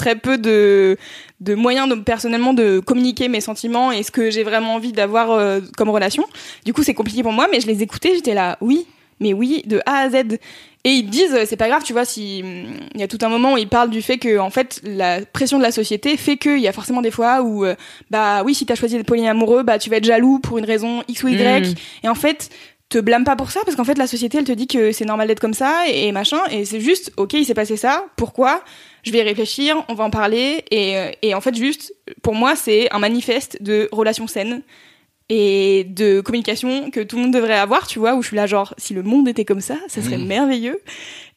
très 0.00 0.16
peu 0.16 0.38
de 0.38 0.96
de 1.40 1.54
moyens 1.54 1.88
de, 1.88 1.94
personnellement 1.94 2.54
de 2.54 2.80
communiquer 2.80 3.28
mes 3.28 3.40
sentiments 3.40 3.92
et 3.92 4.02
ce 4.02 4.10
que 4.10 4.30
j'ai 4.30 4.42
vraiment 4.42 4.74
envie 4.74 4.92
d'avoir 4.92 5.30
euh, 5.30 5.60
comme 5.76 5.90
relation. 5.90 6.24
Du 6.64 6.72
coup, 6.72 6.82
c'est 6.82 6.94
compliqué 6.94 7.22
pour 7.22 7.32
moi, 7.32 7.48
mais 7.50 7.60
je 7.60 7.66
les 7.66 7.82
écoutais, 7.82 8.14
j'étais 8.14 8.34
là, 8.34 8.58
oui, 8.60 8.86
mais 9.20 9.32
oui, 9.32 9.62
de 9.66 9.80
A 9.86 10.00
à 10.00 10.10
Z. 10.10 10.38
Et 10.84 10.90
ils 10.90 11.08
disent, 11.08 11.36
c'est 11.44 11.56
pas 11.56 11.68
grave, 11.68 11.82
tu 11.82 11.92
vois, 11.92 12.06
si 12.06 12.40
hum, 12.42 12.72
il 12.94 13.00
y 13.00 13.04
a 13.04 13.08
tout 13.08 13.18
un 13.20 13.28
moment 13.28 13.54
où 13.54 13.58
ils 13.58 13.68
parlent 13.68 13.90
du 13.90 14.00
fait 14.00 14.16
que 14.16 14.38
en 14.38 14.50
fait 14.50 14.80
la 14.82 15.20
pression 15.20 15.58
de 15.58 15.62
la 15.62 15.72
société 15.72 16.16
fait 16.16 16.38
qu'il 16.38 16.60
y 16.60 16.68
a 16.68 16.72
forcément 16.72 17.02
des 17.02 17.10
fois 17.10 17.42
où 17.42 17.64
euh, 17.64 17.74
bah 18.10 18.42
oui, 18.42 18.54
si 18.54 18.64
t'as 18.64 18.74
choisi 18.74 18.96
d'être 18.96 19.06
polyamoureux, 19.06 19.62
bah 19.62 19.78
tu 19.78 19.90
vas 19.90 19.96
être 19.96 20.04
jaloux 20.04 20.38
pour 20.38 20.56
une 20.56 20.64
raison 20.64 21.02
X 21.08 21.22
ou 21.22 21.28
Y. 21.28 21.68
Mm. 21.68 21.74
Et 22.04 22.08
en 22.08 22.14
fait, 22.14 22.48
te 22.90 22.98
blâme 22.98 23.24
pas 23.24 23.36
pour 23.36 23.50
ça 23.50 23.60
parce 23.64 23.76
qu'en 23.76 23.84
fait 23.84 23.96
la 23.96 24.08
société 24.08 24.36
elle 24.38 24.44
te 24.44 24.52
dit 24.52 24.66
que 24.66 24.92
c'est 24.92 25.04
normal 25.04 25.28
d'être 25.28 25.40
comme 25.40 25.54
ça 25.54 25.84
et 25.88 26.10
machin 26.10 26.40
et 26.50 26.64
c'est 26.64 26.80
juste 26.80 27.12
ok 27.16 27.34
il 27.34 27.46
s'est 27.46 27.54
passé 27.54 27.76
ça 27.76 28.04
pourquoi? 28.16 28.62
Je 29.04 29.10
vais 29.12 29.18
y 29.18 29.22
réfléchir 29.22 29.84
on 29.88 29.94
va 29.94 30.04
en 30.04 30.10
parler 30.10 30.64
et, 30.70 30.96
euh, 30.96 31.10
et 31.22 31.34
en 31.34 31.40
fait 31.40 31.54
juste 31.54 31.94
pour 32.22 32.34
moi 32.34 32.56
c'est 32.56 32.92
un 32.92 32.98
manifeste 32.98 33.62
de 33.62 33.88
relations 33.92 34.26
saines 34.26 34.62
et 35.32 35.84
de 35.84 36.20
communication 36.20 36.90
que 36.90 37.00
tout 37.00 37.16
le 37.16 37.22
monde 37.22 37.32
devrait 37.32 37.56
avoir 37.58 37.86
tu 37.86 37.98
vois 38.00 38.14
où 38.14 38.22
je 38.22 38.28
suis 38.28 38.36
là 38.36 38.46
genre 38.46 38.74
si 38.78 38.94
le 38.94 39.02
monde 39.02 39.28
était 39.28 39.44
comme 39.44 39.60
ça 39.60 39.76
ça 39.88 40.02
serait 40.02 40.18
Mm. 40.18 40.26
merveilleux. 40.26 40.80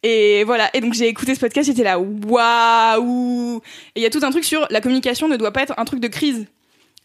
Et 0.05 0.43
voilà. 0.43 0.69
Et 0.75 0.81
donc 0.81 0.93
j'ai 0.93 1.07
écouté 1.07 1.33
ce 1.35 1.39
podcast 1.39 1.67
j'étais 1.67 1.83
là 1.83 1.97
waouh! 1.99 3.61
Et 3.95 3.99
il 3.99 4.03
y 4.03 4.05
a 4.05 4.09
tout 4.09 4.19
un 4.23 4.31
truc 4.31 4.43
sur 4.43 4.67
la 4.69 4.81
communication 4.81 5.27
ne 5.27 5.37
doit 5.37 5.51
pas 5.51 5.61
être 5.61 5.73
un 5.77 5.85
truc 5.85 5.99
de 5.99 6.07
crise 6.07 6.45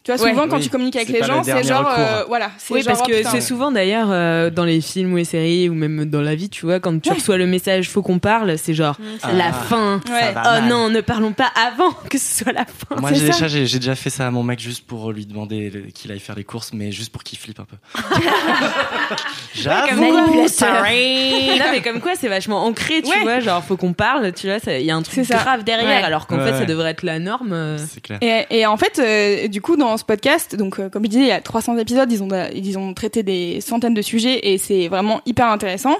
tu 0.09 0.15
vois 0.17 0.25
Ouais. 0.25 0.31
souvent 0.31 0.47
quand 0.47 0.57
Oui, 0.57 0.63
tu 0.63 0.69
communiques 0.69 0.95
avec 0.95 1.09
les 1.09 1.19
le 1.19 1.25
gens 1.25 1.43
c'est 1.43 1.63
genre 1.63 1.87
euh, 1.97 2.23
voilà 2.27 2.51
c'est 2.57 2.73
Oui, 2.73 2.81
genre, 2.81 2.93
parce 2.97 3.07
oh, 3.07 3.11
que 3.11 3.23
c'est 3.29 3.41
souvent 3.41 3.71
d'ailleurs 3.71 4.07
euh, 4.11 4.49
dans 4.49 4.65
les 4.65 4.81
films 4.81 5.13
ou 5.13 5.17
les 5.17 5.23
séries 5.25 5.69
ou 5.69 5.73
même 5.73 6.05
dans 6.05 6.21
la 6.21 6.35
vie, 6.35 6.49
tu 6.49 6.65
vois, 6.65 6.79
quand 6.79 6.99
tu 6.99 7.09
Ouais. 7.09 7.15
reçois 7.15 7.37
le 7.37 7.45
message 7.45 7.89
faut 7.89 8.01
qu'on 8.01 8.19
parle, 8.19 8.57
c'est 8.57 8.73
genre 8.73 8.97
Ah. 9.23 9.31
la 9.33 9.51
fin. 9.53 10.01
Ouais. 10.09 10.33
Oh 10.35 10.67
non, 10.67 10.89
ne 10.89 11.01
parlons 11.01 11.31
pas 11.33 11.51
avant 11.55 11.91
que 12.09 12.17
ce 12.17 12.43
soit 12.43 12.51
la 12.53 12.65
fin. 12.65 12.95
Moi, 12.99 13.11
j'ai 13.13 13.25
déjà, 13.25 13.47
j'ai, 13.47 13.79
déjà 13.79 13.95
fait 13.95 14.09
ça 14.09 14.27
à 14.27 14.31
mon 14.31 14.43
mec 14.43 14.59
juste 14.59 14.85
pour 14.85 15.11
lui 15.11 15.25
demander 15.25 15.71
qu'il 15.93 16.11
aille 16.11 16.19
faire 16.19 16.35
les 16.35 16.43
courses, 16.43 16.71
mais 16.73 16.91
juste 16.91 17.11
pour 17.11 17.23
qu'il 17.23 17.37
flippe 17.37 17.59
un 17.59 17.65
peu. 17.65 17.77
J'avoue. 19.53 20.01
Non 20.01 21.65
mais 21.71 21.81
comme 21.81 21.99
quoi 22.01 22.13
c'est 22.15 22.27
vachement 22.27 22.65
ancré, 22.65 23.01
tu 23.01 23.09
Ouais. 23.09 23.21
vois, 23.23 23.39
genre 23.39 23.63
faut 23.63 23.77
qu'on 23.77 23.93
parle, 23.93 24.31
tu 24.33 24.47
vois, 24.47 24.57
il 24.73 24.85
y 24.85 24.91
a 24.91 24.95
un 24.95 25.01
truc 25.01 25.15
C'est 25.15 25.23
ça. 25.33 25.37
grave 25.37 25.63
derrière, 25.63 25.87
Ouais. 26.01 26.03
alors 26.03 26.27
qu'en 26.27 26.37
Ouais, 26.37 26.51
fait 26.51 26.59
ça 26.59 26.65
devrait 26.65 26.91
être 26.91 27.03
la 27.03 27.19
norme. 27.19 27.53
euh. 27.53 27.77
C'est 27.77 28.01
clair. 28.01 28.19
Et, 28.21 28.65
en 28.65 28.77
fait, 28.77 29.49
du 29.49 29.61
coup, 29.61 29.75
dans 29.77 29.97
podcast, 30.03 30.55
donc 30.55 30.79
euh, 30.79 30.89
comme 30.89 31.03
je 31.03 31.09
disais, 31.09 31.21
il 31.21 31.27
y 31.27 31.31
a 31.31 31.41
300 31.41 31.77
épisodes, 31.77 32.11
ils 32.11 32.23
ont, 32.23 32.29
ils 32.53 32.77
ont 32.77 32.93
traité 32.93 33.23
des 33.23 33.61
centaines 33.61 33.93
de 33.93 34.01
sujets 34.01 34.51
et 34.51 34.57
c'est 34.57 34.87
vraiment 34.87 35.21
hyper 35.25 35.47
intéressant. 35.47 35.95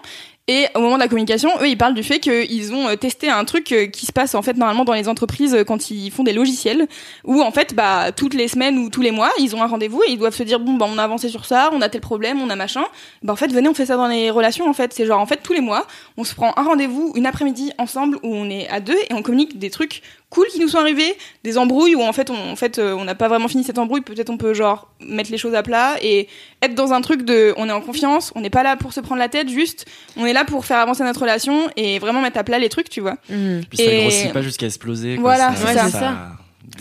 Et 0.51 0.65
au 0.73 0.79
moment 0.79 0.95
de 0.95 1.01
la 1.01 1.07
communication, 1.07 1.51
eux, 1.61 1.67
ils 1.67 1.77
parlent 1.77 1.93
du 1.93 2.01
fait 2.01 2.19
qu'ils 2.19 2.73
ont 2.73 2.89
euh, 2.89 2.95
testé 2.95 3.29
un 3.29 3.45
truc 3.45 3.71
euh, 3.71 3.85
qui 3.85 4.07
se 4.07 4.11
passe 4.11 4.33
en 4.33 4.41
fait 4.41 4.57
normalement 4.57 4.83
dans 4.83 4.93
les 4.93 5.07
entreprises 5.07 5.55
quand 5.67 5.91
ils 5.91 6.09
font 6.09 6.23
des 6.23 6.33
logiciels, 6.33 6.87
où 7.23 7.43
en 7.43 7.51
fait, 7.51 7.75
bah 7.75 8.11
toutes 8.11 8.33
les 8.33 8.47
semaines 8.47 8.79
ou 8.79 8.89
tous 8.89 9.03
les 9.03 9.11
mois, 9.11 9.29
ils 9.37 9.55
ont 9.55 9.61
un 9.61 9.67
rendez-vous 9.67 10.01
et 10.07 10.11
ils 10.11 10.17
doivent 10.17 10.33
se 10.33 10.41
dire 10.41 10.59
bon, 10.59 10.73
bah 10.73 10.87
on 10.89 10.97
a 10.97 11.03
avancé 11.03 11.29
sur 11.29 11.45
ça, 11.45 11.69
on 11.71 11.81
a 11.83 11.89
tel 11.89 12.01
problème, 12.01 12.41
on 12.41 12.49
a 12.49 12.55
machin. 12.55 12.83
Bah 13.21 13.33
en 13.33 13.35
fait, 13.35 13.53
venez, 13.53 13.69
on 13.69 13.75
fait 13.75 13.85
ça 13.85 13.95
dans 13.95 14.07
les 14.07 14.31
relations. 14.31 14.67
En 14.67 14.73
fait, 14.73 14.91
c'est 14.91 15.05
genre 15.05 15.19
en 15.19 15.27
fait 15.27 15.43
tous 15.43 15.53
les 15.53 15.61
mois, 15.61 15.85
on 16.17 16.23
se 16.23 16.33
prend 16.33 16.51
un 16.57 16.63
rendez-vous 16.63 17.13
une 17.15 17.27
après-midi 17.27 17.71
ensemble 17.77 18.17
où 18.23 18.33
on 18.33 18.49
est 18.49 18.67
à 18.69 18.79
deux 18.79 18.97
et 19.07 19.13
on 19.13 19.21
communique 19.21 19.59
des 19.59 19.69
trucs 19.69 20.01
cool 20.29 20.45
qui 20.47 20.59
nous 20.59 20.67
sont 20.67 20.77
arrivés, 20.77 21.15
des 21.43 21.57
embrouilles 21.57 21.95
où 21.95 22.01
en 22.03 22.13
fait 22.13 22.29
on 22.29 22.51
en 22.51 22.55
fait 22.55 22.77
euh, 22.77 22.93
on 22.93 23.03
n'a 23.03 23.15
pas 23.15 23.27
vraiment 23.27 23.47
fini 23.47 23.63
cette 23.63 23.79
embrouille, 23.79 24.01
peut-être 24.01 24.29
on 24.29 24.37
peut 24.37 24.53
genre 24.53 24.87
mettre 24.99 25.31
les 25.31 25.37
choses 25.39 25.55
à 25.55 25.63
plat 25.63 25.95
et 26.01 26.27
être 26.61 26.75
dans 26.75 26.93
un 26.93 27.01
truc 27.01 27.23
de 27.23 27.53
on 27.57 27.67
est 27.67 27.71
en 27.71 27.81
confiance, 27.81 28.31
on 28.35 28.41
n'est 28.41 28.49
pas 28.51 28.61
là 28.63 28.75
pour 28.75 28.93
se 28.93 28.99
prendre 28.99 29.19
la 29.19 29.29
tête, 29.29 29.49
juste 29.49 29.85
on 30.17 30.25
est 30.25 30.33
là 30.33 30.45
pour 30.45 30.65
faire 30.65 30.77
avancer 30.77 31.03
notre 31.03 31.21
relation 31.21 31.69
et 31.75 31.97
vraiment 31.99 32.21
mettre 32.21 32.37
à 32.37 32.43
plat 32.43 32.59
les 32.59 32.69
trucs, 32.69 32.89
tu 32.89 33.01
vois. 33.01 33.17
Mhm. 33.29 33.63
Puis 33.69 33.77
ça 33.79 33.83
Et- 33.91 34.01
grossit 34.01 34.31
pas 34.33 34.41
jusqu'à 34.41 34.67
exploser. 34.67 35.17
Voilà, 35.17 35.55
ça, 35.55 35.67
c'est 35.67 35.73
ça, 35.73 35.89
ça. 35.89 35.99
ça. 35.99 36.17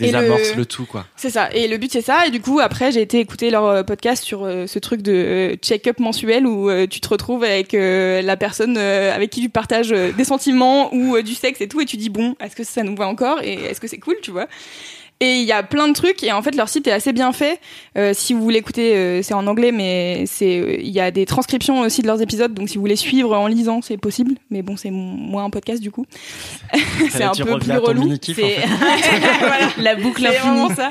Désamorce 0.05 0.51
le- 0.51 0.57
le... 0.57 0.65
tout, 0.65 0.85
quoi. 0.85 1.05
C'est 1.15 1.29
ça. 1.29 1.49
Et 1.53 1.67
le 1.67 1.77
but 1.77 1.91
c'est 1.91 2.01
ça. 2.01 2.25
Et 2.25 2.31
du 2.31 2.41
coup 2.41 2.59
après 2.59 2.91
j'ai 2.91 3.01
été 3.01 3.19
écouter 3.19 3.49
leur 3.49 3.65
euh, 3.65 3.83
podcast 3.83 4.23
sur 4.23 4.45
euh, 4.45 4.67
ce 4.67 4.79
truc 4.79 5.01
de 5.01 5.11
euh, 5.13 5.55
check-up 5.61 5.99
mensuel 5.99 6.45
où 6.45 6.69
euh, 6.69 6.87
tu 6.87 6.99
te 6.99 7.09
retrouves 7.09 7.43
avec 7.43 7.73
la 7.73 8.37
personne 8.37 8.77
avec 8.77 9.29
qui 9.29 9.41
tu 9.41 9.49
partages 9.49 9.89
des 9.89 10.23
sentiments 10.23 10.93
ou 10.93 11.21
du 11.21 11.33
sexe 11.35 11.61
et 11.61 11.67
tout 11.67 11.81
et 11.81 11.85
tu 11.85 11.97
dis 11.97 12.09
bon 12.09 12.35
est-ce 12.39 12.55
que 12.55 12.63
ça 12.63 12.83
nous 12.83 12.95
va 12.95 13.07
encore 13.07 13.41
et 13.43 13.53
est-ce 13.53 13.79
que 13.81 13.87
c'est 13.87 13.97
cool 13.99 14.15
tu 14.21 14.31
vois? 14.31 14.47
Et 15.21 15.39
il 15.39 15.43
y 15.45 15.51
a 15.51 15.63
plein 15.63 15.89
de 15.89 15.93
trucs 15.93 16.23
et 16.23 16.31
en 16.31 16.41
fait 16.41 16.55
leur 16.55 16.69
site 16.69 16.87
est 16.87 16.93
assez 16.93 17.11
bien 17.11 17.33
fait. 17.33 17.59
Euh, 17.97 18.13
si 18.13 18.33
vous 18.33 18.41
voulez 18.41 18.59
écouter, 18.59 18.95
euh, 18.95 19.21
c'est 19.21 19.33
en 19.33 19.47
anglais, 19.47 19.73
mais 19.73 20.23
c'est 20.27 20.59
euh, 20.61 20.77
il 20.79 20.87
y 20.91 21.01
a 21.01 21.11
des 21.11 21.25
transcriptions 21.25 21.81
aussi 21.81 22.01
de 22.01 22.07
leurs 22.07 22.21
épisodes. 22.21 22.53
Donc 22.53 22.69
si 22.69 22.75
vous 22.75 22.81
voulez 22.81 22.95
suivre 22.95 23.35
en 23.37 23.47
lisant, 23.47 23.81
c'est 23.81 23.97
possible. 23.97 24.35
Mais 24.49 24.61
bon, 24.61 24.77
c'est 24.77 24.91
mo- 24.91 24.97
moins 25.17 25.43
un 25.43 25.49
podcast 25.49 25.81
du 25.81 25.91
coup. 25.91 26.05
c'est 27.09 27.23
un 27.25 27.31
peu 27.33 27.59
plus 27.59 27.73
relou. 27.77 28.03
mini-kiff, 28.03 28.39
en 28.39 28.41
C'est- 28.41 28.61
fait. 28.61 28.67
Voilà. 29.41 29.67
La 29.77 29.95
boucle 29.95 30.25
infinie. 30.25 30.73
ça. 30.75 30.89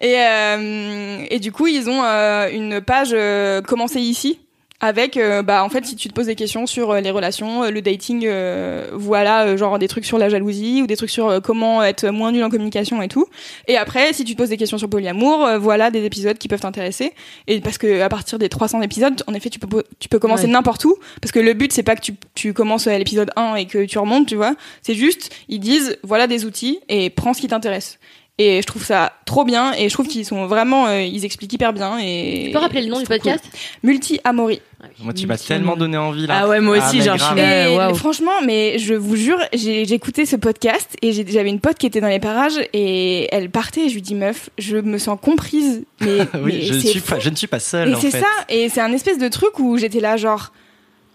Et, 0.00 0.14
euh, 0.16 1.26
et 1.28 1.38
du 1.38 1.52
coup, 1.52 1.66
ils 1.66 1.90
ont 1.90 2.02
euh, 2.02 2.48
une 2.50 2.80
page 2.80 3.10
euh, 3.12 3.60
commencer 3.60 4.00
ici 4.00 4.38
avec 4.80 5.16
euh, 5.16 5.42
bah 5.42 5.62
en 5.62 5.68
fait 5.68 5.84
si 5.84 5.94
tu 5.94 6.08
te 6.08 6.14
poses 6.14 6.26
des 6.26 6.34
questions 6.34 6.66
sur 6.66 6.90
euh, 6.90 7.00
les 7.00 7.10
relations 7.10 7.64
euh, 7.64 7.70
le 7.70 7.82
dating 7.82 8.24
euh, 8.26 8.88
voilà 8.94 9.56
genre 9.56 9.78
des 9.78 9.88
trucs 9.88 10.06
sur 10.06 10.16
la 10.18 10.28
jalousie 10.28 10.80
ou 10.82 10.86
des 10.86 10.96
trucs 10.96 11.10
sur 11.10 11.40
comment 11.42 11.82
être 11.82 12.08
moins 12.08 12.32
nul 12.32 12.42
en 12.44 12.48
communication 12.48 13.02
et 13.02 13.08
tout. 13.08 13.26
Et 13.68 13.76
après 13.76 14.12
si 14.12 14.24
tu 14.24 14.32
te 14.32 14.38
poses 14.38 14.48
des 14.48 14.56
questions 14.56 14.78
sur 14.78 14.88
polyamour 14.88 15.48
voilà 15.58 15.90
des 15.90 16.04
épisodes 16.04 16.38
qui 16.38 16.48
peuvent 16.48 16.60
t'intéresser. 16.60 17.12
Et 17.46 17.60
parce 17.60 17.78
que 17.78 18.00
à 18.00 18.08
partir 18.08 18.38
des 18.38 18.48
300 18.48 18.80
épisodes 18.82 19.22
en 19.26 19.34
effet 19.34 19.50
tu 19.50 19.58
peux 19.58 19.84
tu 19.98 20.08
peux 20.08 20.18
commencer 20.18 20.44
Ouais. 20.44 20.50
n'importe 20.52 20.84
où. 20.86 20.96
Parce 21.20 21.32
que 21.32 21.40
le 21.40 21.52
but 21.52 21.72
c'est 21.72 21.82
pas 21.82 21.94
que 21.96 22.00
tu, 22.00 22.14
tu 22.34 22.52
commences 22.54 22.86
à 22.86 22.96
l'épisode 22.96 23.30
1 23.36 23.56
et 23.56 23.66
que 23.66 23.84
tu 23.84 23.98
remontes 23.98 24.26
tu 24.26 24.36
vois. 24.36 24.54
C'est 24.82 24.94
juste 24.94 25.30
ils 25.48 25.60
disent 25.60 25.98
voilà 26.02 26.26
des 26.26 26.44
outils 26.46 26.80
et 26.88 27.10
prends 27.10 27.34
ce 27.34 27.40
qui 27.40 27.48
t'intéresse 27.48 27.98
et 28.40 28.62
je 28.62 28.66
trouve 28.66 28.82
ça 28.82 29.12
trop 29.26 29.44
bien 29.44 29.74
et 29.74 29.90
je 29.90 29.92
trouve 29.92 30.06
qu'ils 30.06 30.24
sont 30.24 30.46
vraiment 30.46 30.86
euh, 30.86 31.02
ils 31.02 31.26
expliquent 31.26 31.52
hyper 31.52 31.74
bien 31.74 31.98
et 32.00 32.44
Tu 32.46 32.52
peux 32.52 32.58
rappeler 32.58 32.80
le 32.80 32.88
nom 32.88 32.98
du 32.98 33.04
podcast 33.04 33.44
cool. 33.44 33.90
Multi 33.90 34.18
Amori 34.24 34.62
Moi, 35.00 35.12
tu 35.12 35.26
m'as 35.26 35.36
tellement 35.36 35.76
donné 35.76 35.98
envie, 35.98 36.26
là. 36.26 36.40
Ah 36.40 36.48
ouais, 36.48 36.60
moi 36.60 36.78
aussi, 36.78 36.98
mais 36.98 37.04
genre, 37.04 37.18
je 37.18 37.88
suis 37.88 37.98
franchement, 37.98 38.40
mais 38.46 38.78
je 38.78 38.94
vous 38.94 39.14
jure, 39.14 39.38
écouté 39.52 40.24
ce 40.24 40.36
podcast 40.36 40.96
et 41.02 41.12
j'avais 41.12 41.50
une 41.50 41.60
pote 41.60 41.76
qui 41.76 41.84
était 41.84 42.00
dans 42.00 42.08
les 42.08 42.18
parages 42.18 42.58
et 42.72 43.28
elle 43.30 43.50
partait 43.50 43.82
et 43.82 43.88
je 43.90 43.94
lui 43.94 44.02
dis 44.02 44.14
meuf, 44.14 44.48
je 44.56 44.78
me 44.78 44.96
sens 44.96 45.18
comprise. 45.20 45.84
Mais, 46.00 46.20
oui, 46.34 46.54
mais 46.54 46.62
je, 46.62 46.74
ne 46.74 46.78
suis 46.78 47.00
fou. 47.00 47.14
pas, 47.14 47.20
je 47.20 47.28
ne 47.28 47.36
suis 47.36 47.46
pas 47.46 47.60
seul, 47.60 47.90
Et 47.90 47.96
c'est 47.96 48.10
ça, 48.10 48.26
et 48.48 48.70
c'est 48.70 48.80
un 48.80 48.92
espèce 48.92 49.18
de 49.18 49.28
truc 49.28 49.58
où 49.58 49.76
j'étais 49.76 50.00
là 50.00 50.16
genre. 50.16 50.52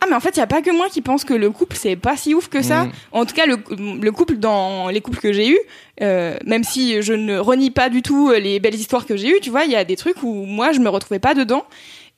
Ah 0.02 0.06
mais 0.10 0.16
en 0.16 0.20
fait 0.20 0.36
il 0.36 0.39
y 0.39 0.43
a 0.43 0.48
pas 0.48 0.62
que 0.62 0.70
moi 0.72 0.88
qui 0.89 1.02
pense 1.02 1.24
que 1.24 1.34
le 1.34 1.50
couple 1.52 1.76
c'est 1.76 1.96
pas 1.96 2.16
si 2.16 2.34
ouf 2.36 2.48
que 2.48 2.62
ça. 2.62 2.86
Mm. 2.86 2.91
En 3.14 3.26
tout 3.26 3.34
cas 3.34 3.46
le, 3.46 3.58
le 4.02 4.12
couple 4.12 4.36
dans 4.36 4.89
les 4.89 5.02
couples 5.02 5.20
que 5.20 5.34
j'ai 5.34 5.50
eu, 5.50 5.58
euh, 6.02 6.38
même 6.46 6.64
si 6.64 7.02
je 7.02 7.14
ne 7.14 7.38
renie 7.38 7.72
pas 7.72 7.89
du 7.89 8.02
tout 8.02 8.32
les 8.32 8.60
belles 8.60 8.76
histoires 8.76 9.06
que 9.06 9.18
j'ai 9.18 9.30
eues, 9.30 9.39
tu 9.41 9.50
vois, 9.50 9.66
il 9.66 9.72
y 9.72 9.76
a 9.76 9.84
des 9.84 9.96
trucs 9.96 10.22
où 10.22 10.32
moi 10.46 10.72
je 10.74 10.80
me 10.80 10.89
retrouvais 10.89 11.20
pas 11.20 11.34
dedans 11.34 11.66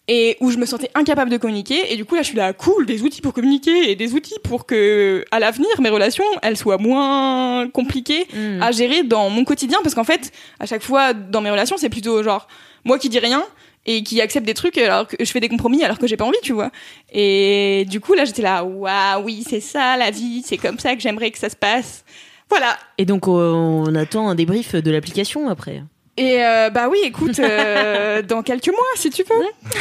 et 0.10 0.38
où 0.40 0.52
je 0.52 0.58
me 0.58 0.66
sentais 0.66 0.90
incapable 0.96 1.30
de 1.30 1.36
communiquer 1.38 1.92
et 1.92 1.98
du 1.98 2.06
coup 2.06 2.16
là 2.16 2.22
je 2.22 2.28
suis 2.28 2.38
là 2.38 2.54
cool 2.54 2.86
des 2.86 3.04
outils 3.04 3.22
pour 3.22 3.34
communiquer 3.34 3.92
et 3.92 3.96
des 3.96 4.14
outils 4.14 4.40
pour 4.42 4.66
que 4.66 5.26
à 5.32 5.40
l'avenir 5.40 5.70
mes 5.82 5.90
relations 5.90 6.24
elles 6.42 6.56
soient 6.56 6.78
moins 6.78 7.68
compliquées 7.70 8.26
Mhm. 8.34 8.64
à 8.64 8.72
gérer 8.72 9.04
dans 9.04 9.30
mon 9.30 9.44
quotidien 9.44 9.80
parce 9.84 9.96
qu'en 9.96 10.06
fait 10.06 10.32
à 10.62 10.66
chaque 10.66 10.82
fois 10.82 11.14
dans 11.14 11.42
mes 11.42 11.50
relations 11.52 11.76
c'est 11.78 11.90
plutôt 11.90 12.24
genre 12.24 12.48
moi 12.86 12.98
qui 13.00 13.10
dis 13.10 13.20
rien 13.20 13.44
et 13.88 14.04
qui 14.04 14.22
accepte 14.22 14.46
des 14.46 14.54
trucs 14.54 14.78
alors 14.78 15.08
que 15.08 15.16
je 15.20 15.32
fais 15.32 15.40
des 15.40 15.50
compromis 15.50 15.84
alors 15.84 15.98
que 15.98 16.06
j'ai 16.06 16.18
pas 16.18 16.26
envie, 16.26 16.38
tu 16.44 16.54
vois. 16.54 16.72
Et 17.12 17.86
du 17.90 18.00
coup 18.00 18.14
là 18.14 18.26
j'étais 18.26 18.44
là, 18.44 18.64
waouh, 18.64 19.24
oui 19.24 19.44
c'est 19.50 19.62
ça 19.62 19.98
la 19.98 20.12
vie, 20.12 20.44
c'est 20.46 20.58
comme 20.58 20.78
ça 20.78 20.96
que 20.96 21.02
j'aimerais 21.02 21.32
que 21.32 21.40
ça 21.40 21.50
se 21.50 21.56
passe. 21.56 22.04
Voilà. 22.50 22.78
Et 22.98 23.04
donc, 23.04 23.28
on 23.28 23.94
attend 23.96 24.30
un 24.30 24.36
débrief 24.36 24.74
de 24.74 24.90
l'application 24.90 25.50
après. 25.50 25.84
Et 26.18 26.44
euh, 26.44 26.72
bah 26.72 26.88
oui, 26.90 26.98
écoute, 27.06 27.38
euh, 27.40 28.22
dans 28.28 28.42
quelques 28.42 28.70
mois 28.70 28.78
si 28.96 29.12
tu 29.12 29.24
veux. 29.24 29.80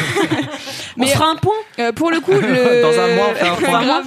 on 0.99 1.07
fera 1.07 1.31
un 1.31 1.37
point. 1.37 1.55
Euh, 1.79 1.93
pour 1.93 2.11
le 2.11 2.21
coup, 2.21 2.33
le... 2.33 2.83
Dans 2.83 3.01
un 3.01 3.15
mois, 3.15 3.29
on 3.31 3.35
fait 3.35 3.49
un 3.49 3.55
point. 3.55 4.03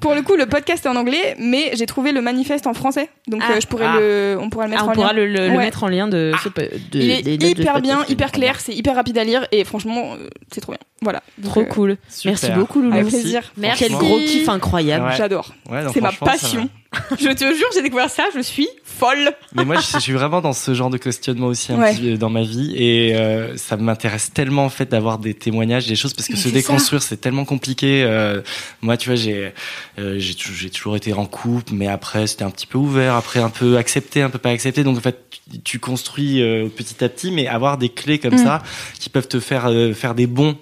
Pour 0.00 0.14
le 0.14 0.22
coup, 0.22 0.36
le 0.36 0.46
podcast 0.46 0.84
est 0.84 0.88
en 0.88 0.96
anglais, 0.96 1.34
mais 1.38 1.70
j'ai 1.74 1.86
trouvé 1.86 2.12
le 2.12 2.20
manifeste 2.20 2.66
en 2.66 2.74
français, 2.74 3.08
donc 3.28 3.42
Ah. 3.44 3.52
euh, 3.54 3.60
je 3.60 3.66
pourrais 3.66 3.86
Ah. 3.86 3.96
le, 3.98 4.36
on 4.40 4.50
pourra 4.50 4.64
le 4.64 4.70
mettre 4.70 4.82
Ah, 4.82 4.86
on 4.88 4.90
en 4.90 4.94
pourra 4.94 5.12
lien. 5.12 5.20
le, 5.20 5.26
le- 5.26 5.46
le 5.48 5.50
Ouais. 5.52 5.64
mettre 5.64 5.82
en 5.84 5.88
lien 5.88 6.06
de 6.06 6.32
ce. 6.42 6.48
De, 6.50 6.68
Il 6.98 7.10
est 7.10 7.22
des 7.38 7.48
hyper 7.50 7.80
bien, 7.80 8.04
hyper 8.08 8.30
clair, 8.30 8.60
c'est 8.60 8.74
hyper 8.74 8.94
rapide 8.94 9.16
à 9.18 9.24
lire 9.24 9.46
et 9.52 9.64
franchement, 9.64 10.14
euh, 10.20 10.28
c'est 10.52 10.60
trop 10.60 10.72
bien. 10.72 10.78
Voilà. 11.02 11.22
Donc, 11.38 11.50
Trop 11.52 11.60
euh, 11.60 11.64
cool. 11.64 11.96
Super. 12.08 12.32
Merci 12.32 12.50
beaucoup, 12.58 12.80
Loulou. 12.82 12.94
Avec 12.94 13.08
plaisir. 13.08 13.42
Merci. 13.56 13.84
Quel 13.84 13.92
gros 13.92 14.18
kiff 14.18 14.48
incroyable. 14.48 15.06
Ouais. 15.06 15.16
J'adore. 15.16 15.54
Ouais, 15.70 15.80
C'est 15.92 16.00
ma 16.00 16.12
passion. 16.12 16.68
je 17.20 17.28
te 17.32 17.44
jure, 17.44 17.66
j'ai 17.74 17.82
découvert 17.82 18.10
ça, 18.10 18.24
je 18.34 18.40
suis 18.40 18.68
folle. 18.84 19.32
Mais 19.54 19.64
moi, 19.64 19.76
je, 19.76 19.86
je 19.92 19.98
suis 19.98 20.12
vraiment 20.12 20.40
dans 20.40 20.52
ce 20.52 20.72
genre 20.74 20.90
de 20.90 20.96
questionnement 20.98 21.46
aussi 21.48 21.72
un 21.72 21.78
Ouais. 21.80 21.94
petit, 21.94 22.16
dans 22.18 22.30
ma 22.30 22.42
vie, 22.42 22.74
et 22.76 23.14
euh, 23.16 23.56
ça 23.56 23.76
m'intéresse 23.76 24.32
tellement 24.32 24.64
en 24.64 24.68
fait 24.70 24.90
d'avoir 24.90 25.18
des 25.18 25.34
témoignages, 25.34 25.86
des 25.86 25.96
choses, 25.96 26.14
parce 26.14 26.28
que 26.28 26.32
Mais 26.34 26.38
se 26.38 26.48
déconstruire, 26.48 27.02
c'est 27.02 27.18
tellement 27.18 27.44
compliqué. 27.44 28.02
Euh, 28.04 28.40
moi, 28.80 28.96
tu 28.96 29.08
vois, 29.08 29.16
j'ai 29.16 29.52
euh, 29.98 30.16
j'ai 30.18 30.70
toujours 30.70 30.96
été 30.96 31.12
en 31.12 31.26
couple, 31.26 31.72
mais 31.74 31.88
après, 31.88 32.26
c'était 32.26 32.44
un 32.44 32.50
petit 32.50 32.66
peu 32.66 32.78
ouvert, 32.78 33.14
après 33.14 33.40
un 33.40 33.50
peu 33.50 33.76
accepté, 33.76 34.22
un 34.22 34.30
peu 34.30 34.38
pas 34.38 34.50
accepté. 34.50 34.82
Donc 34.84 34.96
en 34.98 35.00
fait, 35.00 35.18
tu, 35.30 35.60
tu 35.60 35.78
construis 35.78 36.40
euh, 36.42 36.68
petit 36.68 37.02
à 37.04 37.08
petit, 37.08 37.30
mais 37.30 37.46
avoir 37.48 37.76
des 37.78 37.88
clés 37.90 38.18
comme 38.18 38.34
Mm. 38.36 38.44
ça 38.44 38.62
qui 38.98 39.08
peuvent 39.10 39.28
te 39.28 39.40
faire 39.40 39.66
euh, 39.68 39.92
faire 39.94 40.14
des 40.14 40.26
bons. 40.26 40.56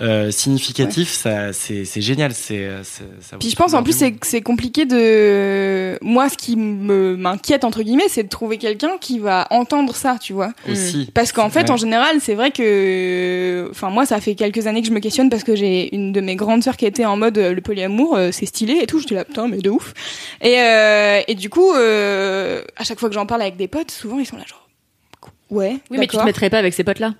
Euh, 0.00 0.30
significatifs, 0.30 1.10
ça 1.12 1.52
c'est 1.52 1.84
c'est 1.84 2.00
génial. 2.00 2.32
C'est 2.32 2.68
c'est- 2.84 3.02
ça 3.20 3.36
vaut 3.36 3.38
Puis 3.38 3.50
je 3.50 3.56
pense 3.56 3.74
en 3.74 3.82
plus 3.82 3.94
c'est 4.22 4.40
compliqué 4.42 4.86
de 4.86 5.98
moi 6.02 6.28
ce 6.28 6.36
qui 6.36 6.56
me 6.56 7.16
m'inquiète 7.16 7.64
entre 7.64 7.82
guillemets 7.82 8.08
c'est 8.08 8.22
de 8.22 8.28
trouver 8.28 8.56
quelqu'un 8.58 8.96
qui 9.00 9.18
va 9.18 9.46
entendre 9.50 9.94
ça 9.94 10.16
tu 10.20 10.32
vois. 10.32 10.52
Aussi. 10.70 11.10
Parce 11.14 11.32
qu'en 11.32 11.50
fait 11.50 11.64
Ouais. 11.64 11.70
en 11.72 11.76
général 11.76 12.16
c'est 12.20 12.34
vrai 12.34 12.50
que 12.50 13.68
enfin 13.70 13.90
moi 13.90 14.06
ça 14.06 14.20
fait 14.20 14.34
quelques 14.34 14.66
années 14.66 14.80
que 14.82 14.88
je 14.88 14.92
me 14.92 15.00
questionne 15.00 15.28
parce 15.30 15.44
que 15.44 15.54
j'ai 15.54 15.94
une 15.94 16.12
de 16.12 16.20
mes 16.20 16.36
grandes 16.36 16.62
sœurs 16.62 16.76
qui 16.76 16.86
était 16.86 17.04
en 17.04 17.16
mode 17.16 17.36
euh, 17.38 17.52
le 17.52 17.60
polyamour 17.60 18.16
euh, 18.16 18.30
c'est 18.32 18.46
stylé 18.46 18.78
et 18.82 18.86
tout. 18.86 19.00
J'étais 19.00 19.14
là 19.16 19.24
putain 19.24 19.48
mais 19.48 19.58
de 19.58 19.70
ouf. 19.70 19.92
Et 20.40 20.60
euh, 20.60 21.20
et 21.28 21.34
du 21.34 21.50
coup 21.50 21.72
euh, 21.74 22.62
à 22.76 22.84
chaque 22.84 22.98
fois 22.98 23.08
que 23.08 23.14
j'en 23.14 23.26
parle 23.26 23.42
avec 23.42 23.56
des 23.56 23.68
potes 23.68 23.90
souvent 23.90 24.18
ils 24.18 24.26
sont 24.26 24.36
là 24.36 24.44
genre 24.46 24.66
ouais 25.50 25.76
Oui, 25.90 25.98
mais 25.98 26.06
tu 26.06 26.16
te 26.16 26.24
mettrais 26.24 26.48
pas 26.48 26.58
avec 26.58 26.72
ces 26.74 26.84
potes-là. 26.84 27.14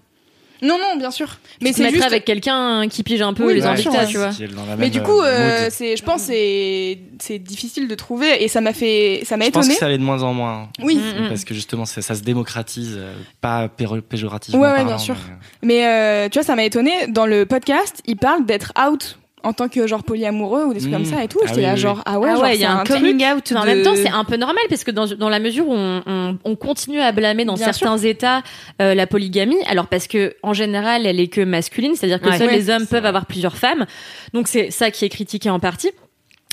Non 0.63 0.79
non 0.79 0.97
bien 0.99 1.11
sûr 1.11 1.39
mais 1.61 1.73
c'est 1.73 1.91
juste 1.91 2.05
avec 2.05 2.25
quelqu'un 2.25 2.89
qui 2.89 3.03
pige 3.03 3.23
un 3.23 3.35
peu 3.35 3.47
Oui, 3.47 3.55
les 3.55 3.63
ouais. 3.63 3.77
tu 3.77 4.17
vois. 4.17 4.31
Mais 4.79 4.91
du 4.91 5.03
coup, 5.03 5.21
euh, 5.21 5.27
euh, 5.27 5.69
c'est, 5.71 5.97
je 5.97 6.03
pense, 6.03 6.23
c'est, 6.23 6.99
c'est 7.19 7.39
difficile 7.39 7.89
de 7.89 7.95
trouver 7.95 8.43
et 8.43 8.49
ça 8.49 8.61
m'a 8.61 8.73
fait, 8.73 9.23
ça 9.25 9.37
m'a 9.37 9.47
Je 9.47 9.51
pense 9.51 9.65
étonné. 9.65 9.75
que 9.75 9.81
ça 9.81 9.87
allait 9.87 9.99
de 9.99 10.03
moins 10.03 10.23
en 10.23 10.33
moins. 10.33 10.69
Oui. 10.83 10.97
Mm, 10.97 11.25
mm. 11.25 11.29
Parce 11.29 11.45
que 11.45 11.55
justement, 11.55 11.85
ça, 11.85 12.03
ça 12.03 12.15
se 12.15 12.23
démocratise, 12.23 12.97
euh, 12.99 13.13
pas 13.41 13.69
péjorativement. 13.69 14.61
Ouais, 14.61 14.69
ouais, 14.69 14.75
parlant, 14.77 14.87
bien 14.89 14.99
sûr. 14.99 15.17
mais, 15.63 15.81
Mais 15.81 15.87
euh, 15.87 16.29
tu 16.29 16.39
vois, 16.39 16.45
ça 16.45 16.57
m'a 16.57 16.65
étonné. 16.65 16.93
Dans 17.09 17.27
le 17.27 17.47
podcast, 17.47 18.01
il 18.07 18.17
parle 18.17 18.47
d'être 18.47 18.73
out 18.81 19.19
en 19.43 19.53
tant 19.53 19.69
que 19.69 19.87
genre 19.87 20.03
polyamoureux 20.05 20.65
ou 20.65 20.73
des 20.75 20.81
trucs 20.81 20.91
Mm. 20.93 20.95
comme 20.97 21.05
ça 21.05 21.25
et 21.25 21.29
tout. 21.29 21.39
Ah 21.43 21.47
J'étais 21.49 21.61
oui, 21.61 21.67
là 21.67 21.73
oui, 21.75 21.79
genre 21.81 22.03
ah 22.07 22.19
ouais, 22.19 22.31
ah 22.35 22.39
ouais, 22.41 22.55
il 22.55 22.57
y 22.57 22.61
c'est 22.61 22.67
a 22.67 22.73
un 22.79 22.85
coming 22.85 23.25
out. 23.25 23.51
Mais 23.53 23.57
en 23.59 23.63
de- 23.63 23.67
même 23.67 23.83
temps, 23.83 23.95
c'est 23.97 24.09
un 24.11 24.25
peu 24.25 24.37
normal 24.37 24.63
parce 24.69 24.85
que 24.85 24.91
dans, 24.91 25.07
dans 25.07 25.29
la 25.29 25.39
mesure 25.41 25.69
où 25.69 25.73
on, 25.75 26.03
on, 26.07 26.39
on 26.45 26.57
continue 26.57 27.01
à 27.01 27.13
blâmer 27.13 27.45
dans 27.45 27.55
Bien 27.55 27.73
certains 27.73 27.99
États 27.99 28.43
euh, 28.83 28.95
la 28.95 29.07
polygamie, 29.07 29.59
alors 29.67 29.87
parce 29.87 30.07
que 30.07 30.35
en 30.43 30.53
général, 30.53 31.07
elle 31.07 31.21
est 31.21 31.29
que 31.29 31.41
masculine, 31.41 31.95
c'est-à-dire 31.95 32.21
que 32.21 32.29
Ouais. 32.29 32.39
seuls 32.39 32.49
Ouais, 32.49 32.57
les 32.57 32.71
hommes 32.71 32.87
peuvent 32.87 33.07
avoir 33.07 33.27
plusieurs 33.27 33.57
femmes. 33.57 33.87
Donc 34.35 34.49
c'est 34.49 34.71
ça 34.71 34.91
qui 34.91 35.05
est 35.05 35.09
critiqué 35.09 35.51
en 35.51 35.59
partie. 35.61 35.91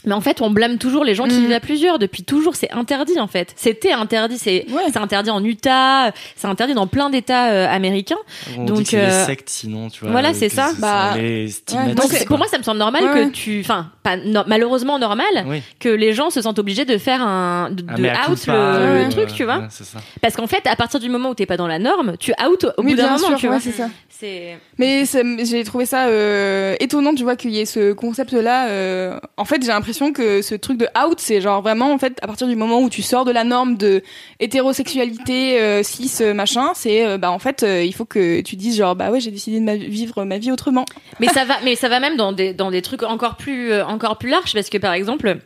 Mais 0.08 0.14
en 0.14 0.22
fait, 0.22 0.42
on 0.42 0.50
blâme 0.50 0.78
toujours 0.80 1.04
les 1.04 1.14
gens 1.14 1.26
qui 1.28 1.36
Mhm. 1.36 1.42
vivent 1.42 1.54
à 1.54 1.60
plusieurs. 1.60 2.00
Depuis 2.00 2.24
toujours, 2.24 2.56
c'est 2.56 2.72
interdit 2.72 3.20
en 3.20 3.28
fait. 3.28 3.54
C'était 3.56 3.92
interdit. 3.92 4.38
C'est 4.40 4.66
Ouais. 4.72 4.82
c'est 4.92 4.98
interdit 4.98 5.30
en 5.30 5.44
Utah. 5.44 6.12
C'est 6.36 6.48
interdit 6.48 6.74
dans 6.74 6.88
plein 6.88 7.10
d'États 7.10 7.52
euh, 7.52 7.68
américains. 7.70 8.16
On 8.58 8.64
Donc, 8.66 8.82
dit 8.84 8.96
euh, 8.96 9.26
sectes, 9.26 9.50
sinon, 9.50 9.90
tu 9.90 10.02
vois. 10.02 10.12
voilà, 10.12 10.34
c'est 10.34 10.50
ça. 10.50 10.72
Bah, 10.80 11.12
les 11.18 11.48
Donc 11.96 12.26
pour 12.26 12.38
moi, 12.38 12.48
ça 12.48 12.58
me 12.58 12.64
semble 12.64 12.80
normal 12.80 13.04
Ouais, 13.04 13.26
que 13.26 13.30
tu, 13.32 13.60
enfin, 13.60 13.92
pas 14.02 14.16
no- 14.18 14.44
malheureusement 14.48 14.98
normal 15.00 15.26
Oui. 15.46 15.62
que 15.80 15.90
les 15.90 16.14
gens 16.14 16.30
se 16.30 16.42
sentent 16.42 16.60
obligés 16.60 16.86
de 16.86 16.98
faire 16.98 17.22
un 17.22 17.70
de, 17.70 17.84
Ah, 17.88 17.96
de 17.96 18.32
out 18.32 18.48
le, 18.48 19.04
le 19.04 19.10
truc, 19.10 19.34
tu 19.34 19.44
vois. 19.44 19.58
ouais, 19.60 19.68
c'est 19.70 19.84
ça. 19.86 20.00
Parce 20.22 20.36
qu'en 20.36 20.48
fait, 20.48 20.66
à 20.68 20.76
partir 20.76 21.00
du 21.00 21.10
moment 21.10 21.30
où 21.30 21.34
t'es 21.36 21.46
pas 21.46 21.58
dans 21.58 21.68
la 21.68 21.80
norme, 21.80 22.16
tu 22.20 22.32
out 22.48 22.64
au 22.78 22.82
Oui, 22.84 22.92
bout 22.92 22.98
d'un 22.98 23.08
moment, 23.14 23.28
sûr, 23.30 23.38
tu 23.38 23.48
vois. 23.48 23.60
c'est 23.60 23.72
ça. 23.72 23.90
C'est 24.10 24.58
Mais 24.80 25.04
j'ai 25.44 25.64
trouvé 25.64 25.86
ça 25.86 26.06
euh, 26.08 26.76
étonnant, 26.80 27.14
tu 27.14 27.24
vois, 27.24 27.36
qu'il 27.36 27.52
y 27.52 27.60
ait 27.60 27.66
ce 27.66 27.94
concept-là. 27.94 28.68
euh, 28.70 29.20
En 29.38 29.46
fait, 29.46 29.62
j'ai 29.62 29.68
l'impression 29.68 29.97
que 30.14 30.42
ce 30.42 30.56
truc 30.56 30.78
de 30.78 30.88
out, 30.98 31.20
c'est 31.20 31.42
genre 31.42 31.62
vraiment, 31.62 31.92
en 31.94 31.98
fait, 31.98 32.18
à 32.22 32.28
partir 32.28 32.48
du 32.48 32.56
moment 32.56 32.82
où 32.82 32.90
tu 32.90 33.02
sors 33.02 33.26
de 33.26 33.32
la 33.32 33.44
norme 33.44 33.78
de 33.78 34.04
hétérosexualité, 34.40 35.60
euh, 35.62 35.84
cis, 35.84 36.12
euh, 36.22 36.34
machin, 36.34 36.72
c'est, 36.76 37.06
euh, 37.06 37.18
bah, 37.18 37.32
en 37.32 37.40
fait, 37.40 37.64
euh, 37.64 37.84
il 37.84 37.94
faut 37.94 38.06
que 38.06 38.42
tu 38.42 38.56
dises 38.56 38.78
genre, 38.78 38.96
bah 38.96 39.12
ouais, 39.12 39.20
j'ai 39.20 39.32
décidé 39.32 39.60
de 39.60 39.86
vivre 39.86 40.24
ma 40.26 40.38
vie 40.38 40.52
autrement. 40.52 40.86
mais 41.20 41.28
ça 41.28 41.46
va, 41.46 41.56
mais 41.64 41.76
ça 41.76 41.90
va 41.90 42.00
même 42.00 42.18
dans 42.18 42.32
des 42.32 42.54
dans 42.54 42.72
des 42.72 42.82
trucs 42.82 43.04
encore 43.04 43.36
plus 43.36 43.74
encore 43.82 44.18
plus 44.18 44.30
larges 44.30 44.54
parce 44.54 44.70
que 44.70 44.78
par 44.78 44.94
exemple. 44.94 45.38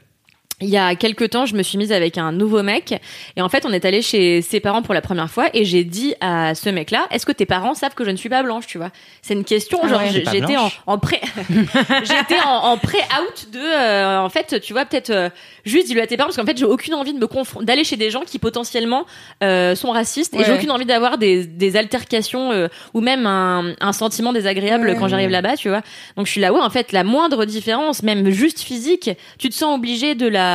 Il 0.62 0.70
y 0.70 0.78
a 0.78 0.96
quelques 0.96 1.30
temps, 1.32 1.46
je 1.46 1.56
me 1.56 1.64
suis 1.64 1.78
mise 1.78 1.92
avec 1.92 2.18
un 2.18 2.32
nouveau 2.32 2.64
mec. 2.64 3.00
Et 3.36 3.42
en 3.42 3.50
fait, 3.50 3.66
on 3.66 3.74
est 3.74 3.84
allé 3.86 4.02
chez 4.02 4.42
ses 4.42 4.60
parents 4.60 4.82
pour 4.82 4.94
la 4.94 5.02
première 5.02 5.30
fois. 5.30 5.50
Et 5.54 5.66
j'ai 5.66 5.84
dit 5.84 6.14
à 6.22 6.56
ce 6.56 6.70
mec-là, 6.70 7.08
est-ce 7.12 7.26
que 7.26 7.32
tes 7.32 7.46
parents 7.46 7.74
savent 7.74 7.94
que 7.96 8.06
je 8.06 8.12
ne 8.12 8.16
suis 8.16 8.30
pas 8.30 8.44
blanche, 8.44 8.68
tu 8.68 8.78
vois? 8.78 8.92
C'est 9.22 9.34
une 9.34 9.44
question, 9.44 9.80
Ah 9.84 9.88
genre 9.88 10.02
ouais. 10.02 10.24
j'étais 10.32 10.56
en, 10.88 10.98
pré 10.98 11.20
j'étais 12.04 12.40
en, 12.46 12.72
en 12.72 12.78
pré-out 12.78 13.48
de 13.52 13.60
euh, 13.60 14.20
en 14.20 14.30
fait, 14.30 14.60
tu 14.62 14.74
vois, 14.74 14.86
peut-être 14.86 15.10
euh, 15.10 15.30
juste 15.66 15.88
dis-le 15.88 16.02
à 16.02 16.08
tes 16.08 16.18
parents 16.18 16.28
parce 16.30 16.38
qu'en 16.38 16.46
fait, 16.46 16.58
j'ai 16.58 16.66
aucune 16.66 16.94
envie 16.94 17.14
de 17.14 17.20
me 17.20 17.28
confronter 17.28 17.66
d'aller 17.66 17.84
chez 17.84 17.98
des 17.98 18.10
gens 18.10 18.22
qui 18.22 18.40
potentiellement 18.40 19.06
euh, 19.44 19.76
sont 19.76 19.92
racistes. 19.92 20.34
Et 20.36 20.44
j'ai 20.44 20.54
aucune 20.54 20.72
envie 20.72 20.86
d'avoir 20.86 21.18
des, 21.18 21.46
des 21.46 21.76
altercations 21.78 22.52
euh, 22.52 22.68
ou 22.94 23.02
même 23.02 23.26
un, 23.26 23.74
un 23.80 23.94
sentiment 23.94 24.34
désagréable 24.34 24.90
Ouais. 24.92 24.96
quand 24.98 25.08
j'arrive 25.08 25.30
là-bas, 25.30 25.58
tu 25.58 25.70
vois. 25.70 25.82
Donc 26.18 26.26
je 26.26 26.32
suis 26.32 26.42
là, 26.42 26.52
ouais, 26.52 26.60
en 26.60 26.70
fait, 26.70 26.92
la 26.92 27.04
moindre 27.04 27.46
différence, 27.46 28.04
même 28.04 28.30
juste 28.30 28.60
physique, 28.62 29.10
tu 29.38 29.50
te 29.50 29.54
sens 29.56 29.76
obligé 29.76 30.16
de 30.16 30.28
la, 30.28 30.51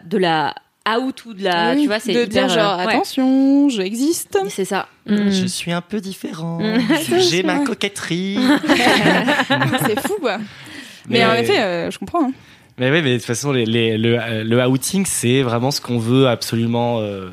de 0.00 0.18
la 0.18 0.54
out 0.96 1.24
ou 1.26 1.34
de 1.34 1.44
la, 1.44 1.72
Oui, 1.74 1.82
tu 1.82 1.86
vois, 1.86 1.98
c'est 2.00 2.12
de 2.14 2.22
hyper, 2.24 2.46
dire 2.46 2.48
genre, 2.48 2.80
euh, 2.80 2.84
ouais. 2.86 2.94
attention, 2.94 3.68
j'existe. 3.68 4.38
C'est 4.48 4.64
ça. 4.64 4.88
Mm. 5.06 5.30
Je 5.30 5.46
suis 5.46 5.70
un 5.72 5.82
peu 5.82 6.00
différent. 6.00 6.58
c'est 7.06 7.20
J'ai 7.20 7.42
ma 7.42 7.58
coquetterie. 7.58 8.38
c'est 9.86 10.00
fou, 10.06 10.16
quoi. 10.20 10.38
Mais, 11.08 11.18
Mais- 11.20 11.26
en 11.26 11.34
effet, 11.34 11.58
euh, 11.60 11.90
je 11.90 11.98
comprends. 11.98 12.24
hein. 12.28 12.32
Mais 12.78 12.90
oui, 12.90 13.02
mais 13.02 13.12
de 13.12 13.16
toute 13.16 13.26
façon, 13.26 13.50
les, 13.52 13.64
les- 13.66 13.98
le, 13.98 14.18
euh, 14.20 14.44
le 14.44 14.64
outing, 14.66 15.04
c'est 15.06 15.42
vraiment 15.42 15.70
ce 15.70 15.80
qu'on 15.80 15.98
veut 15.98 16.28
absolument 16.28 17.00
euh, 17.00 17.28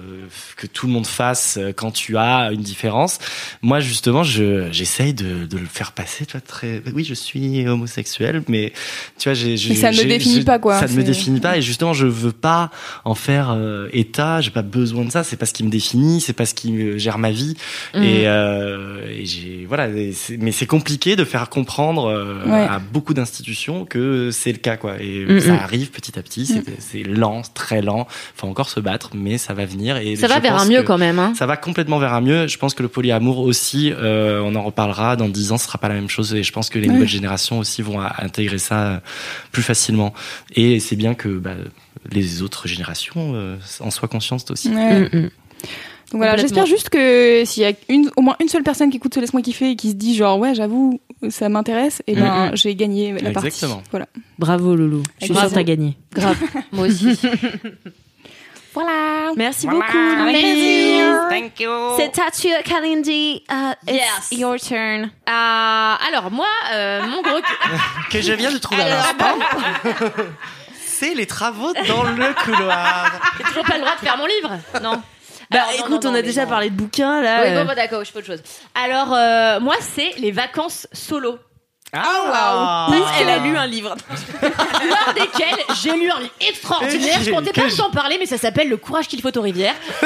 que 0.57 0.65
tout 0.65 0.87
le 0.87 0.93
monde 0.93 1.05
fasse 1.05 1.57
euh, 1.61 1.71
quand 1.71 1.91
tu 1.91 2.17
as 2.17 2.49
une 2.51 2.61
différence. 2.61 3.19
Moi, 3.61 3.79
justement, 3.79 4.23
je 4.23 4.67
j'essaye 4.71 5.13
de, 5.13 5.45
de 5.45 5.57
le 5.57 5.65
faire 5.65 5.91
passer, 5.91 6.25
tu 6.25 6.31
vois, 6.31 6.41
très. 6.41 6.81
Oui, 6.93 7.03
je 7.03 7.13
suis 7.13 7.67
homosexuel, 7.67 8.41
mais 8.47 8.73
tu 9.19 9.29
vois, 9.29 9.33
j'ai. 9.35 9.55
j'ai- 9.57 9.75
ça 9.75 9.91
ne 9.91 9.97
me 9.97 10.03
définit 10.05 10.43
pas, 10.43 10.57
quoi. 10.57 10.79
Ça 10.79 10.87
ne 10.87 10.93
me 10.93 11.03
définit 11.03 11.39
pas, 11.39 11.57
et 11.57 11.61
justement, 11.61 11.93
je 11.93 12.07
veux 12.07 12.31
pas 12.31 12.71
en 13.03 13.13
faire 13.15 13.51
euh, 13.51 13.87
état. 13.93 14.41
J'ai 14.41 14.51
pas 14.51 14.61
besoin 14.63 15.05
de 15.05 15.11
ça. 15.11 15.23
C'est 15.23 15.37
pas 15.37 15.45
ce 15.45 15.53
qui 15.53 15.63
me 15.63 15.69
définit. 15.69 16.21
C'est 16.21 16.33
pas 16.33 16.45
ce 16.45 16.55
qui 16.55 16.71
me 16.71 16.97
gère 16.97 17.17
ma 17.19 17.29
vie. 17.31 17.55
Mhm. 17.93 18.03
Et, 18.03 18.27
euh, 18.27 19.07
et 19.09 19.25
j'ai 19.25 19.65
voilà. 19.67 19.89
et 19.89 20.11
c'est- 20.11 20.37
Mais 20.37 20.51
c'est 20.51 20.65
compliqué 20.65 21.15
de 21.15 21.23
faire 21.23 21.49
comprendre 21.49 22.05
euh, 22.09 22.43
Ouais. 22.45 22.61
à 22.67 22.79
beaucoup 22.79 23.13
d'institutions 23.13 23.85
que 23.85 24.29
c'est 24.31 24.51
le 24.51 24.57
cas, 24.57 24.77
quoi. 24.77 24.95
Et 24.99 25.25
Mhm. 25.35 25.41
ça 25.41 25.63
arrive 25.63 25.91
petit 25.91 26.17
à 26.19 26.21
petit. 26.21 26.45
C'est 26.45 26.63
c'est 26.79 27.03
lent, 27.03 27.41
très 27.53 27.81
lent. 27.81 28.07
Faut 28.35 28.47
encore 28.47 28.69
se 28.69 28.79
battre, 28.79 29.11
mais 29.13 29.37
ça 29.37 29.53
va 29.53 29.65
venir. 29.65 29.97
Et 29.97 30.15
Ça 30.15 30.27
va 30.27 30.39
vers 30.39 30.55
un 30.59 30.65
mieux 30.65 30.83
quand 30.83 30.97
même, 30.97 31.19
hein. 31.19 31.33
Ça 31.37 31.45
va 31.45 31.57
complètement 31.57 31.99
vers 31.99 32.13
un 32.13 32.21
mieux. 32.21 32.47
Je 32.47 32.57
pense 32.57 32.73
que 32.73 32.83
le 32.83 32.89
polyamour 32.89 33.39
aussi, 33.39 33.91
euh, 33.95 34.41
on 34.43 34.55
en 34.55 34.63
reparlera 34.63 35.15
dans 35.15 35.29
dix 35.29 35.51
ans, 35.51 35.57
ce 35.57 35.65
sera 35.65 35.77
pas 35.77 35.87
la 35.89 35.95
même 35.95 36.09
chose. 36.09 36.33
Et 36.33 36.43
je 36.43 36.51
pense 36.51 36.69
que 36.69 36.79
les 36.79 36.87
Ouais. 36.87 36.93
nouvelles 36.93 37.07
générations 37.09 37.59
aussi 37.59 37.81
vont 37.81 37.99
intégrer 37.99 38.57
ça 38.57 38.83
euh, 38.87 38.97
plus 39.51 39.63
facilement. 39.63 40.13
Et 40.55 40.79
c'est 40.79 40.95
bien 40.95 41.13
que 41.15 41.29
bah, 41.29 41.55
les 42.11 42.41
autres 42.41 42.67
générations 42.67 43.33
euh, 43.35 43.55
en 43.79 43.91
soient 43.91 44.07
conscientes 44.07 44.49
aussi. 44.51 44.69
Ouais. 44.69 45.01
Mm, 45.01 45.09
mm. 45.17 45.29
Donc 46.15 46.23
voilà, 46.23 46.37
j'espère 46.37 46.65
juste 46.65 46.87
que 46.87 47.43
s'il 47.43 47.63
y 47.63 47.65
a 47.65 47.73
une, 47.89 48.09
au 48.15 48.21
moins 48.21 48.37
une 48.39 48.47
seule 48.47 48.63
personne 48.63 48.89
qui 48.89 48.95
écoute 48.95 49.13
ce 49.13 49.19
Laisse-moi 49.19 49.41
kiffer 49.41 49.71
et 49.71 49.75
qui 49.75 49.89
se 49.89 49.95
dit 49.95 50.15
genre 50.15 50.39
ouais 50.39 50.55
j'avoue 50.55 51.01
ça 51.29 51.49
m'intéresse, 51.49 52.01
et 52.07 52.15
ben 52.15 52.21
Mm, 52.21 52.51
mm. 52.51 52.55
j'ai 52.55 52.73
gagné 52.75 53.11
la 53.19 53.31
partie. 53.31 53.47
Exactement. 53.47 53.83
Voilà. 53.91 54.05
Bravo 54.39 54.75
Loulou. 54.75 55.03
Je 55.19 55.25
suis 55.25 55.35
sûre 55.35 55.49
que 55.49 55.53
t'as 55.53 55.63
gagné. 55.63 55.97
Grave. 56.13 56.37
Moi 56.71 56.87
aussi. 56.87 57.19
Voilà. 58.73 59.31
Merci 59.37 59.67
beaucoup. 59.67 59.81
Thank 61.29 61.59
you. 61.59 61.71
C'est 61.97 62.19
à 62.19 62.29
toi, 62.31 62.61
Kalindi. 62.63 63.41
Uh, 63.49 63.73
it's 63.87 64.29
Yes. 64.31 64.39
your 64.39 64.57
turn. 64.59 65.11
Ah, 65.25 65.97
alors 66.07 66.29
moi, 66.31 66.47
euh, 66.73 67.01
mon 67.03 67.21
gros. 67.21 67.39
Que 68.11 68.21
je 68.21 68.33
viens 68.33 68.51
de 68.51 68.57
trouver 68.57 68.81
à 68.83 68.89
l'instant. 68.89 69.37
c'est 70.85 71.13
les 71.13 71.25
travaux 71.25 71.71
dans 71.87 72.03
le 72.03 72.33
couloir. 72.43 73.11
J'ai 73.37 73.43
toujours 73.45 73.63
pas 73.63 73.75
le 73.75 73.81
droit 73.81 73.95
de 73.95 74.05
faire 74.05 74.17
mon 74.17 74.25
livre. 74.25 74.51
Non. 74.83 75.01
Bah 75.51 75.59
Alors, 75.61 75.87
écoute, 75.87 76.03
non, 76.03 76.11
on 76.11 76.15
a 76.15 76.21
déjà 76.21 76.43
non. 76.43 76.49
parlé 76.49 76.69
de 76.69 76.75
bouquins 76.75 77.21
là. 77.21 77.41
Oui, 77.43 77.49
euh. 77.49 77.61
bon, 77.61 77.67
bah, 77.67 77.75
d'accord, 77.75 78.03
je 78.03 78.11
fais 78.11 78.17
autre 78.19 78.27
chose. 78.27 78.41
Alors, 78.73 79.13
euh, 79.13 79.59
moi, 79.59 79.75
c'est 79.79 80.13
les 80.17 80.31
vacances 80.31 80.87
solo. 80.91 81.39
Ah, 81.93 82.87
Parce 82.89 83.17
qu'elle 83.17 83.29
a 83.29 83.37
lu 83.39 83.55
un 83.55 83.67
livre. 83.67 83.95
Lors 84.41 85.13
desquelles 85.13 85.63
j'ai 85.81 85.93
lu 85.95 86.09
un 86.09 86.19
livre 86.19 86.33
extraordinaire. 86.41 87.19
Je 87.23 87.31
comptais 87.31 87.53
pas 87.53 87.67
vous 87.67 87.81
en 87.81 87.89
parler, 87.91 88.17
mais 88.19 88.25
ça 88.25 88.37
s'appelle 88.37 88.69
Le 88.69 88.77
courage 88.77 89.07
qu'il 89.07 89.21
faut 89.21 89.35
aux 89.37 89.41
rivières. 89.41 89.75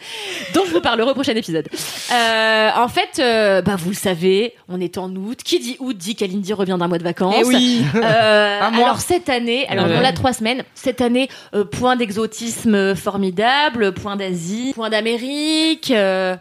dont 0.54 0.64
je 0.66 0.72
vous 0.72 0.80
parlerai 0.80 1.10
au 1.10 1.14
prochain 1.14 1.34
épisode. 1.34 1.68
Euh, 2.12 2.70
en 2.76 2.88
fait, 2.88 3.18
euh, 3.18 3.62
bah 3.62 3.76
vous 3.76 3.90
le 3.90 3.94
savez, 3.94 4.54
on 4.68 4.80
est 4.80 4.98
en 4.98 5.14
août. 5.14 5.40
Qui 5.44 5.58
dit 5.58 5.76
août 5.80 5.96
dit 5.96 6.14
qu'Alindy 6.16 6.52
revient 6.52 6.76
d'un 6.78 6.88
mois 6.88 6.98
de 6.98 7.04
vacances. 7.04 7.36
Eh 7.40 7.44
oui. 7.44 7.84
Euh, 7.94 8.60
Un 8.62 8.70
mois. 8.70 8.84
alors 8.86 9.00
cette 9.00 9.28
année, 9.28 9.66
alors 9.68 9.86
Ouais. 9.86 9.94
on 9.96 10.00
l'a 10.00 10.12
trois 10.12 10.32
semaines. 10.32 10.62
Cette 10.74 11.00
année, 11.00 11.28
euh, 11.54 11.64
point 11.64 11.96
d'exotisme 11.96 12.94
formidable, 12.94 13.92
point 13.92 14.16
d'Asie, 14.16 14.72
point 14.74 14.90
d'Amérique. 14.90 15.90
euh, 15.90 16.36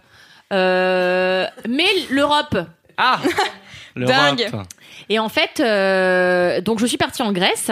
euh, 0.53 1.45
mais 1.67 1.85
l'Europe. 2.09 2.57
Ah 2.97 3.19
L'Europe. 3.95 4.15
Dingue. 4.15 4.49
Et 5.11 5.17
en 5.17 5.27
fait, 5.27 5.59
euh, 5.59 6.61
donc 6.61 6.79
je 6.79 6.85
suis 6.85 6.97
partie 6.97 7.21
en 7.23 7.31
Grèce. 7.31 7.71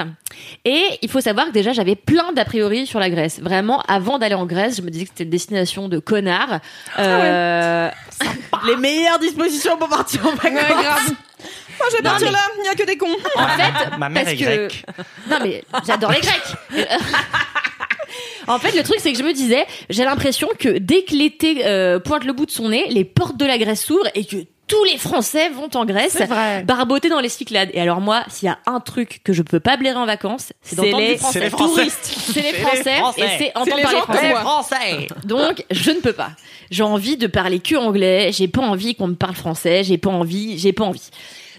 Et 0.65 0.81
il 1.03 1.09
faut 1.09 1.21
savoir 1.21 1.45
que 1.47 1.51
déjà 1.51 1.71
j'avais 1.71 1.95
plein 1.95 2.33
d'a 2.33 2.45
priori 2.45 2.87
sur 2.87 2.99
la 2.99 3.09
Grèce. 3.11 3.39
Vraiment, 3.39 3.81
avant 3.87 4.17
d'aller 4.17 4.33
en 4.35 4.45
Grèce, 4.47 4.77
je 4.77 4.81
me 4.81 4.89
disais 4.89 5.03
que 5.05 5.11
c'était 5.11 5.23
une 5.25 5.29
destination 5.29 5.87
de 5.87 5.99
connards. 5.99 6.59
Euh, 6.97 7.89
Les 8.65 8.75
meilleures 8.75 9.19
dispositions 9.19 9.77
pour 9.77 9.87
partir 9.89 10.25
en 10.25 10.31
Ouais, 10.31 10.35
vacances. 10.51 10.83
grave. 10.83 11.11
Moi, 11.79 11.87
je 11.91 11.97
vais 11.97 12.01
Non, 12.03 12.09
partir 12.09 12.27
mais- 12.27 12.33
là, 12.33 12.39
il 12.57 12.61
n'y 12.63 12.67
a 12.69 12.73
que 12.73 12.85
des 12.87 12.97
cons. 12.97 13.15
En 13.35 13.47
fait, 13.49 13.97
Ma 13.99 14.09
mère 14.09 14.23
parce 14.23 14.33
est 14.33 14.37
que 14.37 14.43
grecque. 14.43 14.83
non 15.29 15.37
mais 15.43 15.63
j'adore 15.85 16.11
les 16.11 16.21
Grecs. 16.21 16.87
en 18.47 18.57
fait, 18.59 18.75
le 18.75 18.83
truc 18.83 18.97
c'est 18.99 19.11
que 19.11 19.17
je 19.19 19.23
me 19.23 19.33
disais, 19.33 19.65
j'ai 19.89 20.03
l'impression 20.05 20.47
que 20.57 20.79
dès 20.79 21.03
que 21.03 21.13
l'été 21.13 21.65
euh, 21.67 21.99
pointe 21.99 22.23
le 22.23 22.33
bout 22.33 22.45
de 22.47 22.51
son 22.51 22.69
nez, 22.69 22.85
les 22.89 23.03
portes 23.05 23.37
de 23.37 23.45
la 23.45 23.57
Grèce 23.59 23.83
s'ouvrent 23.85 24.09
et 24.15 24.25
que 24.25 24.37
tous 24.67 24.83
les 24.83 24.97
Français 24.97 25.49
vont 25.49 25.69
en 25.75 25.85
Grèce, 25.85 26.17
barboter 26.65 27.09
dans 27.09 27.19
les 27.19 27.29
Cyclades. 27.29 27.69
Et 27.73 27.81
alors 27.81 28.01
moi, 28.01 28.23
s'il 28.27 28.47
y 28.47 28.49
a 28.49 28.59
un 28.65 28.79
truc 28.79 29.21
que 29.23 29.31
je 29.33 29.41
peux 29.41 29.59
pas 29.59 29.77
blairer 29.77 29.97
en 29.97 30.05
vacances, 30.05 30.51
c'est 30.61 30.75
d'entendre 30.75 30.97
les- 30.99 31.17
français. 31.17 31.39
c'est 31.39 31.45
les 31.45 31.49
Français. 31.49 31.73
Touristes. 31.75 32.05
C'est 32.33 32.41
les 32.41 32.53
Français, 32.53 32.97
Français. 32.97 33.21
et 33.21 33.37
c'est 33.37 33.51
entendre 33.57 33.77
les 33.77 33.83
parler. 33.83 34.29
Français 34.41 35.07
Donc, 35.23 35.65
je 35.71 35.91
ne 35.91 35.99
peux 35.99 36.13
pas. 36.13 36.31
J'ai 36.69 36.83
envie 36.83 37.15
de 37.17 37.27
parler 37.27 37.59
que 37.59 37.75
anglais. 37.75 38.31
J'ai 38.33 38.47
pas 38.47 38.61
envie 38.61 38.95
qu'on 38.95 39.07
me 39.07 39.15
parle 39.15 39.35
français. 39.35 39.83
J'ai 39.83 39.97
pas 39.97 40.09
envie. 40.09 40.57
J'ai 40.59 40.73
pas 40.73 40.83
envie. 40.83 41.09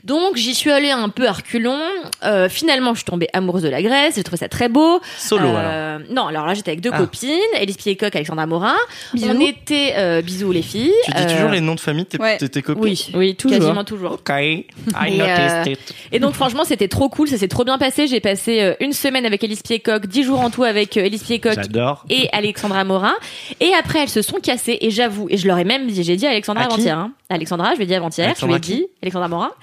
Donc, 0.08 0.36
j'y 0.36 0.54
suis 0.54 0.70
allée 0.72 0.90
un 0.90 1.08
peu 1.10 1.28
à 1.28 1.32
reculons. 1.32 1.78
Euh, 2.24 2.48
finalement, 2.48 2.94
je 2.94 2.98
suis 3.00 3.04
tombée 3.04 3.28
amoureuse 3.32 3.62
de 3.62 3.68
la 3.68 3.82
Grèce. 3.82 4.14
J'ai 4.16 4.24
trouvé 4.24 4.38
ça 4.38 4.48
très 4.48 4.68
beau. 4.68 5.00
Solo, 5.18 5.48
Euh, 5.48 5.98
Non, 6.10 6.26
alors 6.26 6.46
là, 6.46 6.54
j'étais 6.54 6.70
avec 6.70 6.80
deux 6.80 6.90
Ah. 6.92 6.98
copines, 6.98 7.28
Elise 7.60 7.76
Piecoq, 7.76 8.14
Alexandra 8.16 8.46
Morin. 8.46 8.74
Bisous. 9.14 9.28
On 9.30 9.40
était 9.40 9.94
euh, 9.96 10.22
bisous 10.22 10.50
les 10.50 10.62
filles. 10.62 10.92
Tu 11.04 11.10
dis 11.12 11.22
Euh, 11.22 11.30
toujours 11.36 11.50
les 11.50 11.60
noms 11.60 11.74
de 11.74 11.80
famille 11.80 12.04
de 12.04 12.08
tes, 12.08 12.18
ouais. 12.18 12.38
tes 12.38 12.62
copines 12.62 12.82
Oui, 12.82 13.06
Oui, 13.14 13.34
toujours. 13.36 13.58
quasiment 13.58 13.84
toujours. 13.84 14.12
Ok, 14.12 14.28
I 14.30 14.64
Et, 15.06 15.16
noticed 15.18 15.66
euh, 15.66 15.70
it. 15.72 15.94
Et 16.12 16.18
donc 16.18 16.34
franchement 16.34 16.64
c'était 16.64 16.88
trop 16.88 17.08
cool, 17.08 17.28
ça 17.28 17.36
s'est 17.36 17.48
trop 17.48 17.64
bien 17.64 17.76
passé. 17.78 18.06
J'ai 18.06 18.20
passé 18.20 18.60
euh, 18.62 18.74
une 18.80 18.92
semaine 18.92 19.26
avec 19.26 19.44
Elise 19.44 19.62
Piecoq, 19.62 20.06
dix 20.06 20.22
jours 20.24 20.40
en 20.40 20.50
tout 20.50 20.64
avec 20.64 20.96
euh, 20.96 21.04
Elise 21.04 21.22
Piecoq 21.24 21.54
J'adore. 21.54 22.04
et 22.08 22.28
Alexandra 22.32 22.84
Morin. 22.84 23.14
Et 23.60 23.72
après, 23.78 24.00
elles 24.00 24.08
se 24.08 24.22
sont 24.22 24.38
cassées. 24.40 24.78
Et 24.80 24.90
j'avoue, 24.90 25.26
et 25.30 25.36
je 25.36 25.46
leur 25.46 25.58
ai 25.58 25.64
même 25.64 25.86
dit, 25.86 26.02
j'ai 26.02 26.16
dit 26.16 26.26
à 26.26 26.30
Alexandra 26.30 26.64
avant-hier. 26.64 26.96
Hein. 26.98 27.12
Alexandra, 27.30 27.72
je 27.72 27.76
lui 27.76 27.84
ai 27.84 27.86
dit 27.86 27.94
avant-hier. 27.94 28.34
Je 28.38 28.46
lui 28.46 28.54
ai 28.54 28.58
dit, 28.58 28.86
Alexandra 29.02 29.28
Morin. 29.28 29.52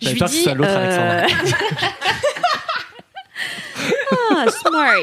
je 0.00 0.10
lui 0.10 0.18
soit 0.18 0.54
l'autre 0.54 0.70
euh, 0.70 1.26
ah, 4.30 4.46
smart. 4.50 5.02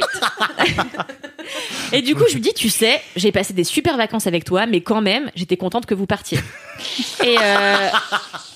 et 1.93 2.01
du 2.01 2.15
coup, 2.15 2.23
je 2.27 2.33
lui 2.33 2.41
dis, 2.41 2.53
tu 2.53 2.69
sais, 2.69 2.99
j'ai 3.15 3.31
passé 3.31 3.53
des 3.53 3.63
super 3.63 3.95
vacances 3.97 4.25
avec 4.25 4.43
toi, 4.43 4.65
mais 4.65 4.81
quand 4.81 5.01
même, 5.01 5.29
j'étais 5.35 5.57
contente 5.57 5.85
que 5.85 5.93
vous 5.93 6.07
partiez. 6.07 6.39
Et 7.23 7.37
euh, 7.39 7.89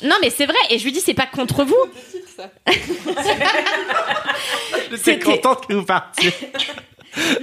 non, 0.04 0.16
mais 0.22 0.32
c'est 0.32 0.48
vrai. 0.48 0.58
Et 0.72 0.80
je 0.80 0.84
lui 0.84 0.92
dis, 0.92 1.00
c'est 1.00 1.14
pas 1.14 1.28
contre 1.28 1.64
vous. 1.64 1.76
J'étais 4.92 5.20
contente 5.20 5.68
que 5.68 5.74
vous 5.74 5.86
partiez. 5.86 6.34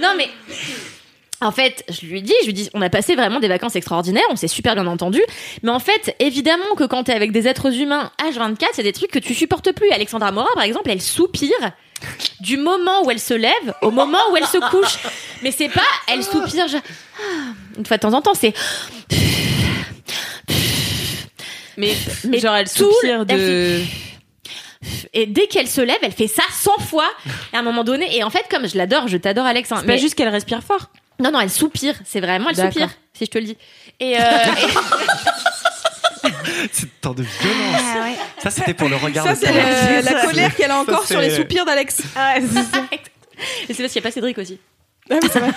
Non, 0.01 0.13
mais. 0.17 0.29
En 1.41 1.51
fait, 1.51 1.83
je 1.89 2.05
lui 2.05 2.21
dis, 2.21 2.33
je 2.41 2.45
lui 2.45 2.53
dis, 2.53 2.69
on 2.73 2.81
a 2.81 2.89
passé 2.89 3.15
vraiment 3.15 3.39
des 3.41 3.49
vacances 3.49 3.75
extraordinaires, 3.75 4.23
on 4.29 4.35
s'est 4.37 4.47
super 4.47 4.75
bien 4.75 4.87
entendu. 4.87 5.21
Mais 5.61 5.71
en 5.71 5.79
fait, 5.79 6.15
évidemment 6.19 6.75
que 6.77 6.85
quand 6.85 7.03
t'es 7.03 7.13
avec 7.13 7.31
des 7.33 7.47
êtres 7.49 7.77
humains 7.77 8.11
H24, 8.23 8.57
il 8.73 8.77
y 8.77 8.79
a 8.79 8.83
des 8.83 8.93
trucs 8.93 9.11
que 9.11 9.19
tu 9.19 9.33
supportes 9.33 9.71
plus. 9.73 9.89
Alexandra 9.91 10.31
Morin, 10.31 10.47
par 10.55 10.63
exemple, 10.63 10.89
elle 10.89 11.01
soupire 11.01 11.49
du 12.39 12.57
moment 12.57 13.03
où 13.05 13.11
elle 13.11 13.19
se 13.19 13.33
lève 13.33 13.73
au 13.81 13.91
moment 13.91 14.19
où 14.31 14.37
elle 14.37 14.45
se 14.45 14.57
couche. 14.69 14.99
Mais 15.41 15.51
c'est 15.51 15.69
pas, 15.69 15.81
elle 16.07 16.23
soupire 16.23 16.67
genre, 16.69 16.81
ah, 17.19 17.53
une 17.77 17.85
fois 17.85 17.97
de 17.97 18.01
temps 18.01 18.13
en 18.13 18.21
temps, 18.21 18.33
c'est. 18.35 18.53
Mais 21.77 21.93
Et 22.31 22.39
genre 22.39 22.55
elle 22.55 22.67
soupire 22.69 23.25
de. 23.25 23.81
Et 25.13 25.25
dès 25.25 25.47
qu'elle 25.47 25.67
se 25.67 25.81
lève, 25.81 25.97
elle 26.01 26.11
fait 26.11 26.27
ça 26.27 26.43
100 26.51 26.77
fois. 26.79 27.09
À 27.53 27.59
un 27.59 27.61
moment 27.61 27.83
donné, 27.83 28.15
et 28.15 28.23
en 28.23 28.29
fait, 28.29 28.45
comme 28.49 28.67
je 28.67 28.77
l'adore, 28.77 29.07
je 29.07 29.17
t'adore, 29.17 29.45
Alex. 29.45 29.71
hein, 29.71 29.77
C'est 29.79 29.87
mais- 29.87 29.93
pas 29.95 29.99
juste 29.99 30.15
qu'elle 30.15 30.29
respire 30.29 30.61
fort. 30.61 30.89
Non, 31.19 31.31
non, 31.31 31.39
elle 31.39 31.49
soupire. 31.49 31.95
C'est 32.05 32.19
vraiment, 32.21 32.49
elle 32.49 32.55
soupire, 32.55 32.89
si 33.13 33.25
je 33.25 33.29
te 33.31 33.37
le 33.37 33.45
dis. 33.45 33.57
Et, 33.99 34.17
euh, 34.17 34.21
et- 34.21 36.27
C'est 36.71 37.01
tant 37.01 37.13
de 37.13 37.23
violence. 37.23 37.81
Ça, 38.39 38.49
c'était 38.49 38.73
pour 38.73 38.89
le 38.89 38.95
regard 38.95 39.25
Ça, 39.25 39.35
c'est 39.35 39.51
la 40.01 40.25
colère 40.25 40.55
qu'elle 40.55 40.71
a 40.71 40.79
encore 40.79 41.01
Ça, 41.01 41.07
sur 41.07 41.21
les 41.21 41.29
soupirs 41.35 41.65
d'Alex. 41.65 41.99
et 41.99 42.03
c'est 43.73 43.83
parce 43.83 43.91
qu'il 43.91 43.93
n'y 43.93 43.97
a 43.97 44.01
pas 44.01 44.11
Cédric 44.11 44.37
aussi. 44.37 44.59
Ah 45.09 45.15
oui, 45.21 45.29
c'est 45.31 45.39
vrai. 45.39 45.51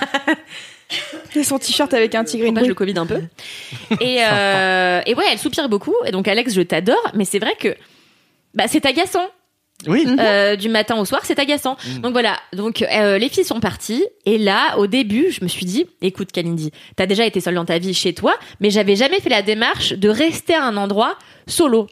Et 1.37 1.45
son 1.45 1.59
t-shirt 1.59 1.93
avec 1.95 2.15
un 2.15 2.25
tigre 2.25 2.45
Propage 2.47 2.63
boule. 2.63 2.69
le 2.71 2.75
Covid 2.75 2.99
un 2.99 3.07
peu. 3.07 3.23
Et, 4.01 4.19
euh, 4.25 5.03
et 5.07 5.15
ouais, 5.15 5.25
elle 5.31 5.39
soupire 5.39 5.69
beaucoup. 5.69 5.95
Et 6.05 6.11
donc, 6.11 6.27
Alex, 6.29 6.53
je 6.55 6.63
t'adore. 6.63 7.11
Mais 7.15 7.25
c'est 7.25 7.39
vrai 7.39 7.55
que 7.59 7.77
bah, 8.55 8.65
c'est 8.69 8.85
agaçant. 8.87 9.27
Oui. 9.87 10.07
Euh, 10.19 10.57
du 10.57 10.69
matin 10.69 10.97
au 10.97 11.05
soir, 11.05 11.21
c'est 11.25 11.39
agaçant. 11.39 11.77
Donc 12.03 12.13
voilà, 12.13 12.37
donc 12.55 12.83
euh, 12.83 13.19
les 13.19 13.29
filles 13.29 13.45
sont 13.45 13.61
parties 13.61 14.05
et 14.25 14.39
là, 14.39 14.79
au 14.79 14.87
début, 14.87 15.31
je 15.31 15.45
me 15.45 15.49
suis 15.49 15.67
dit, 15.67 15.87
écoute 16.03 16.33
Kalindi, 16.33 16.73
t'as 16.97 17.07
déjà 17.07 17.27
été 17.27 17.41
seule 17.41 17.55
dans 17.55 17.65
ta 17.67 17.79
vie 17.79 17.93
chez 17.95 18.15
toi, 18.15 18.35
mais 18.61 18.71
j'avais 18.71 18.97
jamais 18.97 19.21
fait 19.21 19.29
la 19.29 19.43
démarche 19.43 19.93
de 19.93 20.09
rester 20.09 20.55
à 20.55 20.65
un 20.65 20.77
endroit 20.77 21.17
solo. 21.47 21.87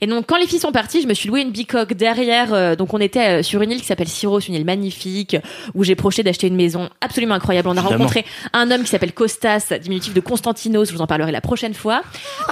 Et 0.00 0.06
donc 0.06 0.26
quand 0.28 0.36
les 0.36 0.46
filles 0.46 0.58
sont 0.60 0.70
parties, 0.70 1.00
je 1.02 1.06
me 1.08 1.14
suis 1.14 1.28
loué 1.28 1.40
une 1.40 1.50
bicoque 1.50 1.94
derrière. 1.94 2.52
euh, 2.54 2.76
donc 2.76 2.92
on 2.94 3.00
était 3.00 3.40
euh, 3.40 3.42
sur 3.42 3.62
une 3.62 3.70
île 3.72 3.80
qui 3.80 3.86
s'appelle 3.86 4.08
Syros, 4.08 4.38
une 4.40 4.54
île 4.54 4.64
magnifique 4.64 5.36
où 5.74 5.82
j'ai 5.82 5.94
projeté 5.96 6.22
d'acheter 6.22 6.46
une 6.46 6.56
maison 6.56 6.90
absolument 7.00 7.34
incroyable. 7.34 7.68
On 7.68 7.72
a 7.72 7.80
Évidemment. 7.80 7.98
rencontré 8.04 8.24
un 8.52 8.70
homme 8.70 8.82
qui 8.82 8.88
s'appelle 8.90 9.12
Costas, 9.12 9.72
diminutif 9.80 10.12
de 10.14 10.20
Constantinos. 10.20 10.88
Je 10.88 10.94
vous 10.94 11.00
en 11.00 11.06
parlerai 11.06 11.32
la 11.32 11.40
prochaine 11.40 11.74
fois. 11.74 12.02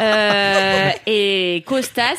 Euh, 0.01 0.91
et 1.07 1.62
Costas, 1.66 2.16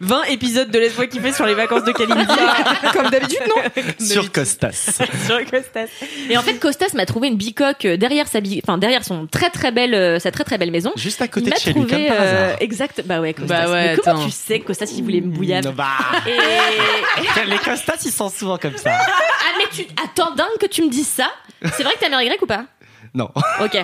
20 0.00 0.22
épisodes 0.30 0.70
de 0.70 0.78
Laisse-moi 0.78 1.06
kiffer 1.06 1.32
sur 1.32 1.46
les 1.46 1.54
vacances 1.54 1.84
de 1.84 1.92
Kalindi. 1.92 2.05
Comme 2.92 3.10
d'habitude, 3.10 3.40
non 3.48 3.82
Sur 4.04 4.30
Costas. 4.32 4.72
sur 5.26 5.44
Costas. 5.50 5.86
Et 6.30 6.36
en 6.36 6.42
fait, 6.42 6.58
Costas 6.58 6.92
m'a 6.94 7.06
trouvé 7.06 7.28
une 7.28 7.36
bicoque 7.36 7.84
euh, 7.84 7.96
derrière 7.96 8.28
sa 8.28 8.40
bi- 8.40 8.60
enfin 8.62 8.78
derrière 8.78 9.04
son 9.04 9.26
très 9.26 9.50
très 9.50 9.72
belle 9.72 9.94
euh, 9.94 10.18
sa 10.18 10.30
très 10.30 10.44
très 10.44 10.58
belle 10.58 10.70
maison. 10.70 10.92
Juste 10.96 11.20
à 11.22 11.28
côté 11.28 11.50
de 11.50 11.56
chez 11.56 11.72
lui, 11.72 11.80
comme 11.80 11.88
trouvé 11.88 12.06
par 12.08 12.16
euh, 12.20 12.46
hasard. 12.46 12.56
exact 12.60 13.02
bah 13.06 13.20
ouais 13.20 13.34
Costas. 13.34 13.46
Bah 13.66 13.70
ouais, 13.72 13.90
Mais 13.92 13.96
comment 13.96 14.18
attends. 14.18 14.26
tu 14.26 14.30
sais 14.32 14.60
que 14.60 14.66
Costas 14.66 14.92
il 14.96 15.02
voulait 15.02 15.20
me 15.20 15.30
bouillave 15.30 15.64
Non, 15.64 15.72
bah. 15.72 15.86
Et 16.26 17.46
Les 17.46 17.58
Costas, 17.58 17.98
ils 18.04 18.10
sont 18.12 18.28
souvent 18.30 18.58
comme 18.58 18.76
ça. 18.76 18.92
ah 18.94 19.52
mais 19.58 19.64
tu 19.72 19.86
attends 20.02 20.34
dingue 20.34 20.46
que 20.60 20.66
tu 20.66 20.82
me 20.82 20.88
dises 20.90 21.08
ça. 21.08 21.28
C'est 21.76 21.82
vrai 21.82 21.94
que 21.94 22.00
ta 22.00 22.08
mère 22.08 22.20
est 22.20 22.26
grecque 22.26 22.42
ou 22.42 22.46
pas? 22.46 22.66
Non. 23.14 23.30
Ok. 23.62 23.78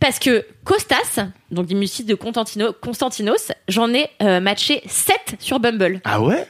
Parce 0.00 0.18
que 0.18 0.46
Costas, 0.64 1.26
donc 1.50 1.66
du 1.66 1.74
musicien 1.74 2.06
de 2.06 2.14
Constantino, 2.14 2.72
Constantinos, 2.72 3.52
j'en 3.68 3.92
ai 3.92 4.08
euh, 4.22 4.40
matché 4.40 4.82
7 4.86 5.36
sur 5.38 5.60
Bumble. 5.60 6.00
Ah 6.04 6.20
ouais? 6.22 6.46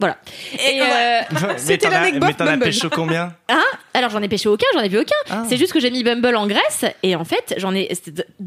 Voilà. 0.00 0.16
Et, 0.52 0.80
euh, 0.80 1.20
C'était 1.56 1.72
Mais 1.72 1.78
t'en 1.78 1.88
as- 1.88 1.90
l'anecdote 2.00 2.22
Mais 2.28 2.34
t'en 2.34 2.44
as 2.46 2.50
Bumble. 2.50 2.64
pécho 2.66 2.88
combien 2.88 3.34
Hein? 3.48 3.64
Alors 3.94 4.10
j'en 4.10 4.22
ai 4.22 4.28
pêché 4.28 4.48
aucun, 4.48 4.66
j'en 4.74 4.80
ai 4.80 4.88
vu 4.88 4.98
aucun. 4.98 5.14
Ah. 5.28 5.42
C'est 5.48 5.56
juste 5.56 5.72
que 5.72 5.80
j'ai 5.80 5.90
mis 5.90 6.04
Bumble 6.04 6.36
en 6.36 6.46
Grèce 6.46 6.84
et 7.02 7.16
en 7.16 7.24
fait 7.24 7.54
j'en 7.56 7.74
ai. 7.74 7.88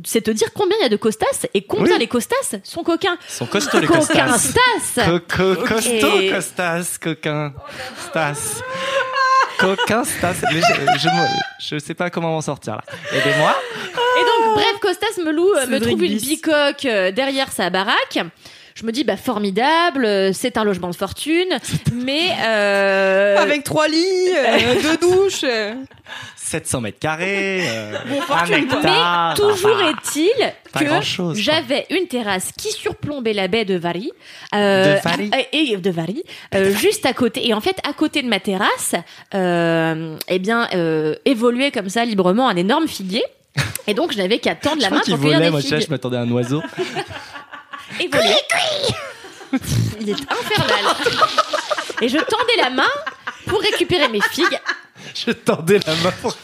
c'est- 0.06 0.22
te 0.22 0.32
dire 0.32 0.48
combien 0.54 0.78
il 0.80 0.84
y 0.84 0.86
a 0.86 0.90
de 0.90 0.96
costas 0.96 1.46
et 1.54 1.62
combien 1.64 1.94
Oui. 1.96 2.00
les 2.00 2.08
costas 2.08 2.36
sont 2.64 2.84
coquins. 2.84 3.18
Sont 3.28 3.48
costauds, 3.48 3.80
les 3.80 3.88
Coquins 3.88 4.00
Costas. 4.28 4.38
stas. 4.40 5.06
Coco, 5.06 5.56
costaud, 5.68 6.20
Et- 6.22 6.30
Costas, 6.32 6.98
coquin, 7.02 7.54
Stas. 8.10 8.62
Coquin, 9.60 10.04
Stas. 10.04 10.36
Mais 10.54 10.62
je, 10.62 11.00
je, 11.00 11.10
je 11.76 11.80
sais 11.80 11.94
pas 11.94 12.10
comment 12.10 12.30
m'en 12.32 12.42
sortir 12.42 12.76
là. 12.78 12.82
Aidez-moi. 13.12 13.56
Et 14.20 14.22
donc 14.24 14.56
bref, 14.56 14.74
Costas 14.82 15.22
me 15.24 15.32
loue, 15.32 15.52
me 15.70 15.80
trouve 15.80 16.04
une 16.04 16.18
bicoque 16.18 16.86
euh, 16.86 17.12
derrière 17.12 17.52
sa 17.52 17.70
baraque. 17.70 18.20
Je 18.82 18.86
me 18.88 18.92
dis, 18.92 19.04
bah 19.04 19.16
formidable, 19.16 20.06
euh, 20.06 20.32
c'est 20.34 20.58
un 20.58 20.64
logement 20.64 20.90
de 20.90 20.96
fortune, 20.96 21.60
mais 21.94 22.30
euh, 22.44 23.38
Avec 23.38 23.64
trois 23.64 23.88
lits, 23.88 24.30
euh, 24.36 24.82
deux 24.82 24.98
douches. 24.98 25.44
euh. 25.44 25.76
700 26.36 26.82
mètres 26.82 26.98
carrés, 27.00 27.62
euh, 27.68 27.94
un 28.32 28.46
hectare. 28.48 29.36
Mais 29.38 29.42
toujours 29.50 29.80
est-il 29.82 30.32
que 30.74 31.36
j'avais 31.36 31.86
une 31.92 32.08
terrasse 32.08 32.52
qui 32.58 32.72
surplombait 32.72 33.34
la 33.34 33.48
baie 33.48 33.66
de 33.66 33.76
Vary, 33.78 34.12
euh, 34.56 34.96
De 34.96 35.02
Vary 35.02 35.30
euh, 35.34 35.44
et 35.54 35.78
de 35.78 35.90
Vary, 35.92 36.24
euh, 36.56 36.74
juste 36.74 37.06
à 37.06 37.14
côté. 37.14 37.48
Et 37.48 37.54
en 37.54 37.62
fait, 37.62 37.78
à 37.88 37.94
côté 37.94 38.24
de 38.24 38.28
ma 38.28 38.40
terrasse, 38.40 38.96
euh, 39.36 40.18
eh 40.28 40.40
bien, 40.40 40.68
euh, 40.74 41.16
évoluait 41.26 41.70
comme 41.72 41.88
ça 41.90 42.04
librement 42.04 42.50
un 42.50 42.56
énorme 42.56 42.88
figuier. 42.88 43.24
Et 43.86 43.94
donc, 43.94 44.12
je 44.12 44.18
n'avais 44.18 44.40
qu'à 44.40 44.56
tendre 44.56 44.82
la 44.82 44.90
main 44.90 45.02
pour 45.06 45.20
cueillir 45.20 45.40
des 45.52 45.62
figues. 45.62 45.86
je 45.86 45.90
m'attendais 45.90 46.18
à 46.18 46.22
un 46.22 46.32
oiseau. 46.32 46.62
Il 50.00 50.10
est 50.10 50.14
infernal. 50.14 50.96
Et 52.02 52.10
je 52.10 52.18
tendais 52.18 52.56
la 52.58 52.70
main 52.70 52.90
pour 53.48 53.62
récupérer 53.62 54.08
mes 54.10 54.22
figues. 54.22 54.60
Je 55.14 55.32
tendais 55.32 55.80
la 55.86 55.96
main 55.96 56.12
pour... 56.22 56.36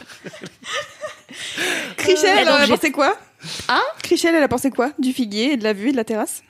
Chrishell, 1.98 2.40
Et 2.40 2.46
donc, 2.46 2.56
elle 2.60 2.64
a 2.64 2.68
pensé 2.68 2.92
quoi? 2.92 3.18
Hein? 3.70 3.82
Chrishell, 4.04 4.36
elle 4.36 4.44
a 4.44 4.48
pensé 4.48 4.70
quoi? 4.72 4.92
Du 5.00 5.14
figuier 5.14 5.54
et 5.54 5.58
de 5.58 5.64
la 5.64 5.74
vue 5.74 5.90
et 5.90 5.92
de 5.92 5.98
la 5.98 6.04
terrasse? 6.04 6.44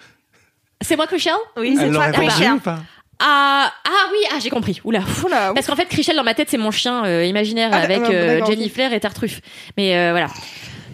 C'est 0.82 0.96
moi, 0.96 1.08
Chrishell 1.08 1.34
Oui, 1.58 1.76
c'est 1.80 1.90
toi, 1.90 2.10
ou 2.10 2.60
pas? 2.60 2.80
Ah, 3.20 3.74
ah 3.84 4.10
oui, 4.12 4.20
ah, 4.32 4.38
j'ai 4.40 4.52
compris. 4.52 4.80
Oula. 4.84 5.00
Oula, 5.26 5.52
Parce 5.56 5.66
qu'en 5.66 5.76
fait, 5.76 5.86
Chrishell 5.86 6.16
dans 6.16 6.24
ma 6.24 6.36
tête, 6.36 6.50
c'est 6.52 6.58
mon 6.58 6.70
chien 6.70 7.04
euh, 7.06 7.26
imaginaire 7.26 7.70
Ah, 7.74 7.78
avec 7.78 8.02
euh, 8.02 8.36
d'accord, 8.36 8.52
Jenny. 8.52 8.70
Flair 8.70 8.94
et 8.94 9.00
Tartuffe. 9.00 9.42
Mais 9.76 9.98
euh, 9.98 10.12
voilà. 10.12 10.28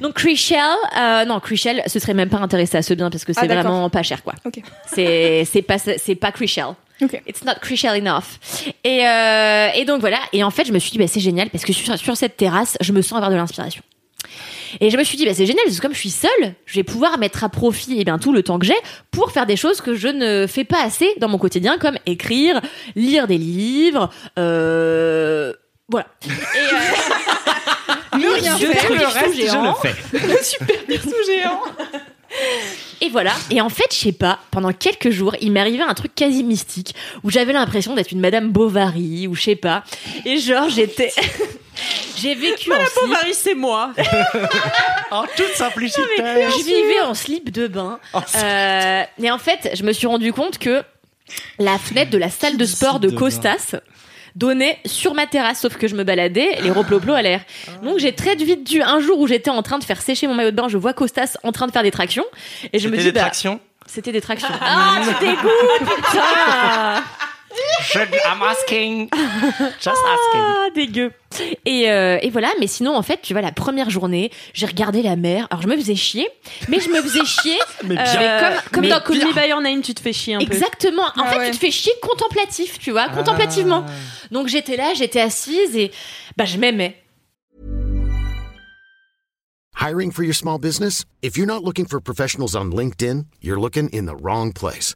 Donc 0.04 0.16
Chrishell, 0.16 0.60
euh, 0.98 1.24
non 1.24 1.40
Chrishell, 1.40 1.82
ce 1.88 1.98
serait 1.98 2.14
même 2.14 2.28
pas 2.30 2.40
intéressé 2.40 2.76
à 2.76 2.82
ce 2.82 2.94
bien 2.94 3.10
parce 3.10 3.24
que 3.24 3.32
c'est 3.32 3.50
Ah, 3.50 3.62
vraiment 3.62 3.90
pas 3.90 4.04
cher 4.04 4.22
quoi. 4.22 4.34
Ok. 4.44 4.62
C'est 4.86 5.46
c'est 5.50 5.62
pas 5.62 5.78
c'est 5.80 6.16
pas 6.16 6.34
Chrishell. 6.34 6.76
It's 7.26 7.46
not 7.46 7.54
Chrishell 7.62 8.06
enough. 8.06 8.38
Et 8.84 9.08
euh, 9.08 9.70
et 9.74 9.86
donc 9.86 10.02
voilà. 10.02 10.20
Et 10.34 10.44
en 10.44 10.52
fait, 10.52 10.66
je 10.66 10.74
me 10.74 10.80
suis 10.80 10.92
dit 10.92 10.98
bah 10.98 11.08
c'est 11.08 11.22
génial 11.22 11.50
parce 11.50 11.64
que 11.64 11.72
sur, 11.72 11.98
sur 11.98 12.18
cette 12.18 12.36
terrasse, 12.36 12.78
je 12.82 12.92
me 12.92 13.02
sens 13.02 13.14
avoir 13.14 13.32
de 13.32 13.38
l'inspiration. 13.38 13.82
Et 14.82 14.90
je 14.90 14.98
me 14.98 15.04
suis 15.04 15.18
dit, 15.18 15.26
bah, 15.26 15.36
c'est 15.36 15.46
génial, 15.46 15.64
parce 15.66 15.78
que 15.78 15.82
comme 15.84 15.94
je 15.94 16.00
suis 16.00 16.10
seule, 16.10 16.56
je 16.66 16.74
vais 16.74 16.84
pouvoir 16.84 17.20
mettre 17.20 17.44
à 17.44 17.50
profit 17.50 17.96
eh 18.00 18.04
bien, 18.04 18.18
tout 18.18 18.34
le 18.34 18.42
temps 18.42 18.58
que 18.58 18.66
j'ai 18.66 18.74
pour 19.12 19.32
faire 19.32 19.46
des 19.46 19.56
choses 19.56 19.82
que 19.82 19.94
je 19.94 20.08
ne 20.08 20.48
fais 20.48 20.64
pas 20.64 20.82
assez 20.84 21.08
dans 21.20 21.28
mon 21.28 21.38
quotidien, 21.38 21.78
comme 21.78 22.00
écrire, 22.08 22.60
lire 22.96 23.28
des 23.28 23.38
livres, 23.38 24.10
euh, 24.40 25.54
voilà. 25.90 26.08
Et, 26.26 26.30
euh, 26.30 26.80
Ne 28.18 28.30
rien 28.40 28.58
je 28.58 28.66
faire, 28.68 28.84
trouve 28.86 28.98
le 28.98 29.06
reste, 29.06 29.36
Je 29.36 29.42
le 29.42 29.74
fais. 29.82 30.28
Le 30.28 30.44
super 30.44 30.76
bisou 30.88 31.16
géant. 31.26 31.62
Et 33.02 33.10
voilà. 33.10 33.34
Et 33.52 33.62
en 33.62 33.70
fait, 33.70 33.88
je 33.92 33.98
sais 33.98 34.12
pas, 34.12 34.40
pendant 34.50 34.72
quelques 34.74 35.10
jours, 35.12 35.36
il 35.42 35.52
m'est 35.52 35.60
arrivé 35.60 35.84
un 35.84 35.94
truc 35.94 36.16
quasi 36.16 36.44
mystique 36.44 36.96
où 37.24 37.30
j'avais 37.30 37.54
l'impression 37.54 37.94
d'être 37.96 38.12
une 38.12 38.20
Madame 38.22 38.50
Bovary 38.50 39.28
ou 39.28 39.36
je 39.36 39.42
sais 39.44 39.56
pas. 39.56 39.84
Et 40.26 40.38
genre, 40.38 40.70
j'étais. 40.70 41.12
J'ai 42.18 42.36
vécu 42.36 42.72
en 42.72 42.76
slip. 42.86 42.96
Bovary, 43.02 43.34
c'est 43.34 43.56
moi. 43.56 43.92
En 45.12 45.26
toute 45.36 45.54
simplicité. 45.56 46.02
Je 46.18 46.64
vivais 46.64 47.02
en 47.02 47.14
slip 47.14 47.52
de 47.52 47.68
bain. 47.68 48.00
En 48.14 48.22
Euh, 48.36 49.04
et 49.22 49.32
en 49.32 49.38
fait, 49.38 49.72
je 49.76 49.84
me 49.84 49.92
suis 49.92 50.08
rendu 50.08 50.34
compte 50.34 50.58
que 50.58 50.84
la 51.60 51.78
fenêtre 51.78 52.10
de 52.10 52.18
la 52.18 52.30
salle 52.30 52.58
de 52.58 52.66
sport 52.66 53.00
de. 53.00 53.10
Costas 53.10 53.76
donnait 54.36 54.80
sur 54.86 55.14
ma 55.14 55.28
terrasse, 55.28 55.60
sauf 55.62 55.78
que 55.78 55.88
je 55.88 55.96
me 55.96 56.04
baladais, 56.04 56.58
les 56.62 56.72
roploplos 56.72 57.14
à 57.14 57.22
l'air. 57.22 57.42
Donc 57.84 58.00
j'ai 58.00 58.14
très 58.14 58.36
vite 58.36 58.66
dû, 58.68 58.82
un 58.82 59.00
jour 59.00 59.20
où 59.20 59.28
j'étais 59.28 59.50
en 59.52 59.62
train 59.62 59.78
de 59.80 59.84
faire 59.84 60.02
sécher 60.02 60.28
mon 60.28 60.34
maillot 60.34 60.52
de 60.52 60.56
bain, 60.56 60.68
je 60.68 60.78
vois 60.78 60.94
Costas 60.94 61.38
en 61.44 61.52
train 61.52 61.68
de 61.68 61.72
faire 61.72 61.84
des 61.84 61.92
tractions, 61.92 62.26
et 62.72 62.80
je 62.80 62.88
me 62.90 62.94
C'était 62.94 62.98
dis, 62.98 63.12
des 63.12 63.12
bah, 63.14 63.22
tractions? 63.22 63.60
c'était 63.86 64.12
des 64.12 64.22
tractions. 64.22 64.48
Ah, 64.62 64.98
tu 65.20 65.26
dégoûtes, 65.26 65.96
putain 65.96 67.04
Je, 67.92 68.00
I'm 68.00 68.42
asking. 68.42 69.10
Just 69.80 69.88
asking. 69.88 70.42
Ah, 70.42 70.68
dégueu. 70.74 71.12
Et, 71.66 71.90
euh, 71.92 72.18
et 72.22 72.30
voilà, 72.30 72.50
mais 72.60 72.68
sinon, 72.68 72.96
en 72.96 73.02
fait, 73.02 73.22
tu 73.22 73.34
vois, 73.34 73.42
la 73.42 73.52
première 73.52 73.90
journée, 73.90 74.32
j'ai 74.54 74.66
regardé 74.66 75.02
la 75.02 75.16
mer. 75.16 75.48
Alors, 75.52 75.62
je 75.62 75.68
me 75.68 75.76
faisais 75.76 75.96
chier, 75.96 76.28
mais 76.70 76.80
je 76.80 76.90
me 76.90 77.02
faisais 77.02 77.26
chier. 77.26 77.58
Mais 77.84 77.98
euh, 77.98 78.04
bien. 78.04 78.40
Comme, 78.40 78.72
comme 78.72 78.82
mais 78.84 78.90
dans 78.90 79.02
Call. 79.02 79.18
Me 79.18 79.34
By 79.34 79.50
Your 79.50 79.62
Name, 79.62 79.82
tu 79.82 79.94
te 79.94 80.00
fais 80.02 80.14
chier 80.14 80.36
un 80.36 80.40
peu. 80.40 80.46
Exactement. 80.46 81.04
En 81.04 81.24
Ah 81.24 81.28
fait, 81.28 81.38
ouais. 81.40 81.46
tu 81.52 81.58
te 81.58 81.60
fais 81.66 81.72
chier 81.72 81.92
contemplatif, 82.02 82.80
tu 82.80 82.92
vois, 82.92 83.10
contemplativement. 83.10 83.86
Donc, 84.32 84.48
j'étais 84.48 84.78
là, 84.78 84.94
j'étais 84.96 85.22
assise 85.22 85.76
et 85.76 85.92
bah, 86.38 86.46
je 86.46 86.58
m'aimais. 86.58 86.96
Hiring 89.80 90.12
for 90.12 90.24
your 90.24 90.36
small 90.36 90.60
business? 90.60 91.04
If 91.22 91.36
you're 91.36 91.48
not 91.48 91.64
looking 91.64 91.86
for 91.86 92.00
professionals 92.00 92.56
on 92.56 92.72
LinkedIn, 92.72 93.26
you're 93.42 93.60
looking 93.60 93.90
in 93.92 94.06
the 94.06 94.16
wrong 94.16 94.54
place. 94.54 94.96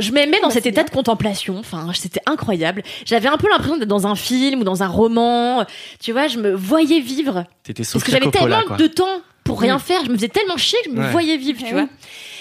Je 0.00 0.10
m'aimais 0.12 0.40
dans 0.40 0.50
cet 0.50 0.64
état 0.66 0.84
de 0.84 0.90
contemplation. 0.90 1.58
Enfin, 1.58 1.86
c'était 1.94 2.22
incroyable. 2.26 2.82
J'avais 3.04 3.28
un 3.28 3.36
peu 3.36 3.48
l'impression 3.50 3.76
d'être 3.76 3.88
dans 3.88 4.06
un 4.06 4.14
film 4.14 4.60
ou 4.60 4.64
dans 4.64 4.82
un 4.82 4.88
roman. 4.88 5.64
Tu 6.00 6.12
vois, 6.12 6.28
je 6.28 6.38
me 6.38 6.52
voyais 6.54 7.00
vivre. 7.00 7.44
T'étais 7.62 7.82
Parce 7.90 8.02
que 8.02 8.10
j'avais 8.10 8.30
tellement 8.30 8.62
quoi. 8.66 8.76
de 8.76 8.86
temps 8.86 9.20
pour 9.44 9.60
rien 9.60 9.78
faire. 9.78 10.04
Je 10.04 10.10
me 10.10 10.14
faisais 10.16 10.28
tellement 10.28 10.56
chier 10.56 10.78
que 10.84 10.90
je 10.90 10.96
me 10.96 11.02
Ouais. 11.02 11.10
voyais 11.10 11.36
vivre, 11.36 11.62
tu 11.64 11.72
vois. 11.72 11.86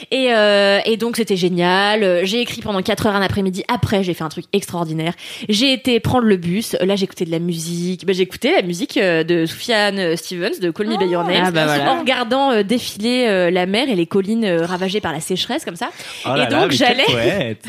Et, 0.10 0.34
euh, 0.34 0.80
et 0.86 0.98
donc 0.98 1.18
c'était 1.18 1.36
génial. 1.36 2.04
Euh, 2.04 2.22
J'ai 2.24 2.42
écrit 2.42 2.62
pendant 2.62 2.82
4 2.82 3.08
heures 3.08 3.16
un 3.16 3.22
après-midi. 3.22 3.64
Après, 3.68 4.04
j'ai 4.04 4.14
fait 4.14 4.24
un 4.24 4.30
truc 4.30 4.46
extraordinaire. 4.54 5.14
J'ai 5.50 5.74
été 5.74 6.00
prendre 6.00 6.26
le 6.26 6.38
bus. 6.38 6.76
Là, 6.82 6.96
j'ai 6.96 7.04
écouté 7.04 7.26
de 7.26 7.32
la 7.32 7.40
musique. 7.40 8.06
Ben, 8.06 8.16
j'ai 8.16 8.24
écouté 8.24 8.52
la 8.56 8.62
musique 8.62 8.98
euh, 8.98 9.24
de 9.24 9.46
Soufiane 9.46 10.16
Stevens 10.18 10.60
de 10.60 10.72
Call 10.72 10.88
Me 10.88 10.98
By 10.98 11.06
Your 11.06 11.24
Name. 11.24 11.44
Ah, 11.46 11.52
bah 11.52 11.66
voilà. 11.66 11.92
En 11.94 12.00
regardant 12.00 12.52
euh, 12.52 12.64
défiler 12.64 13.26
euh, 13.28 13.52
la 13.52 13.66
mer 13.66 13.90
et 13.90 13.96
les 13.96 14.06
collines 14.06 14.46
euh, 14.46 14.66
ravagées 14.66 15.02
par 15.02 15.12
la 15.12 15.20
sécheresse 15.20 15.66
comme 15.66 15.76
ça. 15.76 15.90
Oh 16.26 16.30
là 16.30 16.48
et 16.48 16.52
là, 16.52 16.62
donc 16.62 16.72
j'allais. 16.72 17.06
Tu 17.06 17.68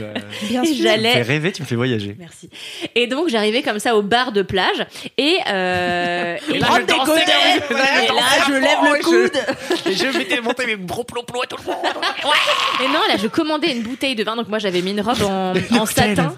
me 0.58 0.64
fais 0.64 0.74
j'allais 0.74 1.22
rêver, 1.22 1.52
tu 1.52 1.62
me 1.62 1.66
fais 1.66 1.76
voyager. 1.76 2.16
Merci. 2.18 2.48
Et 2.94 3.06
donc 3.06 3.28
j'arrivais 3.28 3.62
comme 3.62 3.78
ça 3.78 3.96
au 3.96 4.02
bar 4.02 4.32
de 4.32 4.42
plage 4.42 4.86
et, 5.18 5.36
euh, 5.48 6.36
et 6.54 6.58
là, 6.58 6.68
là, 6.68 6.80
je 6.80 6.86
dansais, 6.86 7.22
et 7.22 8.08
là, 8.08 8.22
je 8.46 8.52
lève 8.52 8.78
le 8.82 9.02
coude. 9.02 9.86
Et 9.86 9.94
je 9.94 10.18
m'étais 10.18 10.40
monté 10.40 10.66
mes 10.66 10.76
gros 10.76 11.04
plombs 11.04 11.22
à 11.42 11.46
tout 11.46 11.56
le 11.58 11.72
monde. 11.72 11.76
Et 12.82 12.88
non, 12.88 13.00
là, 13.08 13.16
je 13.20 13.26
commandais 13.28 13.72
une 13.72 13.82
bouteille 13.82 14.14
de 14.14 14.24
vin. 14.24 14.36
Donc 14.36 14.48
moi, 14.48 14.58
j'avais 14.58 14.82
mis 14.82 14.90
une 14.92 15.00
robe 15.00 15.22
en, 15.22 15.54
en 15.78 15.86
satin. 15.86 16.34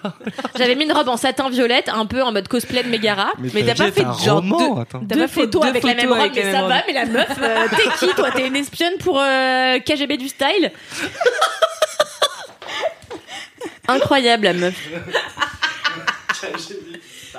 J'avais 0.56 0.74
mis 0.74 0.84
une 0.84 0.92
robe 0.92 1.08
en 1.08 1.16
satin 1.16 1.48
violette, 1.50 1.88
un 1.88 2.06
peu 2.06 2.22
en 2.22 2.32
mode 2.32 2.48
cosplay 2.48 2.82
de 2.82 2.88
Megara. 2.88 3.32
Mais 3.38 3.62
t'as 3.64 3.74
pas 3.74 3.92
fait 3.92 4.06
genre 4.24 4.36
roman, 4.40 4.84
deux-. 4.92 4.98
Deux 5.16 5.26
fait 5.26 5.42
photos 5.42 5.62
deux 5.62 5.68
avec 5.68 5.82
la 5.84 5.94
même 5.94 6.08
robe, 6.10 6.18
avec 6.20 6.36
la 6.36 6.42
mais 6.44 6.52
ça 6.52 6.58
même 6.60 6.68
va, 6.68 6.82
mais 6.86 6.92
la 6.92 7.06
meuf, 7.06 7.28
euh, 7.40 7.66
t'es 7.76 8.06
qui 8.06 8.14
toi? 8.14 8.30
T'es 8.30 8.46
une 8.46 8.56
espionne 8.56 8.94
pour 8.98 9.18
euh, 9.20 9.78
KGB 9.78 10.16
du 10.16 10.28
style? 10.28 10.72
Incroyable 13.88 14.44
la 14.44 14.52
meuf. 14.54 14.74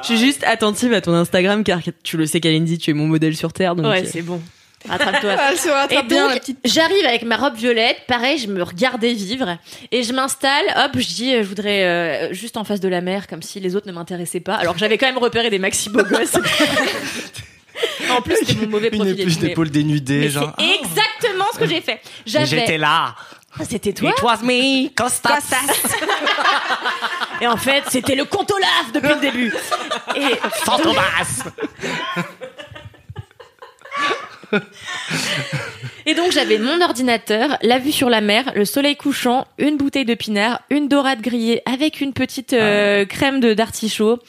Je 0.02 0.06
suis 0.06 0.18
juste 0.18 0.44
attentive 0.44 0.94
à 0.94 1.02
ton 1.02 1.14
Instagram 1.14 1.64
car 1.64 1.80
tu 2.04 2.18
le 2.18 2.26
sais, 2.26 2.40
Kalindi, 2.40 2.78
tu 2.78 2.92
es 2.92 2.94
mon 2.94 3.08
modèle 3.08 3.36
sur 3.36 3.54
Terre. 3.54 3.76
Donc 3.76 3.88
Ouais, 3.88 4.04
euh, 4.04 4.10
c'est 4.12 4.22
bon. 4.22 4.42
Rattrape-toi. 4.88 5.36
Ah, 5.40 5.50
Elle 5.52 5.58
se 5.58 5.68
Et 5.68 5.72
rattrape 5.72 6.08
bien, 6.08 6.28
la 6.28 6.34
donc, 6.34 6.40
petite. 6.42 6.60
j'arrive 6.66 7.06
avec 7.06 7.24
ma 7.24 7.38
robe 7.38 7.56
violette, 7.56 7.98
pareil, 8.08 8.38
je 8.38 8.48
me 8.48 8.64
regardais 8.64 9.14
vivre, 9.14 9.58
et 9.92 10.04
je 10.04 10.14
m'installe, 10.14 10.66
hop, 10.78 10.92
je 10.96 11.08
dis, 11.08 11.34
euh, 11.36 11.44
je 11.44 11.48
voudrais 11.48 11.84
euh, 11.84 12.34
juste 12.34 12.58
en 12.58 12.64
face 12.64 12.80
de 12.80 12.88
la 12.88 13.02
mer, 13.02 13.28
comme 13.28 13.42
si 13.42 13.60
les 13.60 13.76
autres 13.76 13.88
ne 13.88 13.94
m'intéressaient 13.94 14.40
pas. 14.40 14.56
Alors 14.56 14.74
que 14.74 14.80
j'avais 14.80 14.98
quand 14.98 15.08
même 15.08 15.18
repéré 15.18 15.50
des 15.50 15.60
maxi 15.60 15.90
beaux 15.90 16.04
gosses. 16.04 16.36
en 18.10 18.22
plus, 18.22 18.36
c'était 18.38 18.54
mon 18.56 18.68
mauvais 18.68 18.90
Une 18.90 18.96
profil. 19.00 19.20
et 19.20 19.24
plus 19.24 19.36
tout, 19.36 19.40
mais- 19.42 19.48
d'épaules 19.50 19.70
dénudées, 19.70 20.20
mais 20.20 20.30
genre. 20.30 20.54
c'est 20.58 20.86
exactement 20.86 21.46
ce 21.54 21.60
que 21.60 21.68
j'ai 21.68 21.82
fait. 21.82 22.00
J'étais 22.26 22.78
là. 22.78 23.16
C'était 23.70 23.94
toi. 23.94 24.10
It 24.10 24.22
was 24.22 24.40
me, 24.44 24.90
Costas. 24.94 25.40
Et 27.42 27.48
en 27.48 27.56
fait, 27.56 27.84
c'était 27.90 28.16
le 28.16 28.26
compte 28.26 28.52
Olaf 28.52 28.92
depuis 28.94 29.08
le 29.10 29.16
début. 29.22 29.54
Et 30.16 30.36
Fantomas. 30.66 31.46
Et 36.08 36.14
donc 36.14 36.32
j'avais 36.32 36.60
mon 36.60 36.82
ordinateur, 36.82 37.58
la 37.64 37.80
vue 37.80 37.92
sur 37.92 38.10
la 38.10 38.22
mer, 38.22 38.52
le 38.56 38.66
soleil 38.66 38.96
couchant, 38.96 39.48
une 39.58 39.76
bouteille 39.76 40.06
de 40.06 40.14
pinard, 40.14 40.62
une 40.70 40.88
dorade 40.88 41.22
grillée 41.22 41.64
avec 41.66 42.00
une 42.00 42.14
petite 42.14 42.54
euh, 42.54 43.06
crème 43.06 43.40
de 43.40 43.56
d'artichaut. 43.56 44.20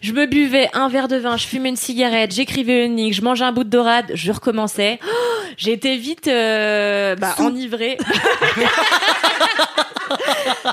Je 0.00 0.12
me 0.12 0.24
buvais 0.26 0.70
un 0.72 0.88
verre 0.88 1.08
de 1.08 1.16
vin, 1.16 1.36
je 1.36 1.46
fumais 1.46 1.68
une 1.68 1.76
cigarette, 1.76 2.34
j'écrivais 2.34 2.86
une 2.86 2.96
ligne, 2.96 3.12
je 3.12 3.20
mangeais 3.22 3.44
un 3.44 3.52
bout 3.52 3.64
de 3.64 3.70
dorade, 3.70 4.10
je 4.14 4.32
recommençais. 4.32 4.98
Oh, 5.08 5.68
été 5.68 5.96
vite 5.96 6.28
euh, 6.28 7.16
bah, 7.16 7.34
enivrée. 7.38 7.96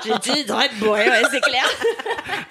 J'ai 0.06 0.34
dit, 0.34 0.46
dans 0.46 0.60
être 0.60 0.76
bourré, 0.78 1.10
ouais, 1.10 1.22
c'est 1.32 1.42
clair. 1.42 1.66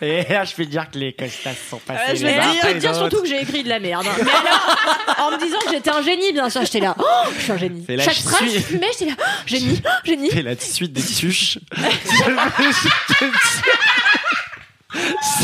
Et 0.00 0.24
là, 0.32 0.44
je 0.44 0.54
vais 0.56 0.66
dire 0.66 0.90
que 0.90 0.98
les 0.98 1.12
costas 1.12 1.54
sont 1.70 1.78
passés. 1.78 2.16
je 2.16 2.24
les 2.24 2.32
vais 2.34 2.38
uns 2.38 2.50
dire, 2.50 2.60
après 2.62 2.68
je 2.68 2.74
vais 2.74 2.80
dire 2.80 2.90
autres. 2.90 2.98
surtout 3.00 3.22
que 3.22 3.28
j'ai 3.28 3.40
écrit 3.40 3.62
de 3.62 3.68
la 3.68 3.78
merde. 3.80 4.06
hein. 4.06 4.12
Mais 4.24 4.30
alors, 4.30 5.28
en 5.28 5.30
me 5.32 5.38
disant 5.38 5.59
que 5.64 5.70
j'étais 5.70 5.90
un 5.90 6.02
génie, 6.02 6.32
bien 6.32 6.50
sûr, 6.50 6.62
j'étais 6.62 6.80
là. 6.80 6.94
Oh, 6.98 7.04
je 7.36 7.42
suis 7.42 7.52
un 7.52 7.56
génie. 7.59 7.84
Là, 7.88 8.02
Chaque 8.02 8.16
je 8.16 8.22
phrase, 8.22 8.40
suis- 8.40 8.50
je 8.50 8.59
fumais, 8.59 8.88
j'étais 8.92 9.06
là. 9.06 9.16
Oh, 9.18 9.24
génie, 9.46 9.82
oh, 9.84 9.88
génie. 10.04 10.28
Et 10.30 10.42
la 10.42 10.56
suite 10.59 10.92
des 10.92 11.02
tuches. 11.02 11.59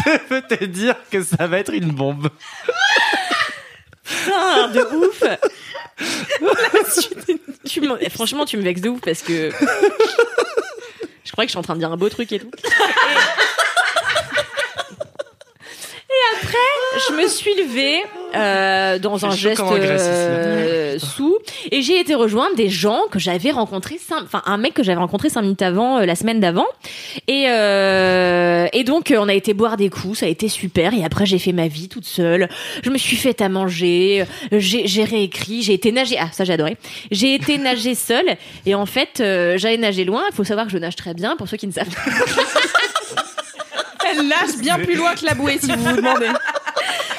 je, 0.04 0.18
peux 0.28 0.42
te 0.42 0.64
dire 0.64 0.96
que 1.10 1.22
ça 1.22 1.46
va 1.46 1.58
être 1.58 1.72
une 1.72 1.92
bombe. 1.92 2.28
Putain, 4.04 4.68
de 4.68 4.80
ouf. 4.96 5.22
Tu 7.66 7.82
franchement, 8.10 8.44
tu 8.44 8.56
me 8.56 8.62
vexes 8.62 8.80
de 8.80 8.88
ouf 8.88 9.00
parce 9.00 9.22
que 9.22 9.50
je 11.28 11.32
croyais 11.32 11.46
que 11.46 11.50
je 11.50 11.52
suis 11.52 11.58
en 11.58 11.62
train 11.62 11.74
de 11.74 11.80
dire 11.80 11.92
un 11.92 11.98
beau 11.98 12.08
truc 12.08 12.32
et 12.32 12.38
tout. 12.38 12.50
Et, 16.08 16.22
après, 16.34 16.56
je 17.06 17.12
me 17.12 17.28
suis 17.28 17.54
levée 17.54 18.02
dans 18.98 19.26
un 19.26 19.30
geste 19.32 19.60
euh, 19.60 20.98
et 21.72 21.82
j'ai 21.82 22.00
été 22.00 22.14
rejoindre 22.14 22.54
des 22.56 22.68
gens 22.68 23.00
que 23.10 23.18
j'avais 23.18 23.50
rencontrés, 23.50 23.98
cinq- 23.98 24.22
enfin 24.24 24.42
un 24.46 24.56
mec 24.56 24.74
que 24.74 24.82
j'avais 24.82 24.98
rencontré 24.98 25.28
cinq 25.28 25.42
minutes 25.42 25.62
avant, 25.62 25.98
euh, 25.98 26.06
la 26.06 26.14
semaine 26.14 26.40
d'avant. 26.40 26.66
Et, 27.26 27.44
euh, 27.48 28.66
et 28.72 28.84
donc, 28.84 29.10
euh, 29.10 29.18
on 29.20 29.28
a 29.28 29.34
été 29.34 29.54
boire 29.54 29.76
des 29.76 29.90
coups, 29.90 30.18
ça 30.20 30.26
a 30.26 30.28
été 30.28 30.48
super. 30.48 30.94
Et 30.94 31.04
après, 31.04 31.26
j'ai 31.26 31.38
fait 31.38 31.52
ma 31.52 31.68
vie 31.68 31.88
toute 31.88 32.04
seule. 32.06 32.48
Je 32.82 32.90
me 32.90 32.98
suis 32.98 33.16
fait 33.16 33.40
à 33.40 33.48
manger, 33.48 34.24
j'ai 34.52 34.86
j'ai 34.86 35.04
réécrit, 35.04 35.62
j'ai 35.62 35.74
été 35.74 35.92
nager. 35.92 36.16
Ah, 36.18 36.28
ça, 36.32 36.44
j'ai 36.44 36.52
adoré. 36.54 36.76
J'ai 37.10 37.34
été 37.34 37.58
nager 37.68 37.94
seule. 37.94 38.36
Et 38.66 38.74
en 38.74 38.86
fait, 38.86 39.20
euh, 39.20 39.58
j'allais 39.58 39.76
nager 39.78 40.04
loin. 40.04 40.22
Il 40.30 40.34
faut 40.34 40.44
savoir 40.44 40.66
que 40.66 40.72
je 40.72 40.78
nage 40.78 40.96
très 40.96 41.14
bien, 41.14 41.36
pour 41.36 41.48
ceux 41.48 41.56
qui 41.56 41.66
ne 41.66 41.72
savent 41.72 41.88
pas. 41.88 42.10
Elle 44.10 44.26
lâche 44.28 44.56
bien 44.58 44.78
plus 44.78 44.94
loin 44.94 45.14
que 45.14 45.26
la 45.26 45.34
bouée, 45.34 45.58
si 45.60 45.70
vous 45.70 45.84
vous 45.84 45.96
demandez. 45.96 46.28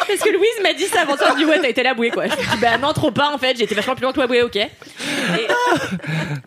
Parce 0.10 0.22
que 0.30 0.30
Louise 0.36 0.50
m'a 0.64 0.74
dit 0.74 0.86
ça 0.86 1.02
avant 1.02 1.16
ça. 1.18 1.28
Elle 1.30 1.34
me 1.36 1.38
dit, 1.40 1.46
ouais, 1.46 1.60
t'as 1.62 1.70
été 1.70 1.84
la 1.84 1.94
bouée, 1.94 2.10
quoi. 2.10 2.26
Je 2.28 2.32
me 2.32 2.36
dis, 2.38 2.58
bah 2.62 2.78
non, 2.82 2.92
trop 2.94 3.12
pas, 3.12 3.32
en 3.34 3.38
fait. 3.38 3.56
J'ai 3.58 3.64
été 3.64 3.76
vachement 3.76 3.96
plus 3.96 4.04
loin 4.04 4.12
que 4.14 4.20
la 4.20 4.28
bouée, 4.28 4.42
ok. 4.44 4.56
Et 4.58 4.68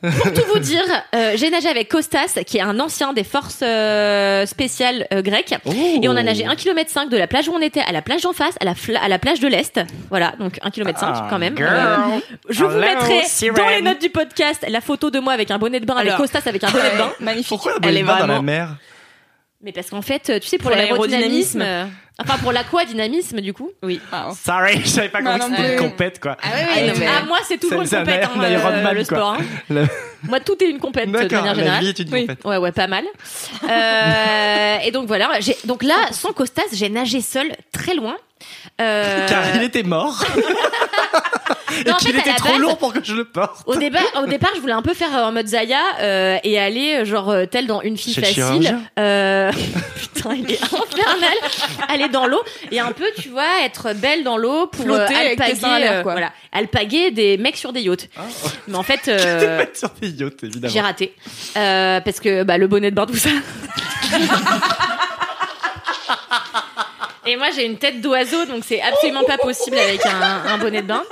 pour 0.02 0.32
tout 0.32 0.42
vous 0.52 0.58
dire, 0.58 0.82
euh, 1.14 1.32
j'ai 1.36 1.50
nagé 1.50 1.68
avec 1.68 1.88
Costas, 1.88 2.38
qui 2.46 2.58
est 2.58 2.62
un 2.62 2.78
ancien 2.80 3.12
des 3.12 3.24
forces 3.24 3.60
euh, 3.62 4.44
spéciales 4.46 5.06
euh, 5.12 5.22
grecques. 5.22 5.54
Et 6.02 6.08
on 6.08 6.16
a 6.16 6.22
nagé 6.22 6.44
1 6.46 6.56
km 6.56 6.90
5 6.90 7.08
de 7.08 7.16
la 7.16 7.26
plage 7.26 7.48
où 7.48 7.52
on 7.54 7.60
était 7.60 7.80
à 7.80 7.92
la 7.92 8.02
plage 8.02 8.22
d'en 8.22 8.32
face, 8.32 8.54
à 8.60 8.64
la, 8.64 8.74
fla- 8.74 9.00
à 9.00 9.08
la 9.08 9.18
plage 9.18 9.40
de 9.40 9.48
l'Est. 9.48 9.80
Voilà, 10.10 10.32
donc 10.38 10.58
1 10.62 10.70
km 10.70 10.98
5 10.98 11.08
Ah, 11.14 11.26
quand 11.30 11.38
même. 11.38 11.54
Euh, 11.60 11.96
je 12.48 12.64
vous 12.64 12.70
Hello, 12.70 12.80
mettrai 12.80 13.22
Sirène. 13.26 13.54
dans 13.56 13.68
les 13.68 13.82
notes 13.82 14.00
du 14.00 14.10
podcast 14.10 14.64
la 14.68 14.80
photo 14.80 15.10
de 15.10 15.18
moi 15.20 15.32
avec 15.32 15.50
un 15.50 15.58
bonnet 15.58 15.80
de 15.80 15.86
bain, 15.86 15.94
avec 15.94 16.08
Alors. 16.08 16.18
Costas 16.20 16.42
avec 16.46 16.64
un 16.64 16.70
bonnet 16.70 16.90
de 16.92 16.98
bain. 16.98 17.12
Magnifique. 17.20 17.48
Pourquoi 17.48 17.74
Elle 17.82 17.88
elle 17.90 17.96
est 17.96 18.00
est 18.00 18.02
dans 18.04 18.14
la 18.16 18.24
vraiment. 18.26 18.42
mer? 18.42 18.68
Mais 19.62 19.70
parce 19.72 19.90
qu'en 19.90 20.02
fait, 20.02 20.40
tu 20.40 20.48
sais, 20.48 20.58
pour, 20.58 20.70
Pour 20.70 20.76
l'aérodynamisme, 20.76 21.62
euh, 21.62 21.84
enfin 22.18 22.36
pour 22.38 22.50
l'aquadynamisme 22.50 23.40
du 23.40 23.52
coup. 23.52 23.70
Oui. 23.82 24.00
Wow. 24.12 24.34
Sorry, 24.34 24.80
je 24.84 24.88
savais 24.88 25.08
pas 25.08 25.22
comment 25.22 25.38
non 25.38 25.46
c'était 25.56 25.74
une 25.74 25.78
compète 25.90 26.18
quoi. 26.20 26.36
Ah 26.42 26.48
oui, 26.54 26.62
oui, 26.82 26.88
non, 26.88 26.94
mais- 26.98 27.06
Ah, 27.08 27.24
moi, 27.26 27.38
c'est 27.46 27.58
toujours 27.58 27.82
une 27.82 27.88
compète, 27.88 28.24
hein, 28.24 28.40
euh, 28.42 28.92
le 28.92 29.04
sport. 29.04 29.36
hein. 29.70 29.84
Moi, 30.24 30.38
tout 30.40 30.56
est 30.62 30.68
une 30.68 30.78
compète 30.78 31.06
de 31.06 31.12
manière 31.12 31.44
la 31.44 31.54
générale. 31.54 31.80
vie 31.82 31.88
est 31.88 31.98
une 31.98 32.12
Oui. 32.12 32.28
Ouais, 32.44 32.56
ouais, 32.56 32.70
pas 32.72 32.86
mal. 32.86 33.04
Euh, 33.68 34.76
et 34.84 34.90
donc 34.90 35.06
voilà, 35.06 35.40
j'ai 35.40 35.56
donc 35.64 35.82
là, 35.82 35.96
sans 36.12 36.32
Costas, 36.32 36.62
j'ai 36.72 36.88
nagé 36.88 37.20
seule 37.20 37.52
très 37.72 37.94
loin. 37.94 38.16
Euh, 38.80 39.28
Car 39.28 39.44
il 39.56 39.62
était 39.62 39.82
mort. 39.82 40.24
et 41.80 41.84
Non, 41.84 41.94
en 41.94 41.96
qu'il 41.96 42.12
fait, 42.12 42.18
était 42.20 42.34
trop 42.34 42.48
base- 42.50 42.58
lourd 42.58 42.78
pour 42.78 42.92
que 42.92 43.00
je 43.02 43.14
le 43.14 43.24
porte. 43.24 43.62
Au 43.66 43.76
départ, 43.76 44.02
au 44.22 44.26
départ, 44.26 44.50
je 44.54 44.60
voulais 44.60 44.72
un 44.72 44.82
peu 44.82 44.94
faire 44.94 45.14
euh, 45.16 45.24
en 45.24 45.32
mode 45.32 45.46
Zaya 45.46 45.78
euh, 46.00 46.38
et 46.42 46.58
aller 46.58 47.04
genre 47.04 47.30
euh, 47.30 47.46
tel 47.46 47.66
dans 47.66 47.80
une 47.82 47.96
fille 47.96 48.14
facile. 48.14 48.78
Euh, 48.98 49.52
putain, 50.14 50.34
il 50.34 50.50
est 50.50 50.62
infernal. 50.62 51.34
aller 51.88 52.08
dans 52.08 52.26
l'eau 52.26 52.42
et 52.70 52.80
un 52.80 52.92
peu, 52.92 53.06
tu 53.20 53.28
vois, 53.28 53.62
être 53.64 53.94
belle 53.94 54.24
dans 54.24 54.36
l'eau 54.36 54.66
pour 54.66 54.84
euh, 54.90 55.06
Flotter 55.06 55.14
alpaguer, 55.30 55.86
euh, 55.88 56.02
quoi. 56.02 56.12
voilà, 56.12 56.32
alpaguer 56.52 57.10
des 57.10 57.36
mecs 57.38 57.56
sur 57.56 57.72
des 57.72 57.80
yachts. 57.82 58.08
Mais 58.68 58.76
en 58.76 58.82
fait, 58.82 59.00
euh, 59.08 59.58
mettre 59.58 59.78
sur 59.78 59.90
des 60.00 60.10
yachts 60.10 60.42
évidemment. 60.44 60.72
j'ai 60.72 60.80
raté 60.80 61.14
Euh, 61.56 62.00
parce 62.00 62.20
que 62.20 62.42
bah, 62.42 62.58
le 62.58 62.66
bonnet 62.66 62.90
de 62.90 62.96
bain 62.96 63.06
tout 63.06 63.16
ça. 63.16 63.30
Et 67.26 67.36
moi 67.36 67.48
j'ai 67.54 67.64
une 67.64 67.78
tête 67.78 68.00
d'oiseau 68.00 68.44
donc 68.46 68.64
c'est 68.66 68.80
absolument 68.80 69.22
pas 69.24 69.38
possible 69.38 69.78
avec 69.78 70.04
un, 70.06 70.42
un 70.46 70.58
bonnet 70.58 70.82
de 70.82 70.86
bain. 70.88 71.04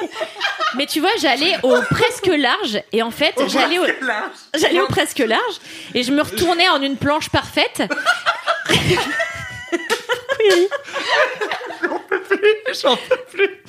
Mais 0.77 0.87
tu 0.87 1.01
vois 1.01 1.11
j'allais 1.21 1.57
au 1.63 1.81
presque 1.91 2.27
large 2.27 2.83
et 2.93 3.03
en 3.03 3.11
fait 3.11 3.35
j'allais 3.49 3.79
au 3.79 3.85
j'allais 4.55 4.81
au 4.81 4.87
presque 4.87 5.19
large 5.19 5.61
et 5.95 6.03
je 6.03 6.13
me 6.13 6.23
retournais 6.23 6.69
en 6.69 6.83
une 6.83 6.97
planche 6.97 7.29
parfaite. 7.31 7.83
J'en 12.83 12.97
peux 12.97 13.17
plus. 13.31 13.63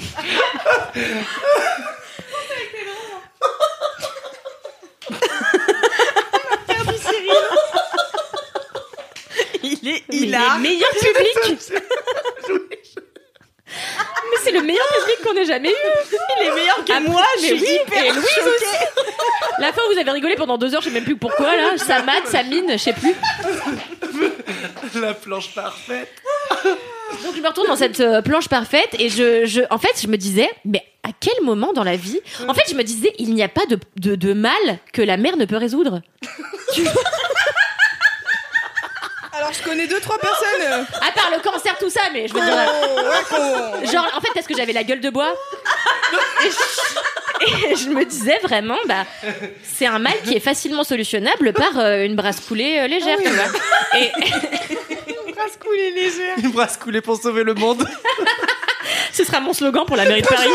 Il 9.63 9.87
est 9.87 10.03
Mais 10.09 10.15
les 10.19 10.29
meilleurs 10.59 10.89
publics. 10.91 11.71
Mais 14.29 14.37
c'est 14.43 14.51
le 14.51 14.61
meilleur 14.61 14.85
public 14.87 15.17
qu'on 15.23 15.35
ait 15.37 15.45
jamais 15.45 15.69
eu. 15.69 15.73
Il 16.41 16.45
est 16.47 16.53
meilleur 16.55 16.83
que 16.83 16.91
Ah, 16.93 16.99
moi, 16.99 17.23
je 17.37 17.41
mais 17.41 17.47
suis 17.57 17.61
oui, 17.61 17.77
hyper 17.85 18.05
et 18.05 18.11
Louise 18.11 18.25
choquée. 18.27 18.65
La 19.59 19.71
fois 19.71 19.83
où 19.87 19.93
vous 19.93 19.99
avez 19.99 20.11
rigolé 20.11 20.35
pendant 20.35 20.57
deux 20.57 20.73
heures, 20.75 20.81
je 20.81 20.89
sais 20.89 20.93
même 20.93 21.05
plus 21.05 21.15
pourquoi 21.15 21.55
là. 21.55 21.77
Ça 21.77 22.01
mate, 22.01 22.27
ça 22.27 22.43
mine, 22.43 22.65
je 22.71 22.77
sais 22.77 22.91
plus. 22.93 23.15
La 24.99 25.13
planche 25.13 25.53
parfaite. 25.55 26.09
Donc 27.23 27.35
je 27.35 27.41
me 27.41 27.47
retourne 27.47 27.67
dans 27.67 27.75
cette 27.77 27.99
euh, 28.01 28.21
planche 28.21 28.47
parfaite 28.49 28.89
et 28.99 29.09
je, 29.09 29.45
je, 29.45 29.61
en 29.69 29.77
fait, 29.77 30.01
je 30.01 30.07
me 30.07 30.17
disais, 30.17 30.49
mais 30.65 30.83
à 31.03 31.09
quel 31.17 31.41
moment 31.43 31.71
dans 31.73 31.83
la 31.83 31.95
vie, 31.95 32.19
en 32.47 32.53
fait, 32.53 32.63
je 32.69 32.75
me 32.75 32.83
disais, 32.83 33.13
il 33.19 33.33
n'y 33.33 33.43
a 33.43 33.49
pas 33.49 33.65
de, 33.67 33.77
de, 33.97 34.15
de 34.15 34.33
mal 34.33 34.53
que 34.93 35.01
la 35.01 35.17
mer 35.17 35.37
ne 35.37 35.45
peut 35.45 35.57
résoudre. 35.57 36.01
Alors, 39.41 39.53
je 39.53 39.63
connais 39.63 39.87
deux, 39.87 39.99
trois 39.99 40.19
personnes. 40.19 40.61
euh, 40.61 40.83
À 41.07 41.11
part 41.13 41.31
le 41.31 41.39
cancer, 41.41 41.75
tout 41.79 41.89
ça, 41.89 42.01
mais 42.13 42.27
je 42.27 42.33
veux 42.33 42.41
dire, 42.41 42.53
oh, 42.55 42.99
qu'on- 43.27 43.85
genre, 43.91 44.07
en 44.15 44.21
fait, 44.21 44.37
est-ce 44.39 44.47
que 44.47 44.55
j'avais 44.55 44.71
la 44.73 44.83
gueule 44.83 45.01
de 45.01 45.09
bois 45.09 45.33
et 46.45 46.49
je, 46.49 47.71
et 47.71 47.75
je 47.75 47.89
me 47.89 48.05
disais 48.05 48.37
vraiment, 48.43 48.77
bah, 48.85 49.03
c'est 49.63 49.87
un 49.87 49.97
mal 49.97 50.13
qui 50.23 50.35
est 50.35 50.39
facilement 50.39 50.83
solutionnable 50.83 51.53
par 51.53 51.79
euh, 51.79 52.03
une 52.05 52.15
brasse 52.15 52.39
coulée 52.41 52.77
euh, 52.81 52.87
légère, 52.87 53.17
tu 53.17 53.29
vois. 53.29 53.99
Et 53.99 54.11
Brasse 55.33 55.57
coulée 55.59 55.89
légère. 55.91 56.35
Une 56.37 56.51
brasse 56.51 56.77
coulée 56.77 57.01
pour 57.01 57.19
sauver 57.19 57.43
le 57.43 57.55
monde. 57.55 57.83
ce 59.11 59.23
sera 59.23 59.39
mon 59.39 59.53
slogan 59.53 59.85
pour 59.87 59.95
la 59.95 60.05
mairie 60.05 60.21
de 60.21 60.27
Paris. 60.27 60.49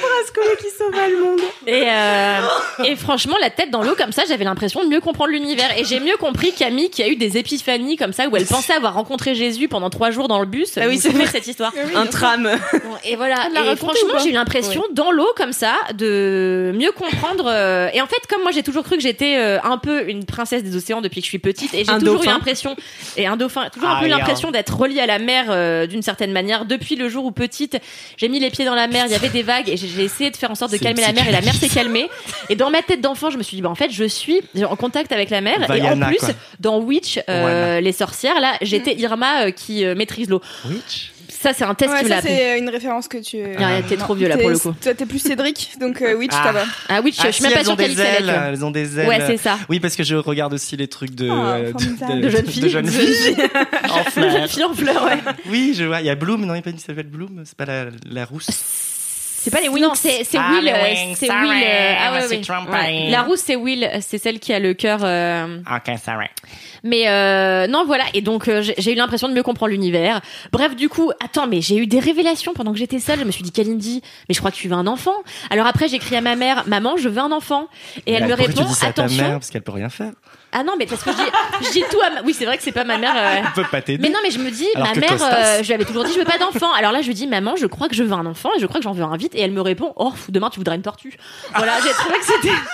Brasse 0.00 0.30
coulée 0.34 0.53
qui 0.64 0.76
sauve 0.76 0.92
le 0.94 1.24
monde. 1.24 1.40
Et, 1.66 1.84
euh, 1.88 2.84
et 2.84 2.96
franchement, 2.96 3.36
la 3.40 3.50
tête 3.50 3.70
dans 3.70 3.82
l'eau 3.82 3.94
comme 3.96 4.12
ça, 4.12 4.22
j'avais 4.28 4.44
l'impression 4.44 4.82
de 4.84 4.88
mieux 4.88 5.00
comprendre 5.00 5.30
l'univers. 5.32 5.76
Et 5.78 5.84
j'ai 5.84 6.00
mieux 6.00 6.16
compris 6.16 6.52
Camille 6.52 6.90
qui 6.90 7.02
a 7.02 7.08
eu 7.08 7.16
des 7.16 7.36
épiphanies 7.38 7.96
comme 7.96 8.12
ça 8.12 8.28
où 8.28 8.36
elle 8.36 8.46
pensait 8.46 8.72
avoir 8.72 8.94
rencontré 8.94 9.34
Jésus 9.34 9.68
pendant 9.68 9.90
trois 9.90 10.10
jours 10.10 10.28
dans 10.28 10.40
le 10.40 10.46
bus. 10.46 10.78
Ah 10.78 10.84
oui, 10.88 10.98
c'est 10.98 11.10
vrai. 11.10 11.26
cette 11.26 11.46
histoire. 11.46 11.72
Un 11.94 12.06
tram. 12.06 12.48
Bon, 12.72 12.78
et 13.04 13.16
voilà. 13.16 13.48
Et 13.54 13.58
raconté 13.58 13.76
franchement, 13.76 14.18
j'ai 14.22 14.30
eu 14.30 14.32
l'impression 14.32 14.82
dans 14.92 15.10
l'eau 15.10 15.28
comme 15.36 15.52
ça 15.52 15.74
de 15.94 16.72
mieux 16.74 16.92
comprendre. 16.92 17.44
euh, 17.48 17.88
Et 17.92 18.00
en 18.00 18.06
fait, 18.06 18.20
comme 18.28 18.42
moi, 18.42 18.50
j'ai 18.52 18.62
toujours 18.62 18.84
cru 18.84 18.96
que 18.96 19.02
j'étais 19.02 19.36
euh, 19.38 19.58
un 19.62 19.78
peu 19.78 20.08
une 20.08 20.24
princesse 20.24 20.62
des 20.62 20.76
océans 20.76 21.00
depuis 21.00 21.20
que 21.20 21.24
je 21.26 21.30
suis 21.30 21.38
petite, 21.38 21.74
et 21.74 21.84
j'ai 21.84 21.90
Un 21.90 21.98
toujours 21.98 22.14
eu 22.14 22.18
dauphin. 22.18 22.32
l'impression 22.32 22.76
et 23.16 23.26
un 23.26 23.36
dauphin, 23.36 23.68
toujours 23.72 23.88
un 23.88 23.96
Ah, 23.96 24.00
peu 24.00 24.06
yeah. 24.08 24.16
l'impression 24.18 24.50
d'être 24.50 24.76
reliée 24.76 25.00
à 25.00 25.06
la 25.06 25.18
mer 25.18 25.46
euh, 25.50 25.86
d'une 25.86 26.02
certaine 26.02 26.32
manière. 26.32 26.64
Depuis 26.64 26.96
le 26.96 27.08
jour 27.08 27.24
où 27.24 27.30
petite, 27.32 27.78
j'ai 28.16 28.28
mis 28.28 28.40
les 28.40 28.50
pieds 28.50 28.64
dans 28.64 28.74
la 28.74 28.86
mer, 28.86 29.04
il 29.06 29.12
y 29.12 29.14
avait 29.14 29.28
des 29.28 29.42
vagues, 29.42 29.68
et 29.68 29.76
j'ai 29.76 29.88
j'ai 29.88 30.02
essayé 30.04 30.30
de 30.30 30.36
faire 30.36 30.50
en 30.54 30.56
sorte 30.56 30.72
de 30.72 30.78
calmer 30.78 31.02
la 31.02 31.12
mer, 31.12 31.28
et 31.28 31.32
la 31.32 31.40
mer 31.40 31.54
s'est 31.54 31.68
calmée. 31.68 32.08
Et 32.48 32.54
dans 32.56 32.70
ma 32.70 32.82
tête 32.82 33.00
d'enfant, 33.00 33.30
je 33.30 33.36
me 33.38 33.42
suis 33.42 33.56
dit, 33.56 33.62
bah 33.62 33.70
en 33.70 33.74
fait, 33.74 33.90
je 33.90 34.04
suis 34.04 34.40
en 34.64 34.76
contact 34.76 35.12
avec 35.12 35.30
la 35.30 35.40
mer, 35.40 35.70
et 35.74 35.82
en 35.82 35.98
plus, 35.98 36.18
quoi. 36.18 36.28
dans 36.60 36.80
Witch, 36.80 37.18
euh, 37.28 37.80
les 37.80 37.92
sorcières, 37.92 38.40
là, 38.40 38.54
j'étais 38.62 38.94
Irma 38.94 39.46
euh, 39.46 39.50
qui 39.50 39.84
euh, 39.84 39.94
maîtrise 39.94 40.28
l'eau. 40.28 40.40
Witch. 40.68 41.10
Ça, 41.28 41.52
c'est 41.52 41.64
un 41.64 41.74
test 41.74 41.92
Ouais, 41.92 42.02
qui 42.02 42.08
ça, 42.08 42.22
c'est 42.22 42.58
une 42.58 42.70
référence 42.70 43.06
que 43.06 43.18
tu. 43.18 43.38
Ah, 43.58 43.82
t'es 43.86 43.96
trop 43.96 44.14
vieux 44.14 44.28
là 44.28 44.38
pour 44.38 44.48
le 44.48 44.58
coup. 44.58 44.72
Toi, 44.82 44.94
t'es 44.94 45.04
plus 45.04 45.18
Cédric, 45.18 45.72
donc 45.78 46.00
euh, 46.00 46.14
Witch, 46.14 46.32
Ah. 46.32 46.52
va. 46.52 46.64
Ah 46.88 47.00
Witch, 47.02 47.16
je 47.16 47.22
suis 47.30 47.32
si, 47.34 47.42
même 47.42 47.52
pas 47.52 47.64
sûre 47.64 47.72
ont 47.72 47.76
qu'elle 47.76 47.92
y. 47.92 48.00
Elles 48.00 48.64
ont 48.64 48.70
des 48.70 48.98
ailes. 48.98 49.08
Ouais, 49.08 49.20
c'est 49.26 49.36
ça. 49.36 49.58
Oui, 49.68 49.78
parce 49.78 49.94
que 49.94 50.04
je 50.04 50.14
regarde 50.16 50.54
aussi 50.54 50.74
les 50.76 50.88
trucs 50.88 51.14
de, 51.14 51.28
Oh. 51.30 52.14
De 52.14 52.28
jeunes 52.30 52.46
filles. 52.46 52.62
De 52.62 52.68
jeunes 52.68 52.88
filles. 52.88 53.36
en 53.90 53.94
Jeune 53.94 54.04
fleurs. 54.10 54.48
fille 54.48 54.64
en 54.64 54.74
fleurs, 54.74 55.04
ouais. 55.04 55.18
Oui, 55.50 55.74
je 55.76 55.84
vois. 55.84 56.00
Il 56.00 56.06
y 56.06 56.10
a 56.10 56.14
Bloom. 56.14 56.40
Non, 56.46 56.54
il 56.54 56.56
n'y 56.56 56.58
a 56.60 56.62
pas 56.62 56.70
une 56.70 56.76
qui 56.76 56.82
s'appelle 56.84 57.08
Bloom? 57.08 57.42
C'est 57.44 57.56
pas 57.56 57.66
la, 57.66 57.86
la 58.10 58.24
rousse? 58.24 58.48
C'est 59.44 59.50
pas 59.50 59.60
les. 59.60 59.68
Non, 59.68 59.92
c'est 59.94 60.24
c'est 60.24 60.38
Ah, 60.38 60.50
Will. 60.52 60.64
les 60.64 60.70
euh, 60.72 60.82
Wings, 60.82 61.16
C'est 61.16 61.26
sorry, 61.26 61.48
Will. 61.48 61.62
euh, 61.64 61.94
ah 61.98 62.08
I 62.08 62.12
ouais, 62.16 62.22
was 62.24 62.28
ouais. 62.30 62.40
Trump, 62.40 62.68
Ouais. 62.70 62.94
I- 63.08 63.10
La 63.10 63.22
rousse, 63.22 63.40
c'est 63.44 63.56
Will. 63.56 63.90
C'est 64.00 64.18
celle 64.18 64.38
qui 64.40 64.52
a 64.54 64.58
le 64.58 64.72
cœur. 64.74 65.00
euh, 65.02 65.58
Ok, 65.70 65.94
sorry. 66.02 66.26
Mais 66.82 67.08
euh, 67.08 67.66
non, 67.66 67.84
voilà. 67.86 68.04
Et 68.14 68.20
donc, 68.22 68.48
euh, 68.48 68.62
j'ai 68.78 68.92
eu 68.92 68.94
l'impression 68.94 69.28
de 69.28 69.34
mieux 69.34 69.42
comprendre 69.42 69.70
l'univers. 69.72 70.20
Bref, 70.52 70.74
du 70.76 70.88
coup, 70.88 71.10
attends, 71.22 71.46
mais 71.46 71.60
j'ai 71.60 71.76
eu 71.76 71.86
des 71.86 71.98
révélations 72.00 72.52
pendant 72.54 72.72
que 72.72 72.78
j'étais 72.78 72.98
seule. 73.00 73.18
Je 73.20 73.24
me 73.24 73.30
suis 73.30 73.42
dit, 73.42 73.52
Kalindi, 73.52 74.02
mais 74.28 74.34
je 74.34 74.38
crois 74.38 74.50
que 74.50 74.56
tu 74.56 74.68
veux 74.68 74.74
un 74.74 74.86
enfant. 74.86 75.14
Alors 75.50 75.66
après, 75.66 75.88
j'ai 75.88 75.96
écrit 75.96 76.16
à 76.16 76.20
ma 76.20 76.36
mère, 76.36 76.64
maman, 76.66 76.96
je 76.96 77.08
veux 77.08 77.20
un 77.20 77.32
enfant. 77.32 77.68
Et 78.06 78.12
elle 78.14 78.26
me 78.26 78.34
répond, 78.34 78.52
tu 78.62 78.64
dis 78.64 78.74
ça 78.74 78.86
à 78.88 78.92
ta 78.92 79.02
attention. 79.04 79.22
mère 79.22 79.32
parce 79.34 79.50
qu'elle 79.50 79.62
peut 79.62 79.72
rien 79.72 79.88
faire. 79.90 80.12
Ah 80.56 80.62
non, 80.62 80.74
mais 80.78 80.86
parce 80.86 81.02
que 81.02 81.10
je 81.10 81.16
dis, 81.16 81.66
je 81.66 81.70
dis 81.72 81.84
tout 81.90 82.00
à 82.00 82.10
ma... 82.10 82.22
Oui, 82.22 82.32
c'est 82.32 82.44
vrai 82.46 82.56
que 82.56 82.62
c'est 82.62 82.70
pas 82.72 82.84
ma 82.84 82.96
mère. 82.96 83.12
euh, 83.16 83.40
peut 83.56 83.64
pas 83.70 83.82
t'aider. 83.82 84.00
Mais 84.00 84.08
non, 84.08 84.20
mais 84.22 84.30
je 84.30 84.38
me 84.38 84.50
dis, 84.50 84.68
Alors 84.76 84.86
ma 84.88 84.94
que 84.94 85.00
mère, 85.00 85.10
Costas- 85.10 85.34
euh, 85.34 85.62
je 85.62 85.66
lui 85.66 85.74
avais 85.74 85.84
toujours 85.84 86.04
dit, 86.04 86.12
je 86.12 86.18
veux 86.18 86.24
pas 86.24 86.38
d'enfant. 86.38 86.72
Alors 86.72 86.92
là, 86.92 87.02
je 87.02 87.08
lui 87.08 87.14
dis, 87.14 87.26
maman, 87.26 87.56
je 87.56 87.66
crois 87.66 87.88
que 87.88 87.96
je 87.96 88.04
veux 88.04 88.12
un 88.12 88.24
enfant 88.26 88.50
et 88.56 88.60
je 88.60 88.66
crois 88.66 88.78
que 88.80 88.84
j'en 88.84 88.92
veux 88.92 89.02
un 89.04 89.16
vite. 89.16 89.34
Et 89.34 89.40
elle 89.40 89.50
me 89.50 89.60
répond, 89.60 89.92
oh, 89.96 90.12
demain 90.28 90.48
tu 90.50 90.60
voudras 90.60 90.76
une 90.76 90.82
tortue. 90.82 91.18
Voilà, 91.56 91.72
j'ai 91.84 91.90
trouvé 91.92 92.18
que 92.18 92.24
c'était. 92.24 92.54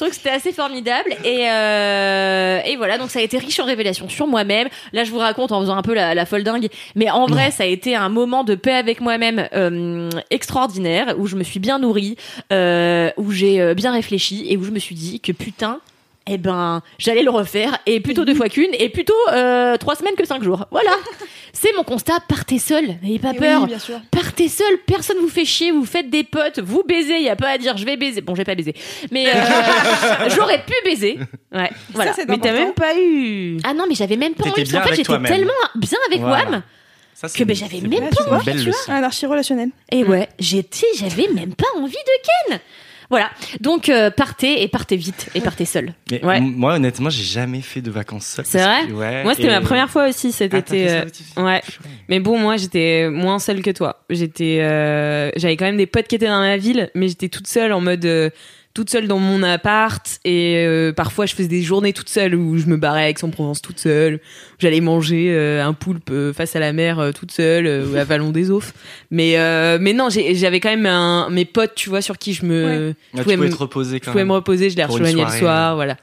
Je 0.00 0.04
trouve 0.06 0.08
que 0.08 0.16
c'était 0.16 0.30
assez 0.34 0.52
formidable 0.52 1.10
et 1.26 1.50
euh, 1.50 2.60
et 2.64 2.76
voilà 2.76 2.96
donc 2.96 3.10
ça 3.10 3.18
a 3.18 3.22
été 3.22 3.36
riche 3.36 3.60
en 3.60 3.66
révélations 3.66 4.08
sur 4.08 4.26
moi-même 4.26 4.66
là 4.94 5.04
je 5.04 5.10
vous 5.10 5.18
raconte 5.18 5.52
en 5.52 5.60
faisant 5.60 5.76
un 5.76 5.82
peu 5.82 5.92
la, 5.92 6.14
la 6.14 6.24
folle 6.24 6.42
dingue 6.42 6.68
mais 6.94 7.10
en 7.10 7.26
vrai 7.26 7.50
ça 7.50 7.64
a 7.64 7.66
été 7.66 7.94
un 7.94 8.08
moment 8.08 8.42
de 8.42 8.54
paix 8.54 8.72
avec 8.72 9.02
moi-même 9.02 9.46
euh, 9.52 10.08
extraordinaire 10.30 11.16
où 11.18 11.26
je 11.26 11.36
me 11.36 11.42
suis 11.44 11.60
bien 11.60 11.78
nourrie 11.78 12.16
euh, 12.50 13.10
où 13.18 13.30
j'ai 13.30 13.60
euh, 13.60 13.74
bien 13.74 13.92
réfléchi 13.92 14.46
et 14.48 14.56
où 14.56 14.64
je 14.64 14.70
me 14.70 14.78
suis 14.78 14.94
dit 14.94 15.20
que 15.20 15.32
putain 15.32 15.80
eh 16.32 16.38
ben, 16.38 16.82
j'allais 16.98 17.22
le 17.22 17.30
refaire 17.30 17.78
et 17.86 18.00
plutôt 18.00 18.24
deux 18.24 18.34
fois 18.34 18.48
qu'une 18.48 18.70
et 18.78 18.88
plutôt 18.88 19.12
euh, 19.32 19.76
trois 19.76 19.96
semaines 19.96 20.14
que 20.14 20.24
cinq 20.24 20.42
jours. 20.42 20.66
Voilà. 20.70 20.90
C'est 21.52 21.74
mon 21.76 21.82
constat. 21.82 22.20
Partez 22.28 22.58
seul, 22.60 22.84
n'ayez 23.02 23.18
pas 23.18 23.32
Et 23.32 23.38
peur. 23.38 23.62
oui, 23.62 23.66
bien 23.68 23.78
sûr. 23.80 24.00
Partez 24.12 24.48
seul, 24.48 24.78
personne 24.86 25.16
vous 25.20 25.28
fait 25.28 25.44
chier, 25.44 25.72
vous 25.72 25.84
faites 25.84 26.08
des 26.08 26.22
potes, 26.22 26.60
vous 26.60 26.84
baisez, 26.84 27.16
il 27.16 27.24
y 27.24 27.28
a 27.28 27.34
pas 27.36 27.50
à 27.50 27.58
dire 27.58 27.76
je 27.76 27.84
vais 27.84 27.96
baiser. 27.96 28.20
Bon, 28.20 28.34
j'ai 28.36 28.44
pas 28.44 28.54
baisé, 28.54 28.74
mais 29.10 29.26
euh, 29.26 29.32
j'aurais 30.28 30.62
pu 30.64 30.72
baiser. 30.84 31.18
Ouais, 31.52 31.70
voilà. 31.92 32.12
Ça, 32.12 32.22
c'est 32.22 32.28
Mais 32.28 32.38
t'as 32.38 32.52
même 32.52 32.72
pas 32.74 32.96
eu. 32.96 33.58
Ah 33.64 33.74
non, 33.74 33.84
mais 33.88 33.96
j'avais 33.96 34.16
même 34.16 34.34
pas 34.34 34.44
envie. 34.44 34.62
En 34.76 34.82
fait, 34.82 34.94
j'étais 34.94 35.18
tellement 35.22 35.52
bien 35.74 35.98
avec 36.08 36.20
Voilà. 36.20 36.44
Wam 36.50 36.62
Ça, 37.14 37.26
c'est 37.28 37.38
que 37.40 37.44
ben, 37.44 37.56
j'avais 37.56 37.80
même 37.80 38.08
pas 38.10 38.32
envie, 38.32 38.52
tu 38.52 38.66
leçon. 38.66 38.92
Anarchie 38.92 39.26
relationnelle. 39.26 39.70
Et 39.90 40.04
ouais, 40.04 40.28
j'étais, 40.38 40.86
j'avais 40.96 41.28
même 41.34 41.54
pas 41.54 41.66
envie 41.76 41.92
de 41.92 42.48
Ken. 42.48 42.60
Voilà. 43.10 43.28
Donc 43.60 43.88
euh, 43.88 44.10
partez 44.10 44.62
et 44.62 44.68
partez 44.68 44.96
vite 44.96 45.28
et 45.34 45.40
partez 45.40 45.64
seul. 45.64 45.92
Mais 46.10 46.24
Ouais. 46.24 46.40
moi, 46.40 46.74
honnêtement, 46.74 47.10
j'ai 47.10 47.24
jamais 47.24 47.60
fait 47.60 47.80
de 47.82 47.90
vacances 47.90 48.24
seul. 48.26 48.44
C'est 48.46 48.62
vrai 48.62 48.86
que- 48.86 48.92
ouais, 48.92 49.22
Moi, 49.24 49.34
c'était 49.34 49.48
et- 49.48 49.50
ma 49.50 49.60
première 49.60 49.90
fois 49.90 50.08
aussi 50.08 50.30
cet 50.32 50.54
Ah, 50.54 50.58
été. 50.58 50.88
ça 50.88 51.04
euh, 51.38 51.42
ouais. 51.44 51.60
Mais 52.08 52.20
bon, 52.20 52.38
moi, 52.38 52.56
j'étais 52.56 53.08
moins 53.10 53.38
seule 53.40 53.62
que 53.62 53.70
toi. 53.72 54.04
J'étais, 54.10 54.58
euh, 54.62 55.30
j'avais 55.36 55.56
quand 55.56 55.64
même 55.64 55.76
des 55.76 55.86
potes 55.86 56.06
qui 56.06 56.14
étaient 56.14 56.28
dans 56.28 56.38
ma 56.40 56.56
ville, 56.56 56.88
mais 56.94 57.08
j'étais 57.08 57.28
toute 57.28 57.48
seule 57.48 57.72
en 57.72 57.80
mode 57.80 58.04
euh, 58.04 58.30
toute 58.72 58.88
seule 58.88 59.08
dans 59.08 59.18
mon 59.18 59.42
appart 59.42 60.20
et 60.24 60.64
euh, 60.64 60.92
parfois 60.92 61.26
je 61.26 61.34
faisais 61.34 61.48
des 61.48 61.60
journées 61.62 61.92
toute 61.92 62.08
seule 62.08 62.34
où 62.36 62.56
je 62.56 62.66
me 62.66 62.76
barrais 62.76 63.02
à 63.04 63.08
Aix-en-Provence 63.10 63.60
toute 63.62 63.80
seule. 63.80 64.14
où 64.14 64.18
J'allais 64.60 64.80
manger 64.80 65.32
euh, 65.34 65.64
un 65.64 65.72
poulpe 65.72 66.10
euh, 66.10 66.32
face 66.32 66.54
à 66.54 66.60
la 66.60 66.72
mer 66.72 66.98
euh, 67.00 67.10
toute 67.12 67.32
seule 67.32 67.66
euh, 67.66 68.00
à 68.00 68.04
Vallon 68.04 68.30
des 68.30 68.50
Offres. 68.50 68.72
Mais 69.10 69.38
euh, 69.38 69.78
mais 69.80 69.92
non, 69.92 70.08
j'avais 70.10 70.60
quand 70.60 70.70
même 70.70 70.86
un, 70.86 71.28
mes 71.30 71.44
potes, 71.44 71.74
tu 71.74 71.88
vois, 71.88 72.00
sur 72.00 72.16
qui 72.16 72.32
je 72.32 72.44
me, 72.46 72.94
Ah, 72.94 72.96
je 73.14 73.18
tu 73.18 73.22
pouvais 73.24 73.34
pouvais 73.36 73.48
me- 73.48 73.52
te 73.52 73.58
reposer 73.58 73.98
je 73.98 74.04
quand 74.04 74.12
pouvais 74.12 74.22
même. 74.22 74.28
me 74.28 74.34
reposer. 74.34 74.70
Je 74.70 74.76
les 74.76 74.84
rejoignais 74.84 75.24
le 75.24 75.30
soir, 75.38 75.74
voilà. 75.74 75.96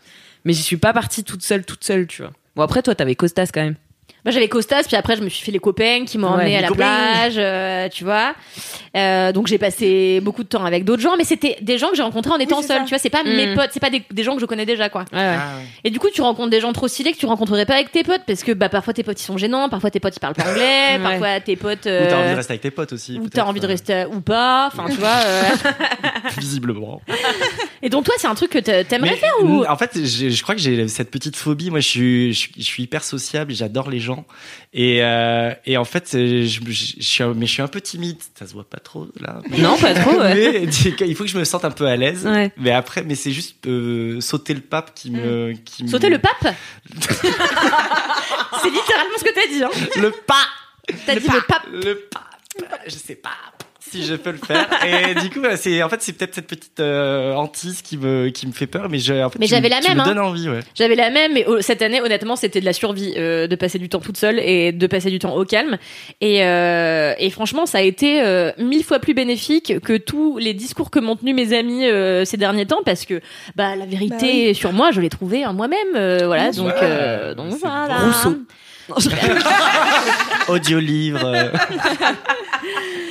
Mais 0.44 0.54
je 0.54 0.62
suis 0.62 0.78
pas 0.78 0.92
partie 0.94 1.24
toute 1.24 1.44
seule, 1.44 1.64
toute 1.66 1.84
seule, 1.84 2.06
tu 2.08 2.22
vois. 2.22 2.32
Bon 2.56 2.64
après 2.64 2.82
toi, 2.82 2.96
t'avais 2.96 3.16
Costas 3.16 3.50
quand 3.54 3.62
même. 3.64 3.76
Moi 4.28 4.34
j'avais 4.34 4.50
Costas, 4.50 4.84
puis 4.86 4.98
après 4.98 5.16
je 5.16 5.22
me 5.22 5.30
suis 5.30 5.42
fait 5.46 5.54
les 5.54 5.60
copains 5.60 6.04
qui 6.06 6.18
m'ont 6.18 6.28
Ouais, 6.28 6.34
emmené 6.42 6.58
à 6.58 6.62
la 6.62 6.68
copains. 6.68 6.80
plage, 7.14 7.36
euh, 7.38 7.88
tu 7.88 8.04
vois. 8.04 8.34
Euh, 8.98 9.32
donc 9.32 9.48
j'ai 9.48 9.58
passé 9.58 10.20
beaucoup 10.22 10.44
de 10.44 10.50
temps 10.50 10.66
avec 10.66 10.84
d'autres 10.84 11.02
gens, 11.02 11.16
mais 11.18 11.24
c'était 11.24 11.56
des 11.62 11.78
gens 11.78 11.88
que 11.92 11.96
j'ai 11.96 12.04
rencontrés 12.04 12.32
en 12.34 12.38
étant 12.38 12.62
c'est 12.62 12.68
seule, 12.68 12.78
ça. 12.80 12.84
tu 12.84 12.90
vois. 12.90 12.98
C'est 12.98 13.10
pas 13.10 13.24
Mm. 13.24 13.36
mes 13.36 13.56
potes, 13.56 13.70
c'est 13.72 13.80
pas 13.80 13.90
des, 13.90 14.04
des 14.12 14.24
gens 14.24 14.36
que 14.36 14.42
je 14.42 14.46
connais 14.46 14.66
déjà, 14.66 14.90
quoi. 14.90 15.06
Ouais, 15.14 15.18
ouais. 15.20 15.36
Ah, 15.40 15.56
ouais. 15.60 15.64
Et 15.86 15.92
du 15.92 16.00
coup, 16.00 16.10
tu 16.14 16.22
rencontres 16.22 16.50
des 16.50 16.60
gens 16.60 16.74
trop 16.74 16.90
stylés 16.90 17.14
que 17.14 17.18
tu 17.18 17.26
rencontrerais 17.26 17.66
pas 17.66 17.76
avec 17.76 17.90
tes 17.94 18.04
potes, 18.04 18.24
parce 18.28 18.44
que 18.44 18.52
bah 18.52 18.68
parfois 18.68 18.94
tes 18.94 19.04
potes 19.04 19.22
ils 19.22 19.24
sont 19.24 19.38
gênants, 19.38 19.70
parfois 19.70 19.92
tes 19.92 20.02
potes 20.02 20.18
ils 20.18 20.20
parlent 20.20 20.34
pas 20.36 20.50
anglais, 20.50 20.98
Ouais. 20.98 21.00
parfois 21.02 21.40
tes 21.40 21.56
potes. 21.56 21.86
Ou 21.86 21.90
t'as 22.10 22.18
envie 22.18 22.28
euh, 22.28 22.32
de 22.32 22.36
rester 22.36 22.52
avec 22.52 22.62
tes 22.64 22.72
potes 22.72 22.92
aussi. 22.92 23.18
ou 23.18 23.30
t'as 23.30 23.46
envie 23.46 23.62
de 23.62 23.66
euh, 23.66 23.70
rester 23.70 24.06
ou 24.12 24.20
pas, 24.20 24.68
enfin 24.68 24.88
tu 24.90 24.98
vois. 24.98 25.16
euh. 25.26 25.44
Visiblement. 26.38 27.02
Et 27.82 27.90
donc 27.90 28.06
toi, 28.06 28.16
c'est 28.18 28.28
un 28.28 28.36
truc 28.36 28.52
que 28.52 28.60
t'a- 28.60 28.84
t'aimerais 28.84 29.16
faire 29.16 29.32
ou? 29.44 29.64
En 29.66 29.78
fait, 29.78 29.92
je 30.04 30.42
crois 30.44 30.56
que 30.56 30.62
j'ai 30.62 30.88
cette 30.90 31.12
petite 31.12 31.36
phobie. 31.38 31.70
Moi, 31.70 31.80
je 31.80 31.88
suis, 31.88 32.34
je, 32.34 32.40
suis- 32.40 32.52
je 32.58 32.64
suis 32.64 32.84
hyper 32.84 33.04
sociable 33.04 33.52
et 33.52 33.56
j'adore 33.56 33.90
les 33.90 34.00
gens. 34.00 34.17
Et, 34.74 35.00
euh, 35.04 35.54
et 35.66 35.78
en 35.78 35.86
fait, 35.86 36.10
je, 36.14 36.44
je, 36.46 36.60
je 36.70 37.02
suis 37.04 37.24
un, 37.24 37.34
mais 37.34 37.46
je 37.46 37.52
suis 37.54 37.62
un 37.62 37.68
peu 37.68 37.82
timide. 37.82 38.18
Ça 38.38 38.48
se 38.48 38.54
voit 38.54 38.68
pas 38.70 38.80
trop 38.80 39.08
là. 39.20 39.42
Mais- 39.50 39.58
Non, 39.62 39.78
pas 39.78 39.94
trop. 39.94 40.20
Ouais. 40.20 40.62
Mais 40.64 40.64
il 41.08 41.16
faut 41.16 41.24
que 41.24 41.30
je 41.30 41.38
me 41.38 41.44
sente 41.44 41.66
un 41.66 41.72
peu 41.72 41.86
à 41.88 41.96
l'aise. 41.96 42.26
Ouais. 42.26 42.52
Mais 42.58 42.72
après, 42.72 43.04
mais 43.04 43.16
c'est 43.16 43.32
juste 43.32 43.66
euh, 43.68 44.20
sauter 44.22 44.54
le 44.54 44.62
pape 44.62 44.94
qui 44.96 45.12
me, 45.12 45.54
qui 45.66 45.84
me- 45.84 45.90
sauter 45.90 46.10
le 46.10 46.20
pape 46.20 46.56
C'est 48.62 48.70
littéralement 48.70 49.18
ce 49.18 49.24
que 49.24 49.34
t'as 49.34 49.48
dit. 49.48 49.64
Hein. 49.64 49.70
le 50.02 50.12
pas, 50.12 50.36
T'as 51.06 51.16
dit 51.16 51.28
le 51.28 51.42
pape. 51.48 51.66
le 51.72 51.96
pape. 52.12 52.24
Je 52.88 52.92
sais 52.96 53.16
pas 53.16 53.30
si 53.92 54.04
je 54.06 54.16
peux 54.16 54.32
le 54.32 54.38
faire. 54.38 54.68
Et 54.86 55.16
du 55.16 55.30
coup, 55.30 55.40
c'est 55.56 55.82
en 55.84 55.90
fait 55.90 56.02
c'est 56.02 56.14
peut-être 56.14 56.36
cette 56.36 56.48
petite 56.48 56.80
euh, 56.80 57.34
hantise 57.34 57.82
qui 57.82 57.98
me 57.98 58.30
qui 58.30 58.48
me 58.48 58.52
fait 58.52 58.68
peur. 58.68 58.88
Mais 58.90 59.00
je, 59.00 59.14
en 59.14 59.30
fait, 59.30 59.40
Mais 59.40 59.48
j'avais 59.48 59.70
la 59.70 59.80
tu 59.80 59.88
même, 59.90 59.98
me 59.98 60.02
hein. 60.04 60.06
donnes 60.06 60.20
envie, 60.20 60.50
ouais. 60.50 60.60
J'avais 60.76 60.96
la 60.96 61.10
même, 61.10 61.34
mais 61.34 61.46
oh, 61.48 61.62
cette 61.62 61.82
année, 61.82 62.02
honnêtement, 62.02 62.36
c'était 62.36 62.60
de 62.60 62.66
la 62.66 62.74
survie, 62.74 63.14
euh, 63.18 63.48
de 63.48 63.56
passer 63.56 63.80
du 63.80 63.90
temps 63.90 64.00
toute 64.00 64.18
seule 64.18 64.40
et 64.40 64.72
de 64.72 64.88
passer 64.88 65.10
du 65.10 65.20
temps 65.20 65.36
au 65.36 65.46
calme. 65.46 65.78
Et, 66.22 66.44
euh, 66.44 67.14
et 67.18 67.30
franchement, 67.30 67.66
ça 67.66 67.80
a 67.80 67.82
été 67.82 68.22
euh, 68.22 68.52
mille 68.58 68.84
fois 68.84 69.00
plus 69.00 69.14
bénéfique 69.14 69.80
que 69.82 69.98
tous 69.98 70.38
les 70.38 70.54
discours 70.54 70.92
que 70.92 71.00
m'ont 71.00 71.16
tenus 71.16 71.36
mes 71.36 71.54
amis 71.58 71.86
euh, 71.88 72.26
ces 72.26 72.38
derniers 72.38 72.66
temps, 72.66 72.82
parce 72.86 73.06
que 73.06 73.22
bah 73.56 73.76
la 73.76 73.86
vérité 73.86 74.48
Bah 74.50 74.54
sur 74.54 74.74
moi, 74.74 74.92
je 74.92 75.02
l'ai 75.02 75.10
trouvée 75.10 75.46
en 75.46 75.54
moi-même. 75.54 75.78
euh, 75.96 76.20
voilà, 76.26 76.52
donc 76.52 76.68
Ouais, 76.68 76.74
euh, 76.84 77.34
donc 77.36 77.52
c'est 77.54 77.60
voilà. 77.60 77.98
Rousseau. 78.00 78.38
Audio-livre. 80.48 81.26
euh, 81.26 81.50
Pour 81.76 83.07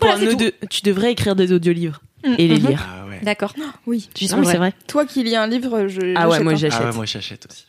Voilà, 0.00 0.32
audio- 0.32 0.50
tu 0.70 0.82
devrais 0.82 1.12
écrire 1.12 1.36
des 1.36 1.52
audiolivres 1.52 2.00
et 2.38 2.48
les 2.48 2.56
lire. 2.56 2.84
Ah 2.88 3.06
ouais. 3.08 3.20
D'accord. 3.22 3.54
Oui. 3.86 4.08
Tu 4.14 4.26
Non, 4.26 4.38
mais 4.38 4.46
c'est 4.46 4.56
vrai. 4.58 4.72
Toi 4.88 5.04
qui 5.06 5.22
lis 5.22 5.36
un 5.36 5.46
livre, 5.46 5.86
je. 5.88 6.14
Ah 6.16 6.28
ouais, 6.28 6.40
moi 6.40 6.52
hein. 6.52 6.56
j'achète. 6.56 6.80
Ah 6.82 6.86
ouais, 6.90 6.96
moi 6.96 7.04
j'achète 7.06 7.46
aussi. 7.50 7.64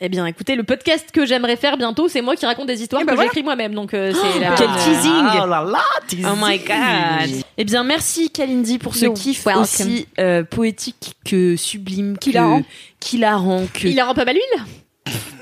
Eh 0.00 0.08
bien, 0.08 0.24
écoutez, 0.26 0.54
le 0.54 0.62
podcast 0.62 1.10
que 1.12 1.26
j'aimerais 1.26 1.56
faire 1.56 1.76
bientôt, 1.76 2.06
c'est 2.06 2.20
moi 2.22 2.36
qui 2.36 2.46
raconte 2.46 2.68
des 2.68 2.80
histoires 2.82 3.02
Eh 3.02 3.04
ben 3.04 3.10
que 3.12 3.16
voilà. 3.16 3.30
j'écris 3.30 3.42
moi-même. 3.42 3.74
Donc 3.74 3.94
euh, 3.94 4.12
c'est 4.14 4.38
la 4.40 4.54
quel 4.54 4.68
teasing. 4.68 5.10
Ah, 5.12 5.40
oh 5.42 5.46
là 5.48 5.64
là, 5.68 5.82
teasing. 6.06 6.24
Oh 6.32 6.36
my 6.40 6.58
god. 6.58 7.42
Eh 7.56 7.64
bien, 7.64 7.82
merci 7.82 8.30
Kalindi 8.30 8.78
pour 8.78 8.94
ce 8.94 9.06
kiff 9.06 9.44
welcome. 9.44 9.62
aussi 9.64 10.06
euh, 10.20 10.44
poétique 10.44 11.14
que 11.24 11.56
sublime, 11.56 12.16
que- 12.16 12.30
Hilarant. 12.30 12.62
qu'hilarant, 13.00 13.66
que 13.74 13.88
Il 13.88 13.98
a 13.98 14.14
pas 14.14 14.24
mal 14.24 14.36
l'huile 14.36 14.64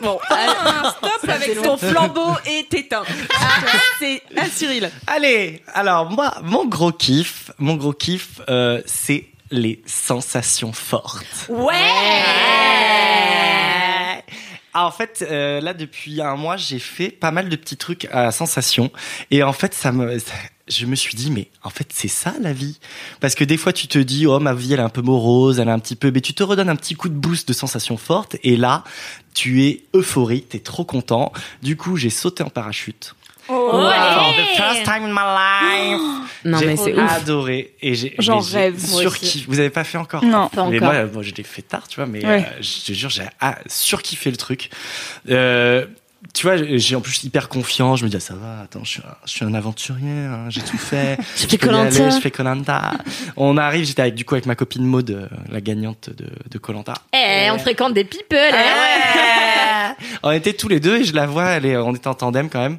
bon. 0.02 0.18
Ah, 0.30 0.94
stop 0.96 1.30
avec 1.30 1.62
Ton 1.62 1.76
flambeau 1.76 2.32
est 2.46 2.72
éteint. 2.74 3.04
Ah, 3.40 3.60
c'est 3.98 4.22
un 4.36 4.46
Cyril. 4.46 4.90
Allez, 5.06 5.62
alors 5.74 6.10
moi, 6.10 6.34
mon 6.42 6.66
gros 6.66 6.92
kiff, 6.92 7.50
mon 7.58 7.74
gros 7.76 7.92
kiff, 7.92 8.40
euh, 8.48 8.82
c'est 8.86 9.26
les 9.50 9.82
sensations 9.86 10.72
fortes. 10.72 11.46
Ouais 11.48 11.72
Ah, 14.78 14.84
En 14.84 14.90
fait, 14.90 15.24
euh, 15.26 15.58
là 15.62 15.72
depuis 15.72 16.20
un 16.20 16.36
mois, 16.36 16.58
j'ai 16.58 16.78
fait 16.78 17.08
pas 17.08 17.30
mal 17.30 17.48
de 17.48 17.56
petits 17.56 17.78
trucs 17.78 18.06
à 18.12 18.30
sensations, 18.30 18.90
et 19.30 19.42
en 19.42 19.54
fait, 19.54 19.72
ça 19.72 19.90
me, 19.90 20.18
je 20.68 20.84
me 20.84 20.94
suis 20.94 21.14
dit, 21.14 21.30
mais 21.30 21.48
en 21.62 21.70
fait, 21.70 21.88
c'est 21.94 22.08
ça 22.08 22.34
la 22.42 22.52
vie, 22.52 22.78
parce 23.20 23.34
que 23.34 23.42
des 23.42 23.56
fois, 23.56 23.72
tu 23.72 23.88
te 23.88 23.98
dis, 23.98 24.26
oh 24.26 24.38
ma 24.38 24.52
vie, 24.52 24.74
elle 24.74 24.80
est 24.80 24.82
un 24.82 24.90
peu 24.90 25.00
morose, 25.00 25.60
elle 25.60 25.68
est 25.68 25.72
un 25.72 25.78
petit 25.78 25.96
peu, 25.96 26.10
mais 26.10 26.20
tu 26.20 26.34
te 26.34 26.42
redonnes 26.42 26.68
un 26.68 26.76
petit 26.76 26.94
coup 26.94 27.08
de 27.08 27.14
boost 27.14 27.48
de 27.48 27.54
sensations 27.54 27.96
fortes, 27.96 28.36
et 28.42 28.58
là, 28.58 28.84
tu 29.32 29.64
es 29.64 29.86
euphorique, 29.94 30.50
t'es 30.50 30.58
trop 30.58 30.84
content. 30.84 31.32
Du 31.62 31.78
coup, 31.78 31.96
j'ai 31.96 32.10
sauté 32.10 32.42
en 32.42 32.50
parachute. 32.50 33.14
Oh. 33.48 33.70
Ouais. 33.74 33.94
For 34.14 34.32
the 34.34 34.56
first 34.56 34.84
time 34.84 35.04
in 35.04 35.12
my 35.12 35.20
life. 35.20 36.00
Non 36.44 36.58
J'ai 36.58 36.66
mais 36.66 36.76
c'est 36.76 36.94
ouf. 36.94 37.10
adoré 37.12 37.72
et 37.82 37.94
j'ai 37.94 38.14
J'en 38.18 38.36
mais 38.36 38.42
j'ai 38.50 38.58
rêve, 38.58 38.90
moi 38.90 39.00
surkiffé. 39.02 39.44
Vous 39.48 39.58
avez 39.58 39.70
pas 39.70 39.84
fait 39.84 39.98
encore? 39.98 40.24
Non. 40.24 40.48
Pas 40.48 40.66
mais 40.68 40.76
encore. 40.78 40.92
moi, 40.92 41.04
moi, 41.06 41.22
je 41.22 41.32
l'ai 41.34 41.42
fait 41.42 41.62
tard, 41.62 41.88
tu 41.88 41.96
vois, 41.96 42.06
mais 42.06 42.24
Ouais. 42.24 42.44
euh, 42.46 42.62
je 42.62 42.86
te 42.86 42.92
jure, 42.92 43.10
j'ai 43.10 43.22
ah, 43.40 43.58
surkiffé 43.66 44.30
le 44.30 44.36
truc. 44.36 44.70
Euh, 45.28 45.86
tu 46.34 46.46
vois, 46.46 46.56
j'ai 46.56 46.96
en 46.96 47.00
plus 47.00 47.22
hyper 47.24 47.48
confiant. 47.48 47.94
Je 47.96 48.04
me 48.04 48.10
dis, 48.10 48.16
ah, 48.16 48.20
ça 48.20 48.34
va, 48.34 48.60
attends, 48.62 48.84
je 48.84 48.90
suis 48.90 49.00
un, 49.02 49.14
je 49.24 49.30
suis 49.30 49.44
un 49.44 49.54
aventurier, 49.54 50.08
hein, 50.10 50.46
j'ai 50.48 50.60
tout 50.62 50.78
fait. 50.78 51.18
Je 51.36 51.42
Je 51.42 51.56
fais 51.56 51.68
aller, 51.68 52.10
Je 52.10 52.20
fais 52.20 52.30
Colanta. 52.30 52.92
On 53.36 53.56
arrive, 53.56 53.84
j'étais 53.86 54.02
avec, 54.02 54.14
du 54.14 54.24
coup, 54.24 54.34
avec 54.34 54.46
ma 54.46 54.54
copine 54.54 54.84
Maud, 54.84 55.10
euh, 55.10 55.28
la 55.50 55.60
gagnante 55.60 56.10
de, 56.10 56.58
Colanta. 56.58 56.94
Eh, 57.12 57.50
on 57.50 57.58
fréquente 57.58 57.94
des 57.94 58.04
people. 58.04 58.36
hein. 58.38 59.94
on 60.22 60.30
était 60.32 60.52
tous 60.52 60.68
les 60.68 60.80
deux 60.80 60.96
et 60.98 61.04
je 61.04 61.14
la 61.14 61.26
vois, 61.26 61.50
elle 61.50 61.66
est, 61.66 61.76
on 61.76 61.94
était 61.94 62.08
en 62.08 62.14
tandem 62.14 62.48
quand 62.50 62.60
même. 62.60 62.78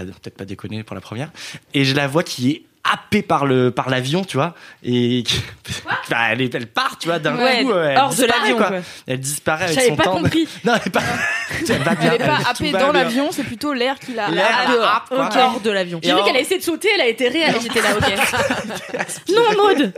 Peut-être 0.00 0.36
pas 0.36 0.44
déconner 0.44 0.82
pour 0.82 0.94
la 0.94 1.00
première. 1.00 1.30
Et 1.72 1.84
je 1.84 1.94
la 1.94 2.06
vois 2.06 2.22
qui 2.22 2.50
est 2.50 2.62
happée 2.92 3.22
par 3.22 3.46
le 3.46 3.70
par 3.70 3.88
l'avion, 3.88 4.24
tu 4.24 4.36
vois, 4.36 4.54
et 4.82 5.24
bah, 6.10 6.18
elle, 6.30 6.42
est- 6.42 6.54
elle 6.54 6.66
part, 6.66 6.98
tu 6.98 7.08
vois, 7.08 7.18
d'un 7.18 7.36
Ouais, 7.36 7.62
coup, 7.64 7.72
elle 7.72 7.96
hors 7.98 8.10
de 8.10 8.14
disparaît, 8.16 8.40
l'avion, 8.40 8.56
quoi. 8.56 8.66
quoi. 8.68 8.76
Elle 9.06 9.20
disparaît 9.20 9.64
avec 9.64 9.74
J'avais 9.76 9.88
son 9.88 9.96
pas 9.96 10.04
temps. 10.04 10.16
compris. 10.18 10.48
Non, 10.64 10.74
elle 10.74 10.82
est 10.86 10.90
pas. 10.90 11.00
elle 11.68 11.82
va 11.82 11.94
bien. 11.94 12.12
Elle 12.14 12.22
est 12.22 12.26
pas 12.26 12.38
happée 12.48 12.72
dans 12.72 12.92
l'avion, 12.92 13.28
c'est 13.32 13.44
plutôt 13.44 13.72
l'air 13.72 13.98
qui 13.98 14.12
l'a. 14.12 14.28
L'air, 14.30 14.46
Ah, 14.52 14.64
elle 14.66 14.72
dehors. 14.74 14.84
happe, 14.88 15.08
quoi. 15.08 15.26
Ok. 15.26 15.32
hors 15.36 15.60
de 15.60 15.70
l'avion. 15.70 16.00
J'ai 16.02 16.14
vu 16.14 16.22
qu'elle 16.24 16.36
a 16.36 16.40
essayé 16.40 16.58
de 16.58 16.64
sauter, 16.64 16.88
elle 16.94 17.00
a 17.00 17.08
été 17.08 17.28
réelle. 17.28 17.54
J'étais 17.62 17.80
là, 17.80 17.88
ok. 17.96 19.34
non, 19.34 19.62
Maud. 19.62 19.92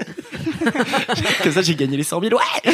Comme 1.43 1.53
ça, 1.53 1.63
j'ai 1.63 1.75
gagné 1.75 1.97
les 1.97 2.03
100 2.05 2.21
000. 2.21 2.35
Ouais. 2.35 2.73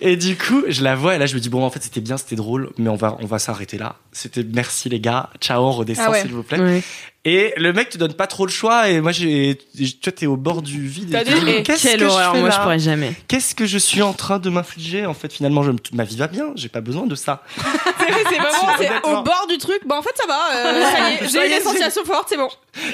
et 0.00 0.16
du 0.16 0.36
coup, 0.36 0.62
je 0.68 0.82
la 0.82 0.94
vois 0.94 1.14
et 1.14 1.18
là, 1.18 1.26
je 1.26 1.34
me 1.34 1.40
dis 1.40 1.48
bon, 1.48 1.64
en 1.64 1.70
fait, 1.70 1.82
c'était 1.82 2.00
bien, 2.00 2.16
c'était 2.16 2.36
drôle, 2.36 2.70
mais 2.78 2.88
on 2.90 2.96
va, 2.96 3.16
on 3.20 3.26
va 3.26 3.38
s'arrêter 3.38 3.78
là. 3.78 3.96
C'était 4.12 4.44
merci 4.44 4.88
les 4.88 5.00
gars. 5.00 5.30
Ciao, 5.40 5.62
on 5.64 5.72
redescend 5.72 6.06
Ah 6.08 6.10
ouais. 6.12 6.20
s'il 6.22 6.32
vous 6.32 6.42
plaît. 6.42 6.82
Et 7.24 7.54
le 7.56 7.72
mec 7.72 7.88
te 7.90 7.98
donne 7.98 8.14
pas 8.14 8.26
trop 8.26 8.46
le 8.46 8.50
choix 8.50 8.88
et 8.88 9.00
moi, 9.00 9.12
j'ai, 9.12 9.56
tu 9.76 9.84
vois, 10.02 10.12
t'es 10.12 10.26
au 10.26 10.36
bord 10.36 10.60
du 10.60 10.88
vide. 10.88 11.10
et 11.10 11.12
T'as 11.12 11.22
dit, 11.22 11.32
eh, 11.46 11.62
qu'est-ce 11.62 11.82
Quelle 11.86 12.00
que 12.00 12.06
je 12.06 12.10
fais 12.10 12.40
moi 12.40 12.48
là 12.48 12.50
je 12.56 12.60
pourrais 12.62 12.78
jamais. 12.80 13.12
Qu'est-ce 13.28 13.54
que 13.54 13.64
je 13.64 13.78
suis 13.78 14.02
en 14.02 14.12
train 14.12 14.40
de 14.40 14.50
m'infliger 14.50 15.06
En 15.06 15.14
fait, 15.14 15.32
finalement, 15.32 15.62
je, 15.62 15.70
ma 15.92 16.02
vie 16.02 16.16
va 16.16 16.26
bien. 16.26 16.46
J'ai 16.56 16.68
pas 16.68 16.80
besoin 16.80 17.06
de 17.06 17.14
ça. 17.14 17.44
C'est 17.56 18.12
c'est 18.28 18.38
vraiment 18.40 18.68
c'est 18.78 18.90
au 19.08 19.22
bord 19.22 19.46
du 19.48 19.56
truc. 19.58 19.80
Bon, 19.86 19.96
en 19.96 20.02
fait, 20.02 20.14
ça 20.16 20.26
va. 20.26 20.40
euh, 20.56 20.82
ça 20.92 21.10
y 21.10 21.14
est, 21.14 21.18
Ça 21.18 21.24
y 21.26 21.28
j'ai 21.30 21.48
les 21.48 21.54
j'ai- 21.56 21.60
sensations 21.60 22.04
fortes, 22.04 22.26
c'est 22.28 22.36
bon. 22.36 22.48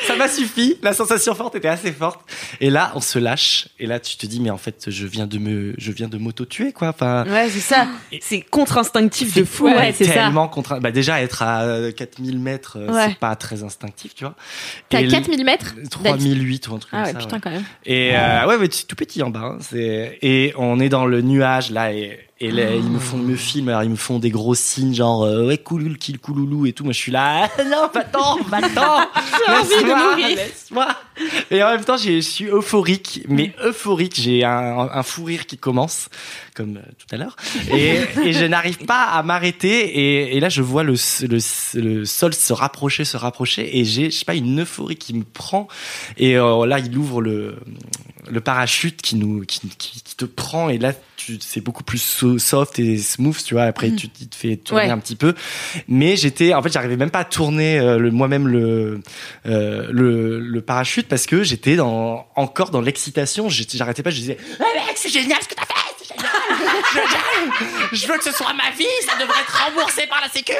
Ça 0.06 0.16
m'a 0.16 0.28
suffi. 0.28 0.76
La 0.82 0.92
sensation 0.92 1.34
forte 1.34 1.54
était 1.54 1.68
assez 1.68 1.92
forte. 1.92 2.20
Et 2.60 2.68
là, 2.70 2.92
on 2.94 3.00
se 3.00 3.18
lâche. 3.18 3.68
Et 3.78 3.86
là, 3.86 4.00
tu 4.00 4.16
te 4.16 4.26
dis, 4.26 4.40
mais 4.40 4.50
en 4.50 4.58
fait, 4.58 4.86
je 4.90 5.06
viens 5.06 5.26
de 5.26 5.38
me, 5.38 5.74
je 5.78 5.92
viens 5.92 6.08
de 6.08 6.18
m'auto-tuer, 6.18 6.72
quoi. 6.72 6.88
Enfin, 6.88 7.24
Ouais, 7.28 7.48
c'est 7.48 7.60
ça. 7.60 7.86
C'est 8.20 8.40
contre-instinctif 8.40 9.34
de 9.34 9.44
fou. 9.44 9.66
Ouais, 9.66 9.92
c'est 9.96 10.04
ça. 10.04 10.12
tellement 10.14 10.48
contraint. 10.48 10.80
Bah, 10.80 10.90
déjà, 10.90 11.22
être 11.22 11.42
à 11.42 11.62
euh, 11.62 11.92
4000 11.92 12.38
mètres, 12.38 12.78
euh, 12.80 12.92
Ouais. 12.92 13.08
c'est 13.10 13.18
pas 13.18 13.36
très 13.36 13.62
instinctif, 13.62 14.14
tu 14.14 14.24
vois. 14.24 14.34
T'as 14.88 15.00
Et 15.02 15.08
4000 15.08 15.44
mètres 15.44 15.74
3008 15.90 16.68
ou 16.68 16.74
un 16.74 16.78
truc 16.78 16.90
Ah 16.92 16.96
comme 16.96 17.06
ouais, 17.06 17.12
ça. 17.12 17.18
putain, 17.18 17.36
ouais. 17.36 17.40
quand 17.42 17.50
même. 17.50 17.64
Et 17.86 18.10
euh, 18.16 18.46
ouais, 18.46 18.56
ouais, 18.56 18.68
c'est 18.72 18.86
tout 18.86 18.96
petit 18.96 19.22
en 19.22 19.30
bas. 19.30 19.56
hein. 19.58 19.58
Et 19.74 20.52
on 20.56 20.80
est 20.80 20.88
dans 20.88 21.06
le 21.06 21.22
nuage 21.22 21.70
là 21.70 21.92
et, 21.92 22.18
et 22.40 22.52
là, 22.52 22.74
ils 22.74 22.88
me 22.88 23.00
font 23.00 23.16
me 23.16 23.34
filment. 23.34 23.70
Alors 23.70 23.82
ils 23.82 23.90
me 23.90 23.96
font 23.96 24.18
des 24.20 24.30
gros 24.30 24.54
signes 24.54 24.94
genre 24.94 25.24
euh, 25.24 25.46
ouais 25.46 25.58
couloul 25.58 25.98
kill 25.98 26.20
couloulou 26.20 26.66
et 26.66 26.72
tout. 26.72 26.84
Moi 26.84 26.92
je 26.92 26.98
suis 26.98 27.12
là 27.12 27.48
ah, 27.58 27.64
non 27.70 27.88
va-t'en 27.92 28.38
va-t'en 28.44 29.00
laisse-moi 29.48 30.16
laisse-moi. 30.16 30.86
Et 31.50 31.62
en 31.62 31.70
même 31.70 31.84
temps 31.84 31.96
je 31.96 32.20
suis 32.20 32.46
euphorique 32.46 33.24
mais 33.28 33.52
euphorique. 33.64 34.18
J'ai 34.20 34.44
un, 34.44 34.88
un 34.92 35.02
fou 35.02 35.24
rire 35.24 35.46
qui 35.46 35.56
commence 35.58 36.08
comme 36.54 36.76
euh, 36.76 36.80
tout 36.98 37.14
à 37.14 37.18
l'heure 37.18 37.36
et, 37.72 38.00
et 38.24 38.32
je 38.32 38.44
n'arrive 38.44 38.78
pas 38.78 39.04
à 39.04 39.22
m'arrêter 39.22 39.68
et, 39.98 40.36
et 40.36 40.40
là 40.40 40.48
je 40.48 40.62
vois 40.62 40.82
le, 40.82 40.94
le, 41.22 41.38
le 41.80 42.04
sol 42.04 42.34
se 42.34 42.52
rapprocher 42.52 43.04
se 43.04 43.16
rapprocher 43.16 43.78
et 43.78 43.84
j'ai 43.84 44.10
je 44.10 44.16
sais 44.18 44.24
pas 44.24 44.34
une 44.34 44.60
euphorie 44.62 44.96
qui 44.96 45.14
me 45.14 45.24
prend 45.24 45.68
et 46.16 46.36
euh, 46.36 46.66
là, 46.66 46.78
il 46.78 46.96
ouvre 46.96 47.20
le, 47.20 47.56
le 48.30 48.40
parachute 48.40 49.00
qui 49.02 49.16
nous, 49.16 49.44
qui, 49.44 49.60
qui, 49.78 50.02
qui 50.02 50.16
te 50.16 50.24
prend 50.24 50.68
et 50.68 50.78
là, 50.78 50.92
tu, 51.16 51.38
c'est 51.40 51.60
beaucoup 51.60 51.82
plus 51.84 51.98
so- 52.02 52.38
soft 52.38 52.78
et 52.78 52.96
smooth, 52.98 53.36
tu 53.44 53.54
vois. 53.54 53.64
Après, 53.64 53.90
tu, 53.90 54.08
il 54.20 54.28
te 54.28 54.36
fait 54.36 54.56
tourner 54.56 54.84
Ouais. 54.84 54.90
un 54.90 54.98
petit 54.98 55.16
peu. 55.16 55.34
Mais 55.88 56.16
j'étais, 56.16 56.54
en 56.54 56.62
fait, 56.62 56.72
j'arrivais 56.72 56.96
même 56.96 57.10
pas 57.10 57.20
à 57.20 57.24
tourner 57.24 57.78
euh, 57.78 57.98
le, 57.98 58.10
moi-même 58.10 58.46
le, 58.48 59.00
euh, 59.46 59.88
le, 59.90 60.38
le 60.40 60.60
parachute 60.60 61.07
parce 61.08 61.26
que 61.26 61.42
j'étais 61.42 61.76
dans, 61.76 62.26
encore 62.36 62.70
dans 62.70 62.80
l'excitation. 62.80 63.48
J'arrêtais 63.48 64.02
pas, 64.02 64.10
je 64.10 64.16
disais, 64.16 64.36
ah 64.60 64.64
mec, 64.74 64.96
c'est 64.96 65.08
génial 65.08 65.38
ce 65.42 65.48
que 65.48 65.54
t'as 65.54 65.62
fait, 65.62 65.94
c'est 65.98 66.08
génial. 66.08 66.30
Je, 67.92 67.96
je 67.96 68.06
veux 68.06 68.18
que 68.18 68.24
ce 68.24 68.32
soit 68.32 68.52
ma 68.52 68.70
vie, 68.70 68.86
ça 69.06 69.16
devrait 69.18 69.40
être 69.40 69.64
remboursé 69.64 70.06
par 70.06 70.20
la 70.20 70.28
sécu. 70.28 70.52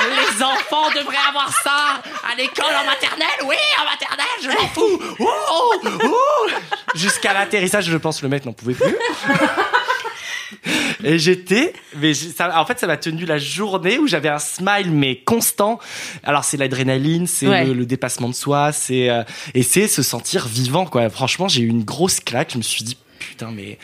Les 0.00 0.42
enfants 0.42 0.90
devraient 0.94 1.16
avoir 1.28 1.52
ça 1.62 2.02
à 2.30 2.34
l'école 2.36 2.64
en 2.64 2.84
maternelle. 2.86 3.28
Oui, 3.44 3.56
en 3.80 3.84
maternelle, 3.84 4.26
je 4.42 4.48
m'en 4.48 4.68
fous. 4.68 5.00
Oh, 5.20 5.74
oh. 6.04 6.48
Jusqu'à 6.94 7.32
l'atterrissage, 7.32 7.84
je 7.86 7.96
pense, 7.96 8.22
le 8.22 8.28
mec 8.28 8.44
n'en 8.44 8.52
pouvait 8.52 8.74
plus. 8.74 8.96
Et 11.04 11.18
j'étais, 11.18 11.72
mais 11.98 12.14
ça, 12.14 12.60
en 12.60 12.64
fait, 12.64 12.78
ça 12.78 12.86
m'a 12.86 12.96
tenu 12.96 13.24
la 13.24 13.38
journée 13.38 13.98
où 13.98 14.06
j'avais 14.06 14.28
un 14.28 14.38
smile 14.38 14.90
mais 14.92 15.16
constant. 15.16 15.78
Alors 16.22 16.44
c'est 16.44 16.56
l'adrénaline, 16.56 17.26
c'est 17.26 17.46
Ouais. 17.48 17.64
le, 17.64 17.72
le 17.74 17.86
dépassement 17.86 18.28
de 18.28 18.34
soi, 18.34 18.72
c'est 18.72 19.10
euh, 19.10 19.22
et 19.54 19.62
c'est 19.62 19.88
se 19.88 20.02
sentir 20.02 20.46
vivant 20.46 20.86
quoi. 20.86 21.08
Franchement, 21.10 21.48
j'ai 21.48 21.62
eu 21.62 21.68
une 21.68 21.84
grosse 21.84 22.20
claque. 22.20 22.52
Je 22.52 22.58
me 22.58 22.62
suis 22.62 22.84
dit 22.84 22.96
putain 23.18 23.52
mais 23.54 23.78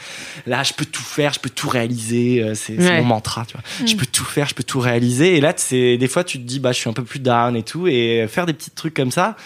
là 0.48 0.64
je 0.64 0.72
peux 0.72 0.84
tout 0.84 1.02
faire, 1.02 1.32
je 1.32 1.38
peux 1.40 1.50
tout 1.50 1.68
réaliser. 1.68 2.42
euh, 2.42 2.54
C'est 2.54 2.76
Ouais. 2.78 2.98
mon 3.00 3.04
mantra, 3.04 3.44
tu 3.46 3.54
vois. 3.54 3.86
Je 3.86 3.94
peux 3.96 4.06
tout 4.06 4.24
faire, 4.24 4.48
je 4.48 4.54
peux 4.54 4.64
tout 4.64 4.80
réaliser. 4.80 5.36
Et 5.36 5.40
là, 5.40 5.54
c'est 5.56 5.96
des 5.96 6.08
fois 6.08 6.24
tu 6.24 6.38
te 6.38 6.44
dis 6.44 6.58
bah 6.60 6.72
je 6.72 6.78
suis 6.78 6.90
un 6.90 6.92
peu 6.92 7.04
plus 7.04 7.20
down 7.20 7.56
et 7.56 7.62
tout 7.62 7.86
et 7.88 8.26
faire 8.28 8.46
des 8.46 8.52
petits 8.52 8.70
trucs 8.70 8.94
comme 8.94 9.10
ça, 9.12 9.36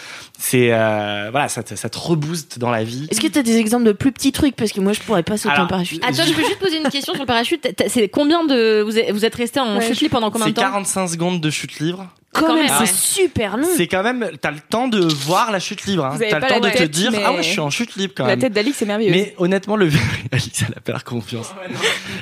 c'est 0.45 0.73
euh, 0.73 1.29
voilà 1.31 1.49
ça 1.49 1.63
te, 1.63 1.77
ça 1.77 1.89
te 1.89 1.97
rebooste 1.99 2.59
dans 2.59 2.71
la 2.71 2.83
vie. 2.83 3.07
Est-ce 3.11 3.21
que 3.21 3.29
t'as 3.29 3.43
des 3.43 3.59
exemples 3.59 3.85
de 3.85 3.93
plus 3.93 4.11
petits 4.11 4.33
trucs? 4.33 4.57
Parce 4.57 4.73
que 4.73 4.81
moi 4.81 4.93
je 4.93 4.99
pourrais 5.01 5.23
pas 5.23 5.37
sauter 5.37 5.55
Alors, 5.55 5.67
en 5.67 5.69
parachute. 5.69 6.03
Attends, 6.05 6.25
je 6.27 6.33
peux 6.33 6.43
juste 6.43 6.59
poser 6.59 6.79
une 6.79 6.89
question 6.89 7.15
sur 7.15 7.23
le 7.23 7.27
parachute. 7.29 7.67
C'est 7.87 8.09
combien 8.09 8.45
de. 8.45 8.83
Vous 8.83 8.99
êtes, 8.99 9.13
vous 9.13 9.25
êtes 9.25 9.35
resté 9.37 9.61
en 9.61 9.77
Ouais, 9.79 9.87
chute 9.87 10.01
libre 10.01 10.15
pendant 10.15 10.31
combien 10.33 10.47
C'est 10.47 10.53
de 10.53 10.57
temps? 10.57 10.63
45 10.63 11.07
secondes 11.09 11.41
de 11.41 11.51
chute 11.51 11.79
libre. 11.79 12.09
Quand, 12.35 12.47
quand 12.47 12.55
même, 12.55 12.67
c'est 12.67 12.81
ouais. 12.81 12.87
super 12.87 13.59
long. 13.59 13.69
C'est 13.77 13.87
quand 13.87 14.03
même, 14.03 14.31
t'as 14.41 14.51
le 14.53 14.59
temps 14.61 14.89
de 14.89 14.99
voir 15.01 15.53
la 15.53 15.61
chute 15.61 15.85
libre. 15.85 16.07
Hein. 16.07 16.17
T'as 16.19 16.39
le 16.41 16.47
temps 16.47 16.61
la 16.61 16.71
de 16.71 16.77
te 16.79 16.83
dire, 16.85 17.13
mais- 17.13 17.23
ah 17.23 17.33
ouais, 17.33 17.43
je 17.43 17.49
suis 17.51 17.61
en 17.61 17.69
chute 17.69 17.95
libre 17.97 18.15
quand 18.17 18.23
La 18.25 18.31
même. 18.31 18.39
tête 18.41 18.55
d'Alix, 18.55 18.79
c'est 18.79 18.87
merveilleux. 18.87 19.11
Mais 19.13 19.35
honnêtement, 19.37 19.77
le 19.77 19.91
Alix, 20.33 20.65
elle 20.67 20.75
a 20.75 20.81
pas 20.81 20.93
l'air 20.93 21.05
confiance. 21.05 21.49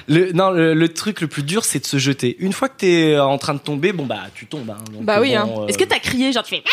Le, 0.09 0.33
non, 0.33 0.51
le, 0.51 0.75
le 0.75 0.89
truc 0.93 1.21
le 1.21 1.29
plus 1.29 1.45
dur, 1.45 1.65
c'est 1.65 1.79
de 1.79 1.87
se 1.87 1.99
jeter. 1.99 2.37
Une 2.41 2.53
fois 2.53 2.69
que 2.69 2.77
t'es 2.79 3.19
en 3.21 3.39
train 3.39 3.55
de 3.55 3.61
tomber, 3.61 3.93
bon 3.93 4.05
bah 4.05 4.19
tu 4.35 4.47
tombes. 4.47 4.69
Hein. 4.71 4.83
Donc, 4.93 5.05
Bah 5.05 5.21
oui, 5.21 5.31
bon, 5.31 5.39
hein. 5.39 5.49
euh, 5.63 5.67
Est-ce 5.69 5.79
que 5.79 5.85
t'as 5.85 6.01
crié 6.01 6.33
genre 6.33 6.43
tu 6.43 6.57
fais 6.57 6.65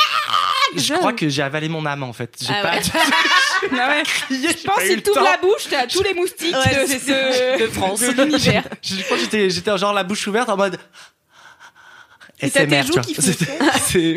Je 0.75 0.93
crois 0.95 1.13
que 1.13 1.29
j'ai 1.29 1.41
avalé 1.41 1.69
mon 1.69 1.85
âme 1.85 2.03
en 2.03 2.13
fait. 2.13 2.35
J'ai 2.41 2.53
Ah 2.53 2.61
pas. 2.61 2.71
ouais. 2.75 2.81
Ah 3.71 3.89
ouais. 3.89 4.03
crié, 4.03 4.49
Je 4.49 4.63
pense 4.63 4.77
tu 5.03 5.09
ouvres 5.09 5.21
la 5.23 5.37
bouche, 5.37 5.67
t'as 5.69 5.87
tous 5.87 6.03
les 6.03 6.13
moustiques 6.13 6.55
Ouais, 6.55 6.75
de, 6.85 7.57
de- 7.57 7.65
de 7.65 7.71
France. 7.71 8.01
de 8.01 8.11
l'univers. 8.23 8.63
Je 8.83 9.01
crois 9.03 9.17
que 9.17 9.23
j'étais, 9.23 9.49
j'étais 9.49 9.75
genre 9.77 9.93
la 9.93 10.03
bouche 10.03 10.27
ouverte 10.27 10.49
en 10.49 10.57
mode. 10.57 10.77
SMR, 12.39 12.85
tu 12.85 12.91
vois. 12.91 13.01
c'est- 13.87 14.15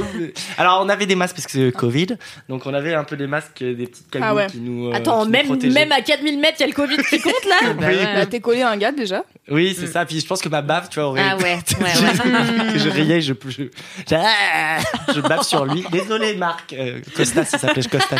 Alors 0.58 0.80
on 0.84 0.88
avait 0.88 1.06
des 1.06 1.14
masques 1.14 1.36
parce 1.36 1.46
que 1.46 1.52
c'est 1.52 1.72
Covid, 1.72 2.08
donc 2.48 2.66
on 2.66 2.74
avait 2.74 2.94
un 2.94 3.04
peu 3.04 3.16
des 3.16 3.26
masques, 3.26 3.62
des 3.64 3.86
petites 3.86 4.10
cagoules 4.10 4.28
Ah 4.30 4.34
ouais. 4.34 4.46
qui 4.48 4.58
nous. 4.60 4.88
euh, 4.88 4.92
Attends, 4.94 5.24
qui 5.24 5.30
même, 5.30 5.72
même 5.72 5.92
à 5.92 6.02
4000 6.02 6.38
mètres, 6.38 6.56
il 6.58 6.60
y 6.60 6.64
a 6.64 6.66
le 6.68 6.72
Covid 6.74 6.98
qui 7.08 7.18
compte 7.20 7.32
là 7.48 7.72
Bah 7.80 7.86
ouais. 7.86 8.04
Bah, 8.14 8.26
t'es 8.26 8.40
collé 8.40 8.62
à 8.62 8.70
un 8.70 8.76
gars 8.76 8.92
déjà. 8.92 9.24
Oui, 9.50 9.74
c'est 9.78 9.86
ça. 9.86 10.04
Puis 10.04 10.20
je 10.20 10.26
pense 10.26 10.42
que 10.42 10.48
ma 10.48 10.60
baffe, 10.62 10.90
tu 10.90 11.00
vois, 11.00 11.08
aurait 11.08 11.22
Ah 11.22 11.34
été- 11.34 11.44
ouais, 11.44 11.58
ouais, 11.80 12.72
ouais. 12.72 12.78
je 12.78 12.88
riais, 12.90 13.20
je, 13.20 13.32
je, 13.48 13.50
je, 13.62 15.14
je 15.14 15.20
baffe 15.20 15.46
sur 15.46 15.64
lui. 15.64 15.84
Désolé, 15.90 16.34
Marc. 16.36 16.72
Euh, 16.74 17.00
Costas, 17.16 17.48
il 17.52 17.58
s'appelait 17.58 17.82
Costas. 17.82 18.16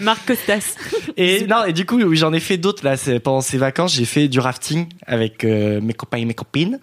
Marc 0.00 0.26
Costas. 0.26 0.74
Et 1.16 1.46
non, 1.46 1.64
et 1.64 1.72
du 1.72 1.86
coup, 1.86 2.00
oui, 2.02 2.16
j'en 2.16 2.32
ai 2.32 2.40
fait 2.40 2.56
d'autres 2.58 2.84
là. 2.84 2.96
Pendant 3.22 3.40
ces 3.40 3.58
vacances, 3.58 3.94
j'ai 3.94 4.04
fait 4.04 4.28
du 4.28 4.40
rafting 4.40 4.86
avec 5.06 5.44
euh, 5.44 5.80
mes 5.80 5.94
copains 5.94 6.18
et 6.18 6.24
mes 6.24 6.34
copines, 6.34 6.78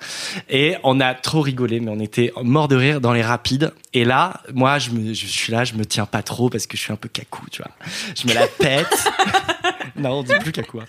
et 0.50 0.76
on 0.84 1.00
a 1.00 1.14
trop 1.14 1.42
rigolé, 1.42 1.80
mais 1.80 1.91
on 1.92 2.00
était 2.00 2.32
mort 2.42 2.68
de 2.68 2.76
rire 2.76 3.02
dans 3.02 3.14
les 3.14 3.22
rapides. 3.22 3.74
Et 3.94 4.06
là, 4.06 4.42
moi, 4.54 4.80
je 4.80 4.92
me, 4.92 5.14
je 5.14 5.26
suis 5.26 5.52
là, 5.52 5.64
je 5.64 5.74
me 5.74 5.86
tiens 5.86 6.06
pas 6.06 6.24
trop 6.24 6.50
parce 6.50 6.68
que 6.68 6.78
je 6.78 6.82
suis 6.82 6.94
un 6.94 6.96
peu 6.96 7.10
cacou, 7.10 7.46
tu 7.52 7.62
vois. 7.62 7.72
Je 8.16 8.28
me 8.28 8.34
la 8.34 8.48
pète. 8.48 9.08
non, 9.96 10.20
on 10.20 10.24
dit 10.24 10.34
plus 10.42 10.52
cacou. 10.52 10.80
hein. 10.80 10.86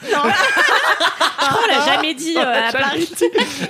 On 1.40 1.66
l'a 1.68 1.84
jamais 1.84 2.14
dit 2.14 2.36
euh, 2.36 2.68
à 2.68 2.72
Paris. 2.72 3.10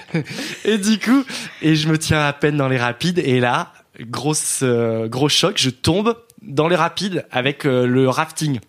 Et 0.64 0.78
du 0.78 0.98
coup, 0.98 1.24
et 1.62 1.74
je 1.74 1.88
me 1.88 1.98
tiens 1.98 2.20
à 2.20 2.32
peine 2.32 2.56
dans 2.56 2.68
les 2.68 2.76
rapides. 2.78 3.18
Et 3.18 3.40
là, 3.40 3.72
grosse, 4.00 4.60
euh, 4.62 5.08
gros 5.08 5.28
choc, 5.28 5.54
je 5.58 5.70
tombe 5.70 6.16
dans 6.42 6.68
les 6.68 6.76
rapides 6.76 7.24
avec 7.30 7.64
euh, 7.66 7.86
le 7.86 8.08
rafting. 8.08 8.60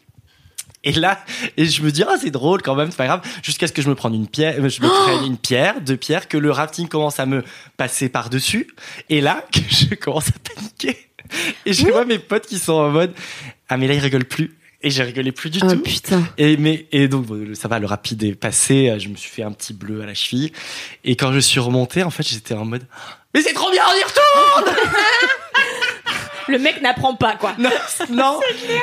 Et 0.86 0.92
là, 0.92 1.24
et 1.58 1.66
je 1.66 1.82
me 1.82 1.92
dis, 1.92 2.04
ah, 2.04 2.16
c'est 2.22 2.30
drôle 2.32 2.62
quand 2.62 2.76
même, 2.76 2.92
c'est 2.92 2.98
pas 2.98 3.06
grave. 3.08 3.22
Jusqu'à 3.42 3.68
ce 3.68 3.74
que 3.74 3.82
je 3.82 3.90
me 3.90 3.96
prenne 3.96 4.14
une 4.14 4.28
pierre, 4.28 4.56
euh, 4.60 4.68
je 4.70 4.82
me 4.82 4.88
prenne 4.88 5.26
une 5.26 5.38
pierre, 5.38 5.80
deux 5.82 5.96
pierres, 5.98 6.28
que 6.28 6.38
le 6.38 6.52
rafting 6.52 6.88
commence 6.90 7.20
à 7.20 7.26
me 7.26 7.44
passer 7.78 8.10
par-dessus. 8.10 8.68
Et 9.10 9.22
là, 9.22 9.46
que 9.54 9.60
je 9.70 9.96
commence 9.96 10.28
à 10.30 10.34
paniquer. 10.54 10.98
Et 11.66 11.72
je 11.74 11.88
vois 11.88 12.04
mes 12.06 12.20
potes 12.20 12.46
qui 12.48 12.60
sont 12.60 12.74
en 12.74 12.90
mode, 12.90 13.14
ah, 13.70 13.78
mais 13.78 13.88
là, 13.88 13.94
ils 13.94 14.00
rigolent 14.00 14.26
plus. 14.26 14.56
Et 14.86 14.90
j'ai 14.90 15.04
rigolé 15.04 15.32
plus 15.32 15.50
du 15.50 15.60
Oh 15.64 15.72
tout. 15.72 15.80
putain. 15.80 16.28
Et, 16.38 16.58
mais, 16.58 16.88
et 16.92 17.08
donc, 17.08 17.28
ça 17.54 17.70
va, 17.70 17.80
le 17.80 17.86
rapide 17.88 18.22
est 18.24 18.36
passé, 18.36 18.90
euh, 18.90 19.00
je 19.00 19.08
me 19.08 19.16
suis 19.16 19.30
fait 19.30 19.44
un 19.44 19.54
petit 19.54 19.72
bleu 19.74 20.02
à 20.02 20.06
la 20.06 20.14
cheville. 20.14 20.52
Et 21.06 21.16
quand 21.16 21.32
je 21.32 21.40
suis 21.40 21.62
remonté, 21.62 22.04
en 22.04 22.10
fait, 22.10 22.28
j'étais 22.28 22.54
en 22.54 22.66
mode, 22.66 22.86
mais 23.34 23.42
c'est 23.42 23.54
trop 23.54 23.72
bien, 23.72 23.82
on 23.90 23.98
y 23.98 24.04
retourne! 24.04 24.76
Le 26.48 26.60
mec 26.60 26.82
n'apprend 26.82 27.15
pas 27.15 27.36
quoi. 27.36 27.53
Non, 27.57 27.70
non, 28.10 28.40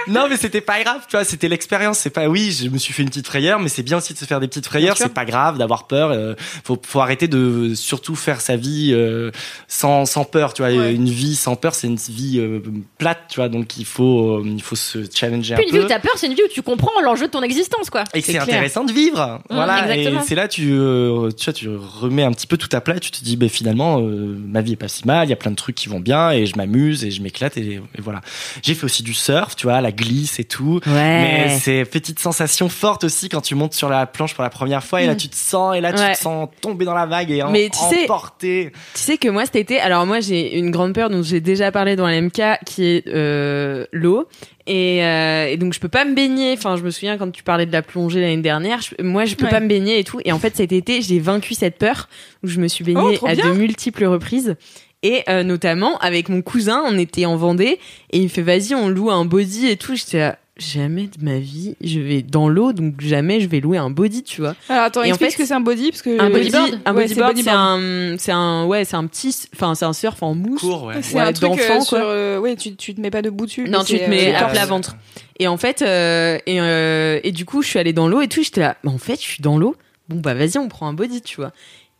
non, 0.09 0.27
mais 0.29 0.37
c'était 0.37 0.61
pas 0.61 0.83
grave, 0.83 1.03
tu 1.09 1.17
vois, 1.17 1.25
c'était 1.25 1.49
l'expérience. 1.49 1.99
C'est 1.99 2.11
pas, 2.11 2.29
oui, 2.29 2.53
je 2.53 2.69
me 2.69 2.79
suis 2.79 2.93
fait 2.93 3.03
une 3.03 3.09
petite 3.09 3.27
frayeur, 3.27 3.61
mais 3.61 3.69
c'est 3.69 3.83
bien 3.83 3.99
aussi 3.99 4.13
de 4.15 4.19
se 4.19 4.25
faire 4.25 4.41
des 4.41 4.49
petites 4.49 4.67
frayeurs. 4.67 4.97
C'est 4.97 5.13
pas 5.13 5.25
grave 5.25 5.59
d'avoir 5.59 5.87
peur. 5.87 6.11
euh, 6.11 6.35
faut, 6.65 6.79
faut 6.87 7.01
arrêter 7.01 7.29
de 7.29 7.75
surtout 7.75 8.15
faire 8.17 8.41
sa 8.41 8.57
vie 8.57 8.91
euh, 8.93 9.31
sans, 9.69 10.07
sans 10.07 10.25
peur, 10.25 10.53
tu 10.55 10.63
vois. 10.63 10.71
Ouais. 10.71 10.95
Une 10.95 11.09
vie 11.09 11.37
sans 11.37 11.57
peur, 11.57 11.75
c'est 11.75 11.87
une 11.87 11.97
vie 11.97 12.39
euh, 12.39 12.61
plate, 12.99 13.21
tu 13.31 13.37
vois. 13.37 13.49
Donc 13.49 13.77
il 13.77 13.85
faut, 13.85 14.39
euh, 14.39 14.43
il 14.47 14.63
faut 14.63 14.77
se 14.77 14.99
challenger 15.15 15.55
Puis 15.57 15.65
un 15.65 15.67
une 15.69 15.73
vie 15.73 15.79
peu. 15.81 15.85
où 15.85 15.89
t'as 15.89 15.99
peur, 16.01 16.13
c'est 16.17 16.27
une 16.27 16.35
vie 16.35 16.43
où 16.45 16.49
tu 16.53 16.63
comprends 16.63 17.01
l'enjeu 17.03 17.27
de 17.27 17.31
ton 17.33 17.43
existence 17.43 17.91
quoi. 17.91 18.05
et 18.15 18.21
c'est 18.21 18.39
intéressant 18.39 18.85
de 18.85 18.93
vivre. 18.93 19.41
voilà. 19.51 19.89
Et 19.89 19.93
exactement. 20.01 20.23
c'est 20.27 20.35
là 20.35 20.49
tu 20.49 20.63
tu 20.63 21.45
vois 21.45 21.53
tu 21.55 21.69
remets 21.69 22.25
un 22.25 22.33
petit 22.33 22.47
peu 22.47 22.57
tout 22.57 22.69
à 22.73 22.81
plat 22.81 22.97
et 22.97 23.01
tu 23.01 23.11
te 23.11 23.23
dis 23.23 23.37
ben 23.37 23.49
finalement 23.49 24.01
ma 24.01 24.61
vie 24.61 24.73
est 24.73 24.77
pas 24.77 24.89
si 24.89 25.07
mal, 25.07 25.27
il 25.27 25.31
y 25.31 25.33
a 25.33 25.37
plein 25.37 25.51
de 25.51 25.57
trucs 25.57 25.75
qui 25.77 25.89
vont 25.89 26.01
bien 26.01 26.31
et 26.31 26.47
je 26.47 26.57
m'amuse 26.57 27.05
et 27.05 27.11
je 27.11 27.23
m'éclate 27.23 27.50
et, 27.57 27.75
et 27.75 28.01
voilà. 28.01 28.21
J'ai 28.63 28.75
fait 28.75 28.85
aussi 28.85 29.03
du 29.03 29.15
surf, 29.15 29.57
tu 29.57 29.67
vois, 29.67 29.81
la 29.81 29.93
glisse 29.93 30.39
et 30.39 30.45
tout. 30.45 30.81
Ouais. 30.87 30.93
Mais 30.93 31.59
c'est 31.61 31.85
petite 31.85 32.19
sensation 32.19 32.69
forte 32.69 33.05
aussi 33.05 33.29
quand 33.29 33.41
tu 33.41 33.55
montes 33.55 33.75
sur 33.75 33.89
la 33.89 34.07
planche 34.07 34.35
pour 34.35 34.43
la 34.45 34.51
première 34.51 34.85
fois 34.85 35.03
et 35.03 35.07
là 35.07 35.15
tu 35.15 35.29
te 35.29 35.37
sens 35.37 35.77
et 35.77 35.81
là 35.81 35.93
tu 35.93 35.99
te 36.17 36.19
sens 36.21 36.49
tomber 36.61 36.85
dans 36.85 36.95
la 36.95 37.07
vague 37.07 37.31
et 37.31 37.43
en, 37.43 37.51
Mais 37.51 37.69
tu 37.71 37.79
sais- 37.79 38.05
emporter. 38.05 38.73
Tu 38.95 39.01
sais 39.01 39.19
que 39.19 39.29
moi 39.29 39.45
cet 39.47 39.57
été, 39.57 39.81
alors 39.81 40.07
moi 40.07 40.21
j'ai 40.21 40.57
une 40.59 40.71
grande 40.71 40.95
peur 40.95 41.11
dont 41.11 41.23
j'ai 41.23 41.41
déjà 41.41 41.71
parlé 41.73 41.97
dans 41.97 42.07
l'MK 42.09 42.41
qui 42.67 42.85
est 42.85 43.07
euh, 43.09 43.87
l'eau. 43.93 44.29
Et, 44.67 45.05
euh, 45.05 45.47
et 45.47 45.57
donc 45.57 45.73
je 45.73 45.81
peux 45.81 45.89
pas 45.89 46.05
me 46.05 46.15
baigner. 46.15 46.53
Enfin, 46.57 46.77
je 46.77 46.83
me 46.83 46.91
souviens 46.91 47.19
quand 47.19 47.31
tu 47.33 47.43
parlais 47.43 47.67
de 47.67 47.73
la 47.73 47.83
plongée 47.83 48.21
l'année 48.21 48.37
dernière. 48.43 48.81
je- 48.81 49.03
moi, 49.03 49.25
je 49.25 49.35
peux 49.35 49.47
Ouais. 49.47 49.51
pas 49.51 49.59
me 49.59 49.67
baigner 49.67 49.99
et 49.99 50.05
tout. 50.05 50.21
Et 50.25 50.31
en 50.33 50.39
fait, 50.39 50.55
cet 50.57 50.71
été, 50.71 51.03
j'ai 51.03 51.19
vaincu 51.19 51.55
cette 51.55 51.77
peur 51.77 52.09
où 52.45 52.47
je 52.47 52.61
me 52.61 52.69
suis 52.69 52.85
baignée 52.85 53.19
Oh, 53.21 53.27
à 53.27 53.35
bien. 53.35 53.47
de 53.53 53.59
multiples 53.59 54.05
reprises. 54.05 54.55
Et 55.03 55.23
euh, 55.29 55.43
notamment 55.43 55.97
avec 55.99 56.29
mon 56.29 56.43
cousin, 56.43 56.83
on 56.87 56.99
était 56.99 57.25
en 57.27 57.37
Vendée 57.37 57.79
et 58.11 58.19
il 58.19 58.25
me 58.25 58.29
fait 58.29 58.43
vas-y, 58.43 58.75
on 58.75 58.89
loue 58.89 59.11
un 59.11 59.25
body 59.25 59.67
et 59.69 59.77
tout. 59.77 59.95
J'étais 59.97 60.19
là, 60.19 60.39
jamais 60.59 61.05
de 61.07 61.25
ma 61.25 61.39
vie, 61.39 61.75
je 61.81 62.01
vais 62.01 62.21
dans 62.21 62.47
l'eau, 62.51 62.75
donc 62.75 63.01
jamais 63.01 63.41
je 63.41 63.49
vais 63.49 63.61
louer 63.61 63.79
un 63.79 63.89
body, 63.89 64.23
tu 64.25 64.43
vois. 64.43 64.55
Alors 64.69 64.85
attends, 64.85 65.03
Et 65.03 65.07
en 65.07 65.09
explique 65.15 65.31
fait, 65.31 65.33
ce 65.37 65.39
que 65.39 65.47
c'est 65.47 65.55
un 65.55 65.61
body 65.61 65.91
parce 65.91 66.03
que 66.03 66.21
Un 66.21 66.29
bodyboard, 66.29 66.81
un 66.85 66.95
Ouais, 66.95 67.09
c'est 67.09 67.15
bodyboard, 67.15 67.37
c'est 67.37 67.45
bodyboard. 67.45 67.57
un, 67.81 68.17
c'est 68.19 68.33
un, 68.33 68.67
ouais, 68.67 68.85
c'est 68.85 68.97
un 68.97 69.07
petit, 69.07 69.35
enfin, 69.55 69.75
c'est 69.75 69.87
un 69.87 69.95
surf 69.95 70.23
en 70.23 70.35
mousse. 70.35 70.61
Court, 70.61 70.85
ouais. 70.85 70.97
C'est 71.01 71.15
Ouais, 71.15 71.23
un 71.23 71.33
truc 71.33 71.53
euh, 71.59 71.81
sur, 71.81 71.97
euh, 71.99 72.39
ouais, 72.39 72.57
tu, 72.57 72.77
tu 72.77 72.95
te 72.95 73.01
mets 73.01 73.11
pas 73.11 73.23
debout 73.23 73.47
dessus. 73.47 73.67
Non, 73.71 73.83
tu 73.85 73.99
te 73.99 74.05
mets 74.11 74.35
euh, 74.35 74.39
à 74.39 74.45
plat 74.51 74.67
ventre. 74.67 74.97
Et 75.39 75.49
en 75.49 75.57
fait, 75.57 75.81
euh, 75.81 76.37
et, 76.45 76.61
euh, 76.61 77.21
et 77.25 77.33
du 77.33 77.47
coup, 77.47 77.63
je 77.63 77.69
suis 77.69 77.79
allée 77.79 77.95
dans 77.95 78.07
l'eau 78.07 78.21
et 78.21 78.29
tout. 78.29 78.43
J'étais 78.43 78.61
là, 78.61 78.77
bah, 78.85 78.91
en 78.91 78.99
fait, 78.99 79.17
je 79.17 79.27
suis 79.27 79.43
dans 79.43 79.57
l'eau. 79.57 79.77
Bon, 80.11 80.17
bah, 80.21 80.35
vas-y, 80.35 80.59
on 80.59 80.69
prend 80.69 80.87
un 80.89 80.93
body, 80.93 81.23
tu 81.23 81.37
vois. 81.37 81.53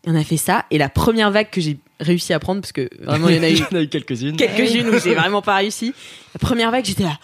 Et 0.05 0.11
on 0.11 0.15
a 0.15 0.23
fait 0.23 0.37
ça. 0.37 0.65
Et 0.69 0.77
la 0.77 0.89
première 0.89 1.31
vague 1.31 1.49
que 1.49 1.61
j'ai 1.61 1.79
réussi 2.01 2.33
à 2.33 2.39
prendre, 2.39 2.61
parce 2.61 2.71
que 2.71 2.89
vraiment, 2.99 3.29
il 3.29 3.37
y 3.37 3.39
en 3.39 3.43
a 3.43 3.81
eu 3.81 3.87
quelques-unes. 3.89 4.35
quelques-unes 4.35 4.89
où 4.89 4.99
j'ai 4.99 5.15
vraiment 5.15 5.41
pas 5.41 5.55
réussi. 5.55 5.93
La 6.33 6.39
première 6.39 6.71
vague, 6.71 6.85
j'étais 6.85 7.03
là, 7.03 7.17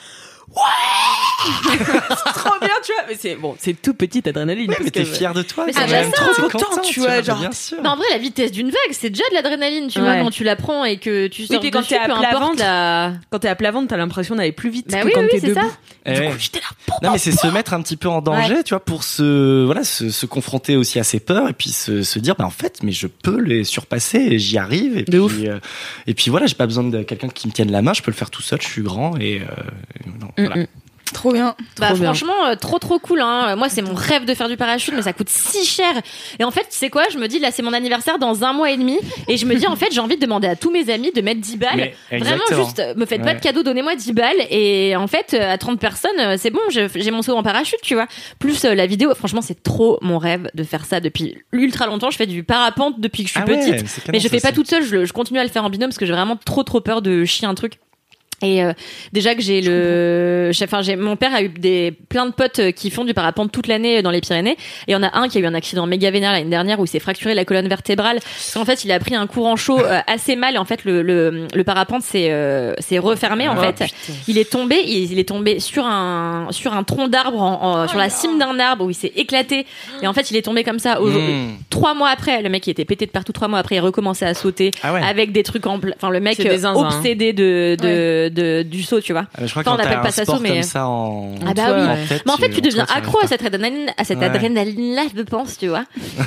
ouais! 0.57 1.77
C'est 2.09 2.33
trop 2.33 2.59
bien, 2.59 2.69
tu 2.83 2.91
vois. 2.93 3.03
Mais 3.07 3.15
c'est, 3.17 3.35
bon, 3.35 3.55
c'est 3.59 3.79
toute 3.81 3.97
petite 3.97 4.27
adrénaline. 4.27 4.69
Ouais, 4.69 4.75
parce 4.75 4.85
mais 4.85 4.91
t'es 4.91 5.05
fier 5.05 5.33
de 5.33 5.43
toi. 5.43 5.65
Mais 5.67 5.73
c'est 5.73 5.83
déjà 5.85 6.03
trop 6.11 6.41
content, 6.43 6.59
content, 6.69 6.81
tu 6.81 6.99
vois, 6.99 7.21
genre. 7.21 7.39
Bien 7.39 7.51
sûr. 7.51 7.77
Mais 7.81 7.89
en 7.89 7.95
vrai, 7.95 8.05
la 8.11 8.17
vitesse 8.17 8.51
d'une 8.51 8.67
vague, 8.67 8.91
c'est 8.91 9.09
déjà 9.09 9.23
de 9.29 9.35
l'adrénaline, 9.35 9.87
tu 9.87 9.99
Ouais. 9.99 10.05
vois, 10.05 10.23
quand 10.23 10.31
tu 10.31 10.43
la 10.43 10.55
prends 10.55 10.83
et 10.85 10.97
que 10.97 11.27
tu 11.27 11.45
sors 11.45 11.59
puis 11.59 11.71
quand 11.71 11.79
dessus, 11.79 11.89
t'es 11.93 11.99
à 11.99 12.07
peu 12.07 12.13
plat 12.19 12.39
ventre, 12.39 12.59
la... 12.59 13.13
Quand 13.29 13.39
t'es 13.39 13.47
à 13.47 13.55
plat 13.55 13.71
ventre, 13.71 13.87
t'as 13.87 13.97
l'impression 13.97 14.35
d'aller 14.35 14.51
plus 14.51 14.69
vite 14.69 14.87
Bah 14.91 15.01
que 15.01 15.05
oui, 15.07 15.11
quand 15.13 15.21
oui, 15.21 15.27
t'es 15.31 15.39
c'est 15.39 15.47
debout. 15.49 15.59
ça. 16.05 16.11
Du 16.13 16.21
coup, 16.21 16.33
j'étais 16.39 16.59
là, 16.59 16.95
Non 17.03 17.11
mais 17.11 17.17
c'est 17.17 17.31
se 17.33 17.47
mettre 17.47 17.73
un 17.73 17.81
petit 17.81 17.97
peu 17.97 18.07
en 18.07 18.21
danger, 18.21 18.63
tu 18.63 18.69
vois, 18.73 18.79
pour 18.79 19.03
se 19.03 19.65
voilà 19.65 19.83
se, 19.83 20.09
se 20.09 20.25
confronter 20.25 20.77
aussi 20.77 20.99
à 20.99 21.03
ses 21.03 21.19
peurs 21.19 21.49
et 21.49 21.53
puis 21.53 21.69
se, 21.69 22.01
se 22.01 22.17
dire 22.19 22.35
bah 22.35 22.45
en 22.45 22.49
fait 22.49 22.77
mais 22.81 22.93
je 22.93 23.07
peux 23.07 23.41
les 23.41 23.65
surpasser 23.65 24.17
et 24.19 24.39
j'y 24.39 24.57
arrive 24.57 24.97
et 24.97 25.01
De 25.03 25.11
puis 25.11 25.19
ouf. 25.19 25.33
euh, 25.43 25.59
et 26.07 26.13
puis 26.13 26.29
voilà 26.31 26.45
j'ai 26.45 26.55
pas 26.55 26.65
besoin 26.65 26.85
de 26.85 27.03
quelqu'un 27.03 27.27
qui 27.27 27.47
me 27.47 27.51
tienne 27.51 27.71
la 27.73 27.81
main, 27.81 27.91
je 27.93 28.01
peux 28.01 28.11
le 28.11 28.15
faire 28.15 28.29
tout 28.29 28.41
seul, 28.41 28.61
je 28.61 28.67
suis 28.67 28.81
grand 28.83 29.17
et 29.19 29.41
euh, 29.41 30.07
non, 30.21 30.27
Mm, 30.37 30.46
voilà. 30.47 30.63
mm. 30.63 30.67
Trop 31.13 31.31
bien. 31.31 31.55
Bah 31.79 31.87
Trop 31.87 31.95
franchement, 31.95 32.47
euh, 32.47 32.55
trop 32.55 32.79
trop 32.79 32.99
cool. 32.99 33.21
Hein. 33.21 33.55
Moi, 33.55 33.69
c'est 33.69 33.81
mon 33.81 33.93
rêve 33.93 34.25
de 34.25 34.33
faire 34.33 34.49
du 34.49 34.57
parachute, 34.57 34.93
mais 34.93 35.01
ça 35.01 35.13
coûte 35.13 35.29
si 35.29 35.65
cher. 35.65 35.93
Et 36.37 36.43
en 36.43 36.51
fait, 36.51 36.61
tu 36.69 36.77
sais 36.77 36.89
quoi? 36.89 37.05
Je 37.11 37.17
me 37.17 37.27
dis, 37.27 37.39
là, 37.39 37.49
c'est 37.51 37.63
mon 37.63 37.71
anniversaire 37.73 38.19
dans 38.19 38.43
un 38.43 38.51
mois 38.51 38.71
et 38.71 38.77
demi. 38.77 38.99
Et 39.27 39.37
je 39.37 39.45
me 39.45 39.55
dis, 39.55 39.65
en 39.67 39.75
fait, 39.75 39.87
j'ai 39.91 40.01
envie 40.01 40.17
de 40.17 40.21
demander 40.21 40.47
à 40.47 40.55
tous 40.55 40.69
mes 40.69 40.89
amis 40.89 41.11
de 41.13 41.21
mettre 41.21 41.39
10 41.39 41.57
balles. 41.57 41.91
Mais 42.11 42.17
Vraiment, 42.19 42.43
juste, 42.51 42.79
euh, 42.79 42.93
me 42.95 43.05
faites 43.05 43.21
pas 43.23 43.33
de 43.33 43.39
cadeau, 43.39 43.63
donnez-moi 43.63 43.95
10 43.95 44.11
balles. 44.13 44.35
Et 44.49 44.95
en 44.97 45.07
fait, 45.07 45.33
euh, 45.33 45.53
à 45.53 45.57
30 45.57 45.79
personnes, 45.79 46.19
euh, 46.19 46.35
c'est 46.37 46.51
bon, 46.51 46.59
j'ai 46.69 47.11
mon 47.11 47.21
saut 47.21 47.35
en 47.37 47.43
parachute, 47.43 47.79
tu 47.81 47.93
vois. 47.93 48.07
Plus 48.37 48.65
euh, 48.65 48.75
la 48.75 48.85
vidéo, 48.85 49.15
franchement, 49.15 49.41
c'est 49.41 49.63
trop 49.63 49.97
mon 50.01 50.17
rêve 50.17 50.49
de 50.53 50.63
faire 50.63 50.85
ça 50.85 50.99
depuis 50.99 51.37
ultra 51.53 51.87
longtemps. 51.87 52.11
Je 52.11 52.17
fais 52.17 52.27
du 52.27 52.43
parapente 52.43 52.99
depuis 52.99 53.23
que 53.23 53.29
je 53.29 53.33
suis 53.33 53.41
Ah 53.43 53.49
ouais, 53.49 53.57
petite. 53.59 54.11
Mais 54.11 54.19
je 54.19 54.27
fais 54.27 54.41
pas 54.41 54.51
toute 54.51 54.67
seule, 54.67 54.83
je, 54.83 55.05
je 55.05 55.13
continue 55.13 55.39
à 55.39 55.43
le 55.43 55.49
faire 55.49 55.63
en 55.63 55.69
binôme 55.69 55.89
parce 55.89 55.97
que 55.97 56.05
j'ai 56.05 56.13
vraiment 56.13 56.35
trop 56.35 56.63
trop 56.63 56.81
peur 56.81 57.01
de 57.01 57.23
chier 57.25 57.47
un 57.47 57.55
truc. 57.55 57.79
Et 58.43 58.63
euh, 58.63 58.73
déjà 59.13 59.33
que 59.33 59.41
j'ai 59.41 59.61
le, 59.61 60.51
enfin 60.63 60.83
j'ai 60.83 60.95
mon 60.95 61.15
père 61.15 61.33
a 61.33 61.41
eu 61.41 61.49
des 61.49 61.91
plein 62.09 62.27
de 62.27 62.31
potes 62.31 62.59
euh, 62.59 62.71
qui 62.71 62.91
font 62.91 63.03
du 63.03 63.13
parapente 63.15 63.51
toute 63.51 63.65
l'année 63.67 64.01
dans 64.03 64.11
les 64.11 64.21
Pyrénées. 64.21 64.51
Et 64.51 64.89
il 64.89 64.91
y 64.91 64.95
en 64.95 65.01
a 65.01 65.17
un 65.17 65.27
qui 65.27 65.39
a 65.39 65.41
eu 65.41 65.45
un 65.47 65.55
accident 65.55 65.87
méga 65.87 66.11
vénère 66.11 66.31
l'année 66.31 66.49
dernière 66.49 66.79
où 66.79 66.85
il 66.85 66.87
s'est 66.87 66.99
fracturé 66.99 67.33
la 67.33 67.45
colonne 67.45 67.67
vertébrale. 67.67 68.19
Parce 68.19 68.53
qu'en 68.53 68.65
fait 68.65 68.83
il 68.85 68.91
a 68.91 68.99
pris 68.99 69.15
un 69.15 69.25
courant 69.25 69.55
chaud 69.55 69.79
euh, 69.79 69.99
assez 70.07 70.35
mal. 70.35 70.53
Et 70.55 70.57
en 70.59 70.65
fait 70.65 70.85
le 70.85 71.01
le, 71.01 71.47
le 71.53 71.63
parapente 71.63 72.03
s'est 72.03 72.27
euh, 72.29 72.73
s'est 72.79 72.99
refermé 72.99 73.47
en 73.47 73.55
Ah, 73.57 73.73
fait. 73.73 73.85
Il 74.27 74.37
est 74.37 74.49
tombé, 74.51 74.75
il, 74.85 75.11
il 75.11 75.17
est 75.19 75.27
tombé 75.29 75.59
sur 75.59 75.85
un 75.85 76.47
sur 76.51 76.73
un 76.73 76.83
tronc 76.83 77.07
d'arbre 77.07 77.41
en, 77.41 77.81
en- 77.83 77.87
sur 77.87 77.97
la 77.97 78.09
cime 78.09 78.37
d'un 78.37 78.59
arbre 78.59 78.85
où 78.85 78.89
il 78.91 78.95
s'est 78.95 79.13
éclaté. 79.15 79.65
Et 80.03 80.07
en 80.07 80.13
fait 80.13 80.29
il 80.29 80.37
est 80.37 80.43
tombé 80.43 80.63
comme 80.63 80.79
ça. 80.79 81.01
Au- 81.01 81.07
Mm. 81.17 81.57
Trois 81.71 81.93
mois 81.95 82.09
après, 82.09 82.41
le 82.43 82.49
mec 82.49 82.67
il 82.67 82.71
était 82.71 82.85
pété 82.85 83.05
de 83.07 83.11
partout. 83.11 83.31
Trois 83.31 83.47
mois 83.47 83.57
après, 83.59 83.75
il 83.75 83.79
recommençait 83.79 84.25
à 84.25 84.33
sauter 84.35 84.71
Ah 84.83 84.93
ouais. 84.93 85.01
avec 85.03 85.31
des 85.31 85.41
trucs 85.41 85.65
en 85.65 85.79
enfin 85.95 86.09
le 86.11 86.19
mec 86.19 86.39
euh, 86.41 86.57
zinzins, 86.57 86.75
hein. 86.79 86.85
obsédé 86.97 87.33
de, 87.33 87.75
de, 88.29 88.63
de- 88.63 88.63
du 88.63 88.83
saut 88.83 89.01
tu 89.01 89.11
vois 89.13 89.25
Ah, 89.35 89.45
je 89.45 89.51
crois 89.51 89.61
Enfin, 89.65 89.77
que 89.77 89.81
on 89.81 89.85
appelle 89.85 90.01
pas 90.01 90.11
ça 90.11 90.25
saut, 90.25 90.39
mais- 90.39 90.49
comme 90.49 90.63
ça 90.63 90.87
en 90.87 91.35
ah 91.45 91.53
bah 91.53 91.65
toi, 91.67 91.75
oui 91.75 91.81
ouais. 91.87 92.03
en 92.03 92.07
tête, 92.07 92.23
mais 92.25 92.31
en 92.31 92.37
fait 92.37 92.49
tu 92.49 92.61
deviens 92.61 92.85
toi, 92.85 92.93
tu 92.95 92.99
accro 93.01 93.19
à 93.23 93.27
cette 93.27 93.43
adrénaline 93.45 93.89
à 93.97 94.03
cette 94.03 94.19
Ouais. 94.19 94.25
adrénaline 94.25 94.95
là 94.95 95.03
je 95.15 95.21
pense 95.23 95.57
tu 95.57 95.67
vois 95.67 95.83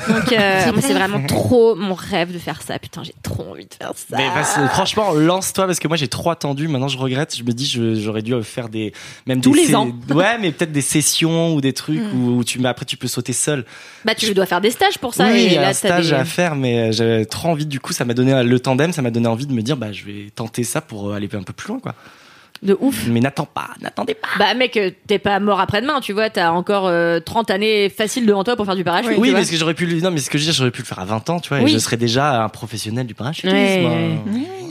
donc 0.08 0.32
euh, 0.32 0.60
c'est 0.80 0.92
vraiment 0.94 1.24
trop 1.26 1.74
mon 1.74 1.94
rêve 1.94 2.32
de 2.32 2.38
faire 2.38 2.62
ça 2.62 2.78
putain 2.78 3.02
j'ai 3.02 3.14
trop 3.22 3.44
envie 3.50 3.66
de 3.66 3.74
faire 3.74 3.92
ça 3.94 4.16
Mais 4.16 4.26
que, 4.28 4.68
franchement, 4.68 5.12
lance-toi 5.12 5.66
parce 5.66 5.78
que 5.78 5.88
moi 5.88 5.96
j'ai 5.96 6.08
trop 6.08 6.30
attendu. 6.30 6.68
Maintenant, 6.68 6.88
je 6.88 6.98
regrette. 6.98 7.36
Je 7.36 7.42
me 7.44 7.52
dis, 7.52 7.66
j'aurais 8.00 8.22
dû 8.22 8.34
faire 8.42 8.68
des 8.68 8.92
même 9.26 9.40
Tous 9.40 9.52
des 9.52 9.66
les 9.68 9.74
ans. 9.74 9.88
Ouais, 10.10 10.38
mais 10.40 10.52
peut-être 10.52 10.72
des 10.72 10.80
sessions 10.80 11.54
ou 11.54 11.60
des 11.60 11.72
trucs 11.72 12.00
où, 12.14 12.36
où 12.38 12.44
tu 12.44 12.58
mais 12.58 12.68
après 12.68 12.84
tu 12.84 12.96
peux 12.96 13.08
sauter 13.08 13.32
seul. 13.32 13.64
bah 14.04 14.14
tu 14.14 14.32
dois 14.34 14.46
faire 14.46 14.60
des 14.60 14.70
stages 14.70 14.98
pour 14.98 15.14
ça 15.14 15.26
oui, 15.30 15.38
et 15.40 15.46
il 15.46 15.52
y 15.52 15.56
a 15.58 15.62
là 15.62 15.68
un 15.68 15.72
stage 15.72 16.08
des... 16.08 16.14
à 16.14 16.24
faire, 16.24 16.54
mais 16.56 16.88
euh, 16.88 16.92
j'avais 16.92 17.24
trop 17.24 17.48
envie. 17.48 17.66
Du 17.66 17.80
coup, 17.80 17.92
ça 17.92 18.04
m'a 18.04 18.14
donné 18.14 18.42
le 18.42 18.60
tandem, 18.60 18.92
ça 18.92 19.02
m'a 19.02 19.10
donné 19.10 19.26
envie 19.28 19.46
de 19.46 19.52
me 19.52 19.62
dire, 19.62 19.76
bah 19.76 19.92
je 19.92 20.04
vais 20.04 20.30
tenter 20.34 20.64
ça 20.64 20.80
pour 20.80 21.12
aller 21.12 21.28
un 21.34 21.42
peu 21.42 21.52
plus 21.52 21.68
loin, 21.68 21.78
quoi. 21.80 21.89
De 22.62 22.76
ouf 22.80 23.06
Mais 23.06 23.20
n'attends 23.20 23.46
pas, 23.46 23.68
n'attendez 23.80 24.14
pas. 24.14 24.28
bah 24.38 24.52
mec 24.54 24.76
euh, 24.76 24.90
t'es 25.06 25.18
pas 25.18 25.40
mort 25.40 25.60
après-demain 25.60 26.00
tu 26.00 26.12
vois 26.12 26.28
t'as 26.28 26.50
encore 26.50 26.86
euh, 26.88 27.18
30 27.18 27.50
années 27.50 27.88
faciles 27.88 28.26
devant 28.26 28.44
toi 28.44 28.54
pour 28.56 28.66
faire 28.66 28.76
du 28.76 28.84
parachute 28.84 29.12
Oui, 29.16 29.30
vois. 29.30 29.38
parce 29.38 29.50
que 29.50 29.56
j'aurais 29.56 29.72
pu. 29.74 29.86
le- 29.86 30.00
Non, 30.00 30.10
mais 30.10 30.20
ce 30.20 30.28
que 30.28 30.36
je 30.36 30.44
veux 30.44 30.50
dire, 30.52 30.58
j'aurais 30.58 30.70
pu 30.70 30.82
le 30.82 30.86
faire 30.86 30.98
à 30.98 31.04
20 31.06 31.30
ans, 31.30 31.40
tu 31.40 31.48
vois, 31.48 31.58
Oui. 31.58 31.70
et 31.70 31.72
je 31.72 31.78
serais 31.78 31.96
déjà 31.96 32.42
un 32.42 32.48
professionnel 32.50 33.06
du 33.06 33.14
parachutisme. 33.14 33.54
Ouais, 33.56 33.84
hein. 33.86 34.18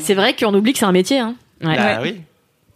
c'est 0.03 0.13
vrai 0.13 0.35
qu'on 0.35 0.53
oublie 0.53 0.73
que 0.73 0.79
c'est 0.79 0.85
un 0.85 0.91
métier 0.91 1.17
hein. 1.19 1.35
Ouais. 1.63 1.75
Bah 1.75 1.99
oui, 2.01 2.21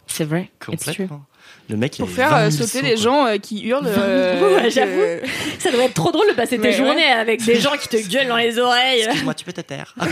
C'est 0.08 0.24
vrai. 0.24 0.50
Complètement. 0.64 1.22
Le 1.70 1.76
mec, 1.78 1.96
Pour 1.96 2.10
faire 2.10 2.34
euh, 2.34 2.50
sauter 2.50 2.82
les 2.82 2.98
gens 2.98 3.24
euh, 3.26 3.38
qui 3.38 3.62
hurlent. 3.62 3.86
euh, 3.86 4.56
Ouais, 4.56 4.64
que- 4.64 4.70
j'avoue. 4.70 5.00
ça 5.58 5.70
doit 5.70 5.84
être 5.84 5.94
trop 5.94 6.12
drôle 6.12 6.28
de 6.28 6.34
passer 6.34 6.56
tes 6.56 6.62
Mais 6.62 6.68
ouais. 6.68 6.72
journées 6.74 7.06
avec 7.06 7.42
des 7.42 7.58
gens 7.58 7.72
qui 7.80 7.88
te 7.88 7.96
gueulent 8.06 8.26
dans 8.28 8.36
les 8.36 8.58
oreilles 8.58 9.00
Excuse-moi, 9.04 9.32
tu 9.32 9.46
peux 9.46 9.52
te 9.54 9.62
taire. 9.62 9.94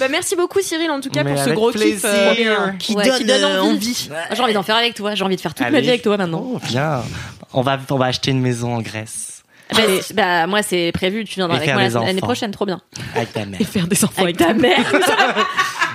Bah, 0.00 0.08
merci 0.10 0.36
beaucoup 0.36 0.60
Cyril 0.60 0.90
en 0.90 1.00
tout 1.00 1.08
cas 1.10 1.22
Mais 1.24 1.34
pour 1.34 1.42
ce 1.42 1.50
gros 1.50 1.70
kiff 1.70 1.80
plaisir. 1.80 2.08
euh, 2.10 2.70
qui, 2.78 2.94
Ouais, 2.94 3.04
donne, 3.04 3.18
qui 3.18 3.24
donne 3.24 3.44
envie. 3.60 4.08
Ah, 4.12 4.34
J'ai 4.34 4.42
envie 4.42 4.52
d'en 4.52 4.62
faire 4.62 4.76
avec 4.76 4.94
toi. 4.94 5.14
J'ai 5.14 5.24
envie 5.24 5.36
de 5.36 5.40
faire 5.40 5.54
toute 5.54 5.70
ma 5.70 5.80
vie 5.80 5.88
avec 5.88 6.02
toi 6.02 6.16
maintenant. 6.16 6.44
Oh, 6.54 6.58
bien. 6.66 7.02
On 7.52 7.62
va, 7.62 7.78
on 7.90 7.96
va 7.96 8.06
acheter 8.06 8.30
une 8.32 8.40
maison 8.40 8.74
en 8.74 8.82
Grèce. 8.82 9.42
Bah, 9.74 9.82
bah, 10.14 10.46
moi, 10.46 10.62
c'est 10.62 10.92
prévu. 10.92 11.24
Tu 11.24 11.36
viendras 11.36 11.56
avec 11.58 11.72
moi 11.72 11.88
l'année 11.88 12.20
prochaine. 12.20 12.50
Trop 12.50 12.66
bien. 12.66 12.80
Avec 13.14 13.32
ta 13.32 13.44
mère. 13.44 13.60
Et 13.60 13.64
faire 13.64 13.86
des 13.86 14.04
enfants 14.04 14.22
Avec 14.22 14.40
avec 14.40 14.56
ta 14.56 14.60
mère. 14.60 14.84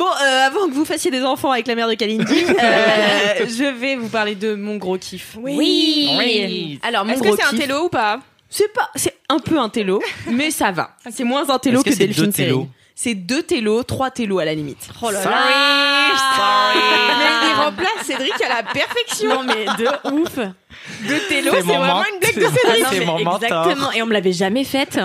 Bon, 0.00 0.06
euh, 0.06 0.46
avant 0.46 0.66
que 0.66 0.72
vous 0.72 0.86
fassiez 0.86 1.10
des 1.10 1.22
enfants 1.22 1.50
avec 1.52 1.66
la 1.66 1.74
mère 1.74 1.86
de 1.86 1.92
Kalindi, 1.94 2.44
euh, 2.48 3.46
je 3.46 3.70
vais 3.78 3.96
vous 3.96 4.08
parler 4.08 4.34
de 4.34 4.54
mon 4.54 4.76
gros 4.76 4.96
kiff. 4.96 5.36
Oui. 5.38 6.80
Alors 6.82 7.04
mon 7.04 7.12
Est-ce 7.12 7.22
gros 7.22 7.32
que 7.36 7.42
c'est 7.42 7.46
un 7.46 7.50
kiff, 7.50 7.60
télo 7.60 7.84
ou 7.84 7.88
pas 7.90 8.20
c'est 8.48 8.72
pas, 8.72 8.88
c'est 8.96 9.14
un 9.28 9.38
peu 9.38 9.58
un 9.60 9.68
télo, 9.68 10.02
mais 10.26 10.50
ça 10.50 10.72
va. 10.72 10.96
C'est 11.12 11.22
moins 11.22 11.48
un 11.50 11.58
télo 11.58 11.76
Est-ce 11.80 11.84
que 11.84 11.90
que, 11.90 11.96
c'est 11.96 12.06
Delphine 12.06 12.24
deux 12.24 12.32
télos. 12.32 12.68
C'est 12.96 13.14
deux 13.14 13.42
télos, 13.42 13.82
trois 13.84 14.10
télos 14.10 14.38
à 14.40 14.44
la 14.46 14.54
limite. 14.54 14.88
Oh 15.02 15.10
là 15.10 15.22
Sorry, 15.22 15.34
là. 15.36 16.74
Mais 17.18 17.48
il 17.48 17.54
remplace 17.62 18.06
Cédric 18.06 18.32
à 18.42 18.48
la 18.48 18.62
perfection. 18.62 19.28
Non, 19.28 19.42
mais 19.44 19.64
de 19.78 19.88
ouf. 20.12 20.36
De 20.36 21.28
télo, 21.28 21.50
C'est 21.52 21.60
c'est 21.60 21.66
mon 21.66 21.78
vraiment 21.78 21.94
ment- 21.96 22.04
une 22.12 22.18
blague 22.20 22.34
de 22.36 22.40
Cédric. 22.56 22.86
C'est 22.90 22.98
mais 23.00 23.04
mon 23.06 23.18
mentor. 23.24 23.42
exactement. 23.44 23.92
Et 23.92 24.02
on 24.02 24.06
me 24.06 24.12
l'avait 24.12 24.32
jamais 24.32 24.64
faite. 24.64 24.96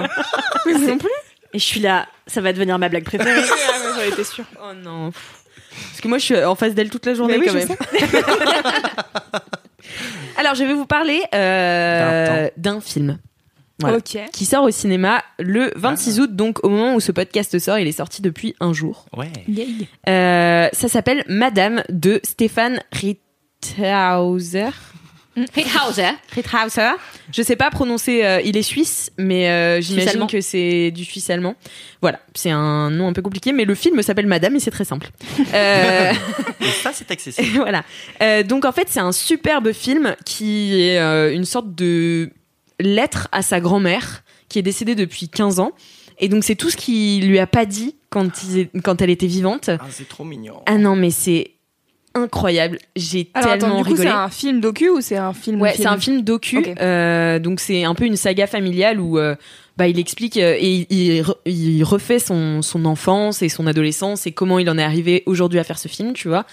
non 0.66 0.98
plus. 0.98 1.10
Et 1.54 1.60
je 1.60 1.64
suis 1.64 1.80
là. 1.80 2.08
Ça 2.28 2.42
va 2.42 2.52
devenir 2.54 2.78
ma 2.80 2.90
blague 2.90 3.04
préférée. 3.06 3.44
Sûre. 4.24 4.46
Oh 4.62 4.74
non. 4.74 5.12
Parce 5.12 6.02
que 6.02 6.08
moi, 6.08 6.18
je 6.18 6.24
suis 6.24 6.44
en 6.44 6.56
face 6.56 6.74
d'elle 6.74 6.90
toute 6.90 7.06
la 7.06 7.14
journée 7.14 7.38
oui, 7.38 7.46
quand 7.48 7.54
même. 7.54 7.68
Alors, 10.38 10.56
je 10.56 10.64
vais 10.64 10.74
vous 10.74 10.86
parler 10.86 11.22
euh, 11.34 12.50
d'un 12.58 12.82
film. 12.82 13.20
Voilà. 13.80 14.00
Qui 14.00 14.46
sort 14.46 14.64
au 14.64 14.72
cinéma 14.72 15.22
le 15.38 15.72
26 15.76 16.22
août, 16.22 16.36
donc 16.36 16.64
au 16.64 16.70
moment 16.70 16.96
où 16.96 17.02
ce 17.02 17.12
podcast 17.12 17.60
sort, 17.60 17.78
il 17.78 17.88
est 17.88 17.92
sorti 17.92 18.22
depuis 18.22 18.56
un 18.62 18.72
jour. 18.72 19.06
Ouais. 19.16 19.32
Euh, 20.08 20.70
ça 20.72 20.88
s'appelle 20.88 21.26
Madame 21.28 21.84
de 21.90 22.22
Stéphane 22.24 22.82
Ritthauser. 22.94 24.70
Rithauser. 25.54 26.12
Rithauser. 26.34 26.92
Je 27.34 27.42
sais 27.42 27.56
pas 27.56 27.70
prononcer. 27.70 28.24
euh, 28.24 28.42
il 28.44 28.56
est 28.58 28.62
suisse, 28.62 29.12
mais 29.18 29.50
euh, 29.50 29.82
j'imagine 29.82 30.28
que 30.28 30.42
c'est 30.42 30.92
du 30.92 31.04
suisse 31.04 31.30
allemand. 31.30 31.56
Voilà, 32.02 32.20
c'est 32.34 32.52
un 32.52 32.90
nom 32.90 33.08
un 33.08 33.14
peu 33.14 33.22
compliqué, 33.22 33.52
mais 33.52 33.66
le 33.66 33.76
film 33.76 34.02
s'appelle 34.02 34.28
Madame 34.28 34.56
et 34.56 34.60
c'est 34.60 34.72
très 34.72 34.86
simple. 34.86 35.10
Euh, 35.54 36.12
Et 36.62 36.66
ça, 36.66 36.92
c'est 36.94 37.10
accessible. 37.12 37.48
voilà. 37.58 37.84
Euh, 38.22 38.44
donc 38.44 38.66
en 38.66 38.72
fait, 38.72 38.88
c'est 38.90 39.00
un 39.00 39.12
superbe 39.12 39.72
film 39.74 40.16
qui 40.26 40.82
est 40.82 41.00
euh, 41.00 41.34
une 41.34 41.46
sorte 41.46 41.74
de 41.76 42.30
lettre 42.80 43.28
à 43.32 43.42
sa 43.42 43.60
grand-mère 43.60 44.24
qui 44.50 44.60
est 44.60 44.64
décédée 44.64 44.96
depuis 44.96 45.30
15 45.30 45.60
ans. 45.60 45.72
Et 46.20 46.30
donc 46.30 46.44
c'est 46.44 46.56
tout 46.56 46.70
ce 46.70 46.78
qu'il 46.78 47.28
lui 47.28 47.40
a 47.40 47.48
pas 47.48 47.66
dit 47.66 47.96
quand, 48.10 48.30
il- 48.44 48.70
quand 48.84 49.02
elle 49.02 49.10
était 49.10 49.28
vivante. 49.28 49.70
Ah, 49.70 49.80
c'est 49.90 50.08
trop 50.08 50.24
mignon. 50.24 50.62
Ah 50.66 50.78
non, 50.78 50.96
mais 50.96 51.12
c'est 51.12 51.52
incroyable. 52.16 52.80
J'ai 52.96 53.30
Alors 53.34 53.52
attends, 53.52 53.60
tellement 53.68 53.78
du 53.78 53.84
coup, 53.84 53.96
c'est 53.96 54.02
rigolé. 54.04 54.10
un 54.20 54.30
film 54.30 54.60
docu 54.62 54.90
ou 54.90 55.02
c'est 55.02 55.18
un 55.18 55.34
film 55.34 55.62
Ouais, 55.62 55.74
c'est 55.76 55.86
un 55.86 55.98
film 56.00 56.22
docu. 56.24 56.66
Euh, 56.82 57.38
donc 57.40 57.60
c'est 57.60 57.84
un 57.84 57.94
peu 57.94 58.06
une 58.06 58.16
saga 58.16 58.48
familiale 58.48 59.00
où 59.00 59.20
euh, 59.20 59.36
bah, 59.78 59.88
il 59.88 60.00
explique 60.00 60.38
euh, 60.38 60.56
et 60.58 60.88
il, 60.90 60.98
il 60.98 61.22
re- 61.22 61.36
il 61.46 61.84
refait 61.84 62.20
son, 62.20 62.62
son 62.62 62.86
enfance 62.86 63.42
et 63.42 63.50
son 63.50 63.68
adolescence 63.68 64.26
et 64.26 64.32
comment 64.32 64.58
il 64.60 64.70
en 64.70 64.78
est 64.78 64.84
arrivé 64.84 65.22
aujourd'hui 65.28 65.60
à 65.60 65.64
faire 65.64 65.78
ce 65.78 65.88
film, 65.88 66.14
tu 66.14 66.28
vois. 66.30 66.46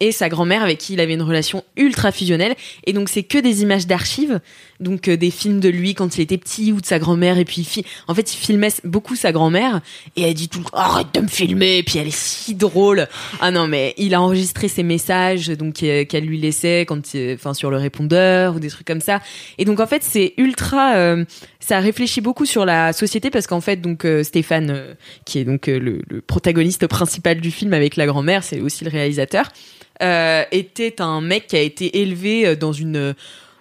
Euh, 0.00 0.06
et 0.08 0.12
sa 0.12 0.28
grand-mère 0.28 0.62
avec 0.62 0.78
qui 0.78 0.92
il 0.92 1.00
avait 1.00 1.14
une 1.14 1.22
relation 1.22 1.64
ultra 1.76 2.12
fusionnelle. 2.12 2.54
Et 2.84 2.92
donc 2.92 3.08
c'est 3.08 3.24
que 3.24 3.38
des 3.38 3.62
images 3.62 3.86
d'archives, 3.86 4.40
donc 4.80 5.08
euh, 5.08 5.16
des 5.16 5.30
films 5.32 5.58
de 5.58 5.68
lui 5.68 5.94
quand 5.94 6.16
il 6.16 6.20
était 6.20 6.38
petit 6.38 6.72
ou 6.72 6.80
de 6.80 6.86
sa 6.86 6.98
grand-mère. 7.00 7.36
Et 7.38 7.44
puis 7.44 7.66
en 8.06 8.14
fait 8.14 8.32
il 8.32 8.36
filmait 8.36 8.68
beaucoup 8.84 9.16
sa 9.16 9.32
grand-mère 9.32 9.80
et 10.14 10.22
elle 10.22 10.34
dit 10.34 10.48
tout 10.48 10.60
le 10.60 10.64
temps 10.66 10.76
arrête 10.78 11.08
de 11.14 11.20
me 11.20 11.26
filmer. 11.28 11.78
Et 11.78 11.82
puis 11.82 11.98
elle 11.98 12.06
est 12.06 12.16
si 12.16 12.54
drôle. 12.54 13.08
Ah 13.40 13.50
non 13.50 13.66
mais 13.66 13.94
il 13.98 14.14
a 14.14 14.22
enregistré 14.22 14.68
ses 14.68 14.82
messages 14.84 15.48
donc 15.48 15.82
euh, 15.82 16.04
qu'elle 16.04 16.24
lui 16.24 16.38
laissait 16.38 16.82
quand, 16.86 17.14
il- 17.14 17.34
enfin 17.34 17.54
sur 17.54 17.70
le 17.70 17.76
répondeur 17.76 18.54
ou 18.54 18.60
des 18.60 18.68
trucs 18.68 18.86
comme 18.86 19.00
ça. 19.00 19.20
Et 19.58 19.64
donc 19.64 19.80
en 19.80 19.86
fait 19.88 20.04
c'est 20.04 20.34
ultra, 20.36 20.94
euh, 20.94 21.24
ça 21.60 21.80
réfléchit 21.80 22.20
beaucoup 22.20 22.46
sur 22.46 22.64
la 22.64 22.92
société 22.92 23.30
parce 23.30 23.46
qu'en 23.46 23.60
fait 23.60 23.76
donc 23.80 24.04
euh, 24.04 24.22
Stéphane 24.22 24.70
euh, 24.70 24.94
qui 25.24 25.38
est 25.40 25.44
donc 25.44 25.68
euh, 25.68 25.78
le, 25.80 26.02
le 26.08 26.20
protagoniste 26.20 26.86
principal 26.86 27.40
du 27.40 27.50
film 27.50 27.74
avec 27.74 27.96
la 27.96 28.06
grand-mère, 28.06 28.44
c'est 28.44 28.60
aussi 28.60 28.84
le 28.84 28.90
réalisateur, 28.90 29.48
euh, 30.02 30.44
était 30.52 31.00
un 31.00 31.20
mec 31.20 31.46
qui 31.48 31.56
a 31.56 31.60
été 31.60 32.00
élevé 32.02 32.46
euh, 32.46 32.56
dans 32.56 32.72
une 32.72 33.14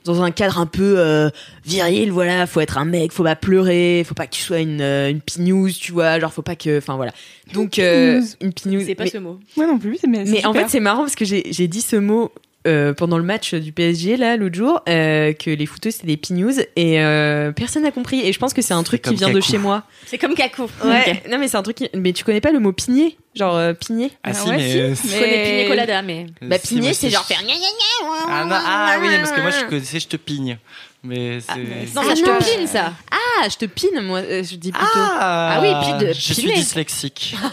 dans 0.06 0.22
un 0.24 0.32
cadre 0.32 0.58
un 0.58 0.66
peu 0.68 0.96
euh, 1.00 1.30
viril, 1.66 2.12
voilà, 2.14 2.48
faut 2.48 2.62
être 2.62 2.78
un 2.78 2.86
mec, 2.86 3.12
faut 3.12 3.24
pas 3.26 3.36
pleurer, 3.36 4.04
faut 4.08 4.16
pas 4.16 4.26
que 4.26 4.36
tu 4.36 4.42
sois 4.42 4.60
une 4.60 4.80
euh, 4.82 5.10
une 5.10 5.20
pignouse, 5.20 5.78
tu 5.78 5.92
vois, 5.92 6.18
genre 6.20 6.32
faut 6.32 6.42
pas 6.42 6.56
que, 6.56 6.78
enfin 6.78 6.96
voilà. 6.96 7.12
Donc 7.54 7.78
euh, 7.78 8.14
pignouse. 8.14 8.38
une 8.42 8.54
pignouse. 8.54 8.84
C'est 8.86 8.96
pas 8.96 9.04
Mais- 9.04 9.10
ce 9.10 9.18
mot. 9.18 9.38
Moi 9.58 9.68
non 9.68 9.78
plus, 9.78 10.00
mais 10.08 10.24
mais 10.26 10.46
en 10.46 10.54
fait, 10.54 10.66
c'est 10.70 10.80
marrant 10.80 11.02
parce 11.02 11.16
que 11.16 11.26
j'ai 11.26 11.44
j'ai 11.52 11.68
dit 11.68 11.82
ce 11.82 11.98
mot 11.98 12.32
euh, 12.66 12.94
pendant 12.94 13.18
le 13.18 13.24
match 13.24 13.54
du 13.54 13.72
PSG 13.72 14.18
là 14.18 14.36
l'autre 14.36 14.56
jour 14.56 14.82
euh, 14.90 15.32
que 15.34 15.50
les 15.50 15.66
footeux 15.66 15.92
c'est 15.92 16.06
des 16.06 16.18
pignous 16.18 16.60
et 16.76 17.00
euh, 17.02 17.52
personne 17.52 17.84
n'a 17.84 17.92
compris 17.92 18.20
et 18.26 18.34
je 18.34 18.40
pense 18.40 18.54
que 18.54 18.62
c'est 18.62 18.74
un 18.74 18.84
truc 18.84 19.02
qui 19.04 19.16
vient 19.16 19.30
de 19.30 19.40
chez 19.40 19.58
moi. 19.58 19.84
C'est 20.06 20.18
comme 20.18 20.34
Kakou. 20.34 20.64
Ouais. 20.84 21.24
Non 21.30 21.38
mais 21.38 21.48
c'est 21.48 21.58
un 21.58 21.64
truc 21.64 21.78
qui... 21.78 21.90
mais 21.96 22.12
tu 22.14 22.24
connais 22.24 22.42
pas 22.42 22.52
le 22.52 22.60
mot 22.60 22.74
pigné? 22.74 23.18
Genre 23.36 23.56
euh, 23.56 23.74
pigné? 23.74 24.12
Ah, 24.24 24.30
Ah 24.32 24.34
si, 24.34 24.50
ouais, 24.50 24.58
mais. 24.58 24.96
si, 24.96 25.08
Je 25.10 25.14
connais 25.20 25.44
Pina 25.44 25.70
Colada, 25.70 26.02
mais. 26.02 26.26
Bah 26.42 26.58
pigné 26.60 26.94
c'est 26.94 27.10
genre 27.10 27.24
faire 27.26 27.42
gna 27.44 27.54
gna 27.54 27.60
gna, 27.60 28.08
Ah, 28.28 28.46
non, 28.46 28.56
ah 28.58 28.98
oui, 29.02 29.08
parce 29.18 29.32
que 29.32 29.42
moi, 29.42 29.52
je 29.52 29.66
connaissais, 29.66 30.00
je 30.00 30.08
te 30.08 30.18
pigne. 30.18 30.58
Mais 31.04 31.40
c'est. 31.40 31.56
Non, 31.96 32.02
Ah 32.02 32.04
ça, 32.04 32.16
je 32.16 32.22
non. 32.26 32.38
te 32.40 32.44
pine, 32.44 32.68
ça. 32.68 32.94
Ah, 33.12 33.48
je 33.50 33.56
te 33.56 33.66
pine 33.66 34.02
moi 34.02 34.22
je 34.24 34.56
dis 34.56 34.72
plutôt. 34.72 34.88
Ah, 34.96 35.54
Ah 35.58 35.62
oui, 35.62 35.70
puis 36.00 36.08
de 36.08 36.14
Je 36.14 36.34
suis 36.34 36.52
dyslexique. 36.52 37.36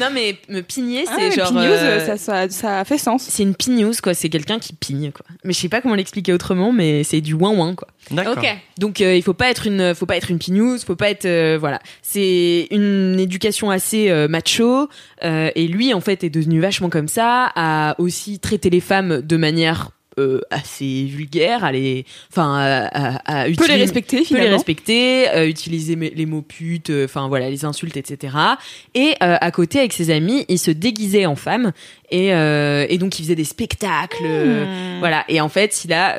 Non 0.00 0.08
mais 0.12 0.36
me 0.48 0.60
pigner 0.60 1.04
Ah, 1.08 1.14
c'est 1.16 1.28
mais 1.28 1.34
genre 1.34 1.48
Pigneuse, 1.48 1.78
euh, 1.80 2.06
ça, 2.06 2.16
ça, 2.16 2.48
ça 2.50 2.84
fait 2.84 2.98
sens. 2.98 3.22
c'est 3.22 3.42
une 3.42 3.54
pignouse 3.54 4.00
quoi, 4.00 4.14
c'est 4.14 4.28
quelqu'un 4.28 4.58
qui 4.58 4.72
pigne 4.74 5.10
quoi. 5.12 5.24
Mais 5.44 5.52
je 5.52 5.58
sais 5.58 5.68
pas 5.68 5.80
comment 5.80 5.94
l'expliquer 5.94 6.32
autrement 6.32 6.72
mais 6.72 7.04
c'est 7.04 7.20
du 7.20 7.34
ouin 7.34 7.50
ouin 7.50 7.74
quoi. 7.74 7.88
D'accord. 8.10 8.36
Ok. 8.38 8.46
Donc 8.78 9.00
euh, 9.00 9.14
il 9.14 9.22
faut 9.22 9.34
pas 9.34 9.50
être 9.50 9.66
une 9.66 9.94
faut 9.94 10.06
pas 10.06 10.16
être 10.16 10.30
une 10.30 10.38
pignouse, 10.38 10.84
faut 10.84 10.96
pas 10.96 11.10
être 11.10 11.26
euh, 11.26 11.56
voilà. 11.58 11.80
C'est 12.02 12.68
une 12.70 13.18
éducation 13.18 13.70
assez 13.70 14.10
euh, 14.10 14.28
macho 14.28 14.88
euh, 15.24 15.50
et 15.54 15.66
lui 15.66 15.94
en 15.94 16.00
fait 16.00 16.24
est 16.24 16.30
devenu 16.30 16.60
vachement 16.60 16.90
comme 16.90 17.08
ça, 17.08 17.50
a 17.54 17.94
aussi 17.98 18.38
traité 18.38 18.70
les 18.70 18.80
femmes 18.80 19.20
de 19.22 19.36
manière 19.36 19.90
euh, 20.20 20.40
assez 20.50 21.04
vulgaire, 21.06 21.64
à 21.64 21.72
les 21.72 22.04
enfin 22.30 22.54
à, 22.58 22.86
à, 22.86 23.42
à 23.42 23.44
Peut 23.50 23.66
les 23.68 23.74
respecter 23.76 24.16
peut 24.18 24.22
les 24.22 24.26
finalement. 24.26 24.52
respecter, 24.56 25.28
euh, 25.30 25.46
utiliser 25.48 25.96
les 25.96 26.26
mots 26.26 26.42
putes, 26.42 26.90
euh, 26.90 27.04
enfin 27.06 27.28
voilà, 27.28 27.48
les 27.50 27.64
insultes, 27.64 27.96
etc. 27.96 28.36
Et 28.94 29.14
euh, 29.22 29.36
à 29.40 29.50
côté, 29.50 29.78
avec 29.78 29.92
ses 29.92 30.10
amis, 30.10 30.44
il 30.48 30.58
se 30.58 30.70
déguisait 30.70 31.26
en 31.26 31.36
femme 31.36 31.72
et, 32.10 32.34
euh, 32.34 32.86
et 32.88 32.98
donc 32.98 33.18
il 33.18 33.22
faisait 33.22 33.34
des 33.34 33.44
spectacles, 33.44 34.24
Hmm. 34.24 34.98
voilà. 35.00 35.24
Et 35.28 35.40
en 35.40 35.48
fait, 35.48 35.84
il 35.84 35.92
a, 35.92 36.16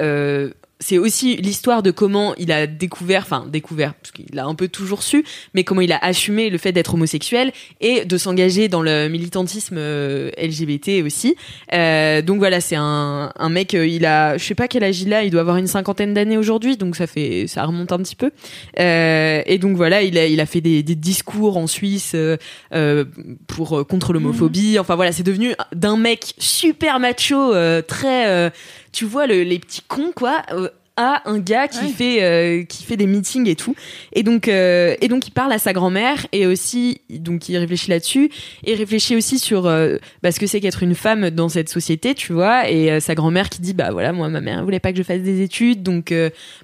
c'est 0.82 0.98
aussi 0.98 1.38
l'histoire 1.38 1.84
de 1.84 1.92
comment 1.92 2.36
il 2.36 2.52
a 2.52 2.68
découvert, 2.68 3.22
enfin 3.24 3.46
découvert, 3.48 3.94
parce 3.94 4.12
qu'il 4.12 4.26
l'a 4.34 4.46
un 4.46 4.56
peu 4.56 4.68
toujours 4.68 5.04
su, 5.04 5.24
mais 5.54 5.64
comment 5.64 5.82
il 5.82 5.94
a 5.94 5.98
assumé 6.04 6.50
le 6.50 6.58
fait 6.58 6.74
d'être 6.74 6.96
homosexuel 6.96 7.54
et 7.80 8.04
de 8.04 8.18
s'engager 8.18 8.68
dans 8.68 8.82
le 8.82 9.08
militantisme 9.08 9.78
euh, 9.78 10.32
LGBT 10.38 11.04
aussi. 11.06 11.36
Euh, 11.74 12.22
donc 12.22 12.40
voilà, 12.40 12.60
c'est 12.60 12.76
un, 12.76 13.32
un 13.36 13.50
mec, 13.50 13.74
euh, 13.74 13.88
il 13.88 14.06
a, 14.06 14.38
je 14.38 14.44
sais 14.44 14.56
pas 14.56 14.68
quel 14.68 14.84
âge 14.84 15.02
il 15.02 15.14
a, 15.14 15.24
il 15.24 15.32
doit 15.32 15.42
avoir 15.42 15.58
une 15.58 15.68
cinquantaine 15.68 16.14
d'années 16.14 16.38
aujourd'hui, 16.38 16.76
donc 16.76 16.96
ça 16.96 17.08
fait, 17.08 17.46
ça 17.48 17.64
remonte 17.64 17.92
un 17.92 18.00
petit 18.00 18.16
peu. 18.16 18.32
Euh, 18.80 19.42
et 19.46 19.58
donc 19.58 19.78
voilà, 19.78 20.02
il 20.02 20.18
a, 20.18 20.26
il 20.26 20.40
a 20.40 20.46
fait 20.46 20.62
des, 20.62 20.84
des 20.84 20.96
discours 20.96 21.58
en 21.58 21.68
Suisse 21.68 22.12
euh, 22.16 22.38
euh, 22.74 23.06
pour 23.48 23.88
contre 23.88 24.14
l'homophobie. 24.14 24.80
Enfin 24.80 24.96
voilà, 24.96 25.12
c'est 25.12 25.24
devenu 25.24 25.54
d'un 25.74 25.98
mec 25.98 26.34
super 26.38 27.00
macho, 27.00 27.54
euh, 27.54 27.82
très, 27.82 28.28
euh, 28.28 28.50
tu 28.92 29.06
vois 29.06 29.28
le- 29.28 29.44
les 29.44 29.60
petits 29.60 29.82
cons 29.88 30.12
quoi. 30.16 30.42
euh, 30.52 30.70
à 30.98 31.22
un 31.28 31.40
gars 31.40 31.70
qui 31.70 31.86
Ouais. 31.86 31.88
fait 31.92 32.22
euh, 32.22 32.64
qui 32.64 32.84
fait 32.84 32.98
des 32.98 33.08
meetings 33.08 33.48
et 33.48 33.56
tout. 33.56 33.76
Et 34.12 34.24
donc 34.24 34.50
euh, 34.50 34.94
et 35.00 35.08
donc 35.08 35.26
il 35.26 35.32
parle 35.32 35.54
à 35.54 35.58
sa 35.58 35.72
grand-mère 35.72 36.28
et 36.34 36.46
aussi 36.46 37.00
donc 37.10 37.48
il 37.48 37.58
réfléchit 37.58 37.90
là-dessus 37.90 38.30
et 38.66 38.76
réfléchit 38.76 39.16
aussi 39.16 39.40
sur 39.40 39.68
euh, 39.68 39.96
bah, 40.22 40.34
ce 40.34 40.40
que 40.40 40.46
c'est 40.48 40.60
qu'être 40.60 40.84
une 40.84 40.94
femme 40.94 41.30
dans 41.30 41.48
cette 41.48 41.70
société 41.70 42.14
tu 42.14 42.34
vois. 42.34 42.70
Et 42.70 43.00
sa 43.00 43.16
grand-mère 43.16 43.50
qui 43.50 43.62
dit 43.62 43.74
bah 43.74 43.90
voilà 43.92 44.12
moi 44.12 44.28
ma 44.28 44.42
mère 44.42 44.64
voulait 44.66 44.82
pas 44.82 44.92
que 44.92 44.98
je 44.98 45.04
fasse 45.04 45.22
des 45.22 45.42
études. 45.42 45.82
Donc 45.82 46.14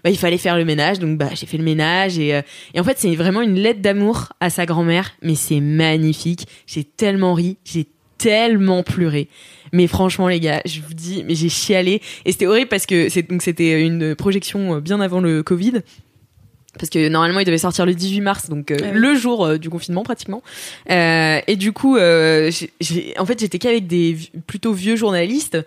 bah 0.04 0.10
il 0.10 0.18
fallait 0.18 0.38
faire 0.38 0.58
le 0.58 0.66
ménage. 0.66 1.00
Donc 1.00 1.18
bah 1.18 1.30
j'ai 1.34 1.46
fait 1.46 1.58
le 1.58 1.64
ménage 1.64 2.20
et 2.20 2.40
et 2.74 2.80
en 2.80 2.84
fait 2.84 3.00
c'est 3.00 3.16
vraiment 3.16 3.42
une 3.42 3.56
lettre 3.56 3.82
d'amour 3.82 4.34
à 4.42 4.50
sa 4.50 4.66
grand-mère. 4.66 5.14
Mais 5.24 5.36
c'est 5.36 5.62
magnifique. 5.62 6.48
J'ai 6.68 6.84
tellement 6.84 7.34
ri. 7.34 7.56
J'ai 7.64 7.88
tellement 8.18 8.84
pleuré 8.84 9.30
mais 9.74 9.88
franchement 9.88 10.28
les 10.28 10.40
gars 10.40 10.62
je 10.66 10.82
vous 10.82 10.94
dis 10.94 11.24
mais 11.28 11.36
j'ai 11.36 11.50
chialé. 11.50 12.02
Et 12.26 12.32
c'était 12.32 12.48
horrible 12.48 12.70
parce 12.70 12.86
que 12.86 13.10
c'était 13.10 13.82
une 13.82 14.16
projection 14.16 14.76
euh, 14.76 14.80
bien 14.80 15.00
avant 15.02 15.20
le 15.20 15.44
Covid. 15.44 15.82
Parce 16.80 16.92
que 16.92 17.08
normalement 17.10 17.40
il 17.40 17.46
devait 17.46 17.58
sortir 17.58 17.88
le 17.88 17.96
18 17.96 18.22
mars 18.22 18.50
donc 18.50 18.70
euh, 18.70 18.78
Ah 18.84 18.86
oui. 18.94 19.00
le 19.00 19.16
jour 19.16 19.46
euh, 19.46 19.58
du 19.58 19.70
confinement 19.70 20.04
pratiquement. 20.04 20.44
Euh, 20.92 21.40
et 21.48 21.56
du 21.56 21.72
coup 21.72 21.96
en 21.98 23.26
fait 23.26 23.40
j'étais 23.40 23.58
qu'avec 23.58 23.88
des 23.88 24.16
plutôt 24.46 24.74
vieux 24.74 24.96
journalistes 24.96 25.58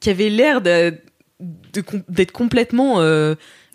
qui 0.00 0.10
avaient 0.10 0.28
l'air 0.30 0.60
de 0.60 0.94
de 1.40 1.80
com- 1.82 2.02
d'être 2.08 2.32
complètement 2.32 2.96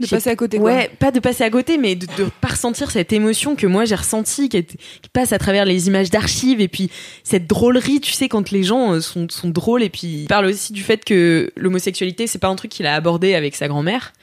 De 0.01 0.07
passer 0.07 0.29
à 0.29 0.35
côté, 0.35 0.57
quoi. 0.57 0.71
Ouais, 0.73 0.89
pas 0.99 1.11
de 1.11 1.19
passer 1.19 1.43
à 1.43 1.49
côté, 1.49 1.77
mais 1.77 1.95
de, 1.95 2.05
de 2.17 2.29
pas 2.41 2.49
ressentir 2.49 2.91
cette 2.91 3.13
émotion 3.13 3.55
que 3.55 3.67
moi 3.67 3.85
j'ai 3.85 3.95
ressentie, 3.95 4.49
qui, 4.49 4.57
est- 4.57 4.75
qui 5.01 5.09
passe 5.13 5.31
à 5.33 5.37
travers 5.39 5.65
les 5.65 5.87
images 5.87 6.09
d'archives 6.09 6.59
et 6.61 6.67
puis 6.67 6.89
cette 7.23 7.47
drôlerie, 7.47 8.01
tu 8.01 8.11
sais, 8.11 8.27
quand 8.27 8.51
les 8.51 8.63
gens 8.63 8.93
euh, 8.93 8.99
sont, 9.01 9.27
sont 9.29 9.49
drôles 9.49 9.83
et 9.83 9.89
puis 9.89 10.21
il 10.23 10.27
parle 10.27 10.45
aussi 10.47 10.73
du 10.73 10.83
fait 10.83 11.05
que 11.05 11.51
l'homosexualité 11.55 12.27
c'est 12.27 12.39
pas 12.39 12.47
un 12.49 12.55
truc 12.55 12.71
qu'il 12.71 12.85
a 12.85 12.95
abordé 12.95 13.33
avec 13.35 13.55
sa 13.55 13.67
grand-mère. 13.67 14.13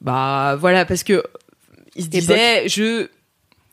Bah 0.00 0.56
voilà, 0.58 0.84
parce 0.84 1.02
que 1.04 1.22
il 1.96 2.04
se 2.04 2.08
disait 2.08 2.68
je 2.68 3.08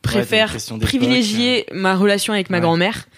préfère 0.02 0.54
privilégier 0.80 1.66
ma 1.72 1.94
relation 1.96 2.32
avec 2.32 2.50
ma 2.50 2.58
Ouais. 2.58 2.62
grand-mère 2.62 3.08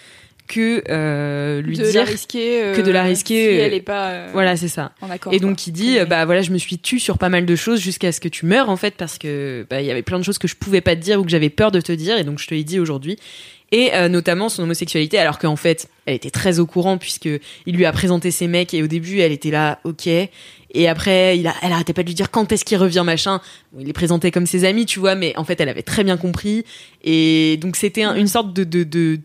que 0.51 0.83
euh, 0.91 1.63
lui 1.63 1.77
de 1.79 1.85
la 1.85 1.91
dire 1.91 2.07
risquer, 2.07 2.63
euh, 2.65 2.75
que 2.77 2.81
de 2.83 2.91
la 2.91 3.05
risquer, 3.05 3.51
si 3.53 3.59
euh, 3.61 3.65
elle 3.67 3.73
est 3.75 3.81
pas 3.81 4.09
euh, 4.11 4.29
voilà 4.33 4.57
c'est 4.57 4.69
ça. 4.69 4.93
en 5.01 5.09
accord. 5.09 5.33
et 5.33 5.39
quoi. 5.39 5.49
donc 5.49 5.67
il 5.67 5.73
dit 5.73 5.99
bah 6.09 6.25
voilà 6.25 6.43
je 6.43 6.51
me 6.51 6.59
suis 6.59 6.79
tue 6.79 6.99
sur 6.99 7.17
pas 7.19 7.29
mal 7.29 7.47
de 7.47 7.57
choses 7.57 7.81
jusqu'à 7.81 8.11
ce 8.13 8.21
que 8.21 8.29
tu 8.29 8.47
meurs 8.47 8.69
en 8.69 8.77
fait 8.77 8.95
parce 8.97 9.17
que 9.17 9.65
bah 9.71 9.81
il 9.81 9.87
y 9.87 9.91
avait 9.93 10.03
plein 10.03 10.19
de 10.19 10.25
choses 10.25 10.39
que 10.39 10.49
je 10.49 10.57
pouvais 10.57 10.81
pas 10.81 10.97
te 10.97 11.01
dire 11.01 11.21
ou 11.21 11.25
que 11.25 11.31
j'avais 11.31 11.51
peur 11.51 11.71
de 11.71 11.81
te 11.81 11.93
dire 11.93 12.19
et 12.19 12.25
donc 12.25 12.39
je 12.41 12.47
te 12.49 12.55
l'ai 12.55 12.65
dit 12.65 12.81
aujourd'hui. 12.81 13.17
Et 13.73 13.93
notamment 14.09 14.49
son 14.49 14.65
homosexualité 14.65 15.17
alors 15.19 15.39
qu'en 15.39 15.55
fait 15.55 15.89
elle 16.05 16.15
était 16.17 16.33
très 16.33 16.59
au 16.59 16.67
courant 16.67 16.99
puisque 16.99 17.29
il 17.67 17.77
lui 17.77 17.85
a 17.87 17.93
présenté 17.93 18.33
ses 18.33 18.49
mecs 18.49 18.75
et 18.75 18.83
au 18.83 18.89
début 18.89 19.21
elle 19.21 19.31
était 19.31 19.53
là 19.53 19.79
ok. 19.85 20.09
Et 20.09 20.89
après 20.89 21.39
il 21.39 21.47
a 21.47 21.55
elle 21.63 21.71
arrêtait 21.73 21.93
pas 21.93 22.03
de 22.03 22.09
lui 22.09 22.15
dire 22.17 22.33
quand 22.33 22.51
est-ce 22.51 22.65
qu'il 22.65 22.79
revient 22.79 23.05
machin. 23.07 23.41
Il 23.79 23.87
les 23.87 23.93
présentait 23.93 24.33
comme 24.33 24.47
ses 24.47 24.65
amis 24.65 24.87
tu 24.87 24.99
vois 24.99 25.15
mais 25.15 25.37
en 25.37 25.45
fait 25.45 25.61
elle 25.61 25.69
avait 25.69 25.83
très 25.85 26.03
bien 26.03 26.17
compris. 26.17 26.65
Et 27.05 27.59
donc 27.61 27.77
c'était 27.77 28.03
un- 28.03 28.17
une 28.17 28.27
sorte 28.27 28.53
de, 28.53 28.65
de, 28.65 28.83
de 28.83 29.21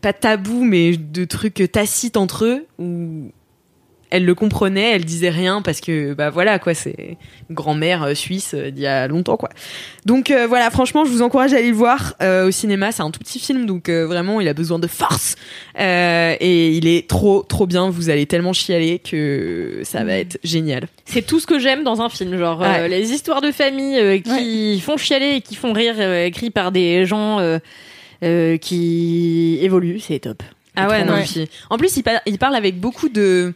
pas 0.00 0.12
tabou 0.12 0.64
mais 0.64 0.96
de 0.96 1.24
trucs 1.24 1.62
tacites 1.72 2.16
entre 2.16 2.44
eux 2.44 2.66
où 2.78 3.30
elle 4.10 4.24
le 4.24 4.34
comprenait, 4.34 4.92
elle 4.94 5.04
disait 5.04 5.28
rien 5.28 5.60
parce 5.60 5.82
que 5.82 6.14
bah 6.14 6.30
voilà 6.30 6.58
quoi, 6.58 6.72
c'est 6.72 7.18
grand-mère 7.50 8.04
euh, 8.04 8.14
suisse 8.14 8.54
euh, 8.54 8.70
d'il 8.70 8.84
y 8.84 8.86
a 8.86 9.06
longtemps 9.06 9.36
quoi. 9.36 9.50
Donc 10.06 10.30
euh, 10.30 10.46
voilà, 10.46 10.70
franchement, 10.70 11.04
je 11.04 11.10
vous 11.10 11.20
encourage 11.20 11.52
à 11.52 11.58
aller 11.58 11.68
le 11.68 11.74
voir 11.76 12.14
euh, 12.22 12.48
au 12.48 12.50
cinéma. 12.50 12.90
C'est 12.90 13.02
un 13.02 13.10
tout 13.10 13.18
petit 13.20 13.38
film, 13.38 13.66
donc 13.66 13.90
euh, 13.90 14.06
vraiment, 14.06 14.40
il 14.40 14.48
a 14.48 14.54
besoin 14.54 14.78
de 14.78 14.86
force 14.86 15.34
et 15.78 16.68
il 16.74 16.86
est 16.86 17.06
trop 17.06 17.42
trop 17.42 17.66
bien. 17.66 17.90
Vous 17.90 18.08
allez 18.08 18.24
tellement 18.24 18.54
chialer 18.54 18.98
que 18.98 19.80
ça 19.84 20.04
va 20.04 20.14
être 20.14 20.38
génial. 20.42 20.88
C'est 21.04 21.26
tout 21.26 21.38
ce 21.38 21.46
que 21.46 21.58
j'aime 21.58 21.84
dans 21.84 22.00
un 22.00 22.08
film, 22.08 22.38
genre 22.38 22.60
Ouais. 22.60 22.88
les 22.88 23.12
histoires 23.12 23.42
de 23.42 23.50
famille 23.52 24.22
qui 24.22 24.80
font 24.80 24.96
chialer 24.96 25.34
et 25.36 25.40
qui 25.42 25.54
font 25.54 25.74
rire, 25.74 26.00
écrits 26.00 26.50
par 26.50 26.72
des 26.72 27.04
gens 27.04 27.40
qui 28.58 29.58
évoluent, 29.62 30.00
c'est 30.00 30.20
top. 30.20 30.42
Ah 30.76 30.88
ouais, 30.88 31.04
non. 31.04 31.14
puis- 31.22 31.48
en 31.70 31.76
plus, 31.78 31.96
il, 31.96 32.02
par- 32.02 32.20
il 32.26 32.38
parle 32.38 32.54
avec 32.54 32.78
beaucoup 32.78 33.08
de 33.08 33.52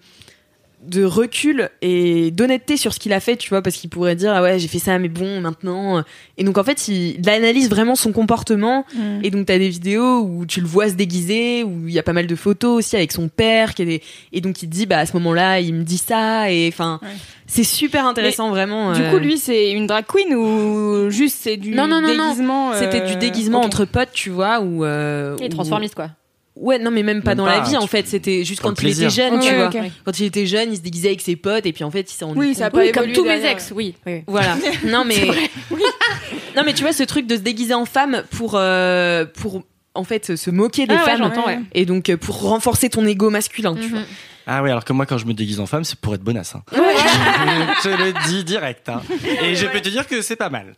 de 0.86 1.04
recul 1.04 1.70
et 1.80 2.30
d'honnêteté 2.32 2.76
sur 2.76 2.92
ce 2.92 2.98
qu'il 2.98 3.12
a 3.12 3.20
fait, 3.20 3.36
tu 3.36 3.48
vois, 3.50 3.62
parce 3.62 3.76
qu'il 3.76 3.88
pourrait 3.90 4.16
dire 4.16 4.32
ah 4.34 4.42
ouais 4.42 4.58
j'ai 4.58 4.68
fait 4.68 4.78
ça 4.80 4.98
mais 4.98 5.08
bon 5.08 5.40
maintenant 5.40 5.98
euh. 5.98 6.02
et 6.38 6.44
donc 6.44 6.58
en 6.58 6.64
fait 6.64 6.88
il, 6.88 7.20
analyse 7.28 7.70
vraiment 7.70 7.94
son 7.94 8.12
comportement 8.12 8.84
Mm. 8.94 9.20
et 9.22 9.30
donc 9.30 9.46
t'as 9.46 9.58
des 9.58 9.68
vidéos 9.68 10.20
où 10.22 10.44
tu 10.46 10.60
le 10.60 10.66
vois 10.66 10.88
se 10.88 10.94
déguiser 10.94 11.62
où 11.62 11.86
il 11.88 11.94
y 11.94 11.98
a 11.98 12.02
pas 12.02 12.12
mal 12.12 12.26
de 12.26 12.34
photos 12.34 12.78
aussi 12.78 12.96
avec 12.96 13.12
son 13.12 13.28
père 13.28 13.74
qui 13.74 13.82
est 13.82 13.86
des... 13.86 14.02
et 14.32 14.40
donc 14.40 14.62
il 14.62 14.68
te 14.68 14.74
dit 14.74 14.86
bah 14.86 14.98
à 14.98 15.06
ce 15.06 15.12
moment-là 15.14 15.60
il 15.60 15.72
me 15.74 15.82
dit 15.84 15.98
ça 15.98 16.50
et 16.50 16.68
enfin 16.68 16.98
Ouais. 17.02 17.08
c'est 17.46 17.64
super 17.64 18.06
intéressant 18.06 18.50
vraiment 18.50 18.92
Du 18.92 19.02
euh. 19.02 19.10
coup, 19.10 19.18
lui, 19.18 19.38
c'est 19.38 19.72
une 19.72 19.86
drag 19.86 20.04
queen 20.06 20.34
ou 20.34 21.10
juste 21.10 21.38
c'est 21.40 21.56
du 21.56 21.70
Non, 21.74 21.86
non, 21.86 22.00
non, 22.00 22.14
non. 22.14 22.24
déguisement 22.28 22.72
euh, 22.72 22.78
c'était 22.78 23.06
du 23.06 23.16
déguisement 23.16 23.60
entre 23.60 23.84
potes 23.84 24.12
tu 24.12 24.30
vois 24.30 24.60
ou 24.60 24.84
euh, 24.84 25.36
Et 25.38 25.48
transformiste 25.48 25.94
quoi. 25.94 26.10
Ouais 26.56 26.78
non 26.78 26.90
mais 26.90 27.02
même 27.02 27.22
pas 27.22 27.30
Même 27.30 27.38
dans 27.38 27.44
pas, 27.46 27.58
la 27.58 27.64
vie 27.64 27.76
en 27.76 27.86
fait 27.86 28.06
c'était 28.06 28.44
juste 28.44 28.60
quand 28.60 28.80
il 28.82 28.88
était 28.90 29.08
jeune 29.10 29.40
tu 29.40 29.54
vois 29.54 29.70
quand 30.04 30.18
il 30.20 30.26
était 30.26 30.46
jeune 30.46 30.70
il 30.72 30.76
se 30.76 30.82
déguisait 30.82 31.08
avec 31.08 31.20
ses 31.22 31.34
potes 31.36 31.64
et 31.66 31.72
puis 31.72 31.82
en 31.84 31.90
fait 31.90 32.10
il 32.10 32.14
s'est 32.14 32.24
rendu 32.26 32.38
Oui, 32.38 32.48
compte 32.48 32.56
ça 32.56 32.66
a 32.66 32.70
pas 32.70 32.78
Oui, 32.80 32.92
comme 32.92 33.10
tous 33.12 33.22
mes 33.24 33.28
derrière. 33.30 33.52
ex, 33.52 33.72
oui. 33.74 33.94
oui. 34.06 34.22
Voilà. 34.26 34.56
Non 34.84 35.04
mais 35.06 35.26
non 36.56 36.62
mais 36.64 36.74
tu 36.74 36.82
vois 36.82 36.92
ce 36.92 37.02
truc 37.04 37.26
de 37.26 37.36
se 37.36 37.40
déguiser 37.40 37.74
en 37.74 37.84
femme 37.86 38.22
pour 38.36 38.52
euh, 38.56 39.24
pour 39.24 39.62
en 39.94 40.04
fait 40.04 40.36
se 40.36 40.50
moquer 40.50 40.86
des 40.86 40.94
Ah 40.94 41.04
femmes 41.04 41.18
j'entends, 41.18 41.46
ouais. 41.46 41.58
et 41.74 41.84
donc 41.86 42.08
euh, 42.10 42.16
pour 42.16 42.40
renforcer 42.42 42.88
ton 42.88 43.04
ego 43.06 43.30
masculin. 43.30 43.74
Tu 43.74 43.88
vois. 43.88 44.00
Ah 44.46 44.62
oui, 44.62 44.70
alors 44.70 44.84
que 44.84 44.92
moi, 44.92 45.06
quand 45.06 45.18
je 45.18 45.26
me 45.26 45.34
déguise 45.34 45.60
en 45.60 45.66
femme, 45.66 45.84
c'est 45.84 45.98
pour 45.98 46.14
être 46.14 46.22
bonasse. 46.22 46.54
Hein. 46.54 46.62
je 46.72 47.88
le 47.88 48.12
dis 48.28 48.44
direct. 48.44 48.88
Hein. 48.88 49.02
Et 49.42 49.54
je 49.54 49.66
peux 49.66 49.80
te 49.80 49.88
dire 49.88 50.06
que 50.06 50.20
c'est 50.22 50.36
pas 50.36 50.50
mal. 50.50 50.74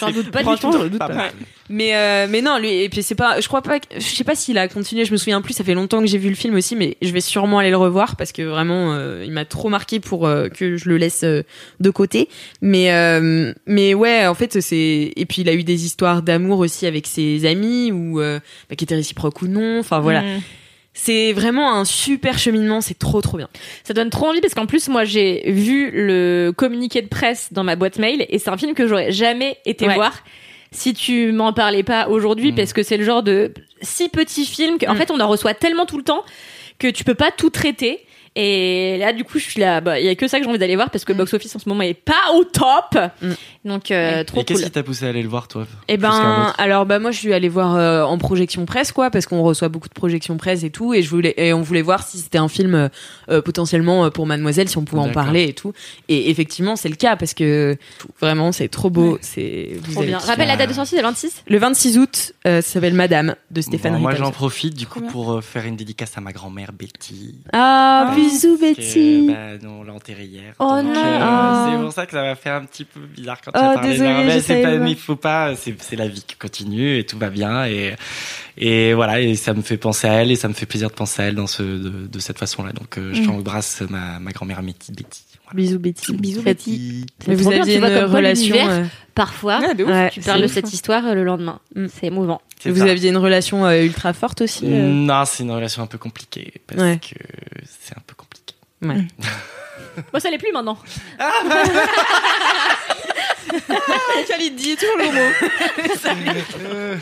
J'en 0.00 0.10
doute 0.10 0.30
pas 0.30 0.42
du 0.42 0.56
tout. 0.58 0.70
doute 0.70 0.98
Pas 0.98 1.08
pas. 1.08 1.14
mal. 1.14 1.32
Mais 1.70 1.96
euh, 1.96 2.26
mais 2.28 2.42
non 2.42 2.58
lui 2.58 2.82
et 2.82 2.90
puis 2.90 3.02
c'est 3.02 3.14
pas 3.14 3.40
je 3.40 3.48
crois 3.48 3.62
pas 3.62 3.78
je 3.96 4.00
sais 4.00 4.22
pas 4.22 4.34
s'il 4.34 4.58
a 4.58 4.68
continué 4.68 5.06
je 5.06 5.12
me 5.12 5.16
souviens 5.16 5.40
plus 5.40 5.54
ça 5.54 5.64
fait 5.64 5.72
longtemps 5.72 6.00
que 6.00 6.06
j'ai 6.06 6.18
vu 6.18 6.28
le 6.28 6.34
film 6.34 6.54
aussi 6.56 6.76
mais 6.76 6.98
je 7.00 7.10
vais 7.10 7.22
sûrement 7.22 7.58
aller 7.58 7.70
le 7.70 7.78
revoir 7.78 8.16
parce 8.16 8.32
que 8.32 8.42
vraiment 8.42 8.92
euh, 8.92 9.22
il 9.24 9.32
m'a 9.32 9.46
trop 9.46 9.70
marqué 9.70 9.98
pour 9.98 10.26
euh, 10.26 10.48
que 10.50 10.76
je 10.76 10.90
le 10.90 10.98
laisse 10.98 11.24
euh, 11.24 11.42
de 11.80 11.88
côté 11.88 12.28
mais 12.60 12.92
euh, 12.92 13.54
mais 13.66 13.94
ouais 13.94 14.26
en 14.26 14.34
fait 14.34 14.60
c'est 14.60 15.12
et 15.16 15.24
puis 15.26 15.40
il 15.40 15.48
a 15.48 15.54
eu 15.54 15.64
des 15.64 15.86
histoires 15.86 16.20
d'amour 16.20 16.58
aussi 16.58 16.84
avec 16.86 17.06
ses 17.06 17.46
amis 17.46 17.90
ou 17.92 18.20
euh, 18.20 18.40
bah, 18.68 18.76
qui 18.76 18.84
étaient 18.84 18.94
réciproques 18.94 19.40
ou 19.40 19.46
non 19.48 19.78
enfin 19.80 20.00
voilà 20.00 20.20
Mm. 20.20 20.40
C'est 20.96 21.32
vraiment 21.32 21.74
un 21.74 21.84
super 21.84 22.38
cheminement 22.38 22.80
c'est 22.80 22.98
trop 22.98 23.20
trop 23.20 23.36
bien 23.36 23.48
Ça 23.82 23.92
donne 23.94 24.10
trop 24.10 24.28
envie 24.28 24.40
parce 24.40 24.54
qu'en 24.54 24.66
plus, 24.66 24.88
moi, 24.88 25.04
j'ai 25.04 25.42
vu 25.50 25.90
le 25.92 26.52
communiqué 26.56 27.02
de 27.02 27.08
presse 27.08 27.52
dans 27.52 27.64
ma 27.64 27.74
boîte 27.76 27.98
mail 27.98 28.24
et 28.28 28.38
c'est 28.38 28.48
un 28.50 28.56
film 28.56 28.74
que 28.74 28.86
j'aurais 28.86 29.10
jamais 29.12 29.58
été 29.66 29.86
Ouais. 29.88 29.94
voir 29.94 30.22
si 30.70 30.94
tu 30.94 31.30
m'en 31.32 31.52
parlais 31.52 31.82
pas 31.82 32.08
aujourd'hui 32.08 32.52
Mm. 32.52 32.54
parce 32.56 32.72
que 32.72 32.82
c'est 32.82 32.96
le 32.96 33.04
genre 33.04 33.22
de 33.22 33.52
si 33.82 34.08
petit 34.08 34.46
film 34.46 34.78
qu'en 34.78 34.94
Mm. 34.94 34.98
fait 34.98 35.10
on 35.10 35.20
en 35.20 35.28
reçoit 35.28 35.54
tellement 35.54 35.84
tout 35.86 35.98
le 35.98 36.04
temps 36.04 36.24
que 36.78 36.88
tu 36.88 37.04
peux 37.04 37.14
pas 37.14 37.30
tout 37.30 37.50
traiter. 37.50 38.04
Et 38.36 38.96
là, 38.98 39.12
du 39.12 39.22
coup, 39.24 39.38
je 39.38 39.44
suis 39.44 39.60
là, 39.60 39.80
bah, 39.80 40.00
il 40.00 40.06
y 40.06 40.08
a 40.08 40.14
que 40.16 40.26
ça 40.26 40.38
que 40.38 40.44
j'ai 40.44 40.50
envie 40.50 40.58
d'aller 40.58 40.74
voir 40.76 40.90
parce 40.90 41.04
que 41.04 41.12
le 41.12 41.18
box 41.18 41.32
office 41.34 41.54
en 41.54 41.58
ce 41.60 41.68
moment 41.68 41.82
est 41.82 41.94
pas 41.94 42.32
au 42.34 42.44
top. 42.44 42.98
Mm. 43.22 43.30
Donc, 43.64 43.90
euh, 43.90 44.24
trop 44.24 44.40
Et 44.40 44.44
qu'est-ce 44.44 44.58
cool. 44.60 44.66
qui 44.66 44.72
t'a 44.72 44.82
poussé 44.82 45.06
à 45.06 45.08
aller 45.10 45.22
le 45.22 45.28
voir, 45.28 45.48
toi 45.48 45.66
Eh 45.88 45.96
ben, 45.96 46.52
alors 46.58 46.84
bah 46.84 46.98
moi 46.98 47.12
je 47.12 47.18
suis 47.18 47.32
allée 47.32 47.48
voir 47.48 47.76
euh, 47.76 48.02
en 48.02 48.18
projection 48.18 48.66
presse 48.66 48.92
quoi, 48.92 49.10
parce 49.10 49.26
qu'on 49.26 49.42
reçoit 49.42 49.68
beaucoup 49.68 49.88
de 49.88 49.94
projections 49.94 50.36
presse 50.36 50.64
et 50.64 50.70
tout, 50.70 50.92
et 50.92 51.02
je 51.02 51.08
voulais 51.08 51.32
et 51.38 51.54
on 51.54 51.62
voulait 51.62 51.80
voir 51.80 52.06
si 52.06 52.18
c'était 52.18 52.36
un 52.38 52.48
film 52.48 52.74
euh, 52.74 52.88
euh, 53.30 53.40
potentiellement 53.40 54.10
pour 54.10 54.26
Mademoiselle, 54.26 54.68
si 54.68 54.76
on 54.76 54.84
pouvait 54.84 55.00
en 55.00 55.12
parler 55.12 55.44
et 55.44 55.52
tout. 55.54 55.72
Et 56.08 56.28
effectivement 56.30 56.76
c'est 56.76 56.90
le 56.90 56.96
cas 56.96 57.16
parce 57.16 57.32
que 57.32 57.76
vraiment 58.20 58.52
c'est 58.52 58.68
trop 58.68 58.90
beau, 58.90 59.18
c'est 59.22 59.70
vous 59.82 59.92
Trop 59.94 60.02
bien. 60.02 60.18
Rappelle 60.18 60.48
la 60.48 60.56
date 60.56 60.68
de 60.68 60.74
sortie, 60.74 60.90
c'est 60.96 61.02
le 61.02 61.08
26 61.08 61.44
Le 61.46 61.58
26 61.58 61.98
août, 61.98 62.32
euh, 62.46 62.60
ça 62.60 62.68
s'appelle 62.74 62.94
Madame 62.94 63.34
de 63.50 63.60
Stéphane 63.60 63.94
Bon, 63.94 64.00
moi, 64.00 64.14
j'en 64.14 64.30
profite 64.30 64.74
du 64.74 64.86
coup 64.86 65.00
pour 65.00 65.32
euh, 65.32 65.40
faire 65.40 65.64
une 65.64 65.76
dédicace 65.76 66.12
à 66.16 66.20
ma 66.20 66.32
grand-mère 66.32 66.72
Betty. 66.72 67.36
Ah, 67.52 68.06
Ah. 68.08 68.14
Bisous 68.28 68.58
Parce 68.58 68.72
que, 68.72 68.80
Betty. 68.80 69.26
bah, 69.28 69.58
non, 69.66 69.80
on 69.80 69.82
l'a 69.84 69.92
enterrée 69.92 70.24
hier. 70.24 70.54
Oh 70.58 70.64
Donc, 70.82 70.84
non. 70.84 70.90
euh, 70.96 71.18
Ah. 71.20 71.68
C'est 71.72 71.82
pour 71.82 71.92
ça 71.92 72.06
que 72.06 72.12
ça 72.12 72.22
m'a 72.22 72.34
fait 72.34 72.50
un 72.50 72.64
petit 72.64 72.84
peu 72.84 73.00
bizarre 73.00 73.40
quand 73.44 73.50
Oh, 73.54 73.58
tu 73.58 73.64
as 73.64 73.74
parlé. 73.74 73.88
désolée, 73.90 74.08
de 74.10 74.14
ma- 74.14 74.24
mais 74.24 74.34
je 74.34 74.38
c'est 74.40 74.62
pas, 74.62 74.74
il 74.74 74.96
faut 74.96 75.16
pas. 75.16 75.56
C'est 75.56 75.74
c'est 75.82 75.96
la 75.96 76.08
vie 76.08 76.22
qui 76.26 76.36
continue 76.36 76.98
et 76.98 77.04
tout 77.04 77.18
va 77.18 77.30
bien 77.30 77.66
et 77.66 77.94
et 78.56 78.94
voilà 78.94 79.20
et 79.20 79.34
ça 79.34 79.52
me 79.54 79.62
fait 79.62 79.76
penser 79.76 80.06
à 80.06 80.12
elle 80.22 80.30
et 80.30 80.36
ça 80.36 80.48
me 80.48 80.54
fait 80.54 80.66
plaisir 80.66 80.88
de 80.88 80.94
penser 80.94 81.22
à 81.22 81.24
elle 81.26 81.34
dans 81.34 81.46
ce 81.48 81.62
de, 81.62 82.06
de 82.06 82.18
cette 82.18 82.38
façon-là. 82.38 82.72
Donc 82.72 82.98
euh, 82.98 83.12
je 83.12 83.20
Mm. 83.22 83.26
t'embrasse 83.26 83.82
ma 83.88 84.18
ma 84.20 84.30
grand-mère 84.32 84.62
Betty. 84.62 84.92
Betty. 84.92 85.22
Voilà. 85.44 85.56
Bisous 85.56 85.78
Betty. 85.78 86.12
Bisous, 86.16 86.42
Betty. 86.42 87.06
Mais 87.26 87.34
vous 87.34 87.52
aviez 87.52 87.74
une 87.76 87.80
quoi 87.80 88.06
relation. 88.06 88.56
euh, 88.56 88.84
Parfois, 89.14 89.60
ouf. 89.60 89.86
ouais, 89.86 90.10
tu 90.10 90.20
parles 90.20 90.42
de 90.42 90.46
cette 90.46 90.72
histoire 90.72 91.04
euh, 91.06 91.14
le 91.14 91.22
lendemain. 91.24 91.60
Mm. 91.74 91.86
C'est 91.92 92.06
émouvant. 92.06 92.40
Vous 92.70 92.84
ça. 92.84 92.90
aviez 92.90 93.10
une 93.10 93.16
relation 93.16 93.64
euh, 93.66 93.82
ultra 93.82 94.12
forte 94.12 94.40
aussi. 94.42 94.64
euh 94.66 94.86
Non, 94.88 95.24
c'est 95.26 95.42
une 95.42 95.50
relation 95.52 95.82
un 95.82 95.86
peu 95.86 95.98
compliquée 95.98 96.54
parce 96.66 96.80
Ouais. 96.80 96.98
que 96.98 97.14
c'est 97.68 97.96
un 97.96 98.02
peu 98.06 98.14
compliqué. 98.14 98.54
Ouais. 98.82 99.04
Moi, 100.12 100.20
ça 100.20 100.30
l'est 100.30 100.38
plus 100.38 100.52
maintenant. 100.52 100.78
Khalid 104.28 104.56
dit 104.56 104.76
toujours 104.76 104.96
le 104.98 105.04
mot. 105.12 105.30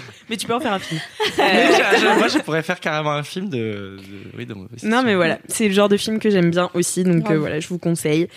Mais 0.28 0.36
tu 0.36 0.46
peux 0.46 0.54
en 0.54 0.60
faire 0.60 0.72
un 0.74 0.78
film. 0.78 1.00
Mais 1.38 1.66
je- 1.72 1.98
je- 2.00 2.18
moi, 2.18 2.28
je 2.28 2.38
pourrais 2.38 2.62
faire 2.62 2.80
carrément 2.80 3.12
un 3.12 3.22
film 3.22 3.48
de, 3.48 3.58
de 3.98 4.36
oui, 4.36 4.46
de 4.46 4.54
mauvais 4.54 4.68
Non 4.82 5.02
mais 5.02 5.14
voilà, 5.14 5.38
c'est 5.48 5.68
le 5.68 5.74
genre 5.74 5.88
de 5.88 5.96
film 5.96 6.18
que 6.18 6.30
j'aime 6.30 6.50
bien 6.50 6.70
aussi, 6.74 7.04
donc 7.04 7.30
euh, 7.30 7.38
voilà, 7.38 7.60
je 7.60 7.68
vous 7.68 7.78
conseille. 7.78 8.28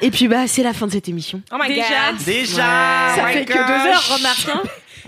Et 0.00 0.10
puis 0.10 0.28
bah 0.28 0.46
c'est 0.46 0.62
la 0.62 0.72
fin 0.72 0.86
de 0.86 0.92
cette 0.92 1.08
émission. 1.08 1.42
Oh 1.52 1.56
my 1.60 1.68
Déjà. 1.68 1.82
god. 2.12 2.22
Déjà, 2.24 2.56
Ça 3.16 3.24
my 3.26 3.32
fait 3.32 3.44
que 3.44 3.52
gosh. 3.52 3.66
deux 3.66 3.88
heures, 3.90 4.16
remarque. 4.16 4.50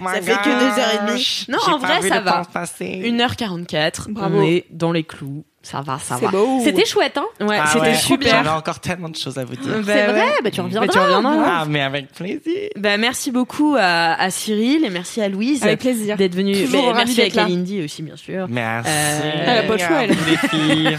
Hein. 0.06 0.14
Ça 0.14 0.22
fait 0.22 0.32
que 0.42 0.48
deux 0.58 0.80
heures 0.80 1.04
et 1.06 1.10
demie. 1.10 1.46
Non, 1.48 1.58
en 1.68 1.78
vrai, 1.78 2.02
ça 2.08 2.20
va. 2.20 2.32
temps 2.32 2.44
passer. 2.52 3.02
1h44, 3.04 4.10
Bravo. 4.10 4.38
on 4.38 4.42
est 4.42 4.66
dans 4.70 4.92
les 4.92 5.04
clous. 5.04 5.44
Ça 5.62 5.82
va, 5.82 5.98
ça 5.98 6.16
C'est 6.18 6.24
va. 6.24 6.30
beau. 6.30 6.60
C'était 6.64 6.86
chouette, 6.86 7.18
hein? 7.18 7.26
Ouais, 7.46 7.58
Ah 7.60 7.66
c'était 7.66 7.88
ouais, 7.88 7.94
super. 7.94 8.30
J'avais 8.30 8.48
encore 8.48 8.80
tellement 8.80 9.10
de 9.10 9.16
choses 9.16 9.36
à 9.36 9.44
vous 9.44 9.56
dire. 9.56 9.74
Bah, 9.76 9.82
C'est 9.84 9.92
ouais. 9.92 10.06
vrai, 10.06 10.30
bah 10.42 10.50
tu 10.50 10.60
reviendras. 10.62 10.86
Bah, 10.86 10.92
tu 10.92 10.98
reviendras. 10.98 11.44
Ah, 11.60 11.64
mais 11.68 11.82
avec 11.82 12.12
plaisir. 12.12 12.70
Bah, 12.76 12.96
merci 12.96 13.30
beaucoup 13.30 13.76
à, 13.78 14.14
à 14.18 14.30
Cyril 14.30 14.86
et 14.86 14.88
merci 14.90 15.20
à 15.20 15.28
Louise 15.28 15.62
Avec 15.62 15.80
plaisir. 15.80 16.16
d'être 16.16 16.34
venue. 16.34 16.54
Bah, 16.72 16.78
merci 16.96 17.20
à 17.20 17.24
d'être 17.24 17.34
là. 17.34 17.42
Kalindi 17.42 17.82
aussi, 17.84 18.02
bien 18.02 18.16
sûr. 18.16 18.46
Merci. 18.48 18.90
Euh, 18.90 19.30
Elle 19.44 19.58
a 19.58 19.62
pas 19.64 19.72
le 19.74 19.78
choix, 19.78 20.02
elle. 20.04 20.98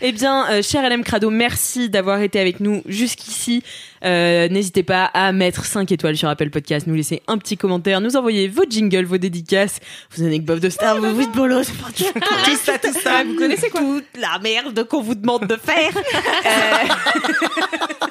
vous. 0.00 0.06
Eh 0.06 0.12
bien, 0.12 0.50
euh, 0.50 0.62
cher 0.62 0.88
LM 0.88 1.04
Crado, 1.04 1.30
merci 1.30 1.88
d'avoir 1.88 2.20
été 2.20 2.38
avec 2.40 2.60
nous 2.60 2.82
jusqu'ici. 2.86 3.62
Euh, 4.04 4.48
N'hésitez 4.48 4.82
pas 4.82 5.04
à 5.06 5.32
mettre 5.32 5.64
5 5.64 5.90
étoiles 5.90 6.16
sur 6.16 6.28
Apple 6.28 6.50
Podcast, 6.50 6.86
nous 6.86 6.94
laisser 6.94 7.22
un 7.26 7.38
petit 7.38 7.56
commentaire, 7.56 8.00
nous 8.00 8.16
envoyer 8.16 8.48
vos 8.48 8.64
jingles, 8.68 9.04
vos 9.04 9.18
dédicaces, 9.18 9.80
vos 10.16 10.24
anecdotes 10.24 10.60
de 10.60 10.70
star, 10.70 10.98
vos 11.00 11.06
de 11.08 11.32
bolos, 11.32 11.66
tout 11.96 12.56
ça, 12.62 12.78
tout 12.78 12.92
ça. 13.02 13.24
Vous 13.24 13.34
connaissez 13.34 13.70
quoi 13.70 13.80
Toute 13.80 14.20
la 14.20 14.38
merde 14.38 14.84
qu'on 14.84 15.02
vous 15.02 15.14
demande 15.14 15.46
de 15.46 15.56
faire. 15.56 15.90
Euh, 16.46 18.06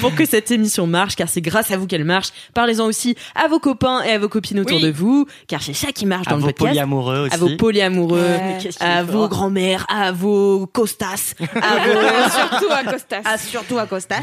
Pour 0.00 0.14
que 0.14 0.24
cette 0.24 0.50
émission 0.50 0.86
marche, 0.86 1.16
car 1.16 1.28
c'est 1.28 1.40
grâce 1.40 1.70
à 1.70 1.76
vous 1.76 1.86
qu'elle 1.86 2.04
marche. 2.04 2.28
Parlez-en 2.54 2.84
aussi 2.86 3.16
à 3.34 3.48
vos 3.48 3.58
copains 3.58 4.02
et 4.02 4.12
à 4.12 4.18
vos 4.18 4.28
copines 4.28 4.60
autour 4.60 4.76
Oui. 4.76 4.82
de 4.82 4.90
vous, 4.90 5.26
car 5.46 5.62
c'est 5.62 5.74
ça 5.74 5.92
qui 5.92 6.06
marche 6.06 6.26
À 6.28 6.30
dans 6.30 6.36
le 6.36 6.42
vos 6.42 6.48
podcast. 6.48 6.68
polyamoureux 6.68 7.18
aussi. 7.26 7.34
À 7.34 7.38
vos 7.38 7.56
polyamoureux, 7.56 8.20
Ouais. 8.20 8.58
À 8.80 9.02
vos 9.02 9.12
fort. 9.20 9.28
grands-mères, 9.28 9.86
à 9.88 10.12
vos 10.12 10.66
costas, 10.66 11.34
à 11.40 11.78
vos... 11.86 12.30
Surtout 12.30 12.72
à 12.72 12.84
Costas. 12.84 13.20
à 13.24 13.38
surtout 13.38 13.78
à 13.78 13.86
costas. 13.86 14.20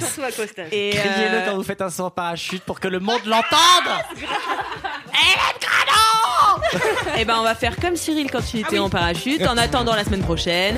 Et 0.71 0.91
Criez-le 0.91 1.37
euh, 1.37 1.45
quand 1.49 1.55
vous 1.55 1.63
faites 1.63 1.81
un 1.81 1.89
saut 1.89 2.03
en 2.05 2.11
parachute 2.11 2.63
pour 2.63 2.79
que 2.79 2.87
le 2.87 2.99
monde 2.99 3.21
l'entende. 3.25 4.05
eh 7.17 7.25
ben 7.25 7.35
on 7.39 7.43
va 7.43 7.55
faire 7.55 7.75
comme 7.77 7.95
Cyril 7.95 8.29
quand 8.31 8.53
il 8.53 8.61
était 8.61 8.79
en 8.79 8.89
parachute. 8.89 9.41
En 9.45 9.57
attendant 9.57 9.95
la 9.95 10.03
semaine 10.03 10.23
prochaine. 10.23 10.77